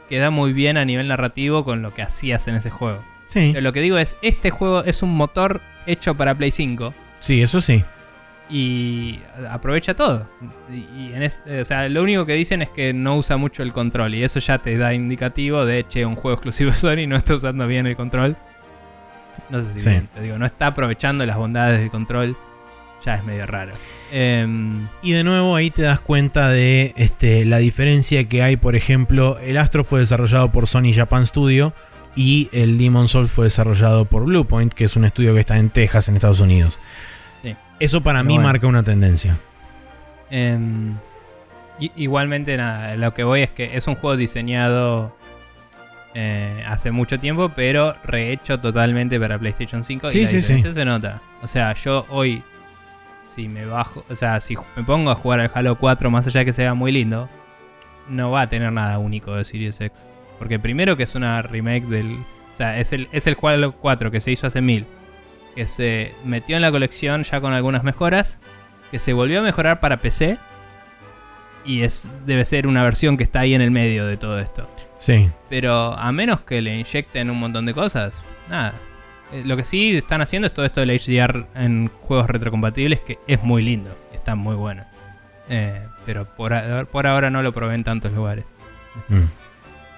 queda 0.09 0.29
muy 0.29 0.53
bien 0.53 0.77
a 0.77 0.85
nivel 0.85 1.07
narrativo 1.07 1.63
con 1.63 1.81
lo 1.81 1.93
que 1.93 2.01
hacías 2.01 2.47
en 2.47 2.55
ese 2.55 2.69
juego. 2.69 3.03
Sí, 3.27 3.49
Pero 3.53 3.61
lo 3.61 3.73
que 3.73 3.81
digo 3.81 3.97
es, 3.97 4.15
este 4.21 4.49
juego 4.51 4.83
es 4.83 5.03
un 5.03 5.15
motor 5.15 5.61
hecho 5.85 6.15
para 6.15 6.33
Play 6.35 6.51
5 6.51 6.93
sí, 7.19 7.41
eso 7.41 7.59
sí. 7.61 7.83
y 8.49 9.19
aprovecha 9.49 9.93
todo. 9.95 10.29
Y, 10.71 10.75
y 10.97 11.11
en 11.13 11.23
es- 11.23 11.41
o 11.45 11.65
sea, 11.65 11.89
lo 11.89 12.01
único 12.03 12.25
que 12.25 12.33
dicen 12.33 12.61
es 12.61 12.69
que 12.69 12.93
no 12.93 13.17
usa 13.17 13.35
mucho 13.37 13.63
el 13.63 13.73
control 13.73 14.15
y 14.15 14.23
eso 14.23 14.39
ya 14.39 14.57
te 14.59 14.77
da 14.77 14.93
indicativo 14.93 15.65
de, 15.65 15.85
che, 15.87 16.05
un 16.05 16.15
juego 16.15 16.35
exclusivo 16.35 16.71
Sony 16.73 17.05
no 17.07 17.15
está 17.17 17.35
usando 17.35 17.67
bien 17.67 17.85
el 17.87 17.95
control. 17.95 18.37
No 19.49 19.61
sé 19.63 19.73
si 19.73 19.81
Sí. 19.81 19.89
bien, 19.89 20.09
digo, 20.21 20.37
no 20.37 20.45
está 20.45 20.67
aprovechando 20.67 21.25
las 21.25 21.37
bondades 21.37 21.79
del 21.79 21.89
control. 21.91 22.35
Ya 23.05 23.15
es 23.15 23.23
medio 23.23 23.45
raro. 23.45 23.73
Em, 24.11 24.87
Y 25.03 25.11
de 25.11 25.23
nuevo 25.23 25.55
ahí 25.55 25.69
te 25.69 25.83
das 25.83 25.99
cuenta 25.99 26.49
de 26.49 26.93
este, 26.97 27.45
la 27.45 27.57
diferencia 27.59 28.27
que 28.27 28.41
hay, 28.41 28.57
por 28.57 28.75
ejemplo, 28.75 29.37
el 29.39 29.57
Astro 29.57 29.83
fue 29.83 29.99
desarrollado 29.99 30.51
por 30.51 30.65
Sony 30.67 30.91
Japan 30.93 31.25
Studio 31.27 31.73
y 32.15 32.49
el 32.51 32.77
Demon 32.79 33.07
Soul 33.07 33.29
fue 33.29 33.45
desarrollado 33.45 34.05
por 34.05 34.23
Bluepoint, 34.25 34.73
que 34.73 34.83
es 34.85 34.95
un 34.95 35.05
estudio 35.05 35.35
que 35.35 35.41
está 35.41 35.57
en 35.59 35.69
Texas, 35.69 36.09
en 36.09 36.15
Estados 36.15 36.39
Unidos. 36.39 36.79
Sí. 37.43 37.55
Eso 37.79 38.01
para 38.01 38.19
Pero 38.19 38.27
mí 38.27 38.33
bueno. 38.33 38.47
marca 38.49 38.65
una 38.67 38.81
tendencia. 38.83 39.37
Em, 40.31 40.95
igualmente, 41.95 42.57
nada, 42.57 42.95
lo 42.95 43.13
que 43.13 43.23
voy 43.23 43.41
es 43.41 43.51
que 43.51 43.77
es 43.77 43.87
un 43.87 43.95
juego 43.95 44.17
diseñado 44.17 45.15
eh, 46.19 46.63
hace 46.65 46.89
mucho 46.89 47.19
tiempo, 47.19 47.51
pero 47.55 47.95
rehecho 48.03 48.59
totalmente 48.59 49.19
para 49.19 49.37
PlayStation 49.37 49.83
5 49.83 50.09
Sí, 50.09 50.21
y 50.21 50.23
la 50.23 50.29
sí, 50.29 50.35
diferencia 50.37 50.73
se 50.73 50.83
nota. 50.83 51.21
O 51.43 51.47
sea, 51.47 51.71
yo 51.75 52.07
hoy, 52.09 52.41
si 53.23 53.47
me 53.47 53.67
bajo, 53.67 54.03
o 54.09 54.15
sea, 54.15 54.41
si 54.41 54.57
me 54.75 54.83
pongo 54.83 55.11
a 55.11 55.15
jugar 55.15 55.41
al 55.41 55.51
Halo 55.53 55.77
4, 55.77 56.09
más 56.09 56.25
allá 56.25 56.39
de 56.39 56.47
que 56.47 56.53
sea 56.53 56.73
muy 56.73 56.91
lindo, 56.91 57.29
no 58.09 58.31
va 58.31 58.41
a 58.41 58.49
tener 58.49 58.71
nada 58.71 58.97
único 58.97 59.35
de 59.35 59.43
Series 59.43 59.79
X. 59.79 60.07
Porque 60.39 60.57
primero 60.57 60.97
que 60.97 61.03
es 61.03 61.13
una 61.13 61.43
remake 61.43 61.85
del... 61.85 62.15
O 62.51 62.57
sea, 62.57 62.79
es 62.79 62.93
el, 62.93 63.07
es 63.11 63.27
el 63.27 63.37
Halo 63.39 63.73
4 63.73 64.09
que 64.09 64.19
se 64.19 64.31
hizo 64.31 64.47
hace 64.47 64.59
mil. 64.59 64.87
Que 65.53 65.67
se 65.67 66.15
metió 66.25 66.55
en 66.55 66.63
la 66.63 66.71
colección 66.71 67.25
ya 67.25 67.39
con 67.41 67.53
algunas 67.53 67.83
mejoras. 67.83 68.39
Que 68.89 68.97
se 68.97 69.13
volvió 69.13 69.41
a 69.41 69.43
mejorar 69.43 69.79
para 69.79 69.97
PC. 69.97 70.39
Y 71.63 71.83
es, 71.83 72.09
debe 72.25 72.43
ser 72.43 72.65
una 72.65 72.81
versión 72.81 73.17
que 73.17 73.23
está 73.23 73.41
ahí 73.41 73.53
en 73.53 73.61
el 73.61 73.69
medio 73.69 74.07
de 74.07 74.17
todo 74.17 74.39
esto. 74.39 74.67
Sí. 74.97 75.29
Pero 75.49 75.93
a 75.93 76.11
menos 76.11 76.41
que 76.41 76.61
le 76.61 76.75
inyecten 76.77 77.29
un 77.29 77.39
montón 77.39 77.65
de 77.65 77.73
cosas, 77.73 78.13
nada. 78.49 78.73
Eh, 79.31 79.43
Lo 79.45 79.55
que 79.57 79.63
sí 79.63 79.95
están 79.97 80.21
haciendo 80.21 80.47
es 80.47 80.53
todo 80.53 80.65
esto 80.65 80.79
del 80.81 80.89
HDR 80.99 81.45
en 81.55 81.89
juegos 82.01 82.27
retrocompatibles, 82.27 83.01
que 83.01 83.19
es 83.27 83.41
muy 83.43 83.61
lindo, 83.63 83.95
está 84.13 84.35
muy 84.35 84.55
bueno. 84.55 84.83
Eh, 85.49 85.81
pero 86.05 86.25
por, 86.25 86.53
a- 86.53 86.85
por 86.85 87.05
ahora 87.07 87.29
no 87.29 87.41
lo 87.41 87.53
probé 87.53 87.75
en 87.75 87.83
tantos 87.83 88.11
lugares. 88.11 88.45
Mm. 89.09 89.23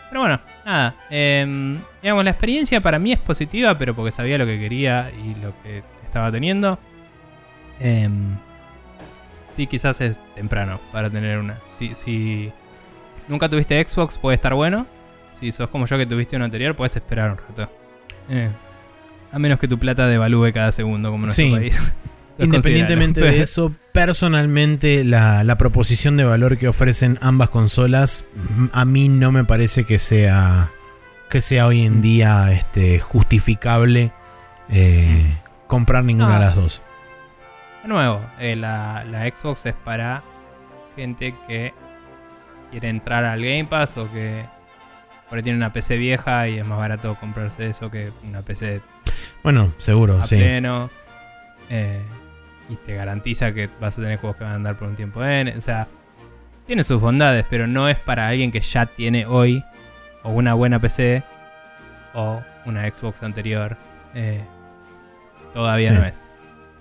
Pero 0.09 0.21
bueno, 0.21 0.39
nada. 0.65 0.95
em, 1.11 1.79
digamos, 2.01 2.23
la 2.23 2.31
experiencia 2.31 2.81
para 2.81 2.97
mí 2.99 3.13
es 3.13 3.19
positiva, 3.19 3.77
pero 3.77 3.95
porque 3.95 4.11
sabía 4.11 4.37
lo 4.39 4.45
que 4.47 4.59
quería 4.59 5.11
y 5.11 5.35
lo 5.39 5.53
que 5.61 5.83
estaba 6.03 6.31
teniendo. 6.31 6.79
Em, 7.79 8.35
sí, 9.53 9.67
quizás 9.67 10.01
es 10.01 10.19
temprano 10.35 10.79
para 10.91 11.09
tener 11.09 11.37
una. 11.37 11.57
Si, 11.77 11.93
si 11.95 12.51
nunca 13.29 13.47
tuviste 13.47 13.81
Xbox, 13.87 14.17
puede 14.17 14.35
estar 14.35 14.53
bueno. 14.53 14.85
Si 15.39 15.51
sos 15.53 15.69
como 15.69 15.85
yo 15.85 15.97
que 15.97 16.05
tuviste 16.05 16.35
uno 16.35 16.43
anterior, 16.45 16.75
puedes 16.75 16.95
esperar 16.97 17.31
un 17.31 17.37
rato. 17.37 17.71
Eh, 18.29 18.49
a 19.31 19.39
menos 19.39 19.57
que 19.59 19.67
tu 19.69 19.79
plata 19.79 20.07
devalúe 20.07 20.51
cada 20.53 20.71
segundo, 20.73 21.09
como 21.11 21.23
en 21.23 21.27
nuestro 21.27 21.45
Sí. 21.45 21.51
país. 21.51 21.93
Independientemente 22.39 23.19
de 23.21 23.41
eso, 23.41 23.73
personalmente 23.91 25.03
la, 25.03 25.43
la 25.43 25.57
proposición 25.57 26.15
de 26.17 26.23
valor 26.23 26.57
que 26.57 26.67
ofrecen 26.69 27.17
ambas 27.21 27.49
consolas 27.49 28.23
mm, 28.55 28.65
a 28.71 28.85
mí 28.85 29.09
no 29.09 29.31
me 29.33 29.43
parece 29.43 29.83
que 29.83 29.99
sea 29.99 30.71
que 31.29 31.41
sea 31.41 31.67
hoy 31.67 31.81
en 31.85 32.01
día 32.01 32.51
este, 32.53 32.99
justificable 32.99 34.11
eh, 34.69 35.37
comprar 35.67 36.03
ninguna 36.05 36.27
No. 36.29 36.33
de 36.35 36.39
las 36.39 36.55
dos. 36.55 36.81
De 37.83 37.89
nuevo, 37.89 38.21
eh, 38.39 38.55
la, 38.55 39.03
la 39.03 39.25
Xbox 39.29 39.65
es 39.65 39.75
para 39.83 40.23
gente 40.95 41.35
que 41.47 41.73
quiere 42.71 42.89
entrar 42.89 43.25
al 43.25 43.41
Game 43.41 43.65
Pass 43.65 43.97
o 43.97 44.11
que 44.11 44.43
por 45.29 45.37
ahí 45.37 45.43
tiene 45.43 45.57
una 45.57 45.71
PC 45.73 45.97
vieja 45.97 46.47
y 46.47 46.57
es 46.59 46.65
más 46.65 46.77
barato 46.79 47.15
comprarse 47.15 47.69
eso 47.69 47.91
que 47.91 48.11
una 48.27 48.41
PC 48.41 48.81
Bueno, 49.43 49.73
seguro, 49.77 50.21
a 50.21 50.25
sí. 50.25 50.35
pleno. 50.37 50.89
eh, 51.69 52.01
y 52.69 52.75
te 52.75 52.95
garantiza 52.95 53.51
que 53.51 53.67
vas 53.79 53.97
a 53.97 54.01
tener 54.01 54.19
juegos 54.19 54.37
que 54.37 54.43
van 54.43 54.53
a 54.53 54.55
andar 54.57 54.77
por 54.77 54.87
un 54.87 54.95
tiempo 54.95 55.23
en. 55.25 55.57
O 55.57 55.61
sea, 55.61 55.87
tiene 56.67 56.83
sus 56.83 57.01
bondades, 57.01 57.43
pero 57.49 57.65
no 57.65 57.89
es 57.89 57.97
para 57.97 58.27
alguien 58.27 58.51
que 58.51 58.59
ya 58.61 58.85
tiene 58.85 59.25
hoy 59.25 59.63
o 60.23 60.29
o 60.29 60.31
una 60.33 60.53
buena 60.53 60.79
PC 60.79 61.23
o 62.13 62.43
una 62.65 62.87
Xbox 62.89 63.23
anterior. 63.23 63.75
Eh, 64.13 64.41
todavía 65.53 65.91
Sí. 65.91 65.97
no 65.97 66.05
es. 66.05 66.21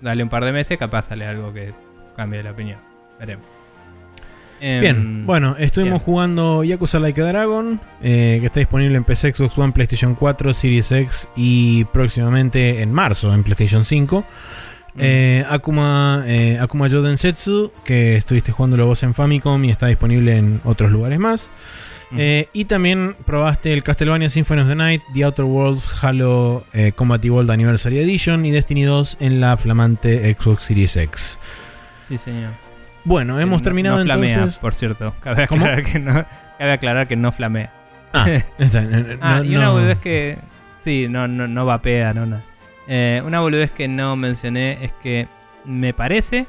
Dale 0.01 0.21
un 0.23 0.29
par 0.29 0.45
de 0.45 0.51
meses, 0.51 0.77
capaz 0.77 1.03
sale 1.03 1.25
algo 1.25 1.51
que 1.53 1.73
cambie 2.15 2.43
la 2.43 2.51
opinión. 2.51 2.79
Veremos. 3.19 3.45
Em, 4.61 4.81
Bien, 4.81 5.25
bueno, 5.25 5.55
estuvimos 5.57 6.01
jugando 6.01 6.63
Yakuza 6.63 6.99
Like 6.99 7.21
a 7.21 7.25
Dragon, 7.25 7.79
eh, 8.01 8.37
que 8.39 8.45
está 8.47 8.59
disponible 8.59 8.97
en 8.97 9.03
PC, 9.05 9.33
Xbox 9.33 9.57
One, 9.57 9.71
PlayStation 9.71 10.15
4, 10.15 10.53
Series 10.53 10.91
X 10.91 11.29
y 11.35 11.85
próximamente 11.85 12.81
en 12.81 12.91
marzo 12.91 13.33
en 13.33 13.43
PlayStation 13.43 13.85
5. 13.85 14.25
mm, 14.95 14.99
Eh, 15.01 15.45
Akuma, 15.49 16.23
eh, 16.27 16.57
Akuma 16.59 16.89
Joden 16.89 17.17
Setsu, 17.17 17.71
que 17.85 18.17
estuviste 18.17 18.51
jugando 18.51 18.85
vos 18.85 19.01
en 19.03 19.13
Famicom 19.13 19.63
y 19.63 19.71
está 19.71 19.87
disponible 19.87 20.35
en 20.35 20.59
otros 20.65 20.91
lugares 20.91 21.19
más. 21.19 21.49
mm. 22.11 22.17
Eh, 22.19 22.49
y 22.51 22.65
también 22.65 23.15
probaste 23.25 23.71
el 23.71 23.83
Castlevania 23.83 24.29
Symphony 24.29 24.61
of 24.61 24.67
the 24.67 24.75
Night, 24.75 25.01
The 25.13 25.23
Outer 25.23 25.45
Worlds, 25.45 26.03
Halo 26.03 26.65
Combat 26.95 27.23
Evolved 27.23 27.51
Anniversary 27.51 27.99
Edition 27.99 28.45
y 28.45 28.51
Destiny 28.51 28.83
2 28.83 29.17
en 29.21 29.39
la 29.39 29.55
flamante 29.57 30.35
Xbox 30.37 30.63
Series 30.65 30.97
X. 30.97 31.39
Sí, 32.07 32.17
señor. 32.17 32.51
Bueno, 33.05 33.39
hemos 33.39 33.59
No- 33.59 33.63
terminado 33.63 33.97
no 33.97 34.03
flamea, 34.03 34.33
entonces. 34.33 34.59
por 34.59 34.73
cierto. 34.75 35.13
Cabe 35.21 35.47
¿Cómo? 35.47 35.65
aclarar, 35.65 35.83
que 35.85 35.99
no, 35.99 36.25
cabe 36.57 36.71
aclarar 36.71 37.07
que 37.07 37.15
no 37.15 37.31
flamea. 37.31 37.71
Ah, 38.13 38.25
está, 38.57 38.81
no- 38.81 39.17
Ah, 39.21 39.37
no- 39.39 39.43
y 39.45 39.55
una 39.55 39.69
boludez 39.71 39.97
que. 39.99 40.37
Sí, 40.79 41.07
no, 41.09 41.27
no, 41.27 41.47
no 41.47 41.65
vapea, 41.65 42.13
no 42.13 42.25
nada. 42.25 42.43
Eh, 42.87 43.21
una 43.25 43.39
boludez 43.39 43.71
que 43.71 43.87
no 43.87 44.15
mencioné 44.15 44.77
es 44.83 44.91
que 45.03 45.27
me 45.65 45.93
parece. 45.93 46.47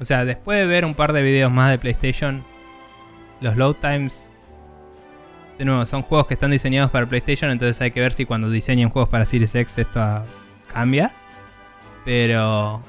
O 0.00 0.04
sea, 0.04 0.24
después 0.24 0.58
de 0.58 0.66
ver 0.66 0.84
un 0.84 0.94
par 0.94 1.12
de 1.12 1.22
videos 1.22 1.50
más 1.52 1.70
de 1.70 1.78
PlayStation, 1.78 2.42
los 3.40 3.56
load 3.56 3.74
times. 3.76 4.32
De 5.58 5.64
nuevo, 5.64 5.86
son 5.86 6.02
juegos 6.02 6.26
que 6.26 6.34
están 6.34 6.50
diseñados 6.50 6.90
para 6.90 7.06
PlayStation, 7.06 7.48
entonces 7.50 7.80
hay 7.80 7.92
que 7.92 8.00
ver 8.00 8.12
si 8.12 8.24
cuando 8.24 8.50
diseñen 8.50 8.88
juegos 8.90 9.08
para 9.08 9.24
Series 9.24 9.54
X 9.54 9.78
esto 9.78 10.00
ah, 10.00 10.24
cambia. 10.72 11.12
Pero 12.04 12.82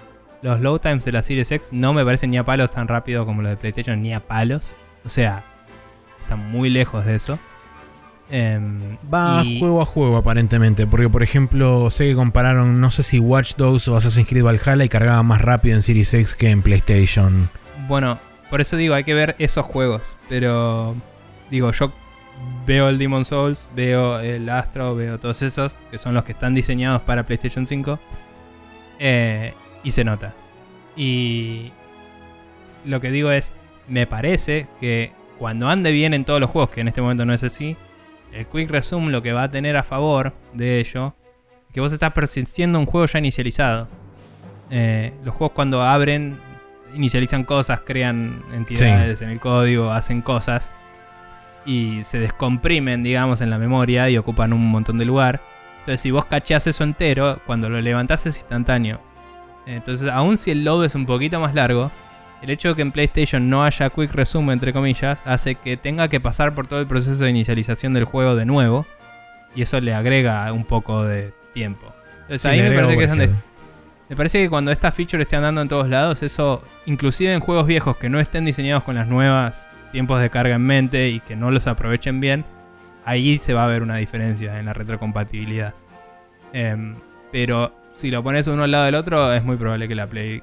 los 0.46 0.62
load 0.62 0.80
times 0.80 1.04
de 1.06 1.12
la 1.12 1.24
Series 1.24 1.52
X 1.52 1.70
no 1.72 1.92
me 1.94 2.06
parecen 2.06 2.30
ni 2.32 2.38
a 2.38 2.44
palos 2.46 2.70
tan 2.70 2.88
rápido 2.88 3.26
como 3.26 3.42
los 3.42 3.50
de 3.52 3.58
PlayStation, 3.58 4.00
ni 4.02 4.14
a 4.14 4.20
palos. 4.20 4.76
O 5.04 5.10
sea, 5.10 5.44
están 6.22 6.52
muy 6.52 6.70
lejos 6.70 7.04
de 7.06 7.16
eso. 7.16 7.40
Em, 8.30 8.98
Va 9.14 9.44
y- 9.44 9.60
juego 9.60 9.82
a 9.82 9.86
juego 9.86 10.18
aparentemente, 10.18 10.88
porque 10.88 11.10
por 11.10 11.22
ejemplo 11.24 11.90
sé 11.92 12.06
que 12.08 12.16
compararon, 12.16 12.80
no 12.82 12.90
sé 12.92 13.04
si 13.04 13.20
Watch 13.20 13.56
Dogs 13.56 13.88
o 13.88 13.96
Assassin's 13.98 14.28
Creed 14.28 14.44
Valhalla 14.44 14.84
y 14.84 14.90
cargaba 14.90 15.22
más 15.24 15.42
rápido 15.42 15.76
en 15.76 15.84
Series 15.84 16.14
X 16.14 16.34
que 16.36 16.50
en 16.50 16.62
PlayStation. 16.64 17.50
Bueno, 17.88 18.18
por 18.50 18.62
eso 18.62 18.78
digo, 18.78 18.96
hay 18.96 19.04
que 19.04 19.14
ver 19.14 19.36
esos 19.40 19.66
juegos. 19.66 20.02
Pero 20.30 20.96
digo, 21.52 21.72
yo 21.72 21.92
veo 22.66 22.90
el 22.90 22.98
Demon 22.98 23.26
Souls, 23.26 23.70
veo 23.76 24.20
el 24.20 24.50
Astro, 24.50 24.96
veo 24.96 25.20
todos 25.20 25.42
esos, 25.44 25.74
que 25.92 25.98
son 26.00 26.14
los 26.16 26.24
que 26.24 26.32
están 26.32 26.54
diseñados 26.56 27.02
para 27.02 27.24
PlayStation 27.28 27.68
5. 27.68 28.00
eh, 29.00 29.54
y 29.86 29.92
se 29.92 30.04
nota. 30.04 30.34
Y 30.98 31.72
lo 32.84 33.00
que 33.00 33.12
digo 33.12 33.32
es, 33.32 33.54
me 33.88 34.08
parece 34.08 34.68
que 34.82 35.14
cuando 35.40 35.70
ande 35.70 35.92
bien 35.92 36.14
en 36.14 36.26
todos 36.26 36.42
los 36.42 36.50
juegos, 36.50 36.72
que 36.72 36.82
en 36.82 36.90
este 36.90 37.02
momento 37.02 37.26
no 37.26 37.34
es 37.34 37.44
así, 37.44 37.78
el 38.34 38.48
Quick 38.48 38.70
Resume 38.70 39.12
lo 39.12 39.22
que 39.22 39.32
va 39.32 39.44
a 39.44 39.52
tener 39.52 39.78
a 39.78 39.84
favor 39.84 40.34
de 40.54 40.80
ello, 40.80 41.16
es 41.68 41.74
que 41.74 41.80
vos 41.80 41.94
estás 41.94 42.12
persistiendo 42.12 42.80
un 42.80 42.86
juego 42.86 43.06
ya 43.06 43.20
inicializado. 43.20 43.88
Eh, 44.72 45.14
los 45.24 45.36
juegos 45.36 45.54
cuando 45.54 45.82
abren, 45.82 46.40
inicializan 46.96 47.44
cosas, 47.44 47.82
crean 47.82 48.44
entidades 48.54 49.22
en 49.22 49.30
el 49.30 49.40
código, 49.40 49.92
hacen 49.92 50.22
cosas 50.22 50.72
y 51.66 52.04
se 52.04 52.20
descomprimen, 52.20 53.04
digamos, 53.04 53.42
en 53.42 53.50
la 53.50 53.58
memoria 53.58 54.10
y 54.10 54.18
ocupan 54.18 54.54
un 54.54 54.70
montón 54.70 54.98
de 54.98 55.06
lugar. 55.06 55.42
Entonces, 55.80 56.02
si 56.02 56.12
vos 56.12 56.26
cacheás 56.26 56.66
eso 56.66 56.84
entero, 56.84 57.40
cuando 57.46 57.70
lo 57.70 57.80
levantás 57.80 58.26
es 58.26 58.38
instantáneo. 58.38 59.00
Entonces, 59.66 60.10
aun 60.12 60.38
si 60.38 60.52
el 60.52 60.64
load 60.64 60.86
es 60.86 60.96
un 60.96 61.06
poquito 61.06 61.40
más 61.40 61.54
largo, 61.56 61.92
el 62.42 62.50
hecho 62.50 62.70
de 62.70 62.76
que 62.76 62.82
en 62.82 62.92
PlayStation 62.92 63.50
no 63.50 63.64
haya 63.64 63.90
Quick 63.90 64.12
Resume, 64.12 64.54
entre 64.54 64.74
comillas, 64.74 65.22
hace 65.26 65.56
que 65.56 65.78
tenga 65.78 66.08
que 66.08 66.20
pasar 66.20 66.54
por 66.54 66.68
todo 66.68 66.80
el 66.80 66.88
proceso 66.88 67.24
de 67.24 67.30
inicialización 67.30 67.94
del 67.94 68.04
juego 68.04 68.36
de 68.36 68.46
nuevo. 68.46 68.86
Y 69.56 69.62
eso 69.62 69.80
le 69.80 69.94
agrega 69.94 70.52
un 70.52 70.66
poco 70.66 71.04
de 71.04 71.34
tiempo. 71.54 71.94
Entonces, 72.22 72.42
Sí, 72.42 72.48
ahí 72.50 72.62
me 72.62 72.76
parece 72.76 72.98
que 72.98 73.04
es 73.04 73.10
donde 73.10 73.30
me 74.08 74.16
parece 74.16 74.44
que 74.44 74.50
cuando 74.50 74.72
estas 74.72 74.94
features 74.94 75.22
estén 75.22 75.40
andando 75.40 75.62
en 75.62 75.68
todos 75.68 75.90
lados, 75.90 76.22
eso, 76.22 76.62
inclusive 76.86 77.34
en 77.34 77.40
juegos 77.40 77.66
viejos 77.66 77.98
que 77.98 78.08
no 78.08 78.20
estén 78.20 78.46
diseñados 78.46 78.84
con 78.84 78.96
las 78.96 79.08
nuevas 79.08 79.68
tiempos 79.92 80.22
de 80.22 80.30
carga 80.30 80.56
en 80.56 80.62
mente 80.62 81.10
y 81.10 81.22
que 81.22 81.36
no 81.36 81.50
los 81.50 81.66
aprovechen 81.66 82.20
bien, 82.20 82.46
ahí 83.04 83.40
se 83.40 83.54
va 83.54 83.66
a 83.66 83.68
ver 83.68 83.82
una 83.82 83.96
diferencia 83.96 84.60
en 84.60 84.68
la 84.68 84.74
retrocompatibilidad. 84.74 85.74
Em, 86.54 86.96
pero 87.32 87.74
si 87.96 88.12
lo 88.12 88.24
pones 88.24 88.48
uno 88.48 88.64
al 88.64 88.72
lado 88.72 88.86
del 88.86 88.96
otro, 88.96 89.32
es 89.34 89.44
muy 89.44 89.58
probable 89.58 89.88
que 89.88 89.96
la 89.96 90.08
Play 90.08 90.42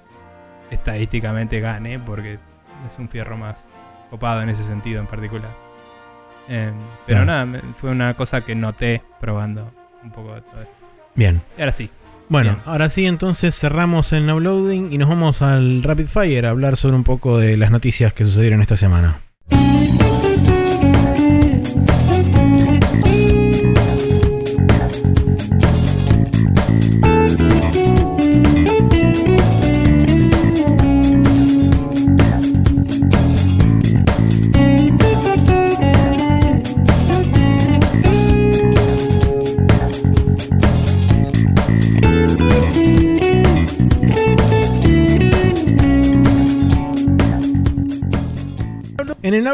estadísticamente 0.70 1.61
gane, 1.61 1.99
porque 1.99 2.39
es 2.87 2.99
un 2.99 3.09
fierro 3.09 3.37
más 3.37 3.66
copado 4.11 4.43
en 4.43 4.49
ese 4.49 4.62
sentido 4.65 5.01
en 5.01 5.07
particular. 5.07 5.51
Em, 6.49 6.73
pero 7.07 7.24
Claro. 7.24 7.47
nada, 7.47 7.62
fue 7.81 7.91
una 7.91 8.15
cosa 8.15 8.41
que 8.41 8.55
noté 8.55 9.03
probando 9.20 9.70
un 10.03 10.11
poco 10.11 10.35
de 10.35 10.41
todo 10.43 10.62
esto. 10.62 10.74
Bien. 11.15 11.41
Y 11.57 11.61
ahora 11.61 11.73
sí, 11.73 11.91
Bueno, 12.29 12.53
Bien. 12.53 12.62
ahora 12.66 12.89
sí, 12.89 13.05
entonces 13.05 13.55
cerramos 13.59 14.12
el 14.15 14.27
downloading 14.27 14.91
y 14.93 14.97
nos 14.99 15.09
vamos 15.11 15.43
al 15.43 15.83
Rapid 15.83 16.07
Fire 16.07 16.47
a 16.47 16.51
hablar 16.51 16.77
sobre 16.79 16.97
un 16.97 17.05
poco 17.05 17.37
de 17.39 17.59
las 17.59 17.70
noticias 17.70 18.15
que 18.15 18.24
sucedieron 18.24 18.62
esta 18.62 18.77
semana. 18.77 19.19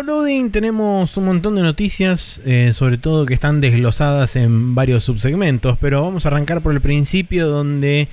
Uploading 0.01 0.51
tenemos 0.51 1.17
un 1.17 1.25
montón 1.25 1.55
de 1.57 1.63
noticias, 1.63 2.41
eh, 2.45 2.73
sobre 2.75 2.99
todo 2.99 3.27
que 3.27 3.35
están 3.35 3.61
desglosadas 3.61 4.37
en 4.37 4.75
varios 4.75 5.05
subsegmentos, 5.05 5.77
pero 5.81 6.03
vamos 6.03 6.25
a 6.25 6.29
arrancar 6.29 6.61
por 6.61 6.73
el 6.73 6.81
principio 6.81 7.49
donde 7.49 8.09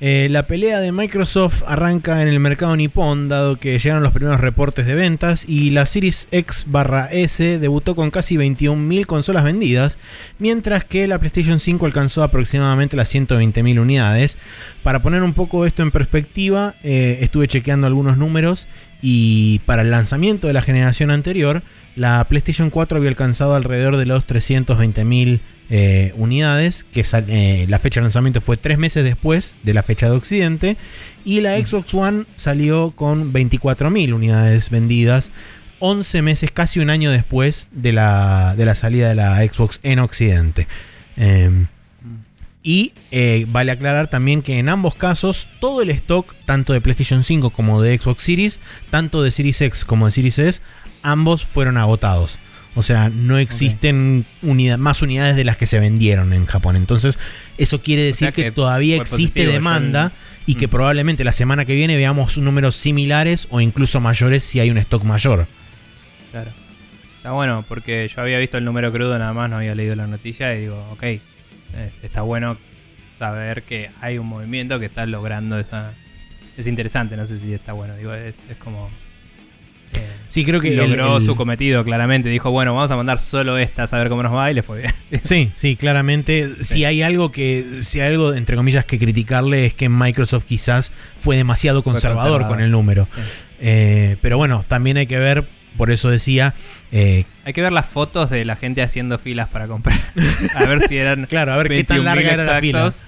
eh, 0.00 0.28
la 0.30 0.42
pelea 0.42 0.80
de 0.80 0.92
Microsoft 0.92 1.62
arranca 1.66 2.20
en 2.20 2.28
el 2.28 2.38
mercado 2.38 2.76
nipón, 2.76 3.28
dado 3.28 3.56
que 3.56 3.78
llegaron 3.78 4.02
los 4.02 4.12
primeros 4.12 4.40
reportes 4.40 4.84
de 4.84 4.94
ventas 4.94 5.48
y 5.48 5.70
la 5.70 5.86
Series 5.86 6.28
X 6.30 6.64
barra 6.66 7.06
S 7.06 7.58
debutó 7.58 7.96
con 7.96 8.10
casi 8.10 8.36
21.000 8.36 9.06
consolas 9.06 9.44
vendidas, 9.44 9.96
mientras 10.38 10.84
que 10.84 11.08
la 11.08 11.18
PlayStation 11.18 11.58
5 11.58 11.86
alcanzó 11.86 12.22
aproximadamente 12.22 12.96
las 12.96 13.14
120.000 13.14 13.80
unidades. 13.80 14.36
Para 14.82 15.00
poner 15.00 15.22
un 15.22 15.32
poco 15.32 15.64
esto 15.64 15.82
en 15.82 15.90
perspectiva, 15.90 16.74
eh, 16.82 17.18
estuve 17.22 17.48
chequeando 17.48 17.86
algunos 17.86 18.18
números 18.18 18.68
y 19.00 19.60
para 19.60 19.82
el 19.82 19.90
lanzamiento 19.90 20.46
de 20.46 20.52
la 20.52 20.62
generación 20.62 21.10
anterior, 21.10 21.62
la 21.94 22.22
PlayStation 22.28 22.68
4 22.68 22.98
había 22.98 23.08
alcanzado 23.08 23.54
alrededor 23.54 23.96
de 23.96 24.04
los 24.04 24.26
320.000 24.26 25.40
eh, 25.70 26.12
unidades, 26.16 26.84
que 26.84 27.04
eh, 27.28 27.66
la 27.68 27.78
fecha 27.78 28.00
de 28.00 28.04
lanzamiento 28.04 28.40
fue 28.40 28.56
tres 28.56 28.78
meses 28.78 29.04
después 29.04 29.56
de 29.62 29.74
la 29.74 29.82
fecha 29.82 30.08
de 30.08 30.16
Occidente, 30.16 30.76
y 31.24 31.40
la 31.40 31.56
Xbox 31.58 31.92
One 31.92 32.24
salió 32.36 32.92
con 32.92 33.32
24.000 33.32 34.14
unidades 34.14 34.70
vendidas, 34.70 35.30
11 35.80 36.22
meses, 36.22 36.50
casi 36.50 36.80
un 36.80 36.90
año 36.90 37.10
después 37.10 37.68
de 37.72 37.92
la, 37.92 38.54
de 38.56 38.64
la 38.64 38.74
salida 38.74 39.08
de 39.08 39.16
la 39.16 39.38
Xbox 39.38 39.80
en 39.82 39.98
Occidente. 39.98 40.68
Em, 41.16 41.66
y 42.62 42.92
eh, 43.12 43.46
vale 43.48 43.70
aclarar 43.70 44.08
también 44.08 44.42
que 44.42 44.58
en 44.58 44.68
ambos 44.68 44.94
casos 44.94 45.48
todo 45.60 45.82
el 45.82 45.90
stock, 45.90 46.34
tanto 46.46 46.72
de 46.72 46.80
PlayStation 46.80 47.22
5 47.22 47.50
como 47.50 47.80
de 47.80 47.98
Xbox 47.98 48.22
Series, 48.22 48.60
tanto 48.90 49.22
de 49.22 49.30
Series 49.30 49.60
X 49.60 49.84
como 49.84 50.06
de 50.06 50.12
Series 50.12 50.38
S, 50.38 50.62
ambos 51.02 51.44
fueron 51.44 51.76
agotados. 51.76 52.38
O 52.76 52.82
sea, 52.82 53.08
no 53.08 53.38
existen 53.38 54.26
más 54.78 55.00
unidades 55.00 55.34
de 55.34 55.44
las 55.44 55.56
que 55.56 55.64
se 55.64 55.80
vendieron 55.80 56.34
en 56.34 56.44
Japón. 56.44 56.76
Entonces, 56.76 57.18
eso 57.56 57.80
quiere 57.80 58.02
decir 58.02 58.26
sea 58.26 58.32
que, 58.32 58.44
que 58.44 58.52
todavía 58.52 58.96
existe 58.96 59.40
positivo, 59.40 59.52
demanda 59.52 60.12
y 60.44 60.56
que 60.56 60.66
Mm. 60.66 60.70
probablemente 60.70 61.24
la 61.24 61.32
semana 61.32 61.64
que 61.64 61.74
viene 61.74 61.96
veamos 61.96 62.36
números 62.36 62.76
similares 62.76 63.48
o 63.50 63.62
incluso 63.62 64.00
mayores 64.00 64.44
si 64.44 64.60
hay 64.60 64.70
un 64.70 64.76
stock 64.76 65.04
mayor. 65.04 65.46
Claro. 66.30 66.50
Está 67.16 67.32
bueno, 67.32 67.64
porque 67.66 68.08
yo 68.14 68.20
había 68.20 68.38
visto 68.38 68.58
el 68.58 68.64
número 68.64 68.92
crudo 68.92 69.18
nada 69.18 69.32
más, 69.32 69.48
no 69.48 69.56
había 69.56 69.74
leído 69.74 69.96
la 69.96 70.06
noticia 70.06 70.54
y 70.54 70.60
digo, 70.60 70.86
ok, 70.92 71.02
eh, 71.02 71.20
está 72.02 72.20
bueno 72.20 72.58
saber 73.18 73.62
que 73.62 73.90
hay 74.02 74.18
un 74.18 74.26
movimiento 74.26 74.78
que 74.78 74.86
está 74.86 75.06
logrando 75.06 75.58
esa... 75.58 75.94
Es 76.58 76.66
interesante, 76.66 77.16
no 77.16 77.24
sé 77.24 77.38
si 77.38 77.54
está 77.54 77.72
bueno, 77.72 77.96
digo, 77.96 78.12
es, 78.12 78.34
es 78.50 78.56
como... 78.58 78.90
Sí, 80.28 80.44
creo 80.44 80.60
que 80.60 80.74
logró 80.74 81.16
el- 81.18 81.22
su 81.24 81.34
cometido 81.36 81.84
claramente. 81.84 82.28
Dijo, 82.28 82.50
bueno, 82.50 82.74
vamos 82.74 82.90
a 82.90 82.96
mandar 82.96 83.20
solo 83.20 83.56
estas 83.58 83.92
a 83.92 83.98
ver 83.98 84.08
cómo 84.08 84.22
nos 84.22 84.34
va 84.34 84.50
y 84.50 84.54
le 84.54 84.62
fue 84.62 84.80
bien. 84.82 84.92
Sí, 85.22 85.50
sí, 85.54 85.76
claramente. 85.76 86.64
Si 86.64 86.84
hay 86.84 87.02
algo 87.02 87.32
que, 87.32 87.64
si 87.82 88.00
hay 88.00 88.08
algo, 88.12 88.34
entre 88.34 88.56
comillas, 88.56 88.84
que 88.84 88.98
criticarle 88.98 89.66
es 89.66 89.74
que 89.74 89.88
Microsoft 89.88 90.44
quizás 90.44 90.92
fue 91.20 91.36
demasiado 91.36 91.82
conservador, 91.82 92.24
conservador. 92.32 92.56
con 92.56 92.62
el 92.64 92.70
número. 92.70 93.08
Sí. 93.14 93.20
Eh, 93.60 94.16
pero 94.20 94.36
bueno, 94.36 94.64
también 94.68 94.96
hay 94.98 95.06
que 95.06 95.18
ver, 95.18 95.46
por 95.78 95.90
eso 95.90 96.10
decía, 96.10 96.52
eh, 96.92 97.24
Hay 97.44 97.52
que 97.54 97.62
ver 97.62 97.72
las 97.72 97.86
fotos 97.86 98.28
de 98.28 98.44
la 98.44 98.56
gente 98.56 98.82
haciendo 98.82 99.18
filas 99.18 99.48
para 99.48 99.66
comprar. 99.66 99.98
A 100.54 100.64
ver 100.66 100.80
si 100.88 100.98
eran 100.98 101.24
claro, 101.30 101.52
a 101.52 101.56
ver 101.56 101.68
qué 101.68 101.84
tan 101.84 101.98
21.000 101.98 102.04
larga 102.04 102.32
era 102.32 102.44
la 102.44 102.60
fila. 102.60 102.86
exactos, 102.86 103.06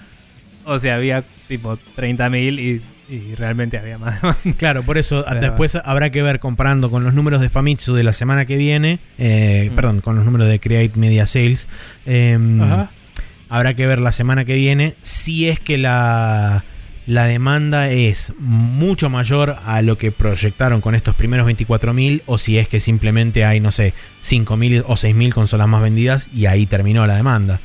O 0.65 0.79
sea, 0.79 0.95
había 0.95 1.25
tipo 1.49 1.79
30.000 1.97 2.59
y, 2.61 2.81
y 3.09 3.35
realmente 3.35 3.79
había 3.79 3.99
más. 3.99 4.21
Claro, 4.59 4.83
por 4.83 4.99
eso 4.99 5.25
Pero- 5.29 5.41
después 5.41 5.77
habrá 5.85 6.11
que 6.11 6.23
ver 6.23 6.41
comparando 6.41 6.91
con 6.91 7.05
los 7.05 7.15
números 7.15 7.41
de 7.41 7.49
Famitsu 7.49 7.95
de 7.95 8.03
la 8.05 8.13
semana 8.13 8.45
que 8.47 8.57
viene, 8.57 8.99
eh, 9.19 9.69
Mm. 9.71 9.75
perdón, 9.75 10.01
con 10.01 10.17
los 10.17 10.25
números 10.25 10.49
de 10.49 10.61
Create 10.61 10.93
Media 10.99 11.27
Sales. 11.27 11.67
Ajá. 12.07 12.91
Habrá 13.49 13.75
que 13.75 13.87
ver 13.87 13.99
la 14.01 14.13
semana 14.13 14.45
que 14.45 14.55
viene 14.55 14.95
si 15.03 15.49
es 15.49 15.59
que 15.59 15.79
la, 15.79 16.65
la 17.07 17.25
demanda 17.25 17.91
es 17.91 18.35
mucho 18.39 19.09
mayor 19.09 19.57
a 19.65 19.81
lo 19.81 19.97
que 19.97 20.13
proyectaron 20.13 20.83
con 20.83 20.95
estos 20.95 21.15
primeros 21.15 21.47
24.000 21.47 22.23
o 22.27 22.37
si 22.37 22.59
es 22.59 22.69
que 22.69 22.81
simplemente 22.81 23.47
hay, 23.47 23.61
no 23.61 23.73
sé, 23.73 23.95
5.000 24.23 24.85
o 24.87 24.97
6.000 24.97 25.33
consolas 25.33 25.67
más 25.67 25.81
vendidas 25.81 26.29
y 26.35 26.45
ahí 26.45 26.67
terminó 26.67 27.07
la 27.07 27.17
demanda. 27.17 27.61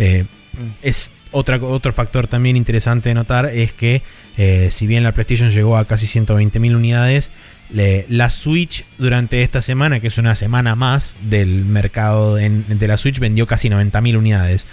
Eh, 0.00 0.24
Mm. 0.54 0.70
es 0.82 1.12
otra, 1.32 1.56
otro 1.58 1.92
factor 1.92 2.26
también 2.26 2.56
interesante 2.56 3.08
de 3.10 3.14
notar 3.14 3.46
es 3.46 3.72
que 3.72 4.02
eh, 4.36 4.68
si 4.70 4.86
bien 4.86 5.02
la 5.04 5.12
PlayStation 5.12 5.50
llegó 5.50 5.76
a 5.76 5.84
casi 5.86 6.06
120.000 6.06 6.74
unidades, 6.76 7.30
le- 7.70 8.06
la 8.08 8.30
Switch 8.30 8.84
durante 8.98 9.42
esta 9.42 9.60
semana, 9.62 10.00
que 10.00 10.06
es 10.06 10.18
una 10.18 10.34
semana 10.34 10.74
más 10.74 11.16
del 11.22 11.64
mercado 11.64 12.38
en- 12.38 12.64
de 12.78 12.88
la 12.88 12.96
Switch, 12.96 13.18
vendió 13.18 13.46
casi 13.46 13.68
90.000 13.68 14.16
unidades. 14.16 14.66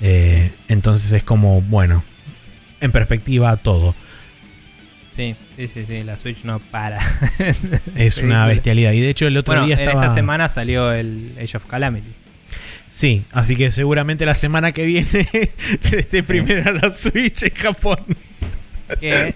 Eh, 0.00 0.50
entonces 0.68 1.12
es 1.12 1.22
como, 1.22 1.62
bueno, 1.62 2.04
en 2.80 2.92
perspectiva 2.92 3.56
todo. 3.56 3.94
Sí, 5.16 5.34
sí, 5.56 5.66
sí, 5.66 5.84
sí, 5.86 6.02
la 6.02 6.18
Switch 6.18 6.44
no 6.44 6.58
para. 6.58 6.98
Es 7.96 8.18
una 8.22 8.44
bestialidad. 8.46 8.92
Y 8.92 9.00
de 9.00 9.08
hecho 9.08 9.26
el 9.26 9.36
otro 9.38 9.54
Bueno, 9.54 9.66
día 9.66 9.76
en 9.76 9.80
estaba... 9.80 10.02
esta 10.04 10.14
semana 10.14 10.48
salió 10.50 10.92
el 10.92 11.32
Age 11.42 11.56
of 11.56 11.64
Calamity. 11.64 12.10
Sí, 12.88 13.24
así 13.32 13.56
que 13.56 13.70
seguramente 13.72 14.24
la 14.26 14.34
semana 14.34 14.72
que 14.72 14.86
viene 14.86 15.28
esté 15.92 16.22
primero 16.22 16.72
la 16.72 16.90
Switch 16.90 17.42
en 17.42 17.54
Japón. 17.54 17.98
Que 19.00 19.34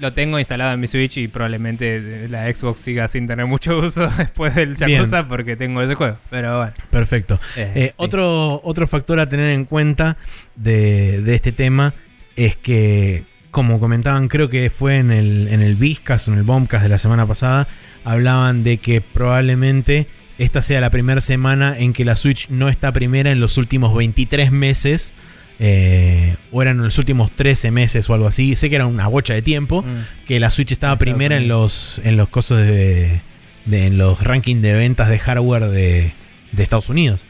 lo 0.00 0.12
tengo 0.12 0.38
instalado 0.38 0.72
en 0.74 0.80
mi 0.80 0.86
Switch 0.86 1.16
y 1.18 1.28
probablemente 1.28 2.28
la 2.28 2.52
Xbox 2.52 2.80
siga 2.80 3.08
sin 3.08 3.26
tener 3.26 3.46
mucho 3.46 3.78
uso 3.78 4.08
después 4.18 4.54
del 4.54 4.74
Bien. 4.74 4.90
Yakuza 5.02 5.28
porque 5.28 5.56
tengo 5.56 5.82
ese 5.82 5.94
juego. 5.94 6.16
Pero 6.30 6.56
bueno. 6.58 6.72
Perfecto. 6.90 7.40
eh, 7.56 7.72
Eh, 7.74 7.86
sí. 7.88 7.94
otro, 7.98 8.60
otro 8.64 8.86
factor 8.86 9.20
a 9.20 9.28
tener 9.28 9.50
en 9.50 9.64
cuenta 9.64 10.16
de, 10.56 11.20
de 11.22 11.34
este 11.34 11.52
tema 11.52 11.94
es 12.36 12.56
que, 12.56 13.24
como 13.50 13.80
comentaban, 13.80 14.28
creo 14.28 14.48
que 14.48 14.70
fue 14.70 14.98
en 14.98 15.10
el, 15.10 15.48
en 15.48 15.60
el 15.60 15.74
Vizcas 15.74 16.26
o 16.28 16.32
en 16.32 16.38
el 16.38 16.44
Bombcast 16.44 16.84
de 16.84 16.88
la 16.88 16.98
semana 16.98 17.26
pasada, 17.26 17.66
hablaban 18.04 18.62
de 18.64 18.78
que 18.78 19.00
probablemente 19.00 20.06
esta 20.38 20.62
sea 20.62 20.80
la 20.80 20.90
primera 20.90 21.20
semana 21.20 21.76
en 21.78 21.92
que 21.92 22.04
la 22.04 22.16
Switch 22.16 22.48
no 22.48 22.68
está 22.68 22.92
primera 22.92 23.30
en 23.30 23.40
los 23.40 23.58
últimos 23.58 23.94
23 23.94 24.50
meses. 24.52 25.12
eh, 25.60 26.36
o 26.52 26.62
eran 26.62 26.78
los 26.78 26.96
últimos 26.98 27.32
13 27.32 27.72
meses 27.72 28.08
o 28.08 28.14
algo 28.14 28.28
así. 28.28 28.54
Sé 28.54 28.70
que 28.70 28.76
era 28.76 28.86
una 28.86 29.08
bocha 29.08 29.34
de 29.34 29.42
tiempo. 29.42 29.82
Mm. 29.82 30.26
Que 30.26 30.38
la 30.38 30.50
Switch 30.50 30.70
estaba 30.70 30.96
primera 30.98 31.36
en 31.36 31.48
los, 31.48 32.00
en 32.04 32.16
los 32.16 32.28
cosos 32.28 32.58
de, 32.58 33.20
de- 33.64 33.86
en 33.86 33.98
los 33.98 34.22
rankings 34.22 34.62
de 34.62 34.74
ventas 34.74 35.08
de 35.08 35.18
hardware 35.18 35.66
de, 35.66 36.12
de 36.52 36.62
Estados 36.62 36.88
Unidos. 36.88 37.26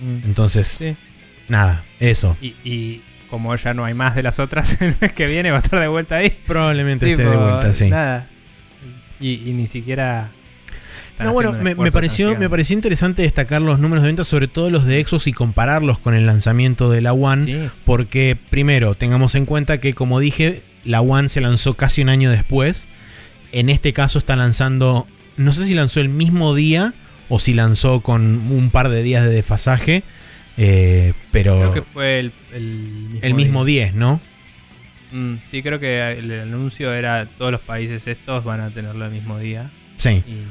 Mm. 0.00 0.24
Entonces, 0.26 0.76
Sí. 0.78 0.96
nada, 1.48 1.84
eso. 1.98 2.34
Y, 2.40 2.54
y 2.64 3.02
como 3.28 3.54
ya 3.54 3.74
no 3.74 3.84
hay 3.84 3.92
más 3.92 4.14
de 4.16 4.22
las 4.22 4.38
otras, 4.38 4.80
el 4.80 4.94
mes 4.98 5.12
que 5.12 5.26
viene 5.26 5.50
va 5.50 5.58
a 5.58 5.60
estar 5.60 5.78
de 5.80 5.88
vuelta 5.88 6.16
ahí. 6.16 6.30
Probablemente 6.46 7.10
esté 7.10 7.22
de 7.24 7.36
vuelta, 7.36 7.72
sí. 7.74 7.90
Nada. 7.90 8.26
Y, 9.20 9.42
y 9.46 9.52
ni 9.52 9.66
siquiera. 9.66 10.30
No, 11.24 11.32
bueno, 11.32 11.52
me, 11.52 11.74
me 11.74 11.92
pareció, 11.92 12.36
me 12.36 12.48
pareció 12.48 12.74
interesante 12.74 13.22
destacar 13.22 13.62
los 13.62 13.78
números 13.78 14.02
de 14.02 14.08
ventas, 14.08 14.26
sobre 14.28 14.48
todo 14.48 14.70
los 14.70 14.84
de 14.86 15.04
Xbox, 15.04 15.26
y 15.26 15.32
compararlos 15.32 15.98
con 15.98 16.14
el 16.14 16.26
lanzamiento 16.26 16.90
de 16.90 17.00
la 17.00 17.12
One. 17.12 17.44
Sí. 17.46 17.70
Porque, 17.84 18.36
primero, 18.50 18.94
tengamos 18.94 19.34
en 19.34 19.46
cuenta 19.46 19.78
que, 19.80 19.94
como 19.94 20.20
dije, 20.20 20.62
la 20.84 21.00
One 21.00 21.28
se 21.28 21.40
lanzó 21.40 21.74
casi 21.74 22.02
un 22.02 22.08
año 22.08 22.30
después. 22.30 22.86
En 23.52 23.68
este 23.68 23.92
caso 23.92 24.18
está 24.18 24.36
lanzando, 24.36 25.06
no 25.36 25.52
sé 25.52 25.66
si 25.66 25.74
lanzó 25.74 26.00
el 26.00 26.08
mismo 26.08 26.54
día 26.54 26.94
o 27.28 27.38
si 27.38 27.52
lanzó 27.54 28.00
con 28.00 28.50
un 28.50 28.70
par 28.70 28.88
de 28.88 29.02
días 29.02 29.24
de 29.24 29.30
desfasaje. 29.30 30.02
eh, 30.56 31.12
pero 31.32 31.58
Creo 31.58 31.72
que 31.74 31.82
fue 31.82 32.20
el, 32.20 32.32
el 32.52 32.64
mismo, 32.64 33.18
el 33.22 33.34
mismo 33.34 33.64
día. 33.64 33.84
10, 33.84 33.94
¿no? 33.94 34.20
Mm, 35.12 35.34
sí, 35.50 35.62
creo 35.62 35.80
que 35.80 36.12
el 36.18 36.30
anuncio 36.40 36.92
era 36.92 37.26
todos 37.26 37.50
los 37.50 37.60
países 37.60 38.06
estos 38.06 38.44
van 38.44 38.60
a 38.60 38.70
tenerlo 38.70 39.04
el 39.06 39.10
mismo 39.10 39.38
día. 39.38 39.70
Sí. 39.96 40.22
Y. 40.26 40.44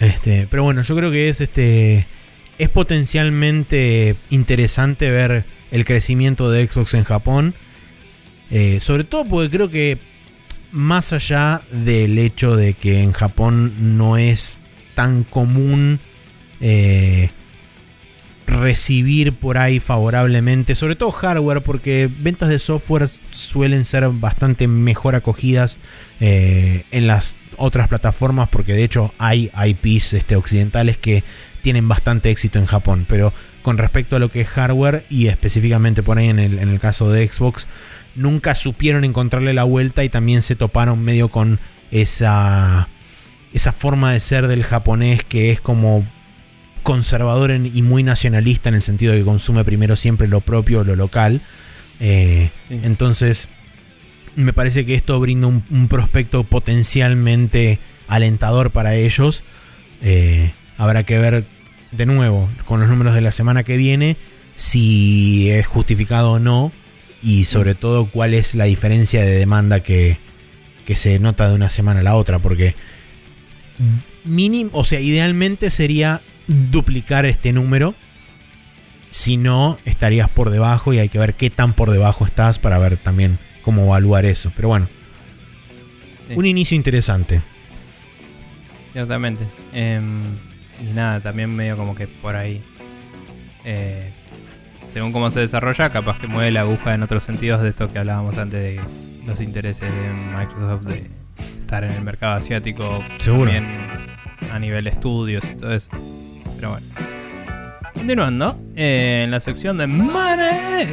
Este, 0.00 0.46
pero 0.50 0.62
bueno, 0.62 0.82
yo 0.82 0.96
creo 0.96 1.10
que 1.10 1.28
es 1.28 1.40
este 1.40 2.06
es 2.58 2.68
potencialmente 2.70 4.16
interesante 4.30 5.10
ver 5.10 5.44
el 5.70 5.84
crecimiento 5.84 6.50
de 6.50 6.66
Xbox 6.66 6.94
en 6.94 7.04
Japón. 7.04 7.54
Eh, 8.50 8.78
sobre 8.80 9.04
todo 9.04 9.24
porque 9.24 9.50
creo 9.50 9.70
que 9.70 9.98
más 10.70 11.12
allá 11.12 11.62
del 11.70 12.18
hecho 12.18 12.56
de 12.56 12.74
que 12.74 13.02
en 13.02 13.12
Japón 13.12 13.96
no 13.96 14.16
es 14.16 14.58
tan 14.94 15.24
común 15.24 16.00
eh, 16.60 17.30
recibir 18.46 19.32
por 19.32 19.58
ahí 19.58 19.80
favorablemente, 19.80 20.74
sobre 20.74 20.96
todo 20.96 21.10
hardware, 21.10 21.62
porque 21.62 22.08
ventas 22.20 22.48
de 22.48 22.58
software 22.58 23.08
suelen 23.30 23.84
ser 23.84 24.08
bastante 24.08 24.68
mejor 24.68 25.14
acogidas 25.14 25.78
eh, 26.20 26.84
en 26.92 27.06
las 27.06 27.36
otras 27.58 27.88
plataformas, 27.88 28.48
porque 28.48 28.72
de 28.74 28.84
hecho 28.84 29.12
hay 29.18 29.50
IPs 29.54 30.14
este, 30.14 30.36
occidentales 30.36 30.96
que 30.98 31.24
tienen 31.62 31.88
bastante 31.88 32.30
éxito 32.30 32.58
en 32.58 32.66
Japón, 32.66 33.06
pero 33.08 33.32
con 33.62 33.78
respecto 33.78 34.16
a 34.16 34.18
lo 34.20 34.30
que 34.30 34.42
es 34.42 34.48
hardware 34.48 35.04
y 35.10 35.26
específicamente 35.26 36.02
por 36.02 36.18
ahí 36.18 36.28
en 36.28 36.38
el, 36.38 36.58
en 36.60 36.68
el 36.68 36.78
caso 36.80 37.10
de 37.10 37.26
Xbox, 37.26 37.66
nunca 38.14 38.54
supieron 38.54 39.04
encontrarle 39.04 39.52
la 39.52 39.64
vuelta 39.64 40.04
y 40.04 40.08
también 40.08 40.42
se 40.42 40.54
toparon 40.56 41.02
medio 41.02 41.28
con 41.28 41.58
esa, 41.90 42.88
esa 43.52 43.72
forma 43.72 44.12
de 44.12 44.20
ser 44.20 44.46
del 44.46 44.62
japonés 44.62 45.24
que 45.24 45.50
es 45.50 45.60
como 45.60 46.06
conservador 46.82 47.50
en- 47.50 47.66
y 47.74 47.82
muy 47.82 48.02
nacionalista 48.04 48.68
en 48.68 48.76
el 48.76 48.82
sentido 48.82 49.12
de 49.12 49.18
que 49.20 49.24
consume 49.24 49.64
primero 49.64 49.96
siempre 49.96 50.28
lo 50.28 50.40
propio, 50.40 50.84
lo 50.84 50.94
local. 50.94 51.40
Eh, 51.98 52.50
Sí. 52.68 52.78
entonces, 52.84 53.48
me 54.36 54.52
parece 54.52 54.86
que 54.86 54.94
esto 54.94 55.18
brinda 55.18 55.46
un, 55.46 55.88
prospecto 55.88 56.44
potencialmente 56.44 57.78
alentador 58.06 58.70
para 58.70 58.94
ellos. 58.94 59.42
Eh, 60.02 60.52
habrá 60.78 61.04
que 61.04 61.18
ver 61.18 61.46
de 61.90 62.06
nuevo 62.06 62.48
con 62.66 62.80
los 62.80 62.88
números 62.88 63.14
de 63.14 63.22
la 63.22 63.30
semana 63.30 63.64
que 63.64 63.76
viene 63.76 64.16
si 64.54 65.50
es 65.50 65.66
justificado 65.66 66.32
o 66.32 66.38
no 66.38 66.70
y 67.22 67.44
sobre 67.44 67.74
todo 67.74 68.06
cuál 68.06 68.34
es 68.34 68.54
la 68.54 68.64
diferencia 68.64 69.22
de 69.22 69.30
demanda 69.30 69.80
que, 69.80 70.18
que 70.84 70.96
se 70.96 71.18
nota 71.18 71.48
de 71.48 71.54
una 71.54 71.70
semana 71.70 72.00
a 72.00 72.02
la 72.02 72.16
otra 72.16 72.38
porque 72.38 72.74
mínimo, 74.24 74.70
o 74.72 74.84
sea, 74.84 75.00
idealmente 75.00 75.70
sería 75.70 76.20
duplicar 76.46 77.24
este 77.26 77.52
número. 77.52 77.94
Si 79.10 79.36
no, 79.36 79.78
estarías 79.86 80.28
por 80.28 80.50
debajo 80.50 80.92
y 80.92 80.98
hay 80.98 81.08
que 81.08 81.18
ver 81.18 81.34
qué 81.34 81.48
tan 81.48 81.72
por 81.72 81.90
debajo 81.90 82.26
estás 82.26 82.58
para 82.58 82.78
ver 82.78 82.98
también 82.98 83.38
cómo 83.66 83.82
evaluar 83.84 84.24
eso. 84.24 84.50
Pero 84.56 84.68
bueno, 84.68 84.88
Sí. 86.28 86.34
un 86.36 86.46
inicio 86.46 86.74
interesante. 86.76 87.42
Ciertamente. 88.92 89.44
Em, 89.74 90.20
y 90.80 90.92
nada, 90.94 91.20
también 91.20 91.54
medio 91.54 91.76
como 91.76 91.94
que 91.94 92.06
por 92.08 92.34
ahí. 92.36 92.62
eh, 93.68 94.12
según 94.92 95.10
cómo 95.12 95.28
se 95.32 95.40
desarrolla, 95.40 95.90
capaz 95.90 96.18
que 96.20 96.28
mueve 96.28 96.52
la 96.52 96.60
aguja 96.60 96.94
en 96.94 97.02
otros 97.02 97.24
sentidos 97.24 97.60
de 97.62 97.70
esto 97.70 97.92
que 97.92 97.98
hablábamos 97.98 98.38
antes 98.38 98.60
de 98.62 98.80
los 99.26 99.40
intereses 99.40 99.92
de 99.92 100.36
Microsoft 100.38 100.84
de 100.84 101.10
estar 101.60 101.82
en 101.84 101.90
el 101.90 102.02
mercado 102.02 102.34
asiático. 102.36 103.02
Seguro. 103.18 103.50
También 103.50 103.68
a 104.52 104.58
nivel 104.60 104.86
estudios 104.86 105.42
y 105.50 105.56
todo 105.56 105.74
eso. 105.74 105.88
Pero 106.56 106.70
bueno. 106.70 106.86
Continuando, 107.96 108.54
eh, 108.76 109.22
en 109.24 109.30
la 109.30 109.40
sección 109.40 109.78
de 109.78 109.86
Money, 109.86 110.86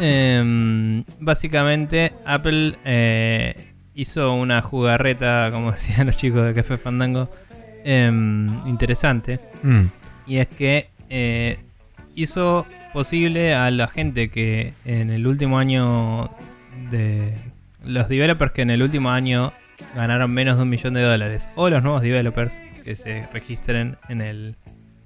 em, 0.00 1.04
básicamente 1.20 2.12
Apple 2.26 2.74
eh, 2.84 3.54
hizo 3.94 4.34
una 4.34 4.60
jugarreta, 4.60 5.50
como 5.52 5.70
decían 5.72 6.08
los 6.08 6.16
chicos 6.16 6.44
de 6.44 6.54
Café 6.54 6.76
Fandango, 6.76 7.30
em, 7.84 8.66
interesante. 8.66 9.38
Mm, 9.62 9.84
Y 10.26 10.38
es 10.38 10.48
que 10.48 10.90
eh, 11.08 11.58
hizo 12.16 12.66
posible 12.92 13.54
a 13.54 13.70
la 13.70 13.86
gente 13.86 14.28
que 14.28 14.74
en 14.84 15.10
el 15.10 15.26
último 15.28 15.58
año 15.58 16.28
de... 16.90 17.34
Los 17.84 18.08
developers 18.08 18.50
que 18.52 18.62
en 18.62 18.70
el 18.70 18.82
último 18.82 19.10
año 19.10 19.52
ganaron 19.94 20.32
menos 20.32 20.56
de 20.56 20.64
un 20.64 20.68
millón 20.68 20.94
de 20.94 21.02
dólares 21.02 21.48
o 21.54 21.70
los 21.70 21.82
nuevos 21.84 22.02
developers 22.02 22.52
que 22.84 22.96
se 22.96 23.24
registren 23.32 23.96
en 24.08 24.20
el 24.20 24.56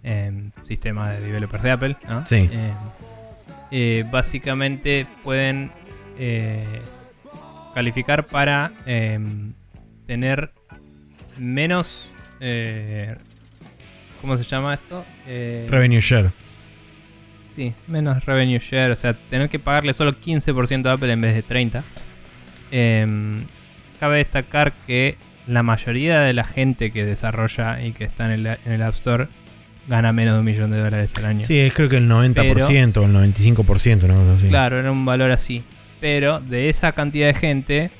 em, 0.05 0.51
sistema 0.65 1.11
de 1.11 1.21
developers 1.21 1.63
de 1.63 1.71
Apple, 1.71 1.97
¿no? 2.09 2.27
Sí. 2.27 2.49
Eh, 2.53 2.73
eh, 3.71 4.05
básicamente 4.11 5.07
pueden 5.23 5.71
eh, 6.19 6.81
calificar 7.75 8.25
para 8.27 8.73
em, 8.87 9.53
tener 10.07 10.51
menos... 11.39 12.07
eh, 12.41 13.17
¿Cómo 14.21 14.37
se 14.37 14.45
llama 14.45 14.75
esto? 14.75 15.05
Eh, 15.27 15.67
Revenue 15.69 16.01
share. 16.01 16.31
Sí, 17.57 17.75
menos 17.87 18.25
revenue 18.25 18.59
share, 18.61 18.93
o 18.93 18.97
sea, 18.97 19.13
tener 19.15 19.49
que 19.51 19.59
pagarle 19.59 19.93
solo 19.95 20.13
15% 20.13 20.87
a 20.87 20.93
Apple 20.93 21.13
en 21.13 21.21
vez 21.21 21.35
de 21.35 21.43
30%. 21.45 21.83
Em, 22.71 23.45
cabe 24.01 24.19
destacar 24.19 24.73
que 24.87 25.17
la 25.47 25.63
mayoría 25.63 26.21
de 26.21 26.33
la 26.33 26.45
gente 26.45 26.93
que 26.93 27.05
desarrolla 27.05 27.83
y 27.85 27.93
que 27.93 28.05
está 28.05 28.27
en 28.27 28.33
el, 28.33 28.47
en 28.47 28.73
el 28.73 28.83
App 28.83 28.95
Store 28.95 29.27
gana 29.89 30.13
menos 30.13 30.35
de 30.35 30.41
un 30.41 30.45
millón 30.45 30.71
de 30.71 30.79
dólares 30.79 31.13
al 31.17 31.25
año. 31.27 31.47
Sí, 31.47 31.59
es 31.59 31.73
creo 31.75 31.89
que 31.89 31.97
el 31.97 32.09
90% 32.09 32.97
o 32.99 33.05
el 33.05 33.35
95%, 33.35 34.05
una 34.05 34.15
cosa 34.15 34.35
así. 34.35 34.49
Claro, 34.49 34.79
era 34.79 34.93
un 34.93 35.05
valor 35.05 35.31
así. 35.31 35.63
Pero 36.01 36.41
de 36.41 36.69
esa 36.69 36.93
cantidad 36.93 37.29
de 37.29 37.35
gente, 37.35 37.91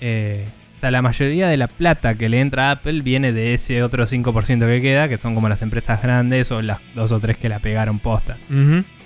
eh, 0.00 0.46
o 0.76 0.80
sea, 0.80 0.90
la 0.90 1.02
mayoría 1.02 1.48
de 1.48 1.56
la 1.56 1.66
plata 1.66 2.14
que 2.14 2.28
le 2.28 2.40
entra 2.40 2.68
a 2.68 2.70
Apple 2.72 3.02
viene 3.02 3.32
de 3.32 3.54
ese 3.54 3.82
otro 3.82 4.06
5% 4.06 4.66
que 4.66 4.80
queda, 4.80 5.08
que 5.08 5.18
son 5.18 5.34
como 5.34 5.48
las 5.48 5.62
empresas 5.62 6.02
grandes 6.02 6.50
o 6.50 6.62
las 6.62 6.78
dos 6.94 7.12
o 7.12 7.20
tres 7.20 7.36
que 7.36 7.48
la 7.48 7.58
pegaron 7.58 7.98
posta. 7.98 8.38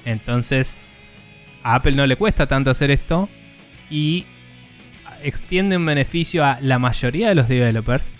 Entonces, 0.04 0.76
a 1.62 1.76
Apple 1.76 1.92
no 1.92 2.06
le 2.06 2.16
cuesta 2.16 2.46
tanto 2.46 2.70
hacer 2.70 2.90
esto 2.90 3.28
y 3.90 4.26
extiende 5.22 5.76
un 5.76 5.86
beneficio 5.86 6.44
a 6.44 6.58
la 6.60 6.78
mayoría 6.78 7.28
de 7.28 7.34
los 7.36 7.48
developers 7.48 8.12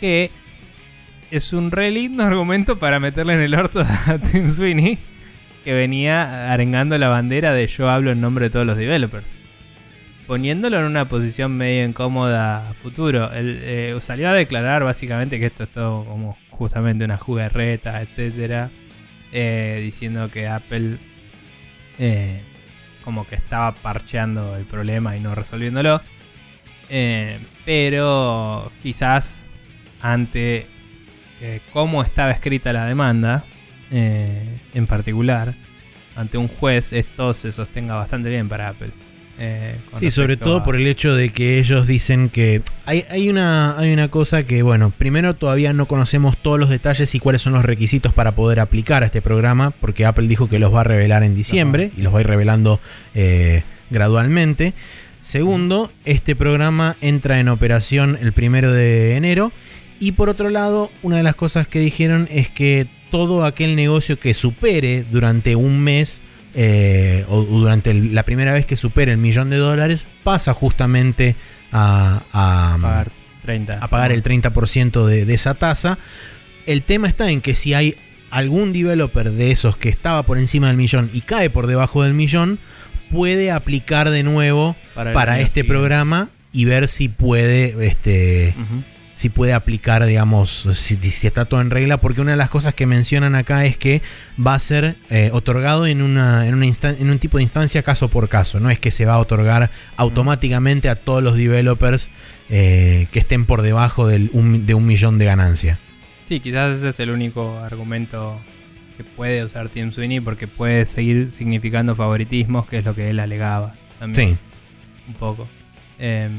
que 0.00 0.30
es 1.30 1.52
un 1.52 1.70
re 1.70 1.90
lindo 1.90 2.22
argumento 2.22 2.78
para 2.78 3.00
meterle 3.00 3.34
en 3.34 3.40
el 3.40 3.54
orto 3.54 3.80
a 3.80 4.18
Tim 4.32 4.50
Sweeney 4.50 4.98
que 5.64 5.74
venía 5.74 6.52
arengando 6.52 6.96
la 6.96 7.08
bandera 7.08 7.52
de 7.52 7.66
yo 7.66 7.90
hablo 7.90 8.12
en 8.12 8.20
nombre 8.20 8.46
de 8.46 8.50
todos 8.50 8.66
los 8.66 8.76
developers. 8.76 9.26
Poniéndolo 10.28 10.78
en 10.78 10.86
una 10.86 11.08
posición 11.08 11.56
medio 11.56 11.84
incómoda 11.84 12.70
a 12.70 12.74
futuro. 12.74 13.30
Eh, 13.32 13.96
salió 14.00 14.28
a 14.28 14.32
declarar 14.32 14.84
básicamente 14.84 15.40
que 15.40 15.46
esto 15.46 15.64
es 15.64 15.70
todo 15.70 16.04
como 16.04 16.38
justamente 16.50 17.04
una 17.04 17.16
jugarreta, 17.16 18.00
etcétera. 18.00 18.70
eh, 19.32 19.80
diciendo 19.82 20.30
que 20.30 20.46
Apple 20.46 20.98
eh, 21.98 22.40
como 23.04 23.26
que 23.26 23.34
estaba 23.34 23.72
parcheando 23.72 24.56
el 24.56 24.66
problema 24.66 25.16
y 25.16 25.20
no 25.20 25.34
resolviéndolo. 25.34 26.00
Pero 27.64 28.70
quizás 28.82 29.44
ante 30.00 30.66
eh, 31.40 31.60
cómo 31.72 32.02
estaba 32.02 32.30
escrita 32.30 32.72
la 32.72 32.86
demanda, 32.86 33.44
eh, 33.90 34.42
en 34.74 34.86
particular, 34.86 35.54
ante 36.16 36.38
un 36.38 36.48
juez, 36.48 36.92
esto 36.92 37.34
se 37.34 37.52
sostenga 37.52 37.94
bastante 37.94 38.28
bien 38.30 38.48
para 38.48 38.68
Apple. 38.68 38.88
Eh, 39.38 39.76
Sí, 39.96 40.10
sobre 40.10 40.38
todo 40.38 40.58
a- 40.58 40.62
por 40.64 40.76
el 40.76 40.86
hecho 40.86 41.14
de 41.14 41.28
que 41.28 41.58
ellos 41.58 41.86
dicen 41.86 42.30
que 42.30 42.62
hay, 42.86 43.04
hay, 43.10 43.28
una, 43.28 43.78
hay 43.78 43.92
una 43.92 44.08
cosa 44.08 44.44
que, 44.44 44.62
bueno, 44.62 44.90
primero 44.96 45.34
todavía 45.34 45.74
no 45.74 45.84
conocemos 45.86 46.38
todos 46.38 46.58
los 46.58 46.70
detalles 46.70 47.14
y 47.14 47.20
cuáles 47.20 47.42
son 47.42 47.52
los 47.52 47.62
requisitos 47.66 48.14
para 48.14 48.32
poder 48.32 48.60
aplicar 48.60 49.02
a 49.02 49.06
este 49.06 49.20
programa, 49.20 49.72
porque 49.78 50.06
Apple 50.06 50.26
dijo 50.26 50.48
que 50.48 50.58
los 50.58 50.72
va 50.74 50.80
a 50.80 50.84
revelar 50.84 51.22
en 51.22 51.34
diciembre 51.36 51.90
y 51.98 52.00
los 52.00 52.14
va 52.14 52.18
a 52.18 52.20
ir 52.22 52.26
revelando 52.28 52.80
eh, 53.14 53.62
gradualmente. 53.90 54.72
Segundo, 55.20 55.90
este 56.06 56.34
programa 56.36 56.96
entra 57.02 57.38
en 57.40 57.48
operación 57.48 58.16
el 58.22 58.32
primero 58.32 58.72
de 58.72 59.16
enero. 59.16 59.52
Y 60.00 60.12
por 60.12 60.28
otro 60.28 60.50
lado, 60.50 60.90
una 61.02 61.16
de 61.16 61.22
las 61.22 61.34
cosas 61.34 61.66
que 61.68 61.78
dijeron 61.78 62.28
es 62.30 62.48
que 62.50 62.86
todo 63.10 63.44
aquel 63.44 63.76
negocio 63.76 64.18
que 64.18 64.34
supere 64.34 65.04
durante 65.10 65.56
un 65.56 65.80
mes 65.80 66.20
eh, 66.58 67.24
o 67.28 67.42
durante 67.42 67.90
el- 67.90 68.14
la 68.14 68.22
primera 68.22 68.52
vez 68.54 68.64
que 68.66 68.76
supere 68.76 69.12
el 69.12 69.18
millón 69.18 69.50
de 69.50 69.56
dólares 69.58 70.06
pasa 70.24 70.54
justamente 70.54 71.36
a, 71.70 72.22
a- 72.32 72.78
pagar 72.80 73.10
30. 73.44 73.74
a 73.78 73.88
pagar 73.88 74.12
el 74.12 74.22
30% 74.22 75.04
de, 75.06 75.24
de 75.26 75.34
esa 75.34 75.54
tasa. 75.54 75.98
El 76.66 76.82
tema 76.82 77.08
está 77.08 77.30
en 77.30 77.40
que 77.42 77.54
si 77.54 77.74
hay 77.74 77.96
algún 78.30 78.72
developer 78.72 79.30
de 79.32 79.50
esos 79.50 79.76
que 79.76 79.88
estaba 79.88 80.22
por 80.24 80.38
encima 80.38 80.68
del 80.68 80.76
millón 80.78 81.10
y 81.12 81.20
cae 81.20 81.48
por 81.50 81.66
debajo 81.66 82.02
del 82.02 82.14
millón, 82.14 82.58
puede 83.10 83.50
aplicar 83.50 84.10
de 84.10 84.22
nuevo 84.22 84.76
Para 84.94 85.38
este 85.40 85.60
siguiente. 85.60 85.64
programa 85.64 86.28
y 86.52 86.64
ver 86.64 86.88
si 86.88 87.08
puede 87.08 87.86
este. 87.86 88.54
Si 89.16 89.30
puede 89.30 89.52
aplicar, 89.54 90.04
digamos, 90.06 90.68
si, 90.74 90.94
si 90.96 91.26
está 91.26 91.46
todo 91.46 91.60
en 91.62 91.70
regla, 91.70 91.96
porque 91.96 92.20
una 92.20 92.32
de 92.32 92.36
las 92.36 92.50
cosas 92.50 92.74
que 92.74 92.86
mencionan 92.86 93.34
acá 93.34 93.64
es 93.64 93.76
que 93.76 94.02
va 94.38 94.54
a 94.54 94.58
ser 94.58 94.96
eh, 95.10 95.30
otorgado 95.32 95.86
en, 95.86 96.02
una, 96.02 96.46
en, 96.46 96.54
una 96.54 96.66
instan- 96.66 96.96
en 97.00 97.10
un 97.10 97.18
tipo 97.18 97.38
de 97.38 97.42
instancia 97.42 97.82
caso 97.82 98.08
por 98.08 98.28
caso, 98.28 98.60
no 98.60 98.70
es 98.70 98.78
que 98.78 98.90
se 98.90 99.06
va 99.06 99.14
a 99.14 99.18
otorgar 99.18 99.70
automáticamente 99.96 100.88
a 100.88 100.96
todos 100.96 101.22
los 101.22 101.34
developers 101.36 102.10
eh, 102.50 103.08
que 103.10 103.18
estén 103.18 103.44
por 103.46 103.62
debajo 103.62 104.06
del 104.06 104.30
un- 104.32 104.66
de 104.66 104.74
un 104.74 104.86
millón 104.86 105.18
de 105.18 105.24
ganancia. 105.24 105.78
Sí, 106.28 106.40
quizás 106.40 106.76
ese 106.78 106.90
es 106.90 107.00
el 107.00 107.10
único 107.10 107.58
argumento 107.58 108.38
que 108.96 109.04
puede 109.04 109.44
usar 109.44 109.68
Tim 109.68 109.92
Sweeney 109.92 110.20
porque 110.20 110.46
puede 110.46 110.86
seguir 110.86 111.30
significando 111.30 111.96
favoritismos, 111.96 112.66
que 112.66 112.78
es 112.78 112.84
lo 112.84 112.94
que 112.94 113.10
él 113.10 113.18
alegaba 113.20 113.74
también. 113.98 114.30
Sí, 114.30 114.36
un 115.08 115.14
poco. 115.14 115.48
Em, 115.98 116.32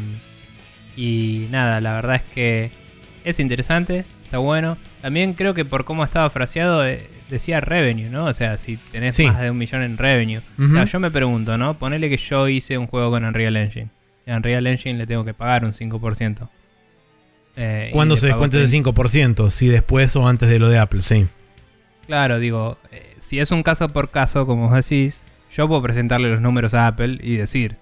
y 0.98 1.48
nada, 1.52 1.80
la 1.80 1.94
verdad 1.94 2.16
es 2.18 2.24
que 2.24 2.72
es 3.24 3.40
interesante, 3.40 4.04
está 4.24 4.40
bueno. 4.40 4.78
También 5.02 5.34
creo 5.34 5.54
que 5.54 5.64
por 5.64 5.86
cómo 5.86 6.04
estaba 6.04 6.30
fraseado 6.30 6.86
eh, 6.86 7.08
decía 7.30 7.60
revenue, 7.62 8.10
¿no? 8.10 8.26
O 8.26 8.34
sea, 8.34 8.58
si 8.58 8.78
tenés 8.92 9.16
Sí. 9.16 9.26
más 9.28 9.40
de 9.40 9.52
un 9.52 9.58
millón 9.58 9.84
en 9.84 9.98
revenue. 9.98 10.40
O 10.60 10.64
Ujú. 10.64 10.74
sea, 10.74 10.86
yo 10.86 11.00
me 11.00 11.12
pregunto, 11.12 11.58
¿no? 11.58 11.76
Ponele 11.76 12.10
que 12.10 12.18
yo 12.18 12.48
hice 12.50 12.78
un 12.78 12.88
juego 12.88 13.12
con 13.12 13.24
Unreal 13.24 13.56
Engine. 13.56 13.88
Y 14.26 14.32
a 14.32 14.38
Unreal 14.38 14.66
Engine 14.68 14.98
le 14.98 15.06
tengo 15.08 15.24
que 15.24 15.34
pagar 15.34 15.64
un 15.64 15.74
5%. 15.74 16.50
Eh, 17.56 17.90
¿Cuándo 17.92 18.18
se 18.18 18.28
descuenta 18.28 18.58
ese 18.58 18.68
30. 18.72 18.92
5%? 18.92 19.50
Si 19.50 19.68
después 19.68 20.16
o 20.16 20.28
antes 20.28 20.50
de 20.50 20.60
lo 20.60 20.70
de 20.70 20.78
Apple, 20.80 21.02
sí. 21.02 21.28
Claro, 22.06 22.40
digo, 22.40 22.78
eh, 22.92 23.16
si 23.20 23.40
es 23.40 23.52
un 23.52 23.64
caso 23.64 23.90
por 23.90 24.10
caso, 24.10 24.46
como 24.46 24.70
vos 24.70 24.76
decís, 24.88 25.24
yo 25.56 25.68
puedo 25.68 25.82
presentarle 25.82 26.30
los 26.30 26.42
números 26.42 26.74
a 26.74 26.88
Apple 26.88 27.20
y 27.22 27.36
decir, 27.38 27.76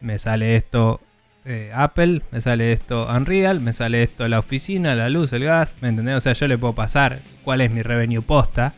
me 0.00 0.18
sale 0.18 0.56
esto 0.56 1.00
eh, 1.44 1.72
Apple, 1.74 2.22
me 2.30 2.40
sale 2.40 2.72
esto 2.72 3.08
Unreal, 3.08 3.60
me 3.60 3.72
sale 3.72 4.02
esto 4.02 4.28
la 4.28 4.38
oficina, 4.38 4.94
la 4.94 5.08
luz, 5.08 5.32
el 5.32 5.44
gas, 5.44 5.76
¿me 5.80 5.88
entendés? 5.88 6.16
O 6.16 6.20
sea, 6.20 6.32
yo 6.34 6.46
le 6.48 6.58
puedo 6.58 6.74
pasar 6.74 7.20
cuál 7.44 7.60
es 7.60 7.70
mi 7.70 7.82
revenue 7.82 8.22
posta 8.22 8.74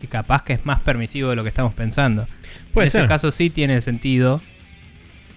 y 0.00 0.06
capaz 0.06 0.42
que 0.42 0.54
es 0.54 0.64
más 0.64 0.80
permisivo 0.80 1.30
de 1.30 1.36
lo 1.36 1.42
que 1.42 1.48
estamos 1.48 1.74
pensando. 1.74 2.26
Puede 2.72 2.86
en 2.86 2.88
ese 2.88 3.06
caso 3.06 3.30
sí 3.30 3.50
tiene 3.50 3.80
sentido 3.80 4.40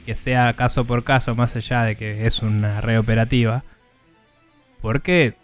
que 0.05 0.15
sea 0.15 0.53
caso 0.53 0.85
por 0.85 1.03
caso, 1.03 1.35
más 1.35 1.55
allá 1.57 1.83
de 1.83 1.97
que 1.97 2.25
es 2.25 2.41
una 2.41 2.79
red 2.79 2.97
operativa, 2.97 3.65
porque 4.81 5.35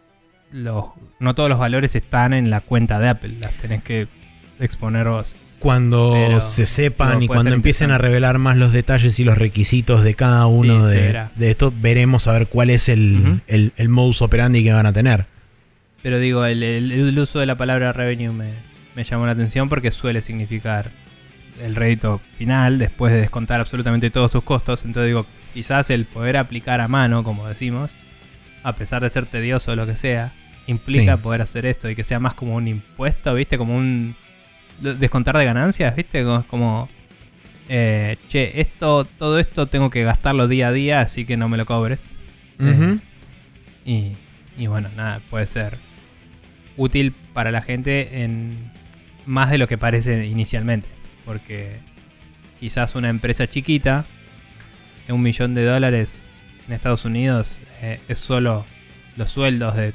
los, 0.53 0.85
no 1.19 1.35
todos 1.35 1.49
los 1.49 1.59
valores 1.59 1.97
están 1.97 2.33
en 2.33 2.49
la 2.49 2.61
cuenta 2.61 2.97
de 2.99 3.09
Apple, 3.09 3.35
las 3.43 3.53
tenés 3.55 3.83
que 3.83 4.07
exponer 4.61 5.09
vos. 5.09 5.35
Cuando 5.63 6.11
Pero- 6.13 6.41
se 6.41 6.65
sepan 6.65 7.23
y 7.23 7.27
cuando 7.27 7.53
empiecen 7.53 7.89
a 7.91 7.97
revelar 7.97 8.37
más 8.37 8.57
los 8.57 8.73
detalles 8.73 9.17
y 9.19 9.23
los 9.23 9.37
requisitos 9.37 10.03
de 10.03 10.13
cada 10.13 10.45
uno 10.45 10.89
Sí, 10.89 10.95
de, 10.95 11.23
de 11.37 11.49
esto, 11.49 11.73
veremos 11.75 12.27
a 12.27 12.33
ver 12.33 12.47
cuál 12.47 12.69
es 12.69 12.89
el, 12.89 13.41
el, 13.47 13.71
el 13.77 13.87
modus 13.87 14.21
operandi 14.21 14.61
que 14.61 14.73
van 14.73 14.85
a 14.85 14.91
tener. 14.91 15.25
Pero 16.01 16.19
digo, 16.19 16.43
el, 16.45 17.17
uso 17.17 17.39
de 17.39 17.45
la 17.45 17.55
palabra 17.55 17.93
revenue 17.93 18.33
me, 18.33 18.49
me 18.93 19.05
llamó 19.05 19.25
la 19.25 19.31
atención 19.31 19.69
porque 19.69 19.89
suele 19.91 20.19
significar 20.19 20.91
el 21.63 21.75
rédito 21.77 22.19
final 22.37 22.77
después 22.77 23.13
de 23.13 23.21
descontar 23.21 23.61
absolutamente 23.61 24.09
todos 24.09 24.31
tus 24.31 24.43
costos. 24.43 24.83
Entonces 24.83 25.07
digo, 25.07 25.25
quizás 25.53 25.89
el 25.91 26.03
poder 26.03 26.35
aplicar 26.35 26.81
a 26.81 26.89
mano, 26.89 27.23
como 27.23 27.47
decimos, 27.47 27.91
a 28.63 28.73
pesar 28.75 29.01
de 29.01 29.09
ser 29.09 29.27
tedioso 29.27 29.71
o 29.71 29.75
lo 29.77 29.85
que 29.85 29.95
sea, 29.95 30.33
implica 30.67 31.15
Sí. 31.15 31.21
poder 31.23 31.41
hacer 31.41 31.65
esto 31.65 31.89
y 31.89 31.95
que 31.95 32.03
sea 32.03 32.19
más 32.19 32.33
como 32.33 32.55
un 32.55 32.67
impuesto, 32.67 33.33
¿viste? 33.33 33.57
Como 33.57 33.77
un 33.77 34.15
descontar 34.83 35.37
de 35.37 35.45
ganancias, 35.45 35.95
¿viste? 35.95 36.23
Como, 36.23 36.43
como, 36.43 36.89
eh, 37.69 38.17
che, 38.29 38.59
esto, 38.61 39.05
todo 39.05 39.39
esto 39.39 39.67
tengo 39.67 39.89
que 39.89 40.03
gastarlo 40.03 40.47
día 40.47 40.67
a 40.67 40.71
día, 40.71 41.01
así 41.01 41.25
que 41.25 41.37
no 41.37 41.49
me 41.49 41.57
lo 41.57 41.65
cobres. 41.65 42.03
Ujú. 42.59 42.99
Y, 43.85 44.11
y 44.57 44.67
bueno, 44.67 44.89
nada, 44.95 45.21
puede 45.29 45.47
ser 45.47 45.77
útil 46.77 47.13
para 47.33 47.51
la 47.51 47.61
gente 47.61 48.23
en 48.23 48.71
más 49.25 49.51
de 49.51 49.57
lo 49.57 49.67
que 49.67 49.77
parece 49.77 50.25
inicialmente. 50.25 50.87
Porque 51.25 51.77
quizás 52.59 52.95
una 52.95 53.09
empresa 53.09 53.47
chiquita, 53.47 54.05
un 55.09 55.21
millón 55.21 55.53
de 55.53 55.65
dólares 55.65 56.27
en 56.67 56.73
Estados 56.73 57.05
Unidos, 57.05 57.59
eh, 57.81 57.99
es 58.07 58.19
solo 58.19 58.65
los 59.17 59.29
sueldos 59.29 59.75
de 59.75 59.93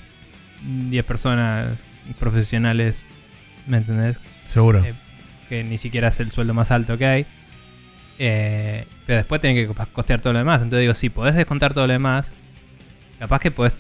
10 0.63 1.05
personas 1.05 1.79
profesionales, 2.19 3.05
¿me 3.67 3.79
entendés? 3.79 4.19
Seguro. 4.49 4.85
Eh, 4.85 4.95
que 5.49 5.65
ni 5.65 5.79
siquiera 5.79 6.09
es 6.09 6.21
el 6.21 6.31
sueldo 6.31 6.55
más 6.55 6.71
alto 6.71 6.99
que 6.99 7.07
hay. 7.07 7.27
Eh, 8.19 8.85
pero 9.07 9.19
después 9.19 9.41
tienen 9.41 9.67
que 9.67 9.75
costear 9.93 10.21
todo 10.21 10.33
lo 10.33 10.41
demás. 10.41 10.63
Entonces 10.63 10.81
digo, 10.81 10.95
si 10.95 11.09
podés 11.09 11.35
descontar 11.35 11.75
todo 11.75 11.87
lo 11.87 11.93
demás, 11.93 12.31
capaz 13.19 13.41
que 13.41 13.51
podés 13.51 13.75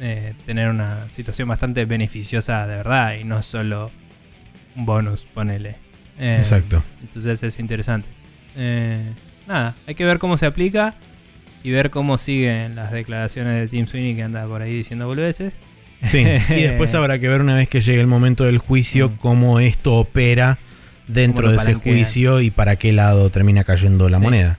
eh, 0.00 0.34
tener 0.44 0.68
una 0.68 1.08
situación 1.10 1.48
bastante 1.48 1.84
beneficiosa 1.84 2.66
de 2.66 2.76
verdad 2.76 3.14
y 3.14 3.24
no 3.24 3.42
solo 3.42 3.90
un 4.76 4.86
bonus, 4.86 5.22
ponele. 5.22 5.76
Eh, 6.18 6.36
Exacto. 6.36 6.82
Entonces 7.02 7.42
es 7.42 7.58
interesante. 7.58 8.08
Eh, 8.56 9.12
nada, 9.46 9.74
hay 9.86 9.94
que 9.94 10.04
ver 10.04 10.18
cómo 10.18 10.36
se 10.36 10.46
aplica 10.46 10.94
y 11.62 11.70
ver 11.70 11.90
cómo 11.90 12.18
siguen 12.18 12.76
las 12.76 12.92
declaraciones 12.92 13.60
de 13.60 13.68
Tim 13.68 13.86
Sweeney 13.86 14.16
que 14.16 14.22
anda 14.22 14.46
por 14.46 14.62
ahí 14.62 14.74
diciendo 14.74 15.06
boludeces. 15.06 15.54
Sí, 16.10 16.18
y 16.50 16.62
después 16.62 16.94
habrá 16.94 17.18
que 17.18 17.28
ver 17.28 17.40
una 17.40 17.56
vez 17.56 17.68
que 17.68 17.80
llegue 17.80 18.00
el 18.00 18.06
momento 18.06 18.44
del 18.44 18.58
juicio 18.58 19.08
Mm. 19.10 19.16
cómo 19.16 19.60
esto 19.60 19.94
opera 19.96 20.58
dentro 21.08 21.50
de 21.50 21.56
ese 21.58 21.74
juicio 21.74 22.40
y 22.40 22.50
para 22.50 22.76
qué 22.76 22.92
lado 22.92 23.30
termina 23.30 23.64
cayendo 23.64 24.08
la 24.08 24.18
Sí. 24.18 24.22
moneda. 24.24 24.58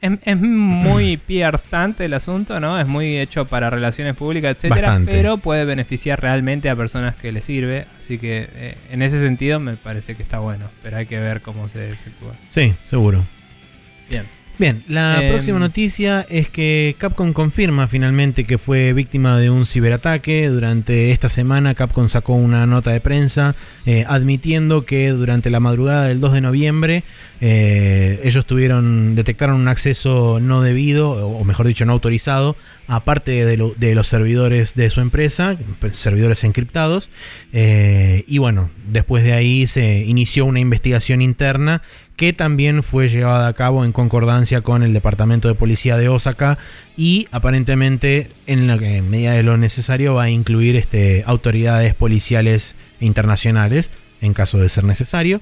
Es, 0.00 0.10
es 0.24 0.36
muy 0.36 1.16
PR 1.28 1.56
stunt 1.58 2.00
el 2.00 2.14
asunto, 2.14 2.58
¿no? 2.58 2.78
Es 2.80 2.86
muy 2.86 3.18
hecho 3.18 3.46
para 3.46 3.70
relaciones 3.70 4.16
públicas, 4.16 4.56
etcétera, 4.56 4.88
Bastante. 4.88 5.12
pero 5.12 5.36
puede 5.38 5.64
beneficiar 5.64 6.20
realmente 6.20 6.68
a 6.68 6.74
personas 6.76 7.14
que 7.14 7.30
le 7.32 7.40
sirve. 7.40 7.86
Así 8.00 8.18
que 8.18 8.48
eh, 8.54 8.74
en 8.90 9.00
ese 9.02 9.20
sentido 9.20 9.60
me 9.60 9.74
parece 9.76 10.14
que 10.16 10.22
está 10.22 10.40
bueno, 10.40 10.66
pero 10.82 10.96
hay 10.96 11.06
que 11.06 11.18
ver 11.20 11.40
cómo 11.40 11.68
se 11.68 11.90
efectúa. 11.90 12.32
Sí, 12.48 12.74
seguro. 12.90 13.24
Bien. 14.10 14.24
Bien, 14.62 14.84
la 14.86 15.20
Em, 15.20 15.28
próxima 15.32 15.58
noticia 15.58 16.24
es 16.30 16.48
que 16.48 16.94
Capcom 16.96 17.32
confirma 17.32 17.88
finalmente 17.88 18.44
que 18.44 18.58
fue 18.58 18.92
víctima 18.92 19.36
de 19.40 19.50
un 19.50 19.66
ciberataque. 19.66 20.46
Durante 20.50 21.10
esta 21.10 21.28
semana 21.28 21.74
Capcom 21.74 22.08
sacó 22.08 22.34
una 22.34 22.64
nota 22.64 22.92
de 22.92 23.00
prensa 23.00 23.56
eh, 23.86 24.04
admitiendo 24.06 24.86
que 24.86 25.08
durante 25.08 25.50
la 25.50 25.58
madrugada 25.58 26.04
del 26.06 26.20
2 26.20 26.32
de 26.34 26.40
noviembre 26.42 27.02
eh, 27.40 28.20
ellos 28.22 28.46
tuvieron, 28.46 29.16
detectaron 29.16 29.56
un 29.60 29.66
acceso 29.66 30.38
no 30.40 30.62
debido, 30.62 31.10
o 31.10 31.42
mejor 31.42 31.66
dicho, 31.66 31.84
no 31.84 31.92
autorizado, 31.92 32.54
aparte 32.86 33.44
de, 33.44 33.56
lo- 33.56 33.74
de 33.76 33.96
los 33.96 34.06
servidores 34.06 34.76
de 34.76 34.90
su 34.90 35.00
empresa, 35.00 35.56
servidores 35.90 36.44
encriptados. 36.44 37.10
Eh, 37.52 38.22
y 38.28 38.38
bueno, 38.38 38.70
después 38.86 39.24
de 39.24 39.32
ahí 39.32 39.66
se 39.66 40.04
inició 40.06 40.44
una 40.46 40.60
investigación 40.60 41.20
interna 41.20 41.82
que 42.16 42.32
también 42.32 42.82
fue 42.82 43.08
llevada 43.08 43.48
a 43.48 43.52
cabo 43.52 43.84
en 43.84 43.92
concordancia 43.92 44.60
con 44.60 44.82
el 44.82 44.92
Departamento 44.92 45.48
de 45.48 45.54
Policía 45.54 45.96
de 45.96 46.08
Osaka 46.08 46.58
y 46.96 47.26
aparentemente 47.32 48.28
en 48.46 48.66
la 48.66 48.78
que 48.78 48.98
en 48.98 49.10
medida 49.10 49.32
de 49.32 49.42
lo 49.42 49.56
necesario 49.56 50.14
va 50.14 50.24
a 50.24 50.30
incluir 50.30 50.76
este, 50.76 51.24
autoridades 51.26 51.94
policiales 51.94 52.76
internacionales 53.00 53.90
en 54.20 54.34
caso 54.34 54.58
de 54.58 54.68
ser 54.68 54.84
necesario. 54.84 55.40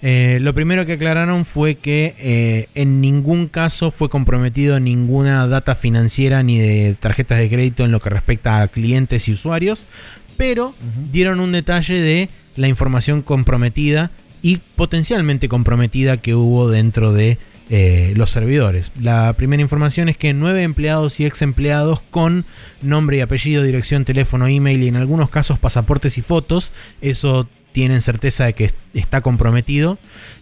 Eh, 0.00 0.38
lo 0.40 0.54
primero 0.54 0.86
que 0.86 0.92
aclararon 0.92 1.44
fue 1.44 1.74
que 1.74 2.14
eh, 2.18 2.68
en 2.76 3.00
ningún 3.00 3.48
caso 3.48 3.90
fue 3.90 4.08
comprometido 4.08 4.78
ninguna 4.78 5.48
data 5.48 5.74
financiera 5.74 6.42
ni 6.44 6.58
de 6.58 6.94
tarjetas 6.94 7.38
de 7.38 7.48
crédito 7.48 7.84
en 7.84 7.90
lo 7.90 8.00
que 8.00 8.10
respecta 8.10 8.60
a 8.60 8.68
clientes 8.68 9.26
y 9.26 9.32
usuarios, 9.32 9.86
pero 10.36 10.74
dieron 11.10 11.40
un 11.40 11.50
detalle 11.50 12.00
de 12.00 12.28
la 12.54 12.68
información 12.68 13.22
comprometida 13.22 14.12
y 14.42 14.58
potencialmente 14.76 15.48
comprometida 15.48 16.16
que 16.18 16.34
hubo 16.34 16.68
dentro 16.70 17.12
de 17.12 17.38
eh, 17.70 18.14
los 18.16 18.30
servidores. 18.30 18.92
La 19.00 19.32
primera 19.34 19.60
información 19.62 20.08
es 20.08 20.16
que 20.16 20.32
nueve 20.32 20.62
empleados 20.62 21.20
y 21.20 21.26
ex 21.26 21.42
empleados 21.42 22.00
con 22.10 22.44
nombre 22.80 23.18
y 23.18 23.20
apellido, 23.20 23.62
dirección, 23.62 24.04
teléfono, 24.04 24.46
email 24.46 24.82
y 24.82 24.88
en 24.88 24.96
algunos 24.96 25.28
casos 25.28 25.58
pasaportes 25.58 26.16
y 26.18 26.22
fotos, 26.22 26.70
eso 27.02 27.46
tienen 27.72 28.00
certeza 28.00 28.46
de 28.46 28.54
que 28.54 28.64
est- 28.66 28.76
está 28.94 29.20
comprometido. 29.20 29.98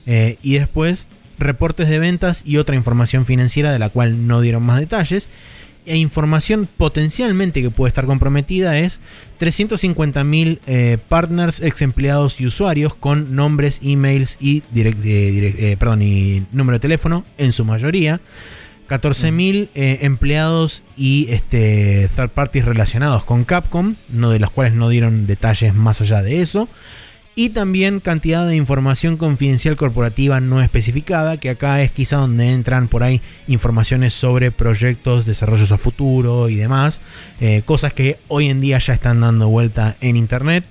Eh, 0.06 0.38
y 0.42 0.54
después 0.58 1.08
reportes 1.38 1.88
de 1.88 1.98
ventas 1.98 2.42
y 2.46 2.58
otra 2.58 2.76
información 2.76 3.26
financiera 3.26 3.72
de 3.72 3.78
la 3.80 3.88
cual 3.90 4.26
no 4.28 4.40
dieron 4.40 4.62
más 4.62 4.78
detalles. 4.78 5.28
E 5.86 5.96
información 5.96 6.68
potencialmente 6.76 7.62
que 7.62 7.70
puede 7.70 7.88
estar 7.88 8.04
comprometida 8.06 8.76
es 8.78 9.00
350.000 9.40 10.58
eh, 10.66 10.98
partners, 11.08 11.60
ex 11.60 11.80
empleados 11.82 12.40
y 12.40 12.46
usuarios 12.46 12.94
con 12.94 13.34
nombres, 13.36 13.80
emails 13.82 14.36
y, 14.40 14.62
direct- 14.74 15.04
eh, 15.04 15.30
direct- 15.32 15.58
eh, 15.58 15.76
perdón, 15.78 16.02
y 16.02 16.44
número 16.52 16.76
de 16.76 16.80
teléfono 16.80 17.24
en 17.38 17.52
su 17.52 17.64
mayoría. 17.64 18.20
14.000 18.88 19.68
eh, 19.74 19.98
empleados 20.02 20.82
y 20.96 21.26
este, 21.30 22.08
third 22.14 22.30
parties 22.30 22.64
relacionados 22.64 23.24
con 23.24 23.44
Capcom, 23.44 23.96
no 24.10 24.30
de 24.30 24.38
los 24.38 24.50
cuales 24.50 24.74
no 24.74 24.88
dieron 24.88 25.26
detalles 25.26 25.74
más 25.74 26.00
allá 26.00 26.22
de 26.22 26.40
eso. 26.40 26.68
Y 27.38 27.50
también 27.50 28.00
cantidad 28.00 28.48
de 28.48 28.56
información 28.56 29.18
confidencial 29.18 29.76
corporativa 29.76 30.40
no 30.40 30.62
especificada, 30.62 31.36
que 31.36 31.50
acá 31.50 31.82
es 31.82 31.90
quizá 31.90 32.16
donde 32.16 32.50
entran 32.50 32.88
por 32.88 33.02
ahí 33.02 33.20
informaciones 33.46 34.14
sobre 34.14 34.50
proyectos, 34.50 35.26
desarrollos 35.26 35.70
a 35.70 35.76
futuro 35.76 36.48
y 36.48 36.56
demás. 36.56 37.02
eh, 37.42 37.60
cosas 37.66 37.92
que 37.92 38.16
hoy 38.28 38.48
en 38.48 38.62
día 38.62 38.78
ya 38.78 38.94
están 38.94 39.20
dando 39.20 39.48
vuelta 39.48 39.98
en 40.00 40.16
internet. 40.16 40.64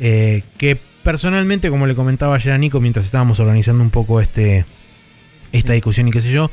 eh, 0.00 0.42
que 0.56 0.78
personalmente, 1.02 1.68
como 1.68 1.86
le 1.86 1.94
comentaba 1.94 2.34
ayer 2.34 2.54
a 2.54 2.58
Nico 2.58 2.80
mientras 2.80 3.04
estábamos 3.04 3.38
organizando 3.38 3.84
un 3.84 3.90
poco 3.90 4.22
este, 4.22 4.64
esta 5.52 5.74
discusión 5.74 6.08
y 6.08 6.12
qué 6.12 6.22
sé 6.22 6.32
yo, 6.32 6.50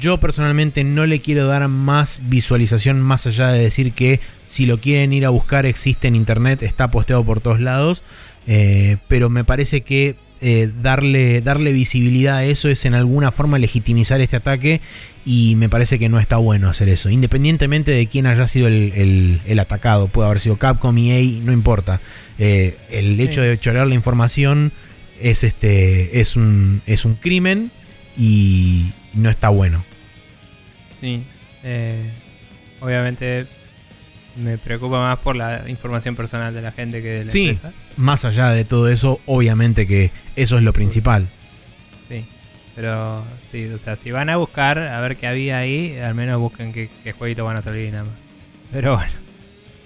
yo 0.00 0.18
personalmente 0.18 0.82
no 0.82 1.04
le 1.04 1.20
quiero 1.20 1.46
dar 1.46 1.68
más 1.68 2.20
visualización 2.22 3.02
más 3.02 3.26
allá 3.26 3.48
de 3.48 3.62
decir 3.62 3.92
que 3.92 4.20
si 4.46 4.64
lo 4.64 4.78
quieren 4.80 5.12
ir 5.12 5.26
a 5.26 5.30
buscar 5.30 5.66
existe 5.66 6.08
en 6.08 6.16
internet, 6.16 6.62
está 6.62 6.90
posteado 6.90 7.22
por 7.22 7.40
todos 7.40 7.60
lados. 7.60 8.02
Eh, 8.48 8.96
pero 9.06 9.28
me 9.28 9.44
parece 9.44 9.82
que 9.82 10.16
eh, 10.40 10.70
darle, 10.82 11.40
darle 11.42 11.72
visibilidad 11.72 12.38
a 12.38 12.44
eso 12.44 12.68
es 12.68 12.84
en 12.86 12.94
alguna 12.94 13.30
forma 13.32 13.58
legitimizar 13.58 14.20
este 14.20 14.36
ataque 14.36 14.80
y 15.26 15.54
me 15.56 15.68
parece 15.68 15.98
que 15.98 16.08
no 16.08 16.18
está 16.20 16.36
bueno 16.38 16.68
hacer 16.70 16.88
eso. 16.88 17.10
Independientemente 17.10 17.90
de 17.90 18.06
quién 18.06 18.26
haya 18.26 18.46
sido 18.48 18.66
el, 18.68 18.92
el- 18.94 19.40
el 19.46 19.58
atacado, 19.58 20.08
puede 20.08 20.26
haber 20.28 20.40
sido 20.40 20.56
Capcom, 20.56 20.96
EA, 20.96 21.40
no 21.42 21.52
importa. 21.52 22.00
Eh, 22.38 22.76
el 22.90 23.18
hecho 23.20 23.42
de 23.42 23.58
chorear 23.58 23.86
la 23.88 23.94
información 23.94 24.72
es, 25.20 25.44
este, 25.44 26.20
es, 26.20 26.36
un, 26.36 26.80
es 26.86 27.04
un 27.04 27.14
crimen 27.16 27.70
y 28.16 28.86
no 29.14 29.28
está 29.28 29.48
bueno. 29.50 29.84
Sí. 31.00 31.20
eh, 31.64 32.10
obviamente 32.80 33.44
me 34.38 34.56
preocupa 34.58 34.98
más 35.00 35.18
por 35.18 35.36
la 35.36 35.64
información 35.68 36.14
personal 36.16 36.54
de 36.54 36.62
la 36.62 36.72
gente 36.72 37.02
que 37.02 37.08
de 37.08 37.24
la 37.26 37.32
Sí. 37.32 37.48
empresa. 37.48 37.72
Más 37.96 38.24
allá 38.24 38.50
de 38.50 38.64
todo 38.64 38.88
eso, 38.88 39.20
obviamente 39.26 39.86
que 39.86 40.10
eso 40.36 40.56
es 40.56 40.62
lo 40.62 40.72
principal. 40.72 41.28
Sí. 42.08 42.24
Pero 42.76 43.24
sí, 43.50 43.66
o 43.66 43.78
sea, 43.78 43.96
si 43.96 44.10
van 44.12 44.30
a 44.30 44.36
buscar 44.36 44.78
a 44.78 45.00
ver 45.00 45.16
qué 45.16 45.26
había 45.26 45.58
ahí, 45.58 45.98
al 45.98 46.14
menos 46.14 46.38
busquen 46.40 46.72
qué, 46.72 46.88
qué 47.02 47.12
jueguito 47.12 47.44
van 47.44 47.56
a 47.56 47.62
salir 47.62 47.88
y 47.88 47.90
nada 47.90 48.04
más. 48.04 48.14
Pero 48.72 48.94
bueno. 48.96 49.12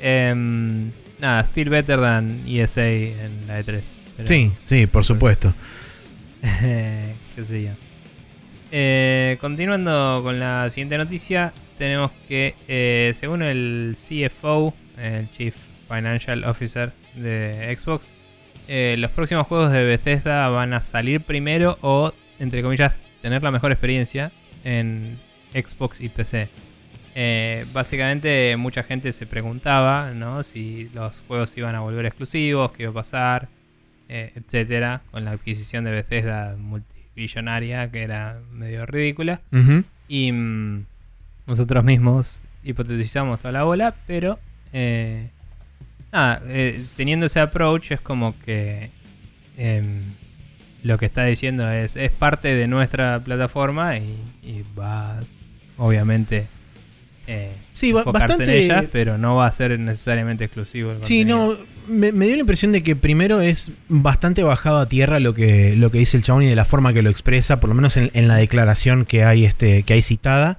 Em, 0.00 0.90
nada, 1.20 1.40
still 1.44 1.70
better 1.70 2.00
than 2.00 2.40
ESA 2.46 2.86
en 2.88 3.46
la 3.46 3.60
E3. 3.60 3.80
Pero- 4.16 4.28
Sí, 4.28 4.52
sí, 4.64 4.86
por 4.86 5.04
supuesto. 5.04 5.54
qué 6.42 7.44
sé 7.44 7.62
yo. 7.62 7.70
Eh, 8.74 9.36
continuando 9.39 10.20
con 10.23 10.40
la 10.40 10.70
siguiente 10.70 10.97
noticia, 10.97 11.53
tenemos 11.77 12.11
que 12.27 12.55
eh, 12.69 13.12
según 13.15 13.43
el 13.43 13.94
CFO, 13.94 14.73
el 14.97 15.31
Chief 15.32 15.55
Financial 15.89 16.43
Officer 16.44 16.90
de 17.15 17.77
Xbox, 17.78 18.11
eh, 18.69 18.97
los 18.99 19.11
próximos 19.11 19.47
juegos 19.47 19.73
de 19.73 19.85
Bethesda 19.85 20.49
van 20.49 20.73
a 20.73 20.81
salir 20.81 21.20
primero 21.20 21.77
o, 21.82 22.15
entre 22.39 22.62
comillas, 22.62 22.97
tener 23.20 23.43
la 23.43 23.51
mejor 23.51 23.73
experiencia 23.73 24.32
en 24.65 25.19
Xbox 25.53 26.01
y 26.01 26.09
PC. 26.09 26.49
Básicamente 27.74 28.57
mucha 28.57 28.85
gente 28.85 29.12
se 29.12 29.27
preguntaba 29.27 30.12
¿no? 30.15 30.43
si 30.43 30.89
los 30.94 31.20
juegos 31.28 31.55
iban 31.59 31.74
a 31.74 31.81
volver 31.81 32.07
exclusivos, 32.07 32.73
qué 32.73 32.85
iba 32.85 32.93
a 32.93 32.94
pasar, 32.94 33.49
etcétera, 34.09 35.03
con 35.11 35.27
la 35.27 35.32
adquisición 35.32 35.85
de 35.85 35.90
Bethesda 35.90 36.57
multibillonaria 37.12 37.90
que 37.90 38.02
era 38.02 38.40
medio 38.52 38.86
ridícula. 38.86 39.40
Y 40.09 40.32
mm, 40.32 40.84
nosotros 41.47 41.84
mismos 41.84 42.40
hipotetizamos 42.64 43.39
toda 43.39 43.52
la 43.52 43.64
bola, 43.64 43.94
pero 44.06 44.39
eh, 44.72 45.28
nada, 46.12 46.43
eh, 46.47 46.84
teniendo 46.97 47.26
ese 47.26 47.40
approach 47.40 47.93
es 47.93 48.01
como 48.01 48.39
que 48.40 48.90
em, 49.56 50.01
lo 50.82 50.98
que 50.98 51.06
está 51.06 51.24
diciendo 51.24 51.70
es, 51.70 51.97
es 51.97 52.12
parte 52.12 52.55
de 52.55 52.66
nuestra 52.68 53.20
plataforma 53.20 53.98
y, 53.98 54.16
y 54.43 54.64
va 54.78 55.20
obviamente 55.76 56.47
eh, 57.27 57.53
Sí, 57.74 57.93
bastante- 57.93 58.44
en 58.44 58.51
ella, 58.51 58.85
pero 58.93 59.19
no 59.19 59.36
va 59.36 59.47
a 59.47 59.53
ser 59.53 59.78
necesariamente 59.78 60.44
exclusivo. 60.44 60.93
el 60.93 61.05
Sí, 61.05 61.24
no, 61.24 61.57
me, 61.89 62.12
me 62.12 62.27
dio 62.27 62.35
la 62.36 62.40
impresión 62.40 62.73
de 62.73 62.82
que 62.82 62.94
primero 62.97 63.40
es 63.40 63.70
bastante 63.89 64.43
bajado 64.43 64.78
a 64.78 64.86
tierra 64.89 65.20
lo 65.20 65.35
que, 65.35 65.74
lo 65.77 65.90
que 65.90 65.99
dice 65.99 66.16
el 66.16 66.23
chabón 66.23 66.43
y 66.43 66.47
de 66.47 66.57
la 66.57 66.65
forma 66.65 66.93
que 66.93 67.03
lo 67.03 67.11
expresa, 67.11 67.61
por 67.61 67.69
lo 67.69 67.74
menos 67.74 67.97
en, 67.97 68.11
en 68.15 68.28
la 68.28 68.36
declaración 68.36 69.05
que 69.05 69.24
hay, 69.24 69.44
este, 69.44 69.82
que 69.82 69.94
hay 69.94 70.03
citada. 70.03 70.59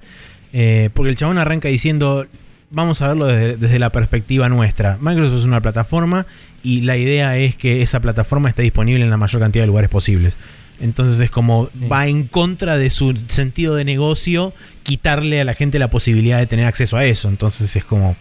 Eh, 0.52 0.90
porque 0.94 1.10
el 1.10 1.16
chabón 1.16 1.38
arranca 1.38 1.68
diciendo, 1.68 2.26
vamos 2.70 3.02
a 3.02 3.08
verlo 3.08 3.26
desde, 3.26 3.56
desde 3.56 3.78
la 3.78 3.90
perspectiva 3.90 4.48
nuestra. 4.48 4.98
Microsoft 5.00 5.38
es 5.40 5.44
una 5.44 5.60
plataforma 5.60 6.26
y 6.62 6.80
la 6.82 6.96
idea 6.96 7.36
es 7.36 7.56
que 7.56 7.82
esa 7.82 8.00
plataforma 8.00 8.48
esté 8.48 8.62
disponible 8.62 9.04
en 9.04 9.10
la 9.10 9.16
mayor 9.16 9.40
cantidad 9.40 9.62
de 9.64 9.66
lugares 9.68 9.90
posibles. 9.90 10.36
Entonces 10.80 11.20
es 11.20 11.30
como 11.30 11.68
Sí. 11.72 11.86
va 11.88 12.06
en 12.08 12.26
contra 12.26 12.76
de 12.76 12.90
su 12.90 13.16
sentido 13.28 13.74
de 13.76 13.84
negocio 13.84 14.52
quitarle 14.82 15.40
a 15.40 15.44
la 15.44 15.54
gente 15.54 15.78
la 15.78 15.88
posibilidad 15.88 16.38
de 16.38 16.46
tener 16.46 16.66
acceso 16.66 16.96
a 16.96 17.04
eso. 17.04 17.28
Entonces 17.28 17.74
es 17.76 17.84
como. 17.84 18.16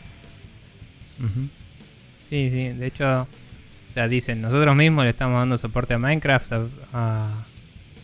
Sí, 2.30 2.50
sí, 2.50 2.70
de 2.70 2.88
hecho, 2.88 3.22
o 3.22 3.94
sea, 3.94 4.08
dicen, 4.08 4.42
nosotros 4.42 4.76
mismos 4.76 5.04
le 5.04 5.12
estamos 5.12 5.40
dando 5.40 5.58
soporte 5.58 5.94
a 5.94 6.00
Minecraft, 6.00 6.52
a, 6.54 6.66
a, 6.94 7.30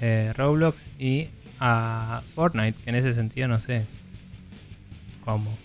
eh, 0.02 0.32
Roblox 0.38 0.88
y 1.00 1.28
a 1.60 2.22
Fortnite, 2.36 2.76
que 2.84 2.90
en 2.90 2.96
ese 2.96 3.14
sentido 3.14 3.48
no 3.48 3.60
sé 3.60 3.86
cómo. 5.26 5.58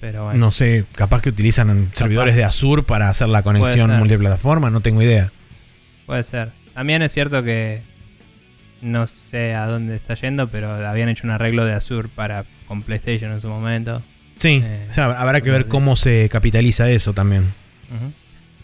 Pero 0.00 0.24
bueno, 0.24 0.38
no 0.40 0.50
sé, 0.50 0.86
capaz 0.94 1.20
que 1.20 1.28
utilizan 1.28 1.90
servidores 1.92 2.34
de 2.34 2.42
Azure 2.44 2.82
para 2.82 3.10
hacer 3.10 3.28
la 3.28 3.42
conexión 3.42 3.96
multiplataforma, 3.98 4.70
no 4.70 4.80
tengo 4.80 5.02
idea. 5.02 5.30
puede 6.06 6.22
ser. 6.24 6.50
También 6.80 7.02
es 7.02 7.12
cierto 7.12 7.42
que 7.42 7.82
no 8.80 9.06
sé 9.06 9.54
a 9.54 9.66
dónde 9.66 9.96
está 9.96 10.14
yendo, 10.14 10.48
pero 10.48 10.70
habían 10.88 11.10
hecho 11.10 11.26
un 11.26 11.30
arreglo 11.30 11.66
de 11.66 11.74
Azure 11.74 12.08
para 12.08 12.46
con 12.66 12.82
PlayStation 12.82 13.32
en 13.32 13.42
su 13.42 13.48
momento. 13.48 14.00
Sí, 14.38 14.62
Eh, 14.64 14.86
o 14.88 14.92
sea, 14.94 15.20
habrá 15.20 15.42
que 15.42 15.50
ver 15.50 15.66
cómo 15.66 15.94
se 15.96 16.30
capitaliza 16.30 16.88
eso 16.88 17.12
también. 17.12 17.42
Ujú. 17.42 18.12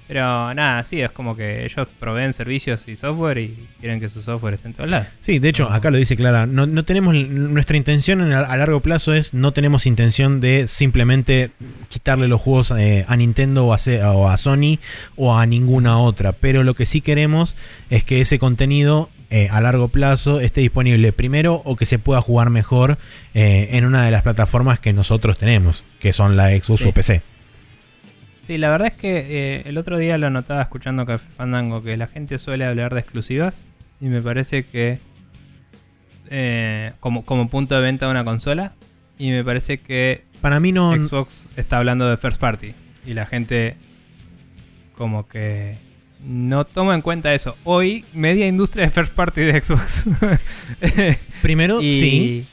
Pero 0.08 0.54
nada, 0.54 0.84
sí, 0.84 1.00
es 1.00 1.10
como 1.10 1.34
que 1.36 1.64
ellos 1.64 1.88
proveen 1.98 2.32
servicios 2.32 2.84
y 2.86 2.94
software 2.94 3.38
y 3.38 3.66
quieren 3.80 3.98
que 3.98 4.08
su 4.08 4.22
software 4.22 4.54
esté 4.54 4.68
en 4.68 4.74
todos 4.74 4.88
lados. 4.88 5.08
Sí, 5.20 5.40
de 5.40 5.48
hecho, 5.48 5.68
acá 5.70 5.90
lo 5.90 5.96
dice 5.98 6.16
Clara, 6.16 6.46
no, 6.46 6.66
no 6.66 6.84
tenemos, 6.84 7.12
nuestra 7.14 7.76
intención 7.76 8.20
en- 8.20 8.32
a 8.32 8.56
largo 8.56 8.78
plazo 8.80 9.14
es, 9.14 9.34
no 9.34 9.52
tenemos 9.52 9.84
intención 9.86 10.40
de 10.40 10.68
simplemente 10.68 11.50
quitarle 11.88 12.28
los 12.28 12.40
juegos 12.40 12.70
eh, 12.70 13.04
a 13.08 13.16
Nintendo 13.16 13.66
o 13.66 13.74
a, 13.74 13.78
o 14.12 14.28
a 14.28 14.36
Sony 14.38 14.78
o 15.16 15.36
a 15.36 15.44
ninguna 15.46 15.98
otra, 15.98 16.32
pero 16.32 16.62
lo 16.62 16.74
que 16.74 16.86
sí 16.86 17.00
queremos 17.00 17.56
es 17.90 18.04
que 18.04 18.20
ese 18.20 18.38
contenido 18.38 19.10
eh, 19.30 19.48
a 19.50 19.60
largo 19.60 19.88
plazo 19.88 20.38
esté 20.38 20.60
disponible 20.60 21.10
primero 21.12 21.60
o 21.64 21.74
que 21.74 21.84
se 21.84 21.98
pueda 21.98 22.20
jugar 22.20 22.48
mejor 22.50 22.96
eh, 23.34 23.70
en 23.72 23.84
una 23.84 24.04
de 24.04 24.12
las 24.12 24.22
plataformas 24.22 24.78
que 24.78 24.92
nosotros 24.92 25.36
tenemos, 25.36 25.82
que 25.98 26.12
son 26.12 26.36
la 26.36 26.50
Xbox 26.50 26.82
Sí. 26.82 26.88
o 26.88 26.92
PC. 26.92 27.22
Sí, 28.46 28.58
la 28.58 28.70
verdad 28.70 28.88
es 28.88 28.94
que 28.94 29.18
eh, 29.18 29.62
el 29.64 29.76
otro 29.76 29.98
día 29.98 30.16
lo 30.18 30.30
notaba 30.30 30.62
escuchando 30.62 31.04
Café 31.04 31.26
Fandango 31.36 31.82
que 31.82 31.96
la 31.96 32.06
gente 32.06 32.38
suele 32.38 32.64
hablar 32.64 32.94
de 32.94 33.00
exclusivas 33.00 33.64
y 34.00 34.04
me 34.06 34.22
parece 34.22 34.62
que 34.62 35.00
eh, 36.30 36.92
como, 37.00 37.24
como 37.24 37.48
punto 37.48 37.74
de 37.74 37.80
venta 37.80 38.06
de 38.06 38.12
una 38.12 38.24
consola 38.24 38.72
y 39.18 39.30
me 39.30 39.42
parece 39.42 39.78
que 39.78 40.22
Para 40.40 40.60
mí 40.60 40.70
no... 40.70 40.94
Xbox 40.94 41.48
está 41.56 41.78
hablando 41.78 42.08
de 42.08 42.16
first 42.18 42.40
party 42.40 42.72
y 43.04 43.14
la 43.14 43.26
gente 43.26 43.74
como 44.96 45.26
que 45.26 45.76
no 46.24 46.64
toma 46.64 46.94
en 46.94 47.02
cuenta 47.02 47.34
eso. 47.34 47.56
Hoy 47.64 48.04
media 48.12 48.46
industria 48.46 48.84
de 48.84 48.90
first 48.90 49.12
party 49.12 49.40
de 49.40 49.60
Xbox. 49.60 50.04
Primero, 51.42 51.80
y, 51.80 52.00
sí. 52.00 52.46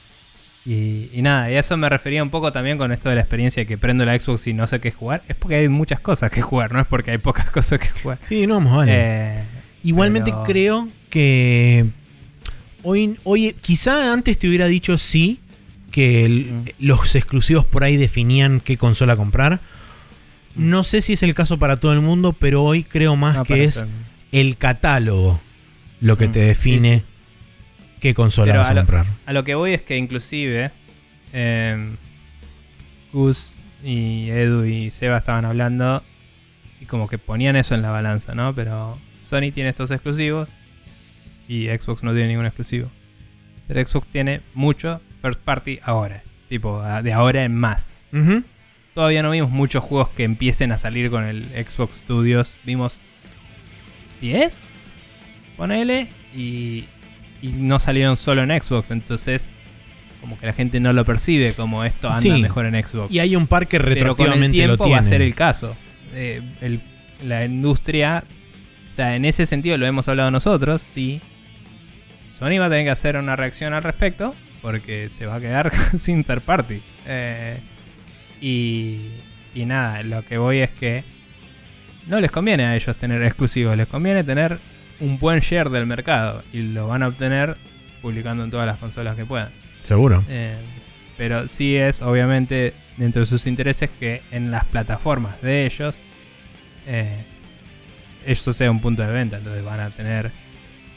Y, 0.66 1.10
y 1.14 1.22
nada, 1.22 1.52
y 1.52 1.56
a 1.56 1.60
eso 1.60 1.76
me 1.76 1.90
refería 1.90 2.24
un 2.24 2.30
poco 2.30 2.52
también 2.54 2.78
con 2.78 2.92
esto 2.94 3.10
de 3.10 3.16
la 3.16 3.22
experiencia 3.22 3.66
que 3.66 3.78
prendo 3.78 4.06
la 4.06 4.18
Xbox 4.18 4.48
y 4.48 4.54
no 4.54 4.66
sé 4.68 4.80
qué 4.80 4.92
jugar. 4.92 5.22
Es 5.28 5.36
porque 5.36 5.56
hay 5.56 5.68
muchas 5.68 6.00
cosas 6.00 6.32
que 6.32 6.42
jugar, 6.42 6.72
no 6.72 6.80
es 6.80 6.88
porque 6.88 7.12
hay 7.12 7.18
pocas 7.18 7.50
cosas 7.52 7.80
que 7.80 7.90
jugar. 7.90 8.18
Sí, 8.22 8.48
no, 8.48 8.60
más 8.62 8.74
vale. 8.78 8.92
Eh, 8.96 9.44
Igualmente 9.84 10.32
pero- 10.32 10.44
creo 10.46 10.88
que 11.10 11.86
hoy, 12.84 13.18
hoy 13.24 13.54
quizá 13.62 14.14
antes 14.14 14.38
te 14.40 14.48
hubiera 14.48 14.68
dicho 14.68 14.98
sí, 14.98 15.40
que 15.92 16.26
el- 16.26 16.46
Mm. 16.52 16.66
los 16.80 17.16
exclusivos 17.16 17.66
por 17.66 17.84
ahí 17.84 17.98
definían 17.98 18.60
qué 18.62 18.78
consola 18.78 19.16
comprar. 19.16 19.60
No 20.56 20.84
sé 20.84 21.02
si 21.02 21.14
es 21.14 21.24
el 21.24 21.34
caso 21.34 21.60
para 21.60 21.78
todo 21.78 21.94
el 21.94 22.00
mundo, 22.02 22.34
pero 22.34 22.64
hoy 22.64 22.84
creo 22.84 23.16
más 23.16 23.36
no, 23.36 23.44
que 23.44 23.64
es 23.66 23.84
el 24.32 24.56
catálogo 24.58 25.40
lo 26.00 26.18
que 26.18 26.28
Mm, 26.28 26.32
te 26.32 26.40
define 26.40 27.00
sí, 27.00 27.04
qué 28.04 28.14
consola 28.14 28.56
vas 28.58 28.68
a 28.68 28.72
a 28.72 28.74
lo- 28.76 28.82
comprar. 28.82 29.06
A 29.26 29.34
lo 29.34 29.44
que 29.44 29.56
voy 29.56 29.74
es 29.74 29.82
que 29.82 29.98
inclusive 29.98 30.70
eh, 31.34 31.96
Gus 33.12 33.56
y 33.84 34.30
Edu 34.30 34.66
y 34.66 34.92
Seba 34.92 35.18
estaban 35.18 35.46
hablando 35.46 36.04
y 36.82 36.86
como 36.86 37.08
que 37.08 37.18
ponían 37.18 37.56
eso 37.56 37.76
en 37.76 37.82
la 37.82 37.90
balanza, 37.92 38.36
¿no? 38.36 38.54
Pero 38.54 38.98
Sony 39.28 39.52
tiene 39.54 39.70
estos 39.70 39.90
exclusivos 39.92 40.50
y 41.48 41.68
Xbox 41.68 42.04
no 42.04 42.12
tiene 42.14 42.28
ningún 42.30 42.46
exclusivo. 42.46 42.90
Pero 43.68 43.86
Xbox 43.88 44.08
tiene 44.08 44.42
mucho 44.54 45.02
first 45.22 45.42
party 45.42 45.80
ahora, 45.84 46.22
tipo 46.50 46.82
de 47.02 47.14
ahora 47.14 47.44
en 47.46 47.56
más. 47.56 47.96
Todavía 48.94 49.24
no 49.24 49.32
vimos 49.32 49.50
muchos 49.50 49.84
juegos 49.84 50.10
que 50.10 50.24
empiecen 50.24 50.72
a 50.72 50.78
salir 50.78 51.10
con 51.10 51.24
el 51.24 51.46
Xbox 51.66 51.96
Studios. 51.98 52.56
Vimos 52.64 53.00
10, 54.22 54.58
ponele, 55.58 56.10
y, 56.36 56.86
y 57.44 57.50
no 57.50 57.78
salieron 57.80 58.18
solo 58.18 58.42
en 58.42 58.50
Xbox. 58.60 58.90
Entonces, 58.90 59.52
como 60.22 60.40
que 60.40 60.46
la 60.48 60.54
gente 60.54 60.80
no 60.80 60.92
lo 60.94 61.06
percibe 61.06 61.54
como 61.54 61.84
esto 61.84 62.08
anda 62.08 62.22
Sí. 62.22 62.32
mejor 62.42 62.66
en 62.66 62.82
Xbox. 62.84 63.12
Y 63.14 63.20
hay 63.20 63.36
un 63.36 63.46
par 63.46 63.68
que 63.68 63.78
Pero 63.78 63.84
con 63.86 63.92
el 63.92 64.00
retroactivamente 64.08 64.58
lo 64.68 64.78
tiempo 64.78 64.90
va 64.90 64.98
a 65.00 65.04
ser 65.04 65.22
el 65.22 65.36
caso. 65.36 65.76
Eh, 66.16 66.42
el- 66.62 66.80
la 67.24 67.46
industria, 67.46 68.24
o 68.92 68.96
sea, 68.96 69.16
en 69.16 69.26
ese 69.26 69.46
sentido 69.46 69.78
lo 69.78 69.86
hemos 69.86 70.08
hablado 70.08 70.32
nosotros, 70.32 70.82
sí. 70.82 71.22
Sony 72.40 72.58
va 72.60 72.66
a 72.66 72.70
tener 72.70 72.86
que 72.86 72.90
hacer 72.92 73.18
una 73.18 73.36
reacción 73.36 73.74
al 73.74 73.84
respecto 73.84 74.34
porque 74.62 75.10
se 75.10 75.26
va 75.26 75.36
a 75.36 75.40
quedar 75.40 75.72
sin 75.98 76.24
third 76.24 76.42
party. 76.42 76.80
Eh, 77.08 77.58
y, 78.42 79.00
y 79.56 79.66
nada, 79.66 80.04
lo 80.04 80.24
que 80.26 80.38
voy 80.38 80.60
es 80.60 80.70
que 80.72 81.04
no 82.08 82.20
les 82.20 82.32
conviene 82.32 82.66
a 82.66 82.76
ellos 82.76 82.96
tener 82.98 83.22
exclusivos, 83.24 83.76
les 83.78 83.88
conviene 83.88 84.24
tener 84.24 84.58
un 85.04 85.20
buen 85.20 85.40
share 85.40 85.70
del 85.70 85.86
mercado 85.86 86.44
y 86.54 86.62
lo 86.62 86.88
van 86.88 87.04
a 87.04 87.08
obtener 87.10 87.58
publicando 88.02 88.44
en 88.44 88.52
todas 88.52 88.66
las 88.66 88.80
consolas 88.80 89.16
que 89.16 89.26
puedan. 89.26 89.50
Seguro. 89.82 90.24
Eh, 90.30 90.56
pero 91.18 91.48
sí 91.48 91.76
es, 91.76 92.02
obviamente, 92.02 92.74
dentro 92.98 93.20
de 93.22 93.26
sus 93.26 93.46
intereses 93.48 93.90
que 94.00 94.22
en 94.32 94.50
las 94.52 94.66
plataformas 94.66 95.42
de 95.42 95.66
ellos, 95.66 96.00
eh, 96.88 97.24
eso 98.26 98.54
sea 98.54 98.72
un 98.72 98.80
punto 98.80 99.04
de 99.04 99.12
venta. 99.12 99.38
Entonces 99.38 99.64
van 99.64 99.80
a 99.80 99.90
tener 99.90 100.32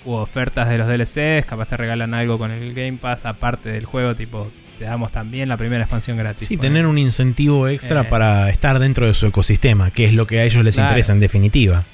u 0.04 0.12
ofertas 0.12 0.68
de 0.68 0.78
los 0.78 0.86
DLCs, 0.86 1.46
capaz 1.46 1.66
te 1.68 1.76
regalan 1.76 2.14
algo 2.14 2.38
con 2.38 2.50
el 2.52 2.72
Game 2.74 2.98
Pass 3.00 3.24
aparte 3.26 3.70
del 3.70 3.84
juego, 3.86 4.14
tipo, 4.14 4.50
te 4.78 4.84
damos 4.84 5.10
también 5.10 5.48
la 5.48 5.56
primera 5.56 5.82
expansión 5.82 6.16
gratis. 6.16 6.46
Sí, 6.46 6.56
tener 6.56 6.86
un 6.86 6.96
incentivo 6.98 7.66
extra 7.66 8.02
Eh. 8.02 8.04
para 8.04 8.48
estar 8.50 8.78
dentro 8.78 9.06
de 9.06 9.14
su 9.14 9.26
ecosistema, 9.26 9.90
que 9.90 10.04
es 10.04 10.12
lo 10.12 10.26
que 10.26 10.38
a 10.40 10.44
ellos 10.44 10.62
les 10.64 10.76
Claro. 10.76 10.90
interesa 10.90 11.12
en 11.12 11.20
definitiva. 11.20 11.84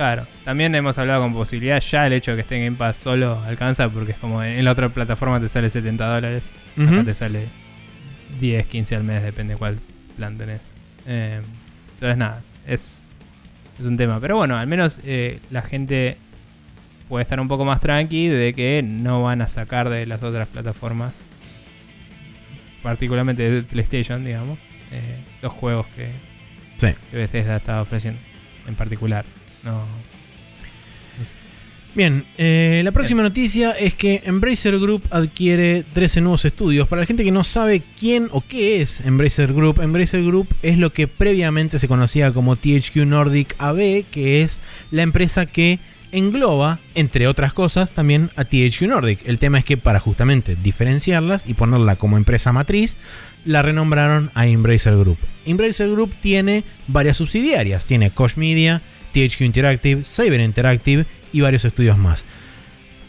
Claro, 0.00 0.26
también 0.46 0.74
hemos 0.74 0.96
hablado 0.96 1.20
con 1.20 1.34
posibilidad, 1.34 1.78
ya 1.78 2.06
el 2.06 2.14
hecho 2.14 2.30
de 2.30 2.38
que 2.38 2.40
esté 2.40 2.56
en 2.56 2.64
Game 2.64 2.76
Pass 2.78 2.96
solo 2.96 3.38
alcanza, 3.44 3.86
porque 3.90 4.12
es 4.12 4.16
como 4.16 4.42
en, 4.42 4.64
la 4.64 4.72
otra 4.72 4.88
plataforma 4.88 5.38
te 5.38 5.46
sale 5.50 5.68
70 5.68 6.06
dólares. 6.14 6.44
Ujú. 6.78 6.88
Acá 6.88 7.04
te 7.04 7.12
sale 7.14 7.48
10, 8.40 8.66
15 8.66 8.96
al 8.96 9.04
mes, 9.04 9.22
depende 9.22 9.56
cuál 9.56 9.78
plan 10.16 10.38
tenés. 10.38 10.62
Eh, 11.06 11.42
entonces, 11.96 12.16
nada, 12.16 12.40
es, 12.66 13.10
es 13.78 13.84
un 13.84 13.98
tema. 13.98 14.18
Pero 14.20 14.38
bueno, 14.38 14.56
al 14.56 14.66
menos 14.66 15.00
eh, 15.04 15.38
la 15.50 15.60
gente 15.60 16.16
puede 17.10 17.20
estar 17.20 17.38
un 17.38 17.48
poco 17.48 17.66
más 17.66 17.80
tranqui 17.80 18.28
de 18.28 18.54
que 18.54 18.82
no 18.82 19.22
van 19.22 19.42
a 19.42 19.48
sacar 19.48 19.90
de 19.90 20.06
las 20.06 20.22
otras 20.22 20.48
plataformas, 20.48 21.18
particularmente 22.82 23.50
de 23.50 23.62
PlayStation, 23.64 24.24
digamos, 24.24 24.58
eh, 24.92 25.18
los 25.42 25.52
juegos 25.52 25.86
que, 25.88 26.08
Sí. 26.78 26.96
que 27.10 27.16
Bethesda 27.18 27.56
está 27.56 27.82
ofreciendo 27.82 28.18
en 28.66 28.74
particular. 28.76 29.26
No, 29.64 29.84
Bien, 31.92 32.24
eh, 32.38 32.82
la 32.84 32.92
próxima 32.92 33.22
noticia 33.22 33.72
es 33.72 33.94
que 33.94 34.22
Embracer 34.24 34.78
Group 34.78 35.02
adquiere 35.10 35.82
13 35.92 36.20
nuevos 36.20 36.44
estudios. 36.44 36.86
Para 36.86 37.00
la 37.00 37.06
gente 37.06 37.24
que 37.24 37.32
no 37.32 37.42
sabe 37.42 37.82
quién 37.98 38.28
o 38.30 38.42
qué 38.42 38.80
es 38.80 39.00
Embracer 39.00 39.52
Group, 39.52 39.80
Embracer 39.80 40.22
Group 40.22 40.54
es 40.62 40.78
lo 40.78 40.92
que 40.92 41.08
previamente 41.08 41.80
se 41.80 41.88
conocía 41.88 42.32
como 42.32 42.54
THQ 42.54 42.94
Nordic 43.06 43.56
AB, 43.58 44.04
que 44.08 44.42
es 44.42 44.60
la 44.92 45.02
empresa 45.02 45.46
que 45.46 45.80
engloba, 46.12 46.78
entre 46.94 47.26
otras 47.26 47.52
cosas, 47.52 47.90
también 47.90 48.30
a 48.36 48.44
THQ 48.44 48.82
Nordic. 48.82 49.26
El 49.26 49.40
tema 49.40 49.58
es 49.58 49.64
que 49.64 49.76
para 49.76 49.98
justamente 49.98 50.56
diferenciarlas 50.56 51.48
y 51.48 51.54
ponerla 51.54 51.96
como 51.96 52.16
empresa 52.16 52.52
matriz, 52.52 52.96
la 53.44 53.62
renombraron 53.62 54.30
a 54.34 54.46
Embracer 54.46 54.96
Group. 54.96 55.18
Embracer 55.44 55.90
Group 55.90 56.14
tiene 56.20 56.62
varias 56.86 57.16
subsidiarias. 57.16 57.84
Tiene 57.86 58.10
Koch 58.12 58.36
Media, 58.36 58.80
THQ 59.12 59.42
Interactive, 59.42 60.02
Cyber 60.04 60.40
Interactive 60.40 61.06
y 61.32 61.40
varios 61.40 61.64
estudios 61.64 61.98
más. 61.98 62.24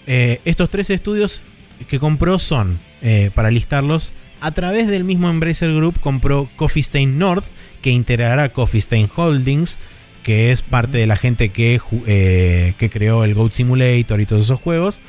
Eh, 0.07 0.41
estos 0.45 0.69
tres 0.69 0.90
estudios 0.90 1.41
que 1.88 1.99
compró 1.99 2.40
son, 2.40 2.80
eh, 3.02 3.32
para 3.34 3.52
listarlos, 3.52 4.14
a 4.40 4.52
través 4.52 4.88
del 4.88 5.03
mismo 5.03 5.30
Embracer 5.30 5.73
Group 5.73 5.99
compró 5.99 6.49
Coffee 6.56 6.82
Stain 6.82 7.19
North, 7.19 7.45
que 7.82 7.91
integrará 7.91 8.49
Coffee 8.49 8.82
Stain 8.82 9.10
Holdings, 9.15 9.78
que 10.23 10.52
es 10.52 10.61
parte 10.61 10.98
de 10.98 11.07
la 11.07 11.15
gente 11.15 11.49
que, 11.49 11.80
eh, 12.07 12.73
que 12.78 12.90
creó 12.90 13.23
el 13.23 13.34
Goat 13.34 13.53
Simulator 13.53 14.19
y 14.19 14.26
todos 14.26 14.45
esos 14.45 14.60
juegos. 14.60 14.99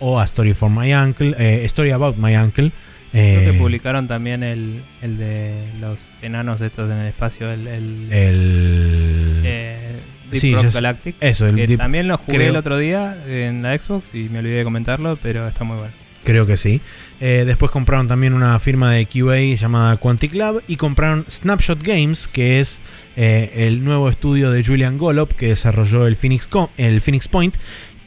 o 0.00 0.20
a 0.20 0.24
Story 0.24 0.52
for 0.52 0.68
My 0.68 0.92
Uncle, 0.92 1.34
Story 1.64 1.90
About 1.90 2.18
My 2.18 2.36
Uncle. 2.36 2.72
Creo 3.20 3.50
que 3.52 3.56
eh, 3.56 3.58
publicaron 3.60 4.06
también 4.08 4.42
el, 4.42 4.82
el 5.02 5.18
de 5.18 5.64
los 5.80 6.12
enanos 6.22 6.60
estos 6.60 6.90
en 6.90 6.96
el 6.98 7.06
espacio, 7.08 7.50
el... 7.50 7.66
el, 7.66 8.12
el 8.12 9.40
eh, 9.44 9.96
Deep 10.30 10.40
sí, 10.40 10.54
Rock 10.54 10.72
Galactic. 10.74 11.16
eso, 11.20 11.46
el 11.46 11.54
que 11.56 11.68
Deep- 11.68 11.78
también 11.78 12.08
lo 12.08 12.18
jugué 12.18 12.38
creo- 12.38 12.50
el 12.50 12.56
otro 12.56 12.78
día 12.78 13.16
en 13.28 13.62
la 13.62 13.78
Xbox 13.78 14.14
y 14.14 14.28
me 14.28 14.40
olvidé 14.40 14.56
de 14.58 14.64
comentarlo, 14.64 15.18
pero 15.22 15.46
está 15.46 15.64
muy 15.64 15.76
bueno. 15.78 15.92
Creo 16.24 16.44
que 16.44 16.56
sí. 16.56 16.80
Eh, 17.20 17.44
después 17.46 17.70
compraron 17.70 18.08
también 18.08 18.34
una 18.34 18.58
firma 18.58 18.90
de 18.92 19.06
QA 19.06 19.38
llamada 19.56 19.96
Quantic 19.96 20.34
Lab 20.34 20.60
y 20.66 20.74
compraron 20.76 21.24
Snapshot 21.30 21.80
Games, 21.84 22.26
que 22.26 22.58
es 22.58 22.80
eh, 23.16 23.52
el 23.68 23.84
nuevo 23.84 24.08
estudio 24.08 24.50
de 24.50 24.64
Julian 24.64 24.98
Golop 24.98 25.30
que 25.32 25.46
desarrolló 25.48 26.08
el 26.08 26.16
Phoenix, 26.16 26.48
el 26.76 27.00
Phoenix 27.00 27.28
Point. 27.28 27.54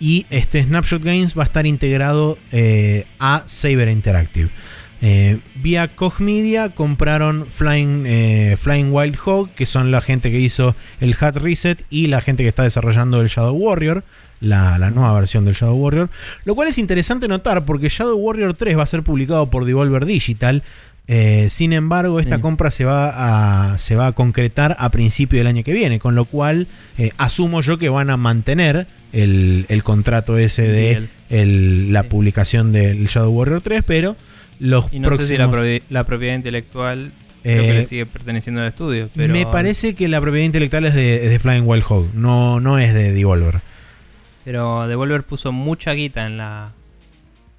Y 0.01 0.25
este 0.29 0.61
Snapshot 0.63 1.01
Games 1.03 1.37
va 1.37 1.43
a 1.43 1.45
estar 1.45 1.65
integrado 1.65 2.37
eh, 2.51 3.05
a 3.19 3.43
Saber 3.47 3.87
Interactive. 3.87 4.49
Eh, 5.01 5.39
vía 5.55 5.87
Koch 5.87 6.19
Media 6.19 6.69
compraron 6.69 7.45
Flying, 7.47 8.03
eh, 8.05 8.57
Flying 8.59 8.91
Wild 8.91 9.17
Hog, 9.23 9.49
que 9.51 9.65
son 9.65 9.91
la 9.91 10.01
gente 10.01 10.29
que 10.31 10.39
hizo 10.39 10.75
el 10.99 11.15
Hat 11.19 11.37
Reset 11.37 11.83
y 11.89 12.07
la 12.07 12.19
gente 12.21 12.43
que 12.43 12.49
está 12.49 12.63
desarrollando 12.63 13.21
el 13.21 13.27
Shadow 13.29 13.55
Warrior, 13.55 14.03
la, 14.41 14.77
la 14.77 14.91
nueva 14.91 15.13
versión 15.13 15.45
del 15.45 15.53
Shadow 15.55 15.75
Warrior. 15.77 16.09
Lo 16.43 16.53
cual 16.55 16.67
es 16.67 16.77
interesante 16.77 17.27
notar 17.29 17.63
porque 17.65 17.87
Shadow 17.89 18.17
Warrior 18.17 18.53
3 18.55 18.77
va 18.77 18.83
a 18.83 18.87
ser 18.87 19.03
publicado 19.03 19.49
por 19.49 19.63
Devolver 19.65 20.05
Digital. 20.05 20.63
Eh, 21.07 21.47
sin 21.49 21.73
embargo, 21.73 22.19
esta 22.19 22.35
Sí. 22.35 22.41
compra 22.41 22.69
se 22.69 22.85
va, 22.85 23.71
a, 23.73 23.77
se 23.79 23.95
va 23.95 24.07
a 24.07 24.11
concretar 24.11 24.75
a 24.79 24.91
principio 24.91 25.39
del 25.39 25.47
año 25.47 25.63
que 25.63 25.73
viene, 25.73 25.97
con 25.99 26.13
lo 26.13 26.25
cual 26.25 26.67
asumo 27.17 27.61
yo 27.61 27.77
que 27.79 27.89
van 27.89 28.09
a 28.11 28.17
mantener 28.17 28.85
el, 29.11 29.65
el 29.69 29.81
contrato 29.83 30.37
ese 30.37 30.63
de 30.67 31.07
el- 31.29 31.91
la 31.93 32.03
Sí. 32.03 32.09
publicación 32.09 32.71
del 32.73 33.07
Shadow 33.07 33.31
Warrior 33.31 33.61
3, 33.61 33.81
pero 33.87 34.15
los 34.59 34.91
Y 34.91 34.99
no 34.99 35.07
próximos... 35.07 35.27
sé 35.29 35.33
si 35.33 35.37
la, 35.37 35.47
propi- 35.49 35.81
la 35.89 36.03
propiedad 36.03 36.35
intelectual 36.35 37.11
creo 37.43 37.63
que 37.63 37.69
Eh, 37.69 37.73
le 37.73 37.85
sigue 37.85 38.05
perteneciendo 38.05 38.61
al 38.61 38.67
estudio. 38.67 39.09
Pero 39.15 39.31
Me 39.33 39.45
parece 39.45 39.95
que 39.95 40.07
la 40.07 40.19
propiedad 40.21 40.45
intelectual 40.45 40.85
es 40.85 40.93
de, 40.93 41.23
es 41.25 41.29
de 41.29 41.39
Flying 41.39 41.63
Wild 41.65 41.83
Hog, 41.87 42.13
no, 42.13 42.59
no 42.59 42.77
es 42.77 42.93
de 42.93 43.11
Devolver. 43.13 43.61
Pero 44.45 44.87
Devolver 44.87 45.23
puso 45.23 45.51
mucha 45.51 45.91
guita 45.93 46.25
en 46.25 46.37
la 46.37 46.71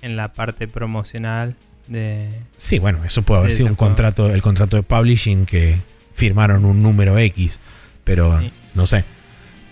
en 0.03 0.17
la 0.17 0.33
parte 0.33 0.67
promocional 0.67 1.55
de 1.87 2.29
Sí, 2.57 2.79
bueno, 2.79 3.05
eso 3.05 3.23
puede 3.23 3.41
haber 3.41 3.53
sido 3.53 3.69
un 3.69 3.75
contrato, 3.75 4.33
el 4.33 4.41
contrato 4.43 4.77
de 4.77 4.83
publishing 4.83 5.45
que 5.47 5.77
firmaron 6.15 6.65
un 6.65 6.83
número 6.83 7.19
X, 7.19 7.61
pero 8.05 8.41
Sí. 8.41 8.51
no 8.75 8.87
sé. 8.87 9.05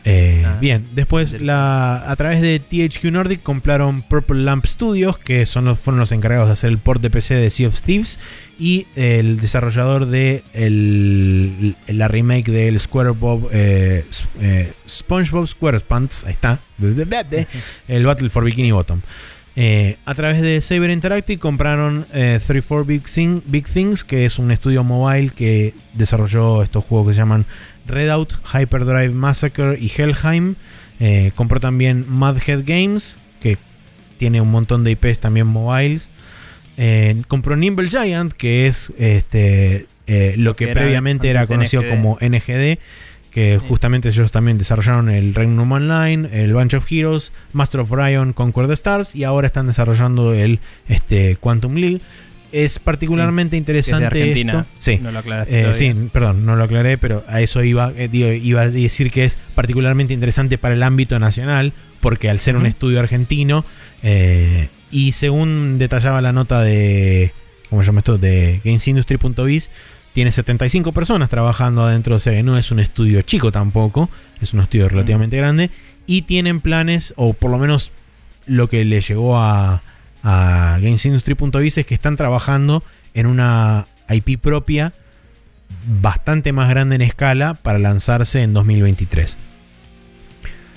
Eh, 0.05 0.43
Ah, 0.47 0.57
bien, 0.61 0.87
después 0.95 1.41
la, 1.41 2.11
a 2.11 2.16
través 2.16 2.41
de 2.41 2.59
THQ 2.61 3.05
Nordic 3.11 3.43
compraron 3.43 4.01
Purple 4.03 4.43
Lamp 4.43 4.65
Studios, 4.66 5.19
que 5.19 5.45
son 5.45 5.66
los, 5.66 5.79
fueron 5.79 5.99
los 6.01 6.12
encargados 6.12 6.47
de 6.47 6.53
hacer 6.55 6.70
el 6.70 6.79
port 6.79 7.03
de 7.03 7.11
PC 7.11 7.35
de 7.35 7.51
Sea 7.51 7.69
of 7.69 7.81
Thieves, 7.81 8.19
y 8.59 8.87
el 8.97 9.39
desarrollador 9.41 10.07
de 10.07 10.43
el- 10.55 11.77
la 11.89 12.09
remake 12.09 12.51
del 12.51 12.79
Square 12.81 13.11
Bob, 13.11 13.49
eh, 13.53 14.05
eh, 14.41 14.73
SpongeBob 14.89 15.47
SquarePants, 15.47 16.25
ahí 16.25 16.33
está, 16.33 16.61
el 17.89 18.07
Battle 18.07 18.31
for 18.31 18.45
Bikini 18.45 18.73
Bottom. 18.73 19.01
Eh, 19.61 19.97
a 20.05 20.15
través 20.15 20.41
de 20.41 20.61
Saber 20.61 20.89
Interactive 20.91 21.41
compraron 21.41 22.07
eh, 22.15 22.39
34 22.47 22.85
Big, 22.85 23.03
Thing- 23.07 23.43
Big 23.45 23.66
Things, 23.66 24.05
que 24.05 24.25
es 24.25 24.39
un 24.39 24.53
estudio 24.53 24.85
mobile 24.85 25.31
que 25.31 25.75
desarrolló 25.95 26.62
estos 26.62 26.85
juegos 26.85 27.09
que 27.09 27.15
se 27.15 27.19
llaman 27.19 27.45
Redout, 27.89 28.35
Hyperdrive 28.55 29.10
Massacre 29.10 29.78
y 29.78 29.90
Helheim. 29.97 30.55
Eh, 31.01 31.32
compró 31.35 31.60
también 31.60 32.05
Madhead 32.09 32.62
Games, 32.66 33.19
que 33.40 33.56
tiene 34.19 34.40
un 34.40 34.51
montón 34.51 34.85
de 34.85 34.93
IPs 34.93 35.20
también 35.20 35.47
mobiles. 35.47 36.10
Eh, 36.77 37.23
compró 37.28 37.56
Nimble 37.56 37.89
Giant, 37.89 38.32
que 38.32 38.66
es 38.66 38.93
este, 38.98 39.86
eh, 40.06 40.35
lo 40.36 40.55
que 40.55 40.66
que 40.66 40.70
era 40.73 40.81
previamente 40.81 41.28
era 41.28 41.47
conocido 41.47 41.82
NGD. 41.82 41.90
como 41.90 42.19
NGD, 42.20 42.78
que 43.31 43.59
Sí. 43.60 43.66
justamente 43.69 44.09
ellos 44.09 44.31
también 44.31 44.59
desarrollaron 44.59 45.09
el 45.10 45.35
Regnum 45.35 45.70
Online, 45.70 46.28
el 46.32 46.55
Bunch 46.55 46.74
of 46.74 46.90
Heroes, 46.90 47.32
Master 47.52 47.81
of 47.81 47.93
Orion, 47.93 48.32
the 48.32 48.73
Stars 48.73 49.15
y 49.15 49.24
ahora 49.24 49.47
están 49.47 49.66
desarrollando 49.66 50.35
el 50.35 50.60
este, 50.89 51.36
Quantum 51.36 51.74
League. 51.74 52.01
Es 52.53 52.79
particularmente 52.79 53.51
que 53.51 53.57
es 53.57 53.66
de 53.66 53.73
interesante 53.73 54.07
Argentina. 54.07 54.53
esto. 54.53 54.66
Sí. 54.79 54.99
No 55.03 55.11
lo 55.11 55.19
aclaraste 55.19 55.70
Eh, 55.70 55.75
sí, 55.75 55.95
perdón, 56.12 56.47
no 56.47 56.57
lo 56.57 56.65
aclaré, 56.65 56.99
pero 56.99 57.25
a 57.29 57.41
eso 57.41 57.62
iba, 57.62 57.93
eh, 57.97 58.09
digo, 58.09 58.31
iba 58.31 58.62
a 58.62 58.70
decir 58.70 59.11
que 59.11 59.25
es 59.25 59.39
particularmente 59.55 60.15
interesante 60.15 60.59
para 60.59 60.75
el 60.75 60.83
ámbito 60.83 61.19
nacional, 61.19 61.73
porque 62.01 62.31
al 62.31 62.39
ser 62.39 62.57
un 62.57 62.66
estudio 62.66 63.01
argentino, 63.01 63.65
eh, 64.03 64.69
y 64.91 65.12
según 65.12 65.79
detallaba 65.79 66.23
la 66.23 66.33
nota 66.33 66.62
de, 66.62 67.33
¿cómo 67.69 67.83
se 67.83 67.87
llama 67.87 68.01
esto? 68.01 68.19
De 68.19 68.61
gamesindustry.biz, 68.65 69.70
tiene 70.15 70.33
75 70.33 70.93
personas 70.93 71.29
trabajando 71.29 71.83
adentro, 71.83 72.16
o 72.16 72.19
sea 72.19 72.33
que 72.33 72.43
no 72.43 72.57
es 72.57 72.70
un 72.70 72.81
estudio 72.81 73.23
chico 73.23 73.53
tampoco, 73.53 74.09
es 74.41 74.53
un 74.55 74.61
estudio 74.61 74.89
relativamente 74.89 75.37
grande, 75.37 75.70
y 76.07 76.23
tienen 76.23 76.61
planes, 76.61 77.12
o 77.16 77.35
por 77.35 77.51
lo 77.51 77.59
menos 77.59 77.93
lo 78.47 78.69
que 78.69 78.85
le 78.85 79.01
llegó 79.01 79.39
a, 79.39 79.83
a 80.23 80.78
gamesindustry.biz 80.81 81.78
es 81.78 81.86
que 81.86 81.95
están 81.95 82.16
trabajando 82.16 82.82
en 83.15 83.27
una 83.27 83.86
IP 84.09 84.39
propia 84.40 84.93
bastante 85.86 86.53
más 86.53 86.69
grande 86.70 86.97
en 86.97 87.03
escala 87.03 87.55
para 87.55 87.78
lanzarse 87.78 88.43
en 88.43 88.53
2023. 88.55 89.36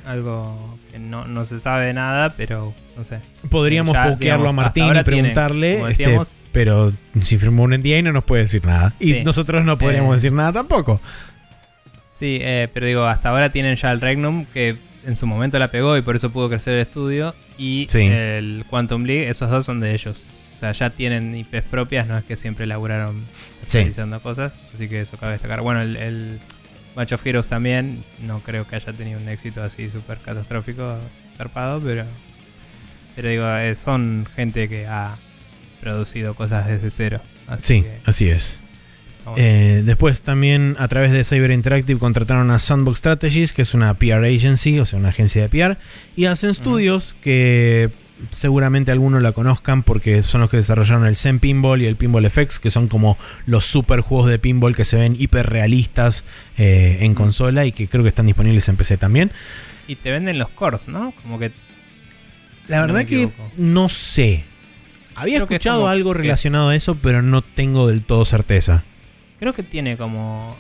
Algo 0.05 0.77
que 0.91 0.99
no, 0.99 1.26
no 1.27 1.45
se 1.45 1.59
sabe 1.59 1.93
nada, 1.93 2.34
pero 2.35 2.73
no 2.97 3.03
sé. 3.03 3.19
Podríamos 3.49 3.93
Ya, 3.93 4.03
pokearlo 4.09 4.45
digamos, 4.45 4.51
a 4.51 4.65
Martín 4.65 4.95
y 4.95 5.03
preguntarle, 5.03 5.84
tienen, 5.95 6.22
este, 6.22 6.35
pero 6.51 6.91
si 7.22 7.38
firmó 7.38 7.63
un 7.63 7.72
NDA 7.73 8.01
no 8.01 8.11
nos 8.11 8.23
puede 8.23 8.43
decir 8.43 8.65
nada. 8.65 8.93
Y 8.99 9.13
Sí. 9.13 9.23
nosotros 9.23 9.63
no 9.63 9.77
podríamos 9.77 10.11
Eh, 10.13 10.15
decir 10.15 10.31
nada 10.34 10.51
tampoco. 10.53 10.99
Sí, 12.11 12.39
eh, 12.41 12.68
pero 12.73 12.85
digo, 12.88 13.05
hasta 13.05 13.30
ahora 13.30 13.51
tienen 13.51 13.76
ya 13.76 13.91
el 13.91 14.01
Regnum, 14.01 14.45
que 14.53 14.76
en 15.05 15.15
su 15.15 15.26
momento 15.27 15.57
la 15.59 15.69
pegó 15.72 15.97
y 15.97 16.01
por 16.01 16.15
eso 16.15 16.31
pudo 16.31 16.49
crecer 16.49 16.73
el 16.76 16.81
estudio. 16.81 17.34
Y 17.61 17.88
Sí. 17.91 18.07
el 18.07 18.65
Quantum 18.69 19.03
League, 19.03 19.29
esos 19.29 19.49
dos 19.49 19.65
son 19.65 19.79
de 19.79 19.93
ellos. 19.93 20.23
O 20.57 20.59
sea, 20.59 20.71
ya 20.71 20.89
tienen 20.89 21.35
IPs 21.35 21.63
propias, 21.69 22.07
no 22.07 22.17
es 22.17 22.23
que 22.23 22.35
siempre 22.38 22.65
laburaron 22.65 23.23
Sí. 23.67 23.79
realizando 23.79 24.19
cosas. 24.21 24.53
Así 24.73 24.88
que 24.89 25.01
eso 25.01 25.17
cabe 25.17 25.33
destacar. 25.33 25.61
Bueno, 25.61 25.81
el, 25.81 25.95
el 25.95 26.39
Bunch 26.95 27.13
of 27.13 27.25
Heroes 27.25 27.47
también, 27.47 28.03
no 28.25 28.39
creo 28.39 28.67
que 28.67 28.75
haya 28.77 28.91
tenido 28.93 29.19
un 29.19 29.29
éxito 29.29 29.61
así 29.63 29.89
súper 29.89 30.17
catastrófico, 30.19 30.97
zarpado, 31.38 31.79
pero, 31.81 32.05
pero 33.15 33.29
digo, 33.29 33.47
eh, 33.57 33.75
son 33.75 34.27
gente 34.35 34.67
que 34.67 34.88
ha 34.88 35.15
producido 35.81 36.33
cosas 36.33 36.67
desde 36.67 36.89
cero. 36.91 37.21
Así 37.47 37.63
Sí, 37.63 37.81
que, 37.83 37.97
así 38.05 38.29
es. 38.29 38.59
Eh, 39.38 39.84
después 39.85 40.22
también 40.22 40.76
a 40.80 40.88
través 40.88 41.11
de 41.11 41.23
Cyber 41.23 41.52
Interactive 41.52 41.99
contrataron 41.99 42.49
a 42.52 42.60
Sandbox 42.60 42.99
Strategies, 42.99 43.53
que 43.53 43.61
es 43.61 43.73
una 43.73 43.93
PR 43.93 44.26
agency, 44.26 44.80
o 44.80 44.85
sea, 44.85 44.99
una 44.99 45.10
agencia 45.10 45.41
de 45.41 45.49
PR, 45.49 45.77
y 46.15 46.26
hacen 46.26 46.53
Studios 46.53 47.15
que 47.22 47.89
seguramente 48.34 48.91
algunos 48.91 49.22
la 49.22 49.31
conozcan 49.31 49.81
porque 49.84 50.22
son 50.22 50.41
los 50.41 50.49
que 50.49 50.57
desarrollaron 50.57 51.06
el 51.07 51.15
Zen 51.15 51.39
Pinball 51.39 51.81
y 51.81 51.85
el 51.88 51.95
Pinball 51.95 52.30
FX, 52.30 52.60
que 52.60 52.69
son 52.69 52.88
como 52.88 53.18
los 53.45 53.65
super 53.65 54.02
juegos 54.02 54.30
de 54.30 54.38
pinball 54.38 54.76
que 54.76 54.85
se 54.85 54.95
ven 54.98 55.15
hiper 55.18 55.48
realistas 55.49 56.23
eh, 56.57 56.99
en 57.02 57.15
consola 57.15 57.65
y 57.65 57.72
que 57.72 57.88
creo 57.88 58.03
que 58.03 58.10
están 58.10 58.27
disponibles 58.27 58.68
en 58.69 58.76
PC 58.76 58.98
también. 58.98 59.31
Y 59.88 59.95
te 59.95 60.11
venden 60.11 60.38
los 60.38 60.49
cores, 60.49 60.88
¿no? 60.88 61.14
Como 61.23 61.39
que... 61.39 61.52
La 62.68 62.81
verdad 62.81 63.06
que 63.06 63.30
no 63.57 63.89
sé. 63.89 64.45
Había 65.15 65.38
Creo 65.39 65.45
escuchado 65.45 65.88
algo 65.88 66.11
es- 66.11 66.18
relacionado 66.18 66.69
a 66.69 66.76
eso, 66.76 66.95
pero 66.95 67.22
no 67.23 67.41
tengo 67.41 67.88
del 67.88 68.03
todo 68.03 68.23
certeza. 68.26 68.84
Creo 69.41 69.53
que 69.53 69.63
tiene 69.63 69.97
como 69.97 70.55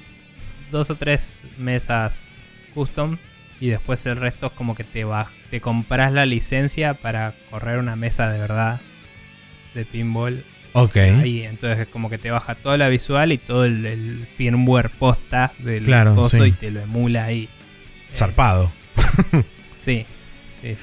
dos 0.71 0.89
o 0.89 0.95
tres 0.95 1.43
mesas 1.59 2.33
custom 2.73 3.17
y 3.59 3.67
después 3.67 4.03
el 4.07 4.17
resto 4.17 4.47
es 4.47 4.53
como 4.53 4.73
que 4.73 4.83
te 4.83 5.05
baj- 5.05 5.29
te 5.51 5.61
compras 5.61 6.11
la 6.11 6.25
licencia 6.25 6.95
para 6.95 7.35
correr 7.51 7.77
una 7.77 7.95
mesa 7.95 8.29
de 8.31 8.39
verdad 8.39 8.81
de 9.75 9.85
pinball 9.85 10.43
Ok. 10.73 10.97
ahí. 10.97 11.43
Entonces 11.43 11.77
es 11.79 11.87
como 11.89 12.09
que 12.09 12.17
te 12.17 12.31
baja 12.31 12.55
toda 12.55 12.75
la 12.77 12.89
visual 12.89 13.31
y 13.31 13.37
todo 13.37 13.65
el, 13.65 13.85
el 13.85 14.27
firmware 14.35 14.89
posta 14.89 15.51
del 15.59 15.83
Claro, 15.85 16.15
coso 16.15 16.37
sí. 16.43 16.49
y 16.49 16.51
te 16.53 16.71
lo 16.71 16.79
emula 16.81 17.25
ahí. 17.25 17.43
Eh, 18.11 18.17
Zarpado. 18.17 18.71
sí, 19.77 20.07
sí, 20.61 20.75
sí. 20.75 20.81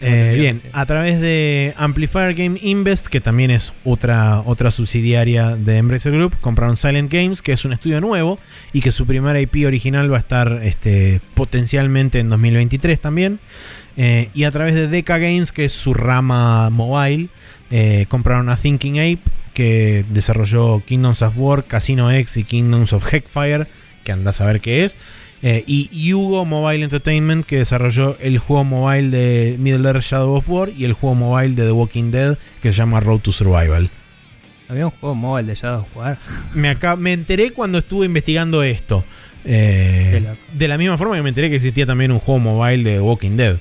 Eh, 0.00 0.34
bien, 0.38 0.60
sí. 0.62 0.68
a 0.72 0.84
través 0.84 1.20
de 1.20 1.72
Amplifier 1.76 2.34
Game 2.34 2.58
Invest, 2.60 3.06
que 3.06 3.20
también 3.20 3.50
es 3.50 3.72
otra, 3.82 4.42
otra 4.44 4.70
subsidiaria 4.70 5.56
de 5.56 5.78
Embracer 5.78 6.12
Group, 6.12 6.36
compraron 6.40 6.76
Silent 6.76 7.10
Games, 7.10 7.40
que 7.40 7.52
es 7.52 7.64
un 7.64 7.72
estudio 7.72 8.00
nuevo 8.00 8.38
y 8.74 8.82
que 8.82 8.92
su 8.92 9.06
primera 9.06 9.40
IP 9.40 9.66
original 9.66 10.12
va 10.12 10.16
a 10.16 10.20
estar 10.20 10.60
este, 10.62 11.20
potencialmente 11.34 12.18
en 12.18 12.28
2023 12.28 13.00
también. 13.00 13.38
Eh, 13.96 14.28
y 14.34 14.44
a 14.44 14.50
través 14.50 14.74
de 14.74 14.88
Deca 14.88 15.18
Games, 15.18 15.52
que 15.52 15.64
es 15.64 15.72
su 15.72 15.94
rama 15.94 16.68
mobile, 16.68 17.28
eh, 17.70 18.06
compraron 18.08 18.50
a 18.50 18.56
Thinking 18.56 18.98
Ape, 18.98 19.20
que 19.54 20.04
desarrolló 20.10 20.82
Kingdoms 20.84 21.22
of 21.22 21.34
War, 21.36 21.64
Casino 21.64 22.10
X 22.10 22.36
y 22.36 22.44
Kingdoms 22.44 22.92
of 22.92 23.10
Heckfire, 23.10 23.66
que 24.04 24.12
anda 24.12 24.30
a 24.30 24.34
saber 24.34 24.60
qué 24.60 24.84
es. 24.84 24.96
Eh, 25.42 25.64
y 25.66 26.12
Hugo 26.14 26.44
Mobile 26.44 26.82
Entertainment, 26.82 27.44
que 27.44 27.58
desarrolló 27.58 28.16
el 28.20 28.38
juego 28.38 28.64
mobile 28.64 29.10
de 29.10 29.56
Middle 29.58 29.86
Earth 29.88 30.02
Shadow 30.02 30.34
of 30.34 30.48
War 30.48 30.70
y 30.70 30.84
el 30.86 30.94
juego 30.94 31.14
mobile 31.14 31.54
de 31.54 31.64
The 31.66 31.72
Walking 31.72 32.10
Dead, 32.10 32.38
que 32.62 32.72
se 32.72 32.78
llama 32.78 33.00
Road 33.00 33.20
to 33.20 33.32
Survival. 33.32 33.90
Había 34.68 34.86
un 34.86 34.90
juego 34.92 35.14
móvil 35.14 35.46
de 35.46 35.54
Shadow 35.54 35.82
of 35.82 35.96
War. 35.96 36.18
Me, 36.54 36.68
acá, 36.70 36.96
me 36.96 37.12
enteré 37.12 37.50
cuando 37.52 37.78
estuve 37.78 38.06
investigando 38.06 38.62
esto. 38.62 39.04
Eh, 39.44 40.26
de 40.54 40.68
la 40.68 40.76
misma 40.78 40.98
forma 40.98 41.14
que 41.14 41.22
me 41.22 41.28
enteré 41.28 41.48
que 41.50 41.56
existía 41.56 41.86
también 41.86 42.10
un 42.10 42.18
juego 42.18 42.40
mobile 42.40 42.82
de 42.82 43.00
Walking 43.00 43.36
Dead. 43.36 43.58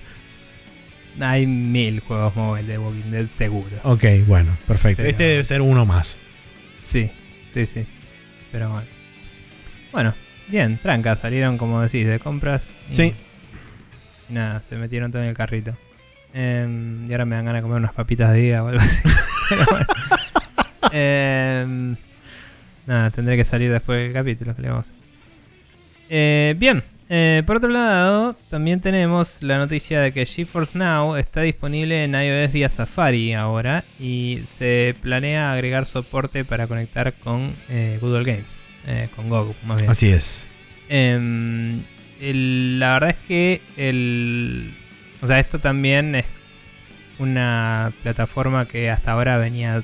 Hay 1.19 1.45
mil 1.45 1.99
juegos 1.99 2.35
móviles 2.35 2.67
de 2.67 2.77
Walking 2.79 3.11
Dead 3.11 3.27
seguro. 3.35 3.69
Ok, 3.83 4.03
bueno, 4.25 4.57
perfecto. 4.65 4.97
Pero- 4.97 5.09
Este 5.09 5.23
debe 5.23 5.43
ser 5.43 5.61
uno 5.61 5.85
más. 5.85 6.17
Sí, 6.81 7.11
sí, 7.53 7.65
sí. 7.67 7.85
sí. 7.85 7.91
Pero 8.51 8.69
bueno. 8.71 8.87
Bueno, 9.91 10.13
bien, 10.47 10.77
tranca, 10.81 11.15
salieron 11.15 11.57
como 11.57 11.81
decís, 11.81 12.07
de 12.07 12.19
compras. 12.19 12.71
y- 12.91 12.95
Sí. 12.95 13.13
y 14.29 14.33
nada, 14.33 14.61
se 14.61 14.75
metieron 14.75 15.11
todo 15.11 15.21
en 15.23 15.29
el 15.29 15.35
carrito. 15.35 15.75
Em, 16.33 17.07
y 17.09 17.11
ahora 17.13 17.25
me 17.25 17.35
dan 17.35 17.45
ganas 17.45 17.59
de 17.61 17.63
comer 17.63 17.77
unas 17.79 17.93
papitas 17.93 18.33
de 18.33 18.39
día 18.39 18.63
o 18.63 18.67
algo 18.67 18.81
así. 18.81 19.01
Pero 19.49 19.65
bueno. 19.71 19.85
Em, 20.91 21.95
nada, 22.85 23.09
tendré 23.11 23.37
que 23.37 23.45
salir 23.45 23.71
después 23.71 23.99
del 23.99 24.13
capítulo 24.13 24.55
que 24.55 24.61
le 24.61 24.69
vamos. 24.69 24.91
Eh, 26.09 26.55
bien, 26.57 26.83
eh, 27.09 27.41
por 27.45 27.57
otro 27.57 27.69
lado, 27.69 28.35
también 28.49 28.79
tenemos 28.81 29.41
la 29.43 29.57
noticia 29.57 30.01
de 30.01 30.11
que 30.11 30.25
GeForce 30.25 30.77
Now 30.77 31.15
está 31.15 31.41
disponible 31.41 32.03
en 32.03 32.13
iOS 32.15 32.51
vía 32.51 32.69
Safari 32.69 33.33
ahora 33.33 33.83
y 33.99 34.41
se 34.47 34.95
planea 35.01 35.51
agregar 35.53 35.85
soporte 35.85 36.45
para 36.45 36.67
conectar 36.67 37.13
con 37.13 37.53
eh, 37.69 37.97
Google 38.01 38.23
Games, 38.23 38.64
eh, 38.87 39.07
con 39.15 39.29
Google 39.29 39.55
más 39.65 39.77
bien. 39.79 39.89
Así 39.91 40.09
es. 40.09 40.47
Em, 40.89 41.79
el- 42.21 42.79
la 42.79 42.93
verdad 42.93 43.09
es 43.11 43.27
que 43.27 43.61
el, 43.77 44.71
o 45.21 45.27
sea, 45.27 45.39
esto 45.39 45.59
también 45.59 46.15
es 46.15 46.25
una 47.19 47.91
plataforma 48.03 48.65
que 48.67 48.89
hasta 48.89 49.11
ahora 49.11 49.37
venía 49.37 49.81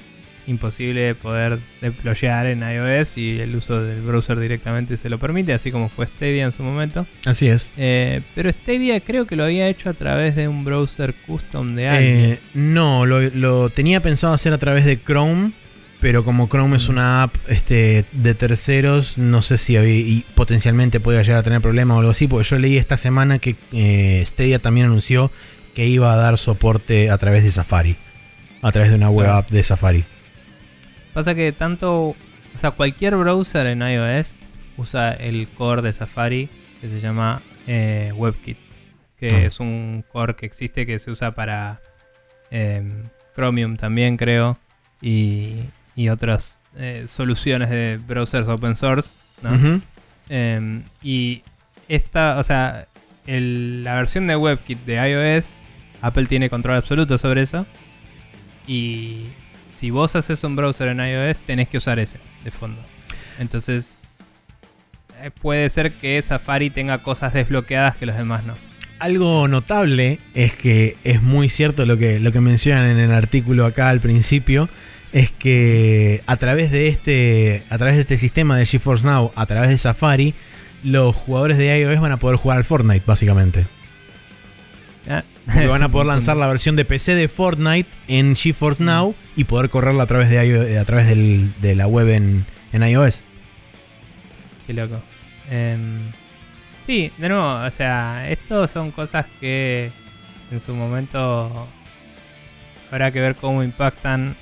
imposible 0.48 1.02
de 1.02 1.16
poder 1.16 1.60
deployar 1.82 2.48
en 2.48 2.62
iOS 2.62 3.18
y 3.18 3.40
el 3.40 3.56
uso 3.56 3.82
del 3.84 4.02
browser 4.02 4.40
directamente 4.40 4.98
se 4.98 5.08
lo 5.10 5.18
permite, 5.18 5.54
así 5.54 5.72
como 5.72 5.88
fue 5.88 6.08
Stadia 6.08 6.44
en 6.46 6.52
su 6.52 6.64
momento. 6.64 7.06
Así 7.26 7.48
es. 7.48 7.72
Eh, 7.78 8.22
pero 8.36 8.52
Stadia 8.52 9.00
creo 9.02 9.28
que 9.28 9.36
lo 9.36 9.46
había 9.46 9.70
hecho 9.70 9.90
a 9.90 9.94
través 9.94 10.36
de 10.36 10.48
un 10.48 10.66
browser 10.66 11.14
custom 11.26 11.76
de 11.76 11.88
alguien. 11.88 12.20
Eh, 12.34 12.40
no, 12.56 13.06
lo, 13.06 13.22
lo 13.22 13.70
tenía 13.70 14.02
pensado 14.02 14.34
hacer 14.34 14.52
a 14.52 14.58
través 14.58 14.84
de 14.84 15.00
Chrome, 15.02 15.52
pero 16.02 16.26
como 16.26 16.50
Chrome 16.50 16.78
es 16.78 16.90
una 16.90 17.24
app 17.24 17.36
este, 17.48 18.06
de 18.12 18.34
terceros, 18.34 19.20
no 19.20 19.42
sé 19.44 19.58
si 19.58 19.78
y 19.78 20.26
potencialmente 20.36 21.00
podía 21.00 21.22
llegar 21.22 21.40
a 21.40 21.44
tener 21.44 21.62
problemas 21.62 21.96
o 21.96 22.00
algo 22.00 22.12
así, 22.12 22.28
porque 22.28 22.50
yo 22.50 22.58
leí 22.58 22.78
esta 22.78 22.98
semana 22.98 23.38
que 23.38 23.56
eh, 23.72 24.24
Stadia 24.26 24.60
también 24.60 24.88
anunció 24.88 25.32
que 25.76 25.86
iba 25.86 26.12
a 26.12 26.16
dar 26.16 26.38
soporte 26.40 27.12
a 27.12 27.18
través 27.20 27.44
de 27.44 27.52
Safari, 27.52 27.96
a 28.64 28.72
través 28.72 28.90
de 28.90 28.98
una 28.98 29.10
web 29.12 29.30
app 29.30 29.50
de 29.52 29.64
Safari. 29.64 30.04
Pasa 31.14 31.36
que 31.36 31.52
tanto, 31.52 32.08
o 32.10 32.16
sea, 32.60 32.72
cualquier 32.72 33.16
browser 33.16 33.68
en 33.68 33.82
iOS 33.82 34.40
usa 34.78 35.14
el 35.14 35.48
core 35.50 35.84
de 35.84 35.94
Safari 35.94 36.50
que 36.82 36.90
se 36.90 37.00
llama 37.00 37.42
eh, 37.68 38.12
WebKit, 38.16 38.58
que 39.20 39.28
Ah. 39.28 39.42
es 39.44 39.60
un 39.60 40.04
core 40.12 40.36
que 40.36 40.48
existe 40.48 40.88
que 40.88 40.98
se 40.98 41.12
usa 41.12 41.36
para 41.36 41.80
em, 42.50 43.04
Chromium 43.36 43.78
también 43.78 44.18
creo 44.18 44.58
y, 45.02 45.58
y 45.96 46.10
otras 46.10 46.60
eh, 46.78 47.06
soluciones 47.08 47.70
de 47.70 48.00
browsers 48.08 48.48
open 48.48 48.76
source. 48.76 49.10
Em, 50.30 50.84
y 51.04 51.42
esta, 51.90 52.40
o 52.40 52.44
sea, 52.44 52.88
el- 53.28 53.84
la 53.84 53.96
versión 53.96 54.28
de 54.28 54.36
WebKit 54.36 54.80
de 54.86 54.96
iOS, 55.10 55.54
Apple 56.02 56.26
tiene 56.28 56.50
control 56.50 56.78
absoluto 56.78 57.18
sobre 57.18 57.42
eso. 57.42 57.66
Y 58.68 59.28
si 59.70 59.90
vos 59.90 60.16
haces 60.16 60.44
un 60.44 60.56
browser 60.56 60.90
en 60.90 61.00
iOS, 61.00 61.38
tenés 61.46 61.68
que 61.68 61.78
usar 61.78 62.00
ese 62.00 62.18
de 62.44 62.52
fondo. 62.52 62.82
Entonces, 63.40 63.98
eh, 65.22 65.32
puede 65.42 65.70
ser 65.70 65.92
que 65.92 66.22
Safari 66.22 66.70
tenga 66.70 67.00
cosas 67.04 67.34
desbloqueadas 67.34 67.96
que 67.98 68.06
los 68.06 68.16
demás 68.16 68.44
no. 68.46 68.54
Algo 69.00 69.48
notable 69.48 70.20
es 70.36 70.54
que 70.54 70.96
es 71.04 71.22
muy 71.24 71.50
cierto 71.50 71.86
lo 71.88 71.98
que, 71.98 72.20
lo 72.20 72.32
que 72.32 72.40
mencionan 72.40 72.86
en 72.88 73.00
el 73.00 73.12
artículo 73.12 73.66
acá 73.66 73.90
al 73.90 74.00
principio. 74.00 74.70
Es 75.14 75.30
que 75.32 76.24
a 76.26 76.38
través 76.38 76.72
de 76.72 76.88
este. 76.88 77.64
A 77.70 77.78
través 77.78 77.96
de 77.96 78.02
este 78.02 78.18
sistema 78.18 78.58
de 78.58 78.66
GeForce 78.66 79.06
Now, 79.06 79.32
a 79.36 79.46
través 79.46 79.70
de 79.70 79.78
Safari, 79.78 80.34
los 80.84 81.16
jugadores 81.16 81.58
de 81.58 81.78
iOS 81.80 82.00
van 82.00 82.14
a 82.14 82.18
poder 82.18 82.38
jugar 82.38 82.58
al 82.58 82.64
Fortnite, 82.64 83.04
básicamente. 83.06 83.66
Ah, 85.10 85.24
van 85.68 85.84
a 85.84 85.90
poder 85.92 86.08
lanzar 86.08 86.38
la 86.38 86.48
versión 86.48 86.76
de 86.76 86.86
PC 86.86 87.16
de 87.16 87.28
Fortnite 87.28 87.90
en 88.08 88.36
GeForce. 88.36 88.84
Now 88.84 89.14
y 89.36 89.44
poder 89.44 89.70
correrla 89.70 90.04
a 90.04 90.06
través 90.06 90.30
de 90.30 90.38
iOS- 90.46 90.78
a 90.80 90.86
través 90.86 91.08
del- 91.08 91.52
de 91.62 91.76
la 91.76 91.88
web 91.88 92.08
en, 92.10 92.46
en 92.72 92.84
iOS. 92.88 93.22
Qué 94.68 94.74
loco. 94.74 95.02
Em, 95.50 96.12
sí, 96.86 97.12
de 97.18 97.28
nuevo, 97.28 97.66
o 97.66 97.72
sea, 97.72 98.30
esto 98.30 98.66
son 98.70 98.92
cosas 98.92 99.26
que 99.42 99.92
en 100.52 100.60
su 100.62 100.74
momento 100.74 101.68
habrá 102.92 103.12
que 103.12 103.20
ver 103.20 103.36
cómo 103.36 103.64
impactan 103.64 104.36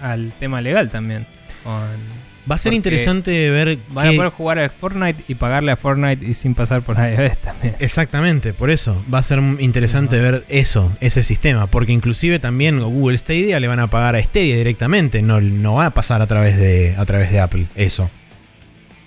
al 0.00 0.32
tema 0.38 0.60
legal 0.60 0.90
también. 0.90 1.26
Con- 1.64 2.26
Va 2.48 2.54
a 2.54 2.58
ser 2.58 2.74
interesante 2.74 3.50
ver. 3.50 3.76
van 3.88 4.06
a 4.06 4.12
poder 4.12 4.30
jugar 4.30 4.58
a 4.60 4.68
Fortnite 4.68 5.24
y 5.26 5.34
pagarle 5.34 5.72
a 5.72 5.76
Fortnite 5.76 6.24
y 6.24 6.32
sin 6.34 6.54
pasar 6.54 6.80
por 6.82 6.96
iOS 6.98 7.38
también. 7.38 7.74
Exactamente, 7.80 8.52
por 8.52 8.70
eso 8.70 9.04
va 9.12 9.18
a 9.18 9.22
ser 9.24 9.40
interesante 9.58 10.20
ver 10.20 10.44
eso, 10.48 10.96
ese 11.00 11.24
sistema, 11.24 11.66
porque 11.66 11.90
inclusive 11.92 12.38
también 12.38 12.78
Google 12.80 13.18
Stadia 13.18 13.58
le 13.58 13.66
van 13.66 13.80
a 13.80 13.88
pagar 13.88 14.14
a 14.14 14.22
Stadia 14.22 14.56
directamente, 14.56 15.22
no, 15.22 15.40
no 15.40 15.74
va 15.74 15.86
a 15.86 15.90
pasar 15.90 16.22
a 16.22 16.28
través 16.28 16.56
de 16.56 16.94
a 16.96 17.04
través 17.04 17.32
de 17.32 17.40
Apple, 17.40 17.66
eso. 17.74 18.08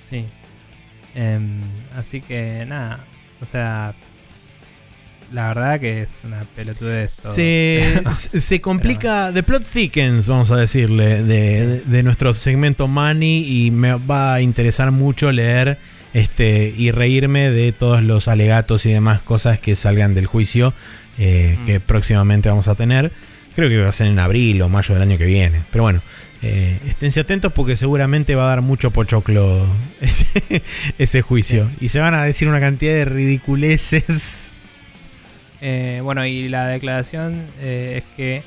Sí. 0.09 0.25
Em, 1.15 1.61
así 1.95 2.19
que 2.19 2.65
nada, 2.67 2.99
o 3.41 3.45
sea, 3.45 3.93
la 5.33 5.47
verdad 5.49 5.79
que 5.79 6.01
es 6.01 6.21
una 6.25 6.41
pelotudez 6.55 7.13
todo. 7.13 7.33
Se, 7.35 8.01
se 8.13 8.61
complica, 8.61 9.31
the 9.33 9.43
plot 9.43 9.63
thickens, 9.65 10.27
vamos 10.27 10.49
a 10.51 10.55
decirle, 10.57 11.23
de, 11.23 11.67
de- 11.67 11.81
de 11.81 12.03
nuestro 12.03 12.33
segmento 12.33 12.87
Money 12.87 13.65
y 13.65 13.71
me 13.71 13.93
va 13.93 14.35
a 14.35 14.41
interesar 14.41 14.91
mucho 14.91 15.31
leer 15.31 15.77
este 16.13 16.73
y 16.75 16.89
reírme 16.91 17.51
de 17.51 17.71
todos 17.71 18.01
los 18.03 18.27
alegatos 18.27 18.85
y 18.87 18.91
demás 18.91 19.21
cosas 19.21 19.59
que 19.59 19.75
salgan 19.75 20.15
del 20.15 20.25
juicio 20.25 20.73
eh, 21.19 21.57
Mm. 21.59 21.65
que 21.65 21.79
próximamente 21.79 22.49
vamos 22.49 22.67
a 22.67 22.75
tener. 22.75 23.11
Creo 23.55 23.67
que 23.69 23.77
va 23.77 23.89
a 23.89 23.91
ser 23.91 24.07
en 24.07 24.19
abril 24.19 24.61
o 24.61 24.69
mayo 24.69 24.93
del 24.93 25.03
año 25.03 25.17
que 25.17 25.25
viene. 25.25 25.61
Pero 25.71 25.83
bueno, 25.83 26.01
eh, 26.41 26.77
esténse 26.87 27.19
atentos 27.19 27.51
porque 27.51 27.75
seguramente 27.75 28.33
va 28.35 28.45
a 28.45 28.49
dar 28.49 28.61
mucho 28.61 28.91
pochoclo 28.91 29.67
ese, 30.01 30.63
ese 30.97 31.21
juicio. 31.21 31.69
Y 31.81 31.89
se 31.89 31.99
van 31.99 32.13
a 32.13 32.23
decir 32.23 32.47
una 32.47 32.59
cantidad 32.61 32.93
de 32.93 33.05
ridiculeces. 33.05 34.53
Eh, 35.61 35.99
bueno, 36.03 36.25
y 36.25 36.47
la 36.49 36.67
declaración 36.67 37.45
eh, 37.59 37.95
es 37.97 38.03
que 38.15 38.43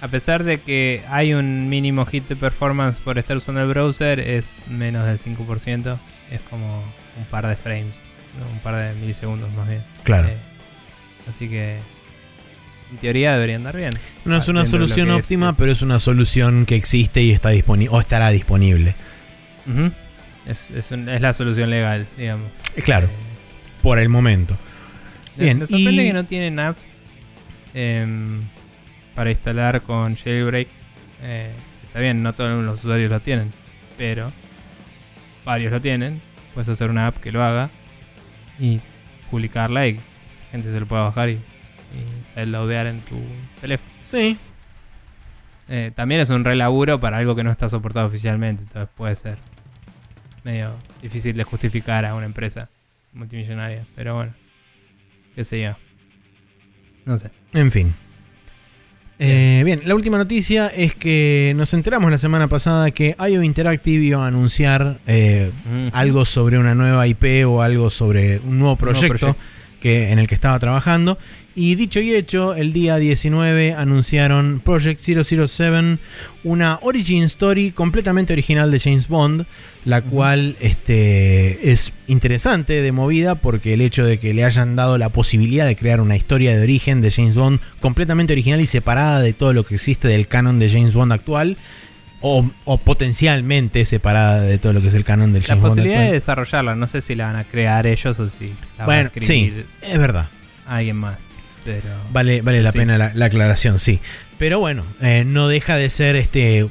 a 0.00 0.08
pesar 0.08 0.44
de 0.44 0.58
que 0.58 1.02
hay 1.08 1.32
un 1.34 1.68
mínimo 1.68 2.04
hit 2.06 2.28
de 2.28 2.36
performance 2.36 2.98
por 3.00 3.18
estar 3.18 3.36
usando 3.36 3.62
el 3.62 3.68
browser, 3.68 4.20
es 4.20 4.62
menos 4.68 5.06
del 5.06 5.18
5%. 5.18 5.96
Es 6.30 6.40
como 6.50 6.82
un 7.16 7.24
par 7.30 7.46
de 7.48 7.56
frames, 7.56 7.94
¿no? 8.38 8.50
un 8.52 8.58
par 8.60 8.76
de 8.76 8.94
milisegundos 9.00 9.50
más 9.54 9.68
bien. 9.68 9.82
Claro. 10.02 10.28
Eh, 10.28 10.36
así 11.28 11.48
que 11.48 11.78
en 12.92 12.98
teoría 12.98 13.32
debería 13.34 13.56
andar 13.56 13.76
bien. 13.76 13.94
No 14.24 14.36
es 14.36 14.46
una 14.48 14.66
solución 14.66 15.10
es, 15.10 15.16
óptima, 15.16 15.50
es- 15.50 15.56
pero 15.56 15.72
es 15.72 15.82
una 15.82 15.98
solución 15.98 16.66
que 16.66 16.76
existe 16.76 17.22
y 17.22 17.30
está 17.32 17.48
disponible 17.50 17.94
o 17.96 18.00
estará 18.00 18.30
disponible. 18.30 18.94
Ujú. 19.66 19.90
es, 20.46 20.70
es 20.70 20.90
un- 20.90 21.08
es 21.08 21.20
la 21.22 21.32
solución 21.32 21.70
legal, 21.70 22.06
digamos. 22.18 22.48
Claro, 22.84 23.08
por 23.82 23.98
el 23.98 24.10
momento. 24.10 24.56
Me- 25.36 25.44
Bien, 25.44 25.58
Me 25.58 25.66
sorprende 25.66 26.04
y- 26.04 26.06
que 26.08 26.12
no 26.12 26.24
tienen 26.24 26.58
apps 26.60 26.92
em, 27.74 28.40
para 29.14 29.30
instalar 29.30 29.80
con 29.82 30.16
jailbreak. 30.16 30.68
Eh, 31.22 31.52
está 31.86 32.00
bien, 32.00 32.22
no 32.22 32.32
todos 32.32 32.62
los 32.64 32.78
usuarios 32.84 33.10
lo 33.10 33.20
tienen, 33.20 33.52
pero 33.96 34.32
varios 35.44 35.72
lo 35.72 35.80
tienen. 35.80 36.20
Puedes 36.54 36.68
hacer 36.68 36.90
una 36.90 37.08
app 37.08 37.16
que 37.18 37.32
lo 37.32 37.42
haga 37.42 37.68
y 38.60 38.80
publicarla 39.30 39.86
y 39.88 39.94
la 39.94 40.00
gente 40.52 40.70
se 40.70 40.78
lo 40.78 40.86
pueda 40.86 41.02
bajar 41.04 41.30
y, 41.30 41.32
y 41.32 41.40
saber 42.34 42.48
laudear 42.48 42.86
en 42.86 43.00
tu 43.00 43.20
teléfono. 43.60 43.90
Sí. 44.10 44.38
Eh, 45.68 45.90
también 45.94 46.20
es 46.20 46.30
un 46.30 46.44
relaburo 46.44 47.00
para 47.00 47.16
algo 47.16 47.34
que 47.34 47.42
no 47.42 47.50
está 47.50 47.68
soportado 47.68 48.06
oficialmente, 48.06 48.62
entonces 48.64 48.88
puede 48.94 49.16
ser 49.16 49.36
medio 50.44 50.74
difícil 51.00 51.34
de 51.36 51.42
justificar 51.44 52.04
a 52.04 52.14
una 52.14 52.26
empresa 52.26 52.68
multimillonaria, 53.14 53.82
pero 53.96 54.14
bueno, 54.14 54.34
qué 55.34 55.44
sé 55.44 55.62
yo. 55.62 55.76
No 57.04 57.18
sé. 57.18 57.30
En 57.52 57.70
fin. 57.70 57.94
Eh, 59.18 59.62
bien, 59.64 59.82
la 59.84 59.94
última 59.94 60.18
noticia 60.18 60.66
es 60.68 60.94
que 60.94 61.52
nos 61.56 61.72
enteramos 61.72 62.10
la 62.10 62.18
semana 62.18 62.48
pasada 62.48 62.90
que 62.90 63.14
IO 63.18 63.42
Interactive 63.42 64.04
iba 64.04 64.24
a 64.24 64.26
anunciar 64.26 64.98
eh, 65.06 65.52
algo 65.92 66.24
sobre 66.24 66.58
una 66.58 66.74
nueva 66.74 67.06
IP 67.06 67.46
o 67.46 67.62
algo 67.62 67.90
sobre 67.90 68.40
un 68.40 68.58
nuevo 68.58 68.76
proyecto, 68.76 69.18
proyecto. 69.18 69.36
Que, 69.84 70.10
en 70.10 70.18
el 70.18 70.26
que 70.26 70.34
estaba 70.34 70.58
trabajando. 70.58 71.18
Y 71.54 71.74
dicho 71.74 72.00
y 72.00 72.14
hecho, 72.14 72.54
el 72.54 72.72
día 72.72 72.96
19 72.96 73.74
anunciaron 73.74 74.62
Project 74.64 74.98
007, 74.98 75.98
una 76.42 76.78
origin 76.80 77.24
story 77.24 77.70
completamente 77.70 78.32
original 78.32 78.70
de 78.70 78.80
James 78.80 79.08
Bond, 79.08 79.44
la 79.84 80.00
cual 80.00 80.56
este, 80.60 81.70
es 81.70 81.92
interesante 82.06 82.80
de 82.80 82.92
movida 82.92 83.34
porque 83.34 83.74
el 83.74 83.82
hecho 83.82 84.06
de 84.06 84.18
que 84.18 84.32
le 84.32 84.44
hayan 84.44 84.74
dado 84.74 84.96
la 84.96 85.10
posibilidad 85.10 85.66
de 85.66 85.76
crear 85.76 86.00
una 86.00 86.16
historia 86.16 86.56
de 86.56 86.62
origen 86.62 87.02
de 87.02 87.10
James 87.10 87.34
Bond 87.34 87.60
completamente 87.80 88.32
original 88.32 88.62
y 88.62 88.66
separada 88.66 89.20
de 89.20 89.34
todo 89.34 89.52
lo 89.52 89.64
que 89.64 89.74
existe 89.74 90.08
del 90.08 90.28
canon 90.28 90.58
de 90.58 90.70
James 90.70 90.94
Bond 90.94 91.12
actual, 91.12 91.58
o, 92.26 92.50
o 92.64 92.78
potencialmente 92.78 93.84
separada 93.84 94.40
de 94.40 94.56
todo 94.58 94.72
lo 94.72 94.80
que 94.80 94.88
es 94.88 94.94
el 94.94 95.04
canon 95.04 95.34
del 95.34 95.42
La 95.42 95.48
James 95.48 95.62
Bond 95.62 95.74
posibilidad 95.74 96.04
de 96.06 96.12
desarrollarla, 96.12 96.74
no 96.74 96.86
sé 96.86 97.02
si 97.02 97.14
la 97.14 97.26
van 97.26 97.36
a 97.36 97.44
crear 97.44 97.86
ellos 97.86 98.18
o 98.18 98.28
si 98.28 98.48
la 98.78 98.86
Bueno, 98.86 99.10
va 99.14 99.22
a 99.22 99.26
sí, 99.26 99.52
es 99.82 99.98
verdad. 99.98 100.28
alguien 100.66 100.96
más. 100.96 101.18
Pero 101.66 101.88
Vale, 102.12 102.40
vale 102.42 102.62
la 102.62 102.72
Sí. 102.72 102.78
pena 102.78 102.96
la, 102.98 103.12
la 103.14 103.26
aclaración, 103.26 103.78
sí. 103.78 104.00
Pero 104.38 104.58
bueno, 104.58 104.84
eh, 105.02 105.24
no 105.26 105.48
deja 105.48 105.76
de 105.76 105.90
ser 105.90 106.16
este 106.16 106.66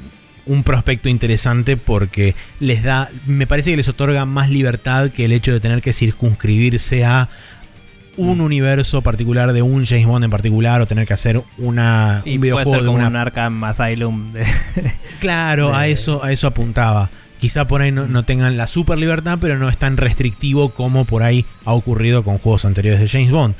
un 0.46 0.62
prospecto 0.62 1.08
interesante 1.08 1.76
porque 1.76 2.34
les 2.60 2.82
da, 2.82 3.10
me 3.26 3.46
parece 3.46 3.70
que 3.70 3.76
les 3.78 3.88
otorga 3.88 4.26
más 4.26 4.50
libertad 4.50 5.10
que 5.10 5.24
el 5.24 5.32
hecho 5.32 5.52
de 5.52 5.60
tener 5.60 5.80
que 5.80 5.92
circunscribirse 5.92 7.04
a 7.04 7.28
un 8.16 8.40
universo 8.40 9.02
particular 9.02 9.52
de 9.52 9.62
un 9.62 9.84
James 9.84 10.06
Bond 10.06 10.24
en 10.24 10.30
particular 10.30 10.80
o 10.80 10.86
tener 10.86 11.06
que 11.06 11.14
hacer 11.14 11.42
una, 11.58 12.22
y 12.24 12.34
un 12.34 12.40
puede 12.40 12.52
videojuego 12.52 12.70
ser 12.72 12.80
de 12.80 12.86
como 12.86 12.98
una 12.98 13.08
un 13.08 13.16
Arkham 13.16 13.64
Asylum 13.64 14.32
de, 14.32 14.46
Claro, 15.20 15.74
a 15.74 15.86
eso, 15.88 16.22
a 16.24 16.32
eso 16.32 16.46
apuntaba. 16.46 17.10
Quizá 17.40 17.66
por 17.66 17.82
ahí 17.82 17.92
no, 17.92 18.06
no 18.06 18.24
tengan 18.24 18.56
la 18.56 18.66
super 18.66 18.98
libertad, 18.98 19.38
pero 19.40 19.58
no 19.58 19.68
es 19.68 19.76
tan 19.76 19.96
restrictivo 19.96 20.70
como 20.70 21.04
por 21.04 21.22
ahí 21.22 21.44
ha 21.64 21.72
ocurrido 21.72 22.22
con 22.22 22.38
juegos 22.38 22.64
anteriores 22.64 23.00
de 23.00 23.08
James 23.08 23.30
Bond. 23.30 23.54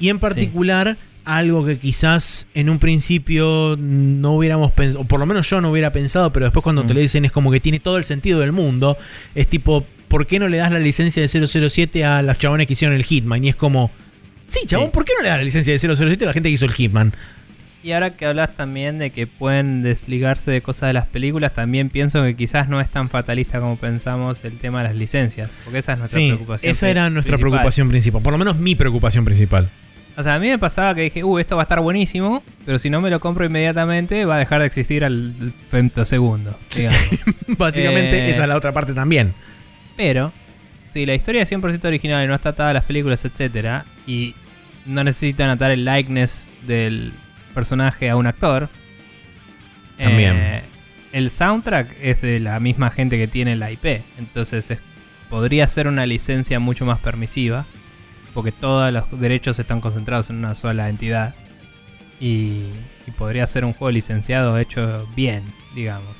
Y 0.00 0.08
en 0.08 0.18
particular, 0.18 0.96
algo 1.24 1.64
que 1.66 1.78
quizás 1.78 2.46
en 2.54 2.70
un 2.70 2.78
principio 2.78 3.76
no 3.78 4.32
hubiéramos 4.32 4.72
pensado, 4.72 5.02
o 5.02 5.04
por 5.04 5.20
lo 5.20 5.26
menos 5.26 5.48
yo 5.48 5.60
no 5.60 5.70
hubiera 5.70 5.92
pensado, 5.92 6.32
pero 6.32 6.46
después 6.46 6.62
cuando 6.62 6.82
te 6.84 6.92
Mm. 6.92 6.96
lo 6.96 7.00
dicen 7.02 7.24
es 7.24 7.32
como 7.32 7.50
que 7.50 7.60
tiene 7.60 7.80
todo 7.80 7.96
el 7.96 8.04
sentido 8.04 8.40
del 8.40 8.52
mundo. 8.52 8.96
Es 9.34 9.46
tipo, 9.48 9.84
¿por 10.08 10.26
qué 10.26 10.38
no 10.38 10.48
le 10.48 10.56
das 10.56 10.72
la 10.72 10.78
licencia 10.78 11.22
de 11.22 11.28
007 11.28 12.04
a 12.04 12.22
los 12.22 12.38
chabones 12.38 12.66
que 12.66 12.72
hicieron 12.72 12.96
el 12.96 13.04
Hitman? 13.04 13.44
Y 13.44 13.48
es 13.50 13.56
como, 13.56 13.90
sí, 14.48 14.60
chabón, 14.66 14.86
Sí. 14.86 14.92
¿por 14.94 15.04
qué 15.04 15.12
no 15.16 15.22
le 15.22 15.28
das 15.28 15.38
la 15.38 15.44
licencia 15.44 15.72
de 15.72 15.78
007 15.78 16.24
a 16.24 16.28
la 16.28 16.32
gente 16.32 16.48
que 16.48 16.54
hizo 16.54 16.64
el 16.66 16.72
Hitman? 16.72 17.12
Y 17.82 17.92
ahora 17.92 18.10
que 18.10 18.26
hablas 18.26 18.54
también 18.56 18.98
de 18.98 19.08
que 19.10 19.26
pueden 19.26 19.82
desligarse 19.82 20.50
de 20.50 20.60
cosas 20.60 20.88
de 20.88 20.92
las 20.92 21.06
películas, 21.06 21.54
también 21.54 21.88
pienso 21.88 22.22
que 22.22 22.36
quizás 22.36 22.68
no 22.68 22.78
es 22.78 22.90
tan 22.90 23.08
fatalista 23.08 23.58
como 23.58 23.76
pensamos 23.76 24.44
el 24.44 24.58
tema 24.58 24.82
de 24.82 24.88
las 24.88 24.96
licencias. 24.96 25.50
Porque 25.64 25.78
esa 25.78 25.94
es 25.94 25.98
nuestra 25.98 26.20
Sí, 26.20 26.26
preocupación. 26.26 26.70
esa 26.70 26.90
era 26.90 27.08
nuestra 27.08 27.36
principal. 27.36 27.50
preocupación 27.52 27.88
principal, 27.88 28.20
por 28.22 28.32
lo 28.32 28.38
menos 28.38 28.56
mi 28.58 28.74
preocupación 28.74 29.24
principal. 29.24 29.70
O 30.20 30.22
sea, 30.22 30.34
a 30.34 30.38
mí 30.38 30.48
me 30.48 30.58
pasaba 30.58 30.94
que 30.94 31.00
dije, 31.00 31.24
uh, 31.24 31.38
esto 31.38 31.56
va 31.56 31.62
a 31.62 31.64
estar 31.64 31.80
buenísimo, 31.80 32.42
pero 32.66 32.78
si 32.78 32.90
no 32.90 33.00
me 33.00 33.08
lo 33.08 33.20
compro 33.20 33.46
inmediatamente 33.46 34.26
va 34.26 34.36
a 34.36 34.38
dejar 34.38 34.60
de 34.60 34.66
existir 34.66 35.02
al 35.04 35.32
femtosegundo. 35.70 36.58
digamos. 36.76 37.00
Básicamente 37.58 38.18
Eh, 38.26 38.30
esa 38.30 38.42
es 38.42 38.48
la 38.48 38.56
otra 38.56 38.72
parte 38.72 38.92
también. 38.92 39.32
Pero, 39.96 40.30
si 40.88 41.06
la 41.06 41.14
historia 41.14 41.42
es 41.42 41.50
100% 41.50 41.84
original 41.86 42.22
y 42.24 42.28
no 42.28 42.34
está 42.34 42.50
atada 42.50 42.70
a 42.70 42.74
las 42.74 42.84
películas, 42.84 43.24
etcétera, 43.24 43.86
y 44.06 44.34
no 44.84 45.02
necesitan 45.04 45.48
atar 45.48 45.70
el 45.70 45.84
likeness 45.86 46.48
del 46.66 47.12
personaje 47.54 48.10
a 48.10 48.16
un 48.16 48.26
actor, 48.26 48.68
También. 49.98 50.36
eh, 50.36 50.62
el 51.12 51.30
soundtrack 51.30 51.96
es 52.02 52.20
de 52.22 52.40
la 52.40 52.60
misma 52.60 52.90
gente 52.90 53.16
que 53.18 53.26
tiene 53.28 53.56
la 53.56 53.70
IP. 53.72 54.02
Entonces, 54.18 54.70
es- 54.70 54.78
podría 55.28 55.66
ser 55.68 55.86
una 55.86 56.04
licencia 56.06 56.60
mucho 56.60 56.84
más 56.84 56.98
permisiva, 56.98 57.64
porque 58.34 58.52
todos 58.52 58.92
los 58.92 59.20
derechos 59.20 59.58
están 59.58 59.80
concentrados 59.80 60.30
en 60.30 60.36
una 60.36 60.54
sola 60.54 60.88
entidad. 60.88 61.34
Y, 62.20 62.64
y 63.06 63.10
podría 63.16 63.46
ser 63.46 63.64
un 63.64 63.72
juego 63.72 63.90
licenciado 63.92 64.58
hecho 64.58 65.08
bien, 65.16 65.42
digamos. 65.74 66.14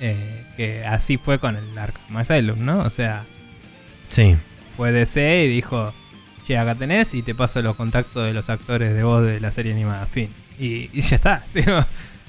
Eh, 0.00 0.44
que 0.56 0.84
así 0.84 1.16
fue 1.16 1.38
con 1.38 1.56
el 1.56 1.76
Arkham 1.78 2.16
Asylum, 2.16 2.64
¿no? 2.64 2.80
O 2.80 2.90
sea, 2.90 3.24
Sí. 4.08 4.36
fue 4.76 4.92
DC 4.92 5.44
y 5.44 5.48
dijo, 5.48 5.92
che, 6.46 6.56
acá 6.58 6.74
tenés 6.74 7.14
y 7.14 7.22
te 7.22 7.34
paso 7.34 7.60
los 7.62 7.74
contactos 7.76 8.26
de 8.26 8.32
los 8.34 8.48
actores 8.50 8.94
de 8.94 9.02
voz 9.02 9.24
de 9.24 9.40
la 9.40 9.50
serie 9.50 9.72
animada, 9.72 10.06
fin. 10.06 10.28
Y, 10.58 10.88
y 10.92 11.00
ya 11.00 11.16
está. 11.16 11.44
digo. 11.54 11.84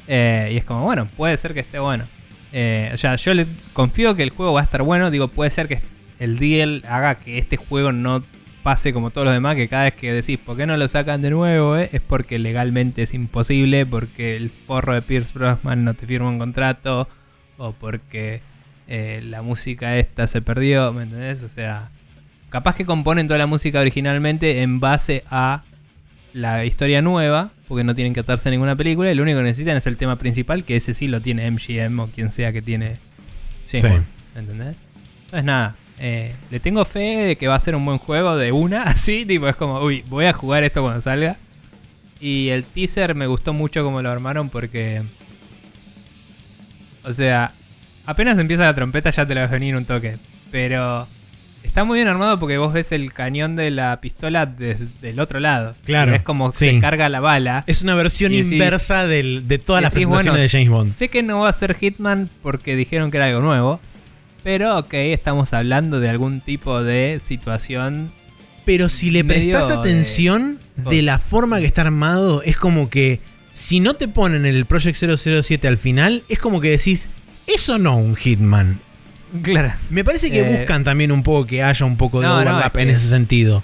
Eh, 0.08 0.50
y 0.54 0.58
es 0.58 0.64
como, 0.64 0.84
bueno, 0.84 1.08
puede 1.18 1.38
ser 1.38 1.54
que 1.54 1.60
esté 1.60 1.78
bueno. 1.80 2.06
Eh, 2.54 2.90
o 2.94 2.98
sea, 2.98 3.18
yo 3.18 3.34
le 3.34 3.46
confío 3.74 4.16
que 4.16 4.24
el 4.24 4.30
juego 4.30 4.54
va 4.54 4.62
a 4.62 4.64
estar 4.64 4.82
bueno. 4.82 5.12
Digo, 5.12 5.28
puede 5.28 5.50
ser 5.52 5.68
que 5.68 5.82
el 6.20 6.40
deal 6.40 6.84
haga 6.88 7.16
que 7.16 7.38
este 7.38 7.58
juego 7.58 7.92
no 7.92 8.24
pase 8.66 8.94
como 8.94 9.12
todos 9.12 9.26
los 9.26 9.34
demás, 9.36 9.56
que 9.56 9.68
cada 9.68 9.84
vez 9.84 9.94
que 9.94 10.12
decís, 10.12 10.40
¿por 10.44 10.58
qué 10.58 10.66
no 10.66 10.76
lo 10.76 10.88
sacan 10.88 11.22
de 11.22 11.30
nuevo? 11.30 11.78
eh? 11.78 11.88
Es 11.94 12.02
porque 12.02 12.40
legalmente 12.40 13.04
es 13.04 13.14
imposible, 13.14 13.86
porque 13.86 14.36
el 14.36 14.50
forro 14.50 14.96
de 14.96 15.04
Pierce 15.04 15.32
Brosnan 15.36 15.84
no 15.84 15.94
te 15.94 16.08
firma 16.08 16.30
un 16.30 16.40
contrato, 16.40 17.08
o 17.60 17.74
porque 17.74 18.42
eh, 18.88 19.22
la 19.24 19.44
música 19.44 19.98
esta 19.98 20.26
se 20.26 20.42
perdió, 20.42 20.92
¿me 20.94 21.04
entendés? 21.04 21.44
O 21.44 21.48
sea, 21.48 21.90
capaz 22.50 22.74
que 22.76 22.86
componen 22.86 23.28
toda 23.28 23.38
la 23.38 23.46
música 23.46 23.80
originalmente 23.82 24.64
en 24.64 24.80
base 24.80 25.24
a 25.30 25.62
la 26.34 26.66
historia 26.66 27.04
nueva, 27.04 27.52
porque 27.68 27.84
no 27.84 27.94
tienen 27.94 28.16
que 28.16 28.22
atarse 28.22 28.50
a 28.50 28.52
ninguna 28.52 28.76
película, 28.76 29.12
y 29.12 29.16
lo 29.16 29.22
único 29.22 29.38
que 29.38 29.44
necesitan 29.44 29.78
es 29.78 29.86
el 29.86 29.96
tema 29.96 30.16
principal, 30.16 30.64
que 30.64 30.76
ese 30.76 30.96
sí 30.96 31.08
lo 31.08 31.22
tiene 31.22 31.52
MGM 31.52 32.00
o 32.00 32.08
quien 32.08 32.32
sea 32.32 32.52
que 32.52 32.64
tiene 32.64 32.98
James 33.70 33.84
Sí. 33.84 33.88
Bond, 33.88 34.06
¿me 34.34 34.40
entendés? 34.42 34.76
Entonces 35.26 35.44
nada, 35.46 35.76
eh, 36.00 36.34
le 36.52 36.60
tengo 36.60 36.84
fe 36.86 37.00
de 37.00 37.36
que 37.36 37.48
va 37.48 37.56
a 37.56 37.60
ser 37.60 37.76
un 37.76 37.86
buen 37.86 37.98
juego 37.98 38.36
de 38.38 38.52
una, 38.52 38.84
así, 38.90 39.26
tipo, 39.26 39.48
es 39.48 39.56
como, 39.56 39.80
uy, 39.82 40.04
voy 40.08 40.26
a 40.26 40.34
jugar 40.34 40.64
esto 40.64 40.82
cuando 40.82 41.02
salga. 41.02 41.38
Y 42.20 42.50
el 42.50 42.64
teaser 42.64 43.14
me 43.16 43.28
gustó 43.28 43.54
mucho 43.54 43.84
como 43.84 44.02
lo 44.02 44.10
armaron 44.10 44.50
porque... 44.50 45.02
O 47.04 47.14
sea, 47.14 47.52
apenas 48.06 48.40
empieza 48.40 48.64
la 48.64 48.74
trompeta 48.74 49.10
ya 49.12 49.26
te 49.26 49.36
la 49.36 49.42
vas 49.42 49.52
a 49.52 49.54
venir 49.54 49.76
un 49.76 49.86
toque. 49.86 50.18
Pero 50.52 51.08
está 51.64 51.84
muy 51.84 51.98
bien 52.00 52.08
armado 52.08 52.40
porque 52.40 52.58
vos 52.58 52.74
ves 52.74 52.92
el 52.92 53.14
cañón 53.14 53.56
de 53.56 53.70
la 53.70 54.00
pistola 54.02 54.46
desde 54.46 55.10
el 55.10 55.20
otro 55.20 55.40
lado. 55.40 55.76
Claro, 55.86 56.16
Es 56.16 56.24
como 56.24 56.52
sí. 56.52 56.72
se 56.72 56.80
carga 56.80 57.10
la 57.10 57.20
bala. 57.20 57.64
Es 57.68 57.84
una 57.84 57.94
versión 57.96 58.32
decís- 58.32 58.54
inversa 58.54 59.06
del- 59.06 59.48
de 59.48 59.60
todas 59.60 59.84
las 59.84 59.92
presentaciones 59.94 60.32
bueno, 60.32 60.42
de 60.42 60.50
James 60.50 60.70
Bond. 60.70 60.92
Sé 60.94 61.10
que 61.10 61.22
no 61.22 61.42
va 61.42 61.50
a 61.50 61.54
ser 61.54 61.76
Hitman 61.76 62.30
porque 62.42 62.76
dijeron 62.76 63.12
que 63.12 63.18
era 63.18 63.28
algo 63.28 63.42
nuevo. 63.42 63.80
Pero 64.46 64.78
ok, 64.78 64.94
estamos 64.94 65.54
hablando 65.54 66.00
de 66.00 66.08
algún 66.08 66.40
tipo 66.40 66.84
de 66.84 67.20
situación. 67.20 68.12
Pero 68.64 68.90
si 68.90 69.10
le 69.10 69.24
prestas 69.24 69.72
atención 69.72 70.60
de, 70.76 71.02
la 71.02 71.18
forma 71.18 71.60
que 71.60 71.66
está 71.66 71.82
armado, 71.82 72.44
es 72.44 72.56
como 72.56 72.88
que 72.92 73.22
si 73.54 73.80
no 73.80 73.96
te 73.96 74.08
ponen 74.08 74.46
el 74.46 74.68
Project 74.68 75.04
007 75.18 75.68
al 75.68 75.80
final, 75.80 76.22
es 76.30 76.38
como 76.38 76.62
que 76.62 76.70
decís, 76.70 77.10
eso 77.48 77.80
no 77.80 77.98
un 77.98 78.16
Hitman. 78.16 78.80
Claro. 79.42 79.74
Me 79.90 80.04
parece 80.04 80.30
que 80.30 80.42
Eh, 80.42 80.58
buscan 80.60 80.84
también 80.84 81.12
un 81.12 81.24
poco 81.24 81.48
que 81.48 81.64
haya 81.64 81.84
un 81.84 81.98
poco 81.98 82.22
de 82.22 82.28
No, 82.28 82.36
no, 82.36 82.42
overlap 82.42 82.78
es 82.78 82.84
en 82.84 82.90
ese 82.90 83.10
sentido. 83.10 83.64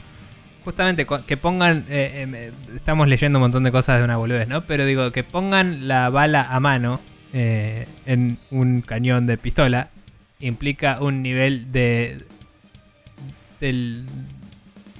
Justamente 0.65 1.05
que 1.27 1.37
pongan. 1.37 1.85
eh, 1.89 2.27
eh, 2.27 2.51
estamos 2.75 3.07
leyendo 3.07 3.37
un 3.37 3.41
montón 3.41 3.63
de 3.63 3.71
cosas 3.71 3.99
de 3.99 4.03
una 4.03 4.17
boludez, 4.17 4.47
¿no? 4.47 4.63
Pero 4.63 4.83
digo, 4.87 5.11
que 5.11 5.23
pongan 5.23 5.87
la 5.87 6.09
bala 6.09 6.41
a 6.41 6.59
mano 6.59 6.99
en 7.33 8.39
un 8.49 8.81
cañón 8.81 9.27
de 9.27 9.37
pistola 9.37 9.89
implica 10.41 10.99
un 11.01 11.21
nivel 11.21 11.71
de. 11.71 12.17
del. 13.59 14.05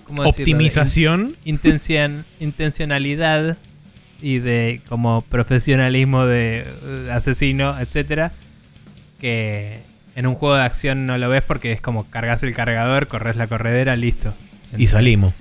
¿cómo 0.05 0.23
Optimización. 0.23 1.35
in- 1.45 1.57
intencion- 1.59 2.23
intencionalidad 2.39 3.57
y 4.21 4.39
de 4.39 4.81
como 4.89 5.21
profesionalismo 5.21 6.25
de 6.25 6.65
eh, 6.67 7.09
asesino, 7.11 7.79
etcétera. 7.79 8.31
Que 9.19 9.79
en 10.15 10.25
un 10.27 10.35
juego 10.35 10.55
de 10.55 10.63
acción 10.63 11.05
no 11.05 11.17
lo 11.17 11.29
ves 11.29 11.43
porque 11.43 11.71
es 11.71 11.81
como 11.81 12.09
cargas 12.09 12.43
el 12.43 12.53
cargador, 12.53 13.07
corres 13.07 13.35
la 13.35 13.47
corredera, 13.47 13.95
listo. 13.95 14.33
Y 14.77 14.87
salimos. 14.87 15.33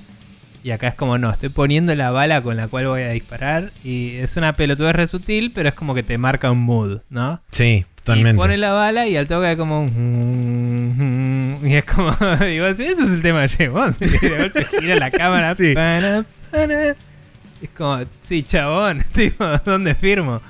Y 0.62 0.72
acá 0.72 0.89
es 0.89 0.94
como, 0.94 1.16
no, 1.16 1.31
estoy 1.31 1.48
poniendo 1.48 1.94
la 1.94 2.10
bala 2.10 2.43
con 2.43 2.56
la 2.59 2.68
cual 2.68 2.86
voy 2.86 3.01
a 3.02 3.10
disparar. 3.10 3.70
Y 3.82 4.16
es 4.16 4.36
una 4.36 4.52
pelotudez 4.52 4.94
re 4.94 5.06
sutil, 5.06 5.52
pero 5.55 5.70
es 5.70 5.74
como 5.74 5.94
que 5.94 6.02
te 6.02 6.18
marca 6.18 6.51
un 6.51 6.59
mood, 6.60 7.01
¿no? 7.09 7.40
Sí, 7.51 7.86
Y 8.01 8.05
totalmente. 8.05 8.36
pone 8.36 8.56
la 8.56 8.72
bala 8.72 9.06
y 9.06 9.16
al 9.16 9.27
toque 9.28 9.52
es 9.52 9.56
como 9.59 9.82
un... 9.82 11.59
Y 11.62 11.74
es 11.74 11.85
como, 11.85 12.10
digo, 12.47 12.72
sí, 12.74 12.85
eso 12.85 13.02
es 13.05 13.10
el 13.10 13.22
tema 13.22 13.43
de 13.43 13.48
James 13.51 13.72
Bond. 13.72 13.94
Y 14.01 14.06
de 14.28 14.39
golpe 14.39 14.64
gira 14.64 14.97
la 14.97 15.10
cámara. 15.10 15.55
Sí. 15.55 15.74
Es 17.62 17.70
como, 17.77 17.98
sí, 18.22 18.43
chabón, 18.43 19.05
tipo, 19.12 19.44
¿dónde 19.64 19.94
firmo? 19.94 20.40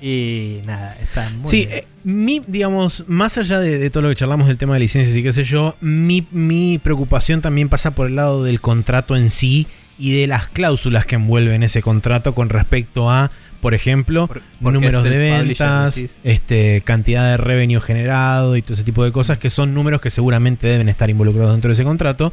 Y 0.00 0.60
nada, 0.66 0.96
está 1.02 1.28
muy 1.30 1.50
Sí, 1.50 1.66
bien. 1.66 1.70
eh, 1.78 1.86
mi, 2.04 2.40
digamos, 2.46 3.04
más 3.08 3.36
allá 3.38 3.58
de, 3.58 3.78
de 3.78 3.90
todo 3.90 4.04
lo 4.04 4.08
que 4.10 4.14
charlamos 4.16 4.46
del 4.46 4.58
tema 4.58 4.74
de 4.74 4.80
licencias 4.80 5.16
y 5.16 5.22
qué 5.22 5.32
sé 5.32 5.42
yo, 5.44 5.74
mi, 5.80 6.26
mi 6.30 6.78
preocupación 6.78 7.40
también 7.40 7.68
pasa 7.68 7.92
por 7.92 8.06
el 8.06 8.14
lado 8.16 8.44
del 8.44 8.60
contrato 8.60 9.16
en 9.16 9.30
sí 9.30 9.66
y 9.98 10.20
de 10.20 10.26
las 10.26 10.46
cláusulas 10.48 11.06
que 11.06 11.14
envuelven 11.16 11.62
ese 11.62 11.82
contrato 11.82 12.34
con 12.34 12.50
respecto 12.50 13.10
a, 13.10 13.30
por 13.66 13.74
ejemplo, 13.74 14.28
Por- 14.28 14.72
números 14.72 15.02
de 15.02 15.18
ventas, 15.18 16.00
este, 16.22 16.82
cantidad 16.84 17.32
de 17.32 17.36
revenue 17.36 17.80
generado 17.80 18.56
y 18.56 18.62
todo 18.62 18.74
ese 18.74 18.84
tipo 18.84 19.02
de 19.02 19.10
cosas 19.10 19.38
que 19.38 19.50
son 19.50 19.74
números 19.74 20.00
que 20.00 20.08
seguramente 20.08 20.68
deben 20.68 20.88
estar 20.88 21.10
involucrados 21.10 21.50
dentro 21.52 21.70
de 21.70 21.72
ese 21.74 21.82
contrato. 21.82 22.32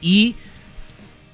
Y 0.00 0.36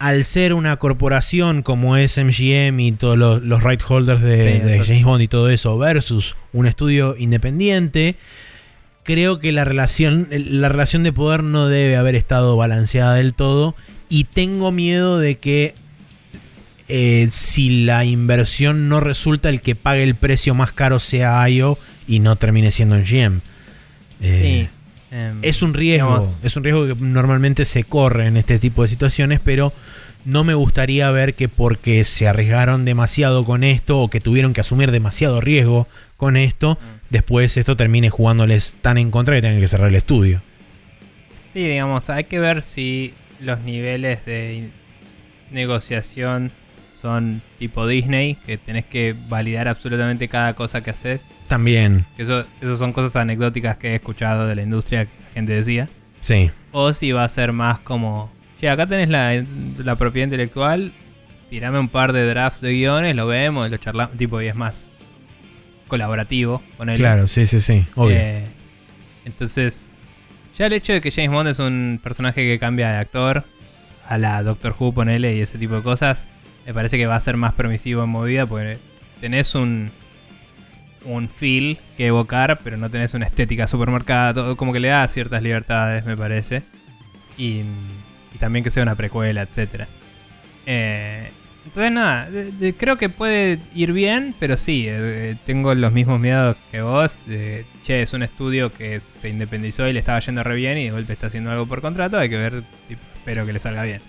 al 0.01 0.25
ser 0.25 0.53
una 0.53 0.77
corporación 0.79 1.63
como 1.63 1.97
es 1.97 2.19
MGM 2.19 2.81
y 2.81 2.91
todos 2.91 3.17
los, 3.17 3.41
los 3.41 3.63
right 3.63 3.81
holders 3.87 4.21
de, 4.21 4.55
Sí, 4.55 4.59
de. 4.67 4.85
James 4.85 5.05
Bond 5.05 5.23
y 5.23 5.29
todo 5.29 5.49
eso, 5.49 5.79
versus 5.79 6.35
un 6.53 6.67
estudio 6.67 7.15
independiente, 7.17 8.17
creo 9.05 9.39
que 9.39 9.53
la 9.53 9.65
relación, 9.65 10.27
la 10.33 10.69
relación 10.69 11.05
de 11.05 11.13
poder 11.13 11.45
no 11.45 11.69
debe 11.69 11.95
haber 11.97 12.17
estado 12.17 12.57
balanceada 12.57 13.15
del 13.15 13.33
todo. 13.33 13.77
Y 14.09 14.25
tengo 14.25 14.73
miedo 14.73 15.21
de 15.21 15.37
que 15.37 15.75
eh, 16.89 17.29
si 17.31 17.85
la 17.85 18.05
inversión 18.05 18.89
no 18.89 19.01
resulta, 19.01 19.49
el 19.49 19.61
que 19.61 19.75
pague 19.75 20.03
el 20.03 20.15
precio 20.15 20.55
más 20.55 20.73
caro 20.73 20.99
sea 20.99 21.49
IO 21.49 21.79
y 22.07 22.21
no 22.21 22.37
termine 22.37 22.71
siendo 22.71 22.97
MGM. 22.97 23.41
Eh, 24.23 24.69
Sí. 25.11 25.17
em, 25.17 25.39
es 25.43 25.63
un 25.63 25.75
riesgo, 25.75 26.19
digamos, 26.19 26.37
es 26.45 26.57
un 26.57 26.65
riesgo 26.65 26.87
que 26.87 26.95
normalmente 27.05 27.65
se 27.65 27.85
corre 27.85 28.27
en 28.27 28.37
este 28.37 28.59
tipo 28.59 28.83
de 28.83 28.89
situaciones, 28.89 29.41
pero 29.43 29.73
no 30.25 30.43
me 30.45 30.55
gustaría 30.55 31.11
ver 31.11 31.35
que 31.35 31.49
porque 31.49 32.03
se 32.05 32.27
arriesgaron 32.29 32.85
demasiado 32.85 33.45
con 33.45 33.63
esto 33.65 34.01
o 34.01 34.09
que 34.09 34.21
tuvieron 34.21 34.53
que 34.55 34.61
asumir 34.61 34.91
demasiado 34.91 35.41
riesgo 35.41 35.87
con 36.17 36.37
esto, 36.37 36.79
después 37.11 37.57
esto 37.57 37.77
termine 37.77 38.11
jugándoles 38.11 38.77
tan 38.83 38.99
en 38.99 39.11
contra 39.11 39.35
que 39.37 39.43
tengan 39.43 39.61
que 39.61 39.69
cerrar 39.69 39.89
el 39.89 39.95
estudio. 39.95 40.43
Sí, 41.53 41.67
digamos, 41.69 42.11
hay 42.11 42.25
que 42.25 42.39
ver 42.39 42.63
si 42.63 43.15
los 43.41 43.61
niveles 43.61 44.25
de 44.27 44.69
negociación 45.53 46.51
son 47.07 47.41
tipo 47.61 47.87
Disney, 47.87 48.35
que 48.47 48.59
tenés 48.59 48.85
que 48.85 49.15
validar 49.29 49.69
absolutamente 49.69 50.27
cada 50.29 50.55
cosa 50.55 50.81
que 50.83 50.91
haces. 50.91 51.27
También, 51.47 52.05
Que 52.17 52.25
eso, 52.25 52.45
eso 52.61 52.77
son 52.77 52.93
cosas 52.93 53.15
anecdóticas 53.15 53.77
que 53.77 53.93
he 53.93 53.95
escuchado 53.95 54.47
de 54.49 54.57
la 54.57 54.63
industria 54.63 55.05
que 55.05 55.13
la 55.29 55.33
gente 55.35 55.53
decía. 55.53 55.89
sí, 56.21 56.51
O 56.73 56.93
si 56.93 57.13
va 57.13 57.23
a 57.25 57.29
ser 57.29 57.53
más 57.53 57.79
como, 57.79 58.31
che, 58.61 58.69
acá 58.69 58.87
tenés 58.87 59.09
la, 59.09 59.45
la 59.79 59.95
propiedad 59.95 60.27
intelectual, 60.27 60.93
tirame 61.49 61.79
un 61.79 61.89
par 61.89 62.13
de 62.13 62.27
drafts 62.27 62.61
de 62.61 62.73
guiones, 62.73 63.15
lo 63.15 63.29
vemos, 63.29 63.71
lo 63.71 63.77
charlamos, 63.77 64.17
tipo, 64.19 64.43
y 64.43 64.49
es 64.49 64.57
más 64.57 64.91
colaborativo 65.89 66.61
con 66.77 66.89
él. 66.89 66.97
claro, 66.97 67.27
sí, 67.29 67.47
sí, 67.47 67.61
sí, 67.61 67.87
obvio. 67.95 68.17
Eh, 68.17 68.45
entonces, 69.25 69.89
ya 70.59 70.67
el 70.67 70.73
hecho 70.73 70.93
de 70.93 71.01
que 71.01 71.11
James 71.13 71.31
Bond 71.31 71.49
es 71.51 71.59
un 71.61 72.01
personaje 72.03 72.43
que 72.43 72.59
cambia 72.59 72.91
de 72.91 72.97
actor 72.99 73.45
a 74.09 74.19
la 74.19 74.43
Doctor 74.43 74.75
Who, 74.79 74.93
ponele, 74.93 75.35
y 75.37 75.41
ese 75.41 75.59
tipo 75.59 75.75
de 75.75 75.83
cosas, 75.83 76.23
me 76.67 76.75
parece 76.75 76.99
que 76.99 77.07
va 77.07 77.15
a 77.15 77.21
ser 77.21 77.37
más 77.37 77.55
permisivo 77.55 78.03
en 78.03 78.11
movida 78.11 78.45
porque 78.47 78.79
tenés 79.21 79.55
un 79.55 79.91
un 81.07 81.29
feel 81.29 81.79
que 81.97 82.07
evocar, 82.07 82.59
pero 82.63 82.77
no 82.77 82.91
tenés 82.91 83.15
una 83.15 83.27
estética 83.27 83.67
supermercada, 83.67 84.35
todo 84.35 84.57
como 84.57 84.73
que 84.73 84.81
le 84.81 84.89
da 84.89 85.07
ciertas 85.09 85.43
libertades, 85.43 86.05
me 86.05 86.17
parece. 86.17 86.63
Y, 87.39 87.63
también 88.39 88.63
que 88.65 88.71
sea 88.71 88.83
una 88.83 88.97
precuela, 88.97 89.43
etcétera. 89.43 89.89
Eh, 90.67 91.31
entonces 91.65 91.91
nada, 91.91 92.29
creo 92.77 92.97
que 92.97 93.09
puede 93.09 93.59
ir 93.75 93.93
bien, 93.93 94.35
pero 94.39 94.59
sí, 94.59 94.85
eh, 94.89 95.37
tengo 95.47 95.75
los 95.75 95.93
mismos 95.93 96.21
miedos 96.21 96.57
que 96.71 96.83
vos. 96.83 97.19
che, 97.85 98.03
es 98.03 98.13
un 98.13 98.23
estudio 98.23 98.73
que 98.73 99.01
se 99.15 99.31
independizó 99.31 99.89
y 99.89 99.95
le 99.95 100.01
estaba 100.01 100.21
yendo 100.21 100.43
re 100.43 100.55
bien 100.55 100.77
y 100.77 100.85
de 100.85 100.91
golpe 100.91 101.15
está 101.15 101.29
haciendo 101.29 101.51
algo 101.51 101.67
por 101.67 101.81
contrato, 101.81 102.19
hay 102.19 102.29
que 102.29 102.37
ver, 102.37 102.63
espero 102.91 103.47
que 103.47 103.53
le 103.55 103.59
salga 103.59 103.85
bien. 103.85 104.03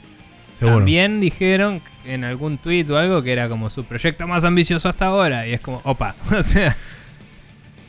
Seguro. 0.58 0.78
También 0.78 1.20
dijeron 1.20 1.82
en 2.06 2.24
algún 2.24 2.58
tweet 2.58 2.90
o 2.90 2.98
algo 2.98 3.22
que 3.22 3.32
era 3.32 3.48
como 3.50 3.70
su 3.70 3.84
proyecto 3.84 4.28
más 4.28 4.44
ambicioso 4.44 4.90
hasta 4.90 5.08
ahora. 5.08 5.48
Y 5.48 5.54
es 5.54 5.62
como, 5.62 5.82
opa. 5.84 6.16
o 6.38 6.44
sea. 6.44 6.76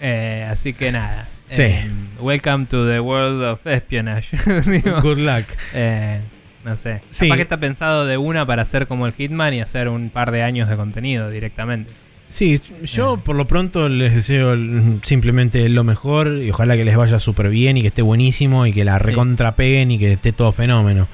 eh, 0.01 0.47
así 0.51 0.73
que 0.75 0.93
nada. 0.93 1.29
Sí. 1.49 1.63
Eh, 1.63 1.91
welcome 2.21 2.67
to 2.67 2.87
the 2.87 3.01
world 3.01 3.43
of 3.43 3.67
espionage. 3.67 4.37
Digo, 4.71 5.01
Good 5.01 5.19
luck. 5.19 5.45
eh, 5.75 6.21
no 6.65 6.77
sé. 6.77 7.01
Sí. 7.11 7.27
Capaz 7.27 7.37
que 7.37 7.43
está 7.43 7.57
pensado 7.57 8.05
de 8.07 8.19
una 8.19 8.45
para 8.47 8.63
hacer 8.63 8.87
como 8.87 9.07
el 9.07 9.13
Hitman 9.15 9.55
y 9.55 9.61
hacer 9.61 9.89
un 9.89 10.11
par 10.11 10.31
de 10.31 10.43
años 10.43 10.69
de 10.69 10.77
contenido 10.77 11.31
directamente. 11.31 11.91
Sí, 12.29 12.61
yo 12.85 13.17
por 13.17 13.37
lo 13.37 13.47
pronto 13.47 13.89
les 13.89 14.15
deseo 14.15 14.55
simplemente 15.03 15.67
lo 15.71 15.83
mejor 15.83 16.43
y 16.43 16.51
ojalá 16.51 16.77
que 16.77 16.85
les 16.85 16.95
vaya 16.95 17.19
súper 17.19 17.49
bien 17.49 17.79
y 17.79 17.81
que 17.81 17.89
esté 17.89 18.03
buenísimo 18.03 18.67
y 18.67 18.75
que 18.75 18.85
la 18.85 18.99
recontrapeguen 18.99 19.91
y 19.93 19.99
que 19.99 20.13
esté 20.13 20.33
todo 20.33 20.53
fenómeno. 20.53 21.09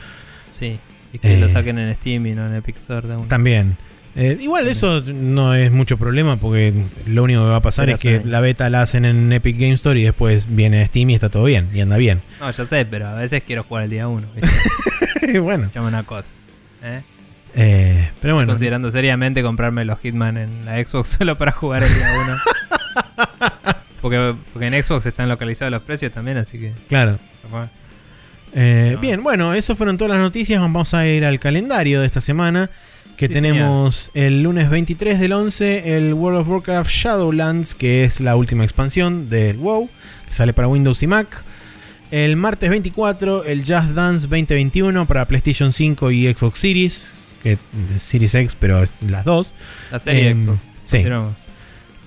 Sí. 0.50 0.76
Y 1.14 1.18
que 1.18 1.36
Eh. 1.36 1.40
lo 1.40 1.48
saquen 1.48 1.78
en 1.78 1.94
Steam 1.94 2.26
y 2.26 2.34
no 2.34 2.46
en 2.46 2.54
Epic 2.56 2.76
Store 2.76 3.08
de 3.08 3.16
una. 3.16 3.28
También. 3.28 3.78
Eh, 4.16 4.36
igual 4.40 4.68
eso 4.68 5.00
no 5.12 5.54
es 5.54 5.72
mucho 5.72 5.96
problema 5.96 6.36
porque 6.36 6.72
lo 7.06 7.24
único 7.24 7.40
que 7.42 7.48
va 7.48 7.56
a 7.56 7.60
pasar 7.62 7.86
Pero 7.86 7.96
es 7.96 8.00
que 8.00 8.20
la 8.24 8.40
beta 8.40 8.70
la 8.70 8.82
hacen 8.82 9.04
en 9.04 9.32
Epic 9.32 9.56
Game 9.58 9.72
Store 9.72 9.98
y 9.98 10.04
después 10.04 10.46
viene 10.48 10.82
a 10.82 10.86
Steam 10.86 11.10
y 11.10 11.14
está 11.14 11.30
todo 11.30 11.44
bien 11.44 11.68
y 11.74 11.80
anda 11.80 11.96
bien. 11.96 12.22
No, 12.38 12.50
ya 12.50 12.64
sé, 12.64 12.84
pero 12.84 13.08
a 13.08 13.14
veces 13.14 13.42
quiero 13.44 13.64
jugar 13.64 13.84
el 13.84 13.90
día 13.90 14.06
uno. 14.06 14.26
bueno, 15.42 15.70
Llama 15.74 15.88
una 15.88 16.02
cosa. 16.04 16.28
¿eh? 16.84 17.00
eh, 17.56 18.10
pero 18.20 18.34
bueno. 18.34 18.52
considerando 18.52 18.90
seriamente 18.92 19.42
comprarme 19.42 19.84
los 19.84 19.98
Hitman 20.00 20.36
en 20.36 20.64
la 20.64 20.76
Xbox 20.84 21.08
solo 21.18 21.36
para 21.36 21.50
jugar 21.52 21.82
el 21.82 21.92
día 21.92 22.06
1. 22.24 22.36
porque, 24.00 24.34
porque 24.52 24.66
en 24.66 24.84
Xbox 24.84 25.06
están 25.06 25.28
localizados 25.28 25.72
los 25.72 25.82
precios 25.82 26.12
también, 26.12 26.36
así 26.36 26.58
que. 26.58 26.72
Claro. 26.88 27.18
Eh, 28.54 28.92
No. 28.94 29.00
Bien, 29.00 29.22
bueno, 29.22 29.54
eso 29.54 29.74
fueron 29.76 29.96
todas 29.98 30.12
las 30.12 30.20
noticias. 30.20 30.60
Vamos 30.60 30.94
a 30.94 31.06
ir 31.06 31.24
al 31.24 31.38
calendario 31.40 32.00
de 32.00 32.06
esta 32.06 32.20
semana. 32.20 32.70
Que 33.16 33.28
Sí, 33.28 33.34
tenemos 33.34 34.10
el 34.14 34.42
lunes 34.42 34.70
23 34.70 35.20
del 35.20 35.32
11 35.32 35.96
el 35.96 36.14
World 36.14 36.40
of 36.40 36.48
Warcraft 36.48 36.90
Shadowlands, 36.90 37.74
que 37.76 38.02
es 38.04 38.20
la 38.20 38.34
última 38.34 38.64
expansión 38.64 39.30
del 39.30 39.56
WoW, 39.58 39.88
que 40.28 40.34
sale 40.34 40.52
para 40.52 40.66
Windows 40.66 41.00
y 41.02 41.06
Mac. 41.06 41.44
El 42.10 42.36
martes 42.36 42.70
24 42.70 43.44
el 43.44 43.60
Just 43.60 43.90
Dance 43.90 44.26
2021 44.26 45.06
para 45.06 45.26
PlayStation 45.26 45.72
5 45.72 46.10
y 46.10 46.32
Xbox 46.32 46.58
Series, 46.58 47.12
que 47.42 47.52
es 47.52 48.02
Series 48.02 48.34
X, 48.34 48.56
pero 48.58 48.82
las 49.08 49.24
dos. 49.24 49.54
La 49.92 50.00
serie 50.00 50.30
Em, 50.30 50.44
Xbox. 50.46 50.60
Sí. 50.84 51.02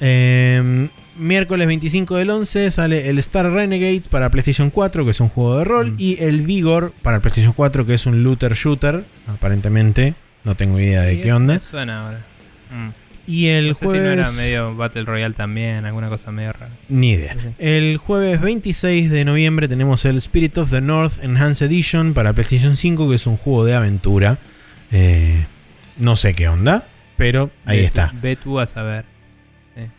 Eh, 0.02 0.90
miércoles 1.18 1.68
25 1.68 2.15
del 2.15 2.30
11 2.30 2.72
sale 2.72 3.10
el 3.10 3.18
Star 3.19 3.49
Renegades 3.52 4.07
para 4.07 4.30
PlayStation 4.30 4.69
4, 4.69 5.06
que 5.06 5.11
es 5.11 5.19
un 5.19 5.30
juego 5.30 5.57
de 5.60 5.64
rol, 5.65 5.91
Mm. 5.94 5.95
y 5.99 6.18
el 6.23 6.41
Vigor 6.41 6.94
para 7.02 7.19
PlayStation 7.19 7.53
4, 7.53 7.85
que 7.85 7.94
es 7.94 8.06
un 8.06 8.23
looter 8.23 8.53
shooter, 8.53 9.03
aparentemente. 9.27 10.14
No 10.44 10.56
tengo 10.56 10.80
idea 10.80 11.02
de 11.02 11.15
Sí, 11.15 11.22
qué 11.22 11.34
onda. 11.34 11.53
me 11.56 11.60
suena 11.60 12.06
ahora. 12.06 12.19
Mm. 12.72 12.89
Y 13.30 13.48
el 13.48 13.68
no 13.69 13.73
sé 13.73 13.85
jueves. 13.85 14.02
si 14.02 14.06
no 14.06 14.11
era 14.22 14.31
medio 14.31 14.76
Battle 14.77 15.03
Royale 15.03 15.34
también, 15.34 15.84
alguna 15.85 16.07
cosa 16.07 16.31
medio 16.31 16.53
rara. 16.53 16.69
Ni 16.88 17.11
idea. 17.11 17.34
Sí. 17.34 17.48
El 17.60 17.98
jueves 17.98 18.39
26 18.39 19.10
de 19.11 19.26
noviembre 19.26 19.68
tenemos 19.68 20.06
el 20.06 20.18
Spirit 20.19 20.57
of 20.57 20.72
the 20.72 20.80
North 20.80 21.22
Enhanced 21.22 21.65
Edition 21.68 22.14
para 22.14 22.31
PlayStation 22.31 22.77
5, 22.77 23.10
que 23.10 23.15
es 23.15 23.27
un 23.27 23.35
juego 23.35 23.65
de 23.65 23.76
aventura. 23.76 24.38
Eh, 24.94 25.45
no 25.98 26.15
sé 26.15 26.34
qué 26.35 26.48
onda, 26.48 26.88
pero 27.18 27.52
ahí 27.65 27.80
está. 27.80 28.14
Ve 28.22 28.38
tú 28.38 28.61
a 28.61 28.68
saber. 28.68 29.03
Eh, 29.76 29.89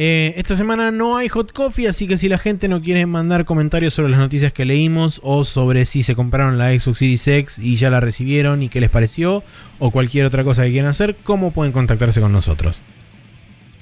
esta 0.00 0.54
semana 0.54 0.92
no 0.92 1.16
hay 1.16 1.28
hot 1.28 1.52
coffee, 1.52 1.88
así 1.88 2.06
que 2.06 2.16
si 2.16 2.28
la 2.28 2.38
gente 2.38 2.68
no 2.68 2.80
quiere 2.80 3.04
mandar 3.06 3.44
comentarios 3.44 3.94
sobre 3.94 4.10
las 4.10 4.20
noticias 4.20 4.52
que 4.52 4.64
leímos 4.64 5.20
o 5.24 5.42
sobre 5.42 5.86
si 5.86 6.04
se 6.04 6.14
compraron 6.14 6.56
la 6.56 6.70
Xbox 6.70 6.98
Series 6.98 7.26
X 7.26 7.58
y 7.58 7.74
ya 7.74 7.90
la 7.90 7.98
recibieron 7.98 8.62
y 8.62 8.68
qué 8.68 8.80
les 8.80 8.90
pareció 8.90 9.42
o 9.80 9.90
cualquier 9.90 10.24
otra 10.26 10.44
cosa 10.44 10.62
que 10.62 10.70
quieran 10.70 10.90
hacer, 10.90 11.16
¿cómo 11.24 11.50
pueden 11.50 11.72
contactarse 11.72 12.20
con 12.20 12.30
nosotros? 12.30 12.80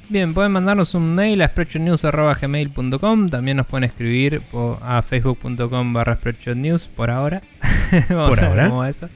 Bien, 0.09 0.33
pueden 0.33 0.53
mandarnos 0.53 0.95
un 0.95 1.15
mail 1.15 1.43
a 1.43 1.49
spreadshotnews.gmail.com 1.49 3.29
También 3.29 3.59
nos 3.59 3.67
pueden 3.67 3.85
escribir 3.85 4.41
a 4.81 5.03
facebook.com 5.03 5.93
barra 5.93 6.15
spreadshotnews 6.15 6.87
por 6.87 7.11
ahora. 7.11 7.43
Vamos 8.09 8.31
Por 8.31 8.39
a 8.39 8.49
ver 8.49 8.51
ahora. 8.51 8.69
cómo 8.69 8.81
va 8.81 8.89
eso. 8.89 9.11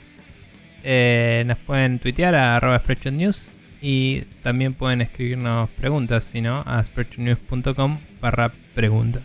Eh, 0.85 1.45
nos 1.47 1.57
pueden 1.59 1.99
tuitear 1.99 2.35
a 2.35 2.57
arroba 2.57 2.79
spreadshotnews 2.81 3.53
y 3.81 4.23
también 4.43 4.75
pueden 4.75 5.01
escribirnos 5.01 5.71
preguntas, 5.71 6.25
si 6.25 6.41
no, 6.41 6.63
a 6.67 6.85
spreadshotnews.com 6.85 7.99
barra 8.21 8.53
preguntas. 8.75 9.23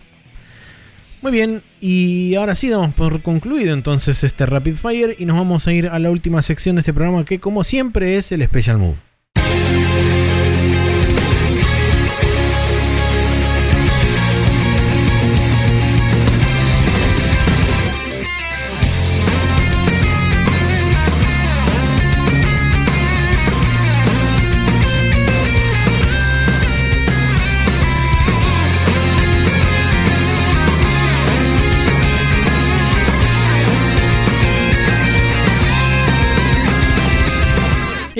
Muy 1.21 1.31
bien, 1.31 1.63
y 1.81 2.35
ahora 2.35 2.53
sí 2.53 2.69
damos 2.69 2.93
por 2.93 3.21
concluido 3.21 3.73
entonces 3.73 4.23
este 4.23 4.45
Rapid 4.45 4.75
Fire 4.75 5.15
y 5.17 5.25
nos 5.25 5.37
vamos 5.37 5.67
a 5.67 5.73
ir 5.73 5.87
a 5.87 5.97
la 5.97 6.11
última 6.11 6.41
sección 6.41 6.75
de 6.75 6.81
este 6.81 6.93
programa 6.93 7.25
que 7.25 7.39
como 7.39 7.63
siempre 7.63 8.17
es 8.17 8.31
el 8.31 8.43
Special 8.43 8.77
Move. 8.77 8.97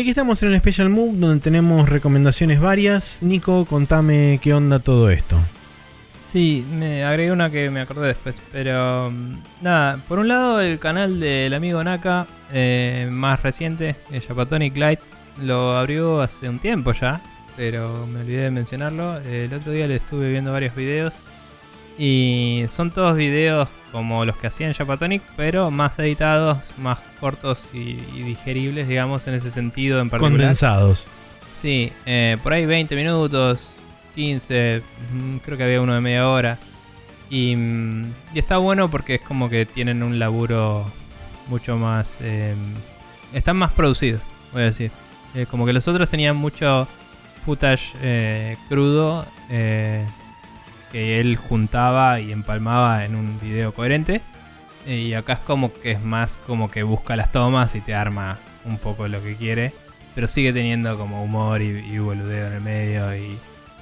Aquí 0.05 0.11
estamos 0.11 0.43
en 0.43 0.53
el 0.53 0.59
Special 0.59 0.89
Move 0.89 1.17
donde 1.17 1.41
tenemos 1.41 1.89
recomendaciones 1.89 2.61
varias. 2.61 3.23
Nico, 3.23 3.65
contame 3.65 4.39
qué 4.39 4.53
onda 4.53 4.77
todo 4.77 5.09
esto. 5.09 5.39
Sí, 6.27 6.63
me 6.71 7.03
agregué 7.03 7.31
una 7.31 7.49
que 7.49 7.71
me 7.71 7.81
acordé 7.81 8.09
después, 8.09 8.39
pero 8.51 9.09
mm, 9.09 9.63
nada, 9.63 9.99
por 10.07 10.19
un 10.19 10.27
lado 10.27 10.61
el 10.61 10.77
canal 10.77 11.19
del 11.19 11.55
amigo 11.55 11.83
Naka, 11.83 12.27
eh, 12.53 13.07
más 13.09 13.41
reciente, 13.41 13.95
el 14.11 14.21
Japatonic 14.21 14.77
Light, 14.77 14.99
lo 15.41 15.75
abrió 15.75 16.21
hace 16.21 16.49
un 16.49 16.59
tiempo 16.59 16.91
ya, 16.91 17.19
pero 17.57 18.05
me 18.05 18.19
olvidé 18.19 18.43
de 18.43 18.51
mencionarlo. 18.51 19.17
El 19.21 19.51
otro 19.55 19.71
día 19.71 19.87
le 19.87 19.95
estuve 19.95 20.29
viendo 20.29 20.51
varios 20.51 20.75
videos 20.75 21.19
y 21.97 22.65
son 22.67 22.91
todos 22.91 23.15
videos 23.15 23.69
como 23.91 24.25
los 24.25 24.35
que 24.37 24.47
hacían 24.47 24.73
Japatonic, 24.73 25.21
pero 25.37 25.71
más 25.71 25.97
editados, 25.99 26.57
más 26.77 26.99
cortos 27.19 27.69
y, 27.73 27.99
y 28.13 28.23
digeribles, 28.23 28.87
digamos, 28.87 29.25
en 29.27 29.35
ese 29.35 29.51
sentido 29.51 30.01
en 30.01 30.09
particular. 30.09 30.37
Condensados. 30.37 31.07
Sí, 31.51 31.91
eh, 32.05 32.37
por 32.43 32.51
ahí 32.53 32.65
20 32.65 32.95
minutos, 32.95 33.67
15, 34.15 34.81
mm, 35.13 35.37
creo 35.37 35.57
que 35.57 35.63
había 35.63 35.81
uno 35.81 35.93
de 35.93 36.01
media 36.01 36.27
hora. 36.27 36.57
Y, 37.29 37.55
mm, 37.55 38.13
y 38.33 38.39
está 38.39 38.57
bueno 38.57 38.91
porque 38.91 39.15
es 39.15 39.21
como 39.21 39.49
que 39.49 39.65
tienen 39.65 40.03
un 40.03 40.19
laburo 40.19 40.85
mucho 41.47 41.77
más... 41.77 42.17
eh, 42.21 42.53
están 43.33 43.57
más 43.57 43.71
producidos, 43.71 44.21
voy 44.51 44.63
a 44.63 44.65
decir. 44.65 44.91
Eh, 45.33 45.45
como 45.49 45.65
que 45.65 45.73
los 45.73 45.87
otros 45.87 46.09
tenían 46.09 46.35
mucho 46.35 46.87
footage 47.45 47.93
eh, 48.01 48.57
crudo 48.69 49.25
eh, 49.49 50.05
que 50.95 51.19
él 51.19 51.35
juntaba 51.35 52.21
y 52.21 52.31
empalmaba 52.31 53.03
en 53.03 53.15
un 53.15 53.37
video 53.41 53.73
coherente. 53.73 54.21
Eh, 54.87 54.95
Y 55.09 55.13
acá 55.13 55.33
es 55.33 55.39
como 55.39 55.73
que 55.73 55.91
es 55.91 56.01
más 56.01 56.39
como 56.47 56.71
que 56.71 56.83
busca 56.83 57.17
las 57.17 57.33
tomas 57.33 57.75
y 57.75 57.81
te 57.81 57.93
arma 57.93 58.37
un 58.63 58.77
poco 58.77 59.05
lo 59.09 59.21
que 59.21 59.35
quiere. 59.35 59.73
Pero 60.15 60.29
sigue 60.29 60.53
teniendo 60.53 60.97
como 60.97 61.21
humor 61.21 61.61
y, 61.61 61.65
y 61.91 61.97
boludeo 61.99 62.47
en 62.47 62.53
el 62.53 62.61
medio 62.61 63.13
y 63.13 63.37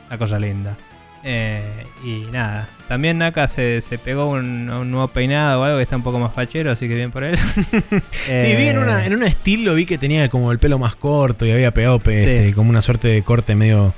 la 0.10 0.18
cosa 0.18 0.40
linda. 0.40 0.76
Eh, 1.24 1.86
y 2.04 2.26
nada, 2.32 2.68
también 2.88 3.20
Naka 3.20 3.48
se, 3.48 3.80
se 3.82 4.00
pegó 4.00 4.32
un, 4.32 4.70
un 4.72 4.90
nuevo 4.90 5.08
peinado 5.10 5.62
o 5.62 5.64
algo 5.64 5.78
que 5.78 5.84
está 5.84 5.96
un 5.96 6.02
poco 6.04 6.18
más 6.18 6.34
fachero, 6.34 6.72
así 6.72 6.88
que 6.88 6.96
bien 6.96 7.12
por 7.12 7.24
él. 7.24 7.38
Sí, 8.26 8.56
vi 8.58 8.70
en, 8.70 8.80
una, 8.80 9.06
en 9.06 9.14
un 9.14 9.22
estilo, 9.24 9.76
vi 9.76 9.86
que 9.86 10.00
tenía 10.00 10.28
como 10.30 10.52
el 10.52 10.58
pelo 10.58 10.80
más 10.80 10.96
corto 10.96 11.46
y 11.46 11.52
había 11.52 11.72
pegado 11.72 12.02
Sí. 12.04 12.12
este, 12.12 12.54
como 12.56 12.72
una 12.72 12.82
suerte 12.82 13.08
de 13.10 13.22
corte 13.22 13.54
medio, 13.56 13.94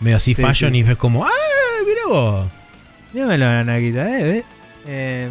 medio 0.00 0.16
así 0.16 0.34
Sí, 0.34 0.42
fashion 0.42 0.72
sí. 0.72 0.78
y 0.78 0.82
ves 0.82 0.96
como, 0.96 1.24
¡ah! 1.24 1.30
Mira 1.86 2.00
vos. 2.08 2.46
Dímelo, 3.12 3.64
Nakita, 3.64 4.20
¿eh? 4.20 4.44
Eh, 4.86 5.28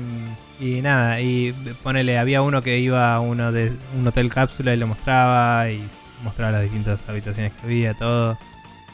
y 0.60 0.82
nada, 0.82 1.20
y 1.20 1.52
ponele, 1.84 2.18
había 2.18 2.42
uno 2.42 2.62
que 2.62 2.80
iba 2.80 3.14
a 3.14 3.20
uno 3.20 3.52
de 3.52 3.74
un 3.98 4.08
hotel 4.08 4.30
cápsula 4.30 4.74
y 4.74 4.78
lo 4.78 4.88
mostraba 4.88 5.70
y 5.70 5.84
mostraba 6.24 6.54
las 6.54 6.64
distintas 6.64 7.00
habitaciones 7.08 7.52
que 7.54 7.66
había, 7.66 7.94
todo. 7.94 8.38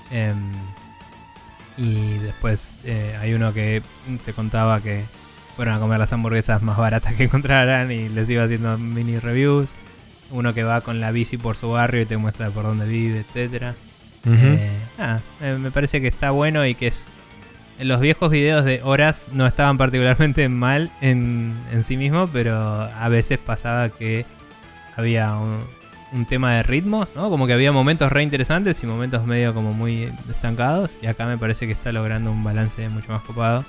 Em, 0.10 0.52
y 1.78 2.18
después 2.18 2.74
eh, 2.84 3.16
hay 3.22 3.34
uno 3.34 3.54
que 3.54 3.82
te 4.26 4.34
contaba 4.34 4.82
que 4.82 5.06
fueron 5.56 5.76
a 5.76 5.80
comer 5.80 6.00
las 6.00 6.12
hamburguesas 6.14 6.62
más 6.62 6.78
baratas 6.78 7.14
que 7.14 7.24
encontraran 7.26 7.92
y 7.92 8.10
les 8.10 8.30
iba 8.30 8.44
haciendo 8.44 8.78
mini 8.78 9.20
reviews. 9.20 9.74
Uno 10.32 10.54
que 10.54 10.64
va 10.64 10.82
con 10.82 11.02
la 11.02 11.12
bici 11.12 11.38
por 11.38 11.58
su 11.58 11.72
barrio 11.72 12.02
y 12.02 12.06
te 12.06 12.18
muestra 12.18 12.50
por 12.50 12.64
dónde 12.64 12.86
vive, 12.86 13.20
etcétera. 13.20 13.76
Eh, 14.26 14.70
eh, 15.42 15.58
me 15.60 15.72
parece 15.72 16.00
que 16.00 16.08
está 16.08 16.32
bueno 16.32 16.66
y 16.66 16.76
que 16.76 16.88
es. 16.88 17.08
Los 17.82 18.00
viejos 18.00 18.30
videos 18.30 18.64
de 18.64 18.82
horas 18.84 19.30
no 19.34 19.48
estaban 19.48 19.78
particularmente 19.78 20.48
mal 20.50 20.92
en, 21.02 21.56
sí 21.84 21.98
mismo, 21.98 22.28
pero 22.28 22.56
a 22.56 23.10
veces 23.10 23.40
pasaba 23.40 23.90
que 23.90 24.26
había 24.96 25.36
un, 25.36 25.64
un 26.12 26.26
tema 26.26 26.56
de 26.56 26.64
ritmo, 26.64 27.08
¿no? 27.16 27.30
Como 27.30 27.48
que 27.48 27.54
había 27.54 27.72
momentos 27.72 28.12
re 28.12 28.24
interesantes 28.24 28.84
y 28.84 28.86
momentos 28.88 29.26
medio 29.26 29.54
como 29.54 29.74
muy 29.74 30.12
estancados. 30.30 30.98
Y 31.02 31.08
acá 31.08 31.26
me 31.26 31.38
parece 31.38 31.66
que 31.66 31.74
está 31.74 31.92
logrando 31.92 32.32
un 32.32 32.44
balance 32.44 32.88
mucho 32.90 33.12
más 33.12 33.24
copado. 33.24 33.66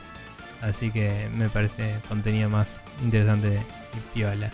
Así 0.60 0.90
que 0.90 1.28
me 1.34 1.48
parece 1.48 1.96
contenido 2.08 2.48
más 2.48 2.80
interesante 3.02 3.60
y 3.94 4.14
piola. 4.14 4.50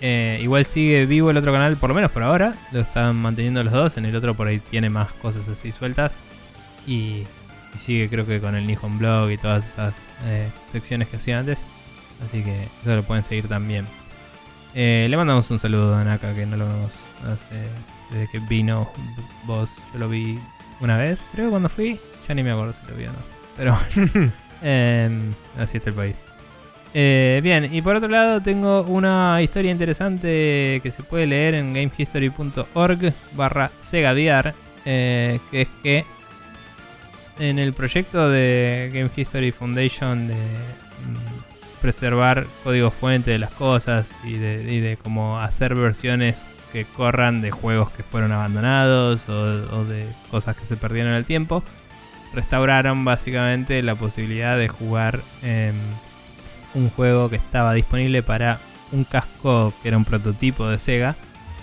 Eh, 0.00 0.38
igual 0.42 0.64
sigue 0.64 1.06
vivo 1.06 1.30
el 1.30 1.36
otro 1.36 1.52
canal, 1.52 1.76
por 1.76 1.90
lo 1.90 1.94
menos 1.94 2.10
por 2.10 2.22
ahora. 2.22 2.54
Lo 2.72 2.80
están 2.80 3.16
manteniendo 3.16 3.62
los 3.62 3.72
dos. 3.72 3.96
En 3.96 4.04
el 4.04 4.16
otro 4.16 4.34
por 4.34 4.46
ahí 4.46 4.58
tiene 4.58 4.90
más 4.90 5.12
cosas 5.14 5.48
así 5.48 5.72
sueltas. 5.72 6.18
Y, 6.86 7.24
y 7.74 7.78
sigue 7.78 8.08
creo 8.08 8.26
que 8.26 8.40
con 8.40 8.54
el 8.54 8.66
Nihon 8.66 8.98
Blog 8.98 9.30
y 9.30 9.38
todas 9.38 9.66
esas 9.66 9.94
eh, 10.26 10.50
secciones 10.72 11.08
que 11.08 11.16
hacía 11.16 11.40
antes. 11.40 11.58
Así 12.24 12.42
que 12.42 12.68
eso 12.82 12.96
lo 12.96 13.02
pueden 13.02 13.24
seguir 13.24 13.48
también. 13.48 13.86
Eh, 14.74 15.06
le 15.08 15.16
mandamos 15.16 15.50
un 15.50 15.60
saludo 15.60 15.94
a 15.94 16.04
Naka 16.04 16.34
que 16.34 16.46
no 16.46 16.56
lo 16.56 16.66
vemos 16.66 16.92
hace, 17.22 17.68
desde 18.10 18.30
que 18.30 18.38
vino 18.40 18.90
vos. 19.44 19.76
Yo 19.92 19.98
lo 19.98 20.08
vi 20.08 20.38
una 20.80 20.96
vez, 20.98 21.24
creo, 21.32 21.50
cuando 21.50 21.68
fui. 21.68 21.98
Ya 22.28 22.34
ni 22.34 22.42
me 22.42 22.52
acuerdo 22.52 22.74
si 22.74 22.90
lo 22.90 22.96
vi 22.96 23.04
o 23.04 23.12
no. 23.12 23.18
Pero. 23.56 23.78
Em, 24.66 25.34
así 25.58 25.76
está 25.76 25.90
el 25.90 25.96
país. 25.96 26.16
Eh, 26.94 27.40
bien, 27.42 27.74
y 27.74 27.82
por 27.82 27.96
otro 27.96 28.08
lado 28.08 28.40
tengo 28.40 28.82
una 28.82 29.42
historia 29.42 29.70
interesante 29.70 30.80
que 30.82 30.90
se 30.90 31.02
puede 31.02 31.26
leer 31.26 31.54
en 31.54 31.74
gamehistory.org 31.74 33.12
barra 33.36 33.72
segaviar, 33.80 34.54
eh, 34.86 35.38
que 35.50 35.62
es 35.62 35.68
que 35.82 36.04
en 37.38 37.58
el 37.58 37.72
proyecto 37.72 38.28
de 38.28 38.90
Game 38.92 39.10
History 39.14 39.50
Foundation 39.50 40.28
de 40.28 40.34
mm, 40.34 41.80
preservar 41.80 42.46
código 42.62 42.90
fuente 42.90 43.30
de 43.32 43.38
las 43.38 43.50
cosas 43.50 44.12
y 44.24 44.34
de, 44.34 44.94
y 44.94 44.96
cómo 44.96 45.38
hacer 45.38 45.74
versiones 45.74 46.46
que 46.72 46.84
corran 46.84 47.42
de 47.42 47.50
juegos 47.50 47.90
que 47.92 48.02
fueron 48.02 48.32
abandonados 48.32 49.28
o, 49.28 49.32
o 49.32 49.84
de 49.84 50.06
cosas 50.30 50.56
que 50.56 50.66
se 50.66 50.76
perdieron 50.76 51.12
en 51.12 51.18
el 51.18 51.24
tiempo, 51.24 51.62
restauraron 52.34 53.04
básicamente 53.04 53.82
la 53.82 53.94
posibilidad 53.94 54.58
de 54.58 54.68
jugar 54.68 55.20
em, 55.42 55.74
un 56.74 56.90
juego 56.90 57.30
que 57.30 57.36
estaba 57.36 57.72
disponible 57.74 58.22
para 58.22 58.58
un 58.92 59.04
casco 59.04 59.72
que 59.82 59.88
era 59.88 59.96
un 59.96 60.04
prototipo 60.04 60.68
de 60.68 60.78
Sega 60.78 61.14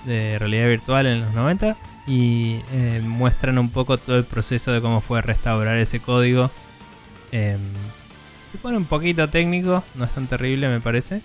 de 0.05 0.39
realidad 0.39 0.67
virtual 0.67 1.05
en 1.07 1.21
los 1.21 1.33
90 1.33 1.77
y 2.07 2.59
eh, 2.73 3.01
muestran 3.03 3.57
un 3.57 3.69
poco 3.69 3.97
todo 3.97 4.17
el 4.17 4.23
proceso 4.25 4.71
de 4.71 4.81
cómo 4.81 5.01
fue 5.01 5.21
restaurar 5.21 5.77
ese 5.77 5.99
código. 5.99 6.49
Em, 7.31 7.59
se 8.51 8.57
pone 8.57 8.75
un 8.77 8.85
poquito 8.85 9.29
técnico, 9.29 9.83
no 9.95 10.05
es 10.05 10.11
tan 10.11 10.27
terrible 10.27 10.67
me 10.67 10.79
parece. 10.79 11.21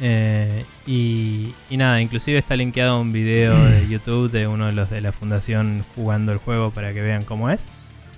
Eh, 0.00 0.64
y, 0.86 1.52
y 1.70 1.76
nada, 1.76 2.00
inclusive 2.00 2.38
está 2.38 2.56
linkeado 2.56 3.00
un 3.00 3.12
video 3.12 3.56
de 3.66 3.86
YouTube 3.88 4.30
de 4.30 4.46
uno 4.48 4.66
de 4.66 4.72
los 4.72 4.90
de 4.90 5.00
la 5.00 5.12
fundación 5.12 5.84
jugando 5.94 6.32
el 6.32 6.38
juego 6.38 6.70
para 6.70 6.92
que 6.92 7.02
vean 7.02 7.24
cómo 7.24 7.50
es. 7.50 7.64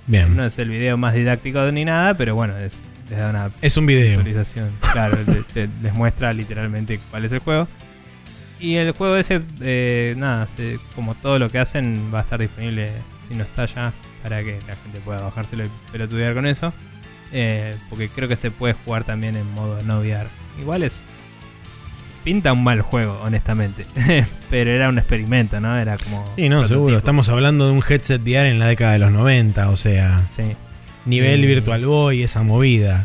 Bien. 0.06 0.36
No 0.36 0.44
es 0.46 0.58
el 0.58 0.68
video 0.70 0.96
más 0.96 1.14
didáctico 1.14 1.60
ni 1.72 1.84
nada, 1.84 2.14
pero 2.14 2.34
bueno, 2.34 2.56
es, 2.56 2.82
les 3.10 3.18
da 3.18 3.30
una 3.30 3.50
es 3.60 3.76
un 3.76 3.86
video. 3.86 4.08
visualización. 4.22 4.70
Claro, 4.92 5.18
te- 5.26 5.66
te- 5.66 5.68
les 5.82 5.92
muestra 5.94 6.32
literalmente 6.32 6.98
cuál 7.10 7.24
es 7.24 7.32
el 7.32 7.40
juego. 7.40 7.68
Y 8.58 8.76
el 8.76 8.92
juego 8.92 9.16
ese, 9.16 9.40
eh, 9.60 10.14
nada, 10.16 10.46
se- 10.48 10.78
como 10.94 11.14
todo 11.14 11.38
lo 11.38 11.50
que 11.50 11.58
hacen, 11.58 12.10
va 12.14 12.20
a 12.20 12.22
estar 12.22 12.40
disponible 12.40 12.90
si 13.28 13.34
no 13.34 13.44
está 13.44 13.66
ya, 13.66 13.92
para 14.22 14.42
que 14.42 14.58
la 14.66 14.76
gente 14.76 15.00
pueda 15.04 15.20
bajárselo 15.20 15.64
y 15.64 15.68
pelotudear 15.92 16.34
con 16.34 16.46
eso. 16.46 16.72
Eh, 17.32 17.76
porque 17.90 18.08
creo 18.08 18.28
que 18.28 18.36
se 18.36 18.50
puede 18.50 18.74
jugar 18.74 19.04
también 19.04 19.36
en 19.36 19.50
modo 19.52 19.82
no 19.82 19.98
VR. 20.00 20.28
Igual 20.60 20.84
es. 20.84 21.00
Pinta 22.24 22.52
un 22.52 22.64
mal 22.64 22.80
juego, 22.82 23.20
honestamente. 23.22 23.84
Pero 24.50 24.70
era 24.70 24.88
un 24.88 24.98
experimento, 24.98 25.60
¿no? 25.60 25.76
Era 25.78 25.96
como. 25.98 26.24
Sí, 26.34 26.48
no, 26.48 26.66
seguro. 26.66 26.98
Estamos 26.98 27.28
hablando 27.28 27.66
de 27.66 27.72
un 27.72 27.82
headset 27.88 28.20
VR 28.22 28.48
en 28.50 28.58
la 28.58 28.66
década 28.66 28.92
de 28.92 28.98
los 29.00 29.12
90, 29.12 29.70
o 29.70 29.76
sea, 29.76 30.24
Sí. 30.28 30.42
nivel 31.04 31.44
Eh. 31.44 31.46
Virtual 31.46 31.84
Boy, 31.84 32.22
esa 32.22 32.42
movida. 32.42 33.04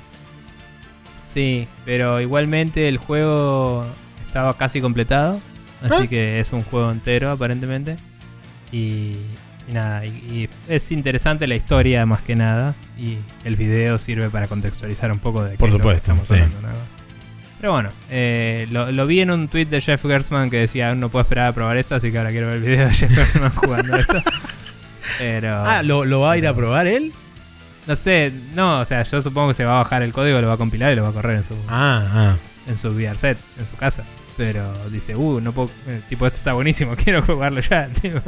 Sí, 1.34 1.68
pero 1.86 2.19
igualmente 2.19 2.88
el 2.88 2.98
juego 2.98 3.86
estaba 4.32 4.58
casi 4.58 4.80
completado. 4.80 5.40
Así 5.84 5.94
¿Ah? 6.03 6.08
que 6.08 6.40
es 6.40 6.53
un 6.53 6.64
juego 6.64 6.90
entero 6.91 7.32
aparentemente. 7.32 7.98
Y, 8.72 9.18
y 9.68 9.74
nada, 9.74 10.06
y, 10.06 10.10
y 10.10 10.49
es 10.70 10.90
interesante 10.91 11.48
la 11.48 11.56
historia 11.56 12.06
más 12.06 12.22
que 12.22 12.36
nada. 12.38 12.74
Y 12.98 13.18
el 13.44 13.58
video 13.58 13.98
sirve 13.98 14.30
para 14.30 14.48
contextualizar 14.48 15.12
un 15.12 15.20
poco 15.20 15.44
de 15.44 15.52
qué 15.52 15.58
Por 15.58 15.68
es 15.70 15.74
lo 15.74 15.80
que 15.80 15.84
supuesto, 15.84 16.02
estamos 16.12 16.28
sí. 16.28 16.34
hablando. 16.36 16.62
¿no? 16.62 16.68
Pero 17.60 17.74
bueno, 17.74 17.90
eh, 18.10 18.68
lo, 18.72 18.91
lo 18.91 19.06
vi 19.06 19.20
en 19.22 19.32
un 19.32 19.48
tweet 19.49 19.66
de 19.66 19.82
Jeff 19.82 20.02
Gersman 20.02 20.49
que 20.49 20.58
decía 20.58 20.95
no 20.95 21.10
puedo 21.10 21.22
esperar 21.22 21.48
a 21.48 21.52
probar 21.53 21.78
esto, 21.78 21.94
así 21.95 22.12
que 22.12 22.18
ahora 22.18 22.32
quiero 22.32 22.48
ver 22.48 22.56
el 22.58 22.64
video 22.64 22.88
de 22.88 22.94
Jeff 22.94 23.12
Gersman 23.14 23.52
jugando 23.56 23.95
esto. 23.98 24.18
Pero 25.20 25.64
Ah, 25.66 25.84
¿lo, 25.84 26.06
lo 26.06 26.22
va 26.22 26.32
a 26.32 26.38
ir 26.38 26.48
a 26.48 26.56
probar 26.56 26.88
él? 26.88 27.12
no 27.88 27.95
sé, 27.95 28.32
no, 28.56 28.80
o 28.80 28.86
sea, 28.86 29.03
yo 29.03 29.22
supongo 29.22 29.49
que 29.49 29.53
se 29.56 29.66
va 29.66 29.74
a 29.80 29.84
bajar 29.84 30.02
el 30.03 30.14
código, 30.14 30.40
lo 30.40 30.48
va 30.48 30.53
a 30.53 30.58
compilar 30.58 30.94
y 30.94 30.95
lo 30.95 31.03
va 31.03 31.10
a 31.10 31.14
correr 31.14 31.38
en 31.38 31.44
su, 31.44 31.56
Ah, 31.68 32.03
ah. 32.14 32.36
en 32.68 32.78
su 32.78 32.90
VR 32.90 33.18
set, 33.18 33.38
en 33.60 33.68
su 33.68 33.76
casa. 33.76 34.03
Pero 34.44 34.90
dice, 34.90 35.16
uh, 35.16 35.40
no 35.40 35.52
puedo. 35.52 35.70
eh, 35.88 36.02
tipo, 36.10 36.26
esto 36.26 36.38
está 36.38 36.54
buenísimo, 36.54 36.96
quiero 37.04 37.22
jugarlo 37.22 37.62
ya. 37.62 37.88
tipo. 38.02 38.20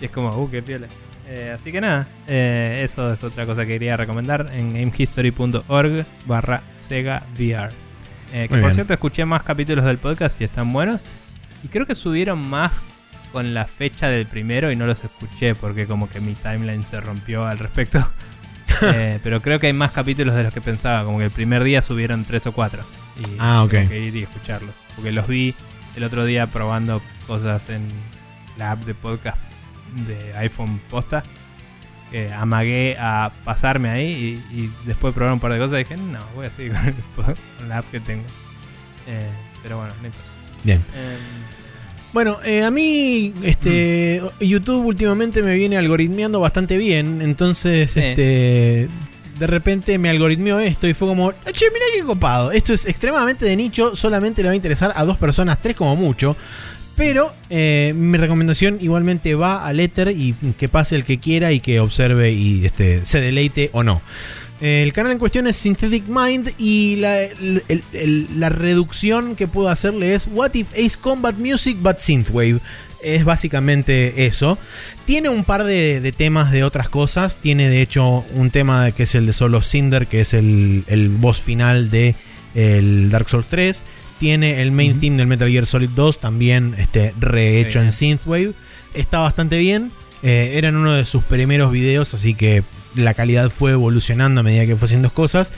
Y 0.00 0.04
es 0.06 0.10
como, 0.10 0.28
uh, 0.30 0.50
qué 0.50 0.62
piola. 0.62 0.86
Eh, 1.26 1.54
así 1.58 1.70
que 1.72 1.80
nada, 1.80 2.06
eh, 2.26 2.82
eso 2.84 3.12
es 3.12 3.22
otra 3.22 3.44
cosa 3.46 3.62
que 3.62 3.72
quería 3.74 3.96
recomendar 3.96 4.50
en 4.54 4.72
gamehistory.org 4.72 6.06
barra 6.26 6.62
Sega 6.76 7.22
VR. 7.38 7.68
Eh, 8.32 8.32
que 8.32 8.38
Muy 8.40 8.46
por 8.48 8.58
bien. 8.60 8.74
cierto, 8.74 8.94
escuché 8.94 9.24
más 9.24 9.42
capítulos 9.42 9.84
del 9.84 9.98
podcast 9.98 10.40
y 10.40 10.44
están 10.44 10.72
buenos. 10.72 11.00
Y 11.64 11.68
creo 11.68 11.86
que 11.86 11.94
subieron 11.94 12.38
más 12.48 12.80
con 13.32 13.52
la 13.52 13.64
fecha 13.66 14.08
del 14.08 14.26
primero 14.26 14.70
y 14.72 14.76
no 14.76 14.86
los 14.86 15.02
escuché 15.04 15.54
porque 15.54 15.86
como 15.86 16.08
que 16.08 16.20
mi 16.20 16.34
timeline 16.34 16.82
se 16.84 17.00
rompió 17.00 17.46
al 17.46 17.58
respecto. 17.58 18.06
Eh, 18.82 19.18
pero 19.24 19.40
creo 19.42 19.58
que 19.58 19.66
hay 19.66 19.72
más 19.72 19.90
capítulos 19.90 20.36
de 20.36 20.44
los 20.44 20.52
que 20.54 20.60
pensaba. 20.60 21.02
Como 21.02 21.18
que 21.18 21.24
el 21.24 21.30
primer 21.32 21.64
día 21.64 21.82
subieron 21.82 22.24
tres 22.24 22.46
o 22.46 22.52
cuatro. 22.52 22.84
Y 23.18 23.36
Ah, 23.40 23.64
ok. 23.64 23.70
tengo 23.70 23.88
que 23.88 23.98
ir 23.98 24.14
y 24.14 24.22
escucharlos. 24.22 24.70
Porque 24.98 25.12
los 25.12 25.28
vi 25.28 25.54
el 25.96 26.02
otro 26.02 26.24
día 26.24 26.46
probando 26.48 27.00
cosas 27.28 27.70
en 27.70 27.86
la 28.56 28.72
app 28.72 28.84
de 28.84 28.94
podcast 28.94 29.38
de 30.08 30.34
iPhone 30.38 30.80
posta. 30.90 31.22
Que 32.10 32.32
amagué 32.32 32.96
a 32.98 33.30
pasarme 33.44 33.90
ahí 33.90 34.40
y, 34.50 34.58
y 34.62 34.70
después 34.86 35.12
de 35.12 35.16
probar 35.18 35.34
un 35.34 35.40
par 35.40 35.52
de 35.52 35.58
cosas 35.58 35.78
dije, 35.78 35.96
no, 35.96 36.18
voy 36.34 36.46
a 36.46 36.50
seguir 36.50 36.72
con, 37.16 37.68
la 37.68 37.78
app 37.78 37.90
que 37.90 38.00
tengo. 38.00 38.24
Eh, 39.06 39.28
pero 39.62 39.76
bueno, 39.78 39.92
no. 40.02 40.08
Bien. 40.64 40.78
Em, 40.96 41.18
Bueno, 42.14 42.38
eh, 42.44 42.64
a 42.64 42.70
mí 42.70 43.34
este 43.42 44.22
YouTube 44.40 44.86
últimamente 44.86 45.42
me 45.42 45.54
viene 45.54 45.76
algoritmeando 45.76 46.40
bastante 46.40 46.78
bien, 46.78 47.20
entonces 47.20 47.90
Sí. 47.90 48.00
este 48.00 48.88
de 49.38 49.46
repente 49.46 49.98
me 49.98 50.10
algoritmió 50.10 50.58
esto 50.58 50.88
y 50.88 50.94
fue 50.94 51.08
como, 51.08 51.32
che, 51.32 51.66
mira 51.72 51.86
qué 51.94 52.02
copado. 52.02 52.52
Esto 52.52 52.72
es 52.72 52.86
extremadamente 52.86 53.44
de 53.44 53.56
nicho, 53.56 53.96
solamente 53.96 54.42
le 54.42 54.48
va 54.48 54.52
a 54.52 54.56
interesar 54.56 54.92
a 54.94 55.04
dos 55.04 55.16
personas, 55.16 55.60
tres 55.62 55.76
como 55.76 55.96
mucho. 55.96 56.36
Pero 56.96 57.32
eh, 57.48 57.92
mi 57.96 58.18
recomendación 58.18 58.78
igualmente 58.80 59.36
va 59.36 59.64
al 59.64 59.78
éter 59.78 60.08
y 60.08 60.34
que 60.58 60.68
pase 60.68 60.96
el 60.96 61.04
que 61.04 61.18
quiera 61.18 61.52
y 61.52 61.60
que 61.60 61.78
observe 61.78 62.32
y 62.32 62.64
este, 62.64 63.06
se 63.06 63.20
deleite 63.20 63.70
o 63.72 63.84
no. 63.84 64.02
El 64.60 64.92
canal 64.92 65.12
en 65.12 65.20
cuestión 65.20 65.46
es 65.46 65.54
Synthetic 65.54 66.08
Mind 66.08 66.52
y 66.58 66.96
la, 66.96 67.28
la 68.34 68.48
reducción 68.48 69.36
que 69.36 69.46
puedo 69.46 69.68
hacerle 69.68 70.14
es 70.14 70.28
What 70.32 70.54
if 70.54 70.72
Ace 70.72 70.96
Combat 71.00 71.36
Music 71.36 71.76
but 71.80 71.98
Synthwave? 71.98 72.58
Es 73.02 73.24
básicamente 73.24 74.26
eso. 74.26 74.58
Tiene 75.04 75.28
un 75.28 75.44
par 75.44 75.64
de, 75.64 76.00
de 76.00 76.12
temas 76.12 76.50
de 76.50 76.64
otras 76.64 76.88
cosas. 76.88 77.36
Tiene 77.36 77.68
de 77.68 77.80
hecho 77.80 78.24
un 78.34 78.50
tema 78.50 78.90
que 78.92 79.04
es 79.04 79.14
el 79.14 79.26
de 79.26 79.32
Solo 79.32 79.62
Cinder, 79.62 80.06
que 80.06 80.20
es 80.20 80.34
el, 80.34 80.84
el 80.88 81.08
boss 81.08 81.40
final 81.40 81.90
de 81.90 82.14
el 82.54 83.10
Dark 83.10 83.28
Souls 83.28 83.46
3. 83.48 83.82
Tiene 84.18 84.62
el 84.62 84.72
main 84.72 84.98
theme 84.98 85.16
del 85.16 85.28
Metal 85.28 85.48
Gear 85.48 85.66
Solid 85.66 85.90
2, 85.90 86.18
también 86.18 86.74
este, 86.78 87.14
rehecho 87.20 87.80
en. 87.80 87.92
Synthwave. 87.92 88.52
Está 88.94 89.20
bastante 89.20 89.58
bien. 89.58 89.92
Eh, 90.24 90.52
era 90.54 90.68
en 90.68 90.76
uno 90.76 90.92
de 90.94 91.04
sus 91.04 91.22
primeros 91.22 91.70
videos, 91.70 92.12
así 92.14 92.34
que 92.34 92.64
la 92.96 93.14
calidad 93.14 93.50
fue 93.50 93.72
evolucionando 93.72 94.40
a 94.40 94.42
medida 94.42 94.66
que 94.66 94.74
fue 94.74 94.86
haciendo 94.86 95.10
cosas. 95.10 95.52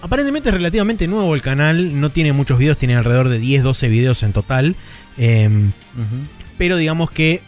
Aparentemente 0.00 0.50
es 0.50 0.54
relativamente 0.54 1.08
nuevo 1.08 1.34
el 1.34 1.42
canal, 1.42 2.00
no 2.00 2.10
tiene 2.10 2.32
muchos 2.32 2.58
videos, 2.58 2.76
tiene 2.76 2.94
alrededor 2.94 3.28
de 3.28 3.40
10-12 3.40 3.88
videos 3.88 4.22
en 4.22 4.32
total. 4.32 4.76
Ujú. 5.16 5.72
Pero 6.58 6.76
digamos 6.76 7.10
que 7.10 7.42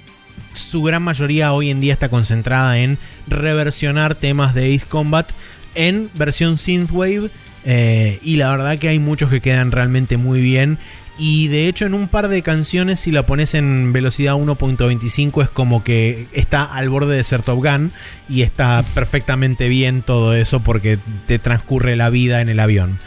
su 0.53 0.83
gran 0.83 1.03
mayoría 1.03 1.53
hoy 1.53 1.71
en 1.71 1.81
día 1.81 1.93
está 1.93 2.09
concentrada 2.09 2.79
en 2.79 2.99
reversionar 3.27 4.15
temas 4.15 4.55
de 4.55 4.75
Ace 4.75 4.87
Combat 4.87 5.31
en 5.75 6.11
versión 6.15 6.59
Synthwave. 6.59 7.31
eh, 7.65 8.19
y 8.23 8.37
la 8.37 8.51
verdad 8.51 8.79
que 8.79 8.89
hay 8.89 8.99
muchos 8.99 9.31
que 9.31 9.41
quedan 9.41 9.73
realmente 9.73 10.17
muy 10.17 10.41
bien. 10.41 10.79
Y 11.19 11.49
de 11.49 11.67
hecho 11.67 11.87
en 11.87 11.95
un 11.95 12.09
par 12.09 12.29
de 12.29 12.43
canciones 12.43 13.01
si 13.01 13.11
la 13.11 13.25
pones 13.25 13.55
en 13.55 13.93
velocidad 13.93 14.35
1.25 14.35 15.43
es 15.43 15.49
como 15.49 15.83
que 15.83 16.27
está 16.33 16.65
al 16.65 16.91
borde 16.91 17.17
de 17.17 17.25
ser 17.25 17.43
Top 17.43 17.65
Gun 17.65 17.91
y 18.29 18.43
está 18.43 18.85
perfectamente 18.95 19.69
bien 19.69 20.03
todo 20.03 20.35
eso 20.35 20.61
porque 20.61 20.99
te 21.27 21.39
transcurre 21.39 21.97
la 21.97 22.11
vida 22.11 22.43
en 22.43 22.51
el 22.51 22.61
avión. 22.61 22.99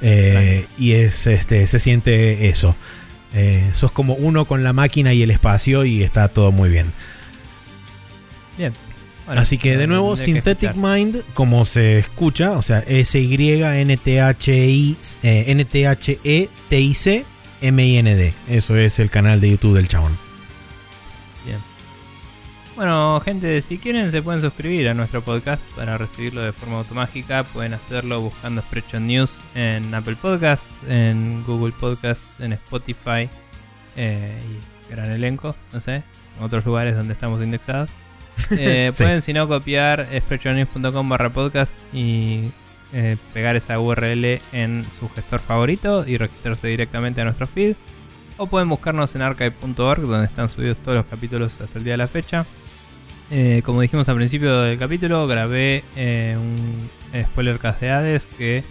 Eh, 0.00 0.66
y 0.78 0.92
es 0.92 1.26
este 1.26 1.66
se 1.66 1.78
siente 1.78 2.48
eso. 2.48 2.76
Eh, 3.34 3.70
sos 3.72 3.92
como 3.92 4.14
uno 4.14 4.44
con 4.44 4.64
la 4.64 4.72
máquina 4.72 5.12
y 5.12 5.22
el 5.22 5.30
espacio 5.30 5.84
y 5.84 6.02
está 6.02 6.28
todo 6.28 6.52
muy 6.52 6.70
bien. 6.70 6.92
Bien. 8.56 8.72
Bueno, 9.26 9.40
Así 9.40 9.58
que 9.58 9.76
de 9.76 9.86
nuevo, 9.88 10.16
Synthetic. 10.16 10.74
Mind, 10.76 11.22
como 11.34 11.64
se 11.64 11.98
escucha, 11.98 12.52
o 12.52 12.62
sea, 12.62 12.78
S-Y-N-T-H-I, 12.86 13.36
eh, 15.22 15.44
N-T-H-E-T-I-C, 15.48 17.24
M-I-N-D. 17.60 18.34
Eso 18.48 18.76
es 18.76 19.00
el 19.00 19.10
canal 19.10 19.40
de 19.40 19.50
YouTube 19.50 19.74
del 19.74 19.88
chabón. 19.88 20.25
Bueno, 22.76 23.20
gente, 23.24 23.62
si 23.62 23.78
quieren 23.78 24.12
se 24.12 24.20
pueden 24.22 24.42
suscribir 24.42 24.88
a 24.90 24.94
nuestro 24.94 25.22
podcast 25.22 25.64
para 25.74 25.96
recibirlo 25.96 26.42
de 26.42 26.52
forma 26.52 26.76
automática. 26.78 27.42
Pueden 27.42 27.72
hacerlo 27.72 28.20
buscando 28.20 28.60
Spreadshot 28.60 29.00
News 29.00 29.34
en 29.54 29.94
Apple 29.94 30.16
Podcasts, 30.20 30.82
en 30.86 31.42
Google 31.46 31.72
Podcasts, 31.72 32.26
en 32.38 32.52
Spotify 32.52 33.30
eh, 33.96 34.38
y 34.88 34.92
gran 34.92 35.10
elenco, 35.10 35.56
no 35.72 35.80
sé, 35.80 35.96
en 36.36 36.44
otros 36.44 36.66
lugares 36.66 36.94
donde 36.96 37.14
estamos 37.14 37.42
indexados. 37.42 37.90
Eh, 38.50 38.90
Sí. 38.92 39.02
Pueden, 39.02 39.22
si 39.22 39.32
no, 39.32 39.48
copiar 39.48 40.06
spreadshotnews.com 40.14 41.08
barra 41.08 41.30
podcast 41.30 41.74
y 41.94 42.50
eh, 42.92 43.16
pegar 43.32 43.56
esa 43.56 43.80
URL 43.80 44.38
en 44.52 44.84
su 45.00 45.08
gestor 45.08 45.40
favorito 45.40 46.04
y 46.06 46.18
registrarse 46.18 46.68
directamente 46.68 47.22
a 47.22 47.24
nuestro 47.24 47.46
feed. 47.46 47.74
O 48.36 48.46
pueden 48.46 48.68
buscarnos 48.68 49.14
en 49.16 49.22
archive.org 49.22 50.02
donde 50.02 50.26
están 50.26 50.50
subidos 50.50 50.76
todos 50.76 50.96
los 50.98 51.06
capítulos 51.06 51.58
hasta 51.58 51.78
el 51.78 51.84
día 51.84 51.94
de 51.94 51.96
la 51.96 52.08
fecha. 52.08 52.44
Eh, 53.30 53.62
como 53.64 53.80
dijimos 53.80 54.08
al 54.08 54.16
principio 54.16 54.60
del 54.60 54.78
capítulo, 54.78 55.26
grabé 55.26 55.82
eh, 55.96 56.36
un 56.38 56.88
spoiler 57.24 57.58
cast 57.58 57.80
de 57.80 57.90
Hades 57.90 58.26
que 58.26 58.62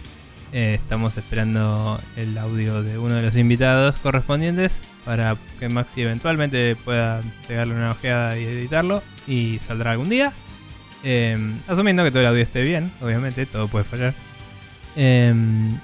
eh, 0.52 0.74
estamos 0.74 1.16
esperando 1.16 2.00
el 2.16 2.38
audio 2.38 2.82
de 2.82 2.98
uno 2.98 3.16
de 3.16 3.22
los 3.22 3.36
invitados 3.36 3.96
correspondientes 3.96 4.80
para 5.04 5.36
que 5.60 5.68
Maxi 5.68 6.02
eventualmente 6.02 6.76
pueda 6.76 7.20
pegarle 7.46 7.74
una 7.74 7.92
ojeada 7.92 8.38
y 8.38 8.44
editarlo 8.44 9.02
y 9.26 9.58
saldrá 9.58 9.92
algún 9.92 10.08
día. 10.08 10.32
Eh, 11.04 11.36
asumiendo 11.68 12.02
que 12.02 12.10
todo 12.10 12.20
el 12.20 12.26
audio 12.26 12.42
esté 12.42 12.62
bien, 12.62 12.90
obviamente, 13.00 13.46
todo 13.46 13.68
puede 13.68 13.84
fallar. 13.84 14.14
Eh, 14.96 15.32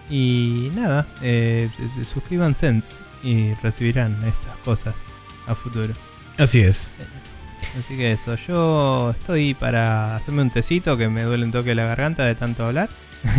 y 0.08 0.70
nada, 0.74 1.06
eh, 1.20 1.68
suscríbanse 2.02 2.80
y 3.22 3.52
recibirán 3.62 4.16
estas 4.24 4.56
cosas 4.64 4.94
a 5.46 5.54
futuro. 5.54 5.92
Así 6.38 6.60
es. 6.60 6.88
Así 7.78 7.96
que 7.96 8.10
eso, 8.10 8.36
yo 8.46 9.10
estoy 9.12 9.54
para 9.54 10.16
hacerme 10.16 10.42
un 10.42 10.50
tecito 10.50 10.96
que 10.96 11.08
me 11.08 11.22
duele 11.22 11.44
un 11.44 11.52
toque 11.52 11.74
la 11.74 11.84
garganta 11.86 12.24
de 12.24 12.34
tanto 12.34 12.64
hablar. 12.66 12.88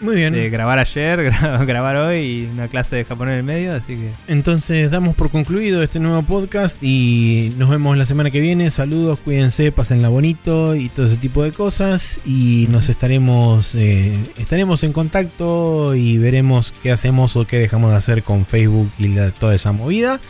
Muy 0.00 0.16
bien. 0.16 0.32
de 0.34 0.50
grabar 0.50 0.78
ayer, 0.80 1.18
gra- 1.32 1.64
grabar 1.64 1.96
hoy 1.96 2.18
y 2.18 2.44
una 2.52 2.68
clase 2.68 2.96
de 2.96 3.04
japonés 3.04 3.32
en 3.34 3.38
el 3.38 3.44
medio, 3.44 3.74
así 3.74 3.94
que 3.94 4.10
Entonces 4.28 4.90
damos 4.90 5.14
por 5.16 5.30
concluido 5.30 5.82
este 5.82 5.98
nuevo 6.00 6.22
podcast 6.22 6.76
y 6.82 7.52
nos 7.56 7.70
vemos 7.70 7.96
la 7.96 8.04
semana 8.04 8.30
que 8.30 8.40
viene. 8.40 8.70
Saludos, 8.70 9.18
cuídense, 9.24 9.72
pásenla 9.72 10.08
bonito 10.08 10.74
y 10.74 10.88
todo 10.90 11.06
ese 11.06 11.16
tipo 11.16 11.42
de 11.42 11.52
cosas. 11.52 12.20
Y 12.26 12.66
nos 12.70 12.88
estaremos, 12.88 13.74
eh, 13.76 14.12
estaremos 14.36 14.82
en 14.84 14.92
contacto 14.92 15.94
y 15.94 16.18
veremos 16.18 16.74
qué 16.82 16.90
hacemos 16.92 17.36
o 17.36 17.46
qué 17.46 17.58
dejamos 17.58 17.90
de 17.92 17.96
hacer 17.96 18.22
con 18.24 18.44
Facebook 18.44 18.90
y 18.98 19.08
la- 19.08 19.30
toda 19.30 19.54
esa 19.54 19.72
movida. 19.72 20.20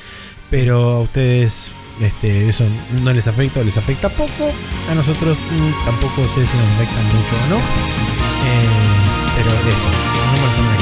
Pero 0.50 0.78
a 0.92 1.00
ustedes 1.00 1.68
este, 2.00 2.48
eso 2.48 2.64
no 3.02 3.12
les 3.12 3.26
afecta 3.26 3.60
o 3.60 3.64
les 3.64 3.76
afecta 3.76 4.08
poco. 4.08 4.52
A 4.90 4.94
nosotros 4.94 5.36
mm, 5.38 5.84
tampoco 5.84 6.22
sé 6.34 6.46
si 6.46 6.56
nos 6.56 6.68
afecta 6.76 7.00
mucho 7.02 7.34
o 7.44 7.48
no. 7.50 7.56
Eh, 7.56 9.14
pero 9.36 9.50
eso, 9.50 10.73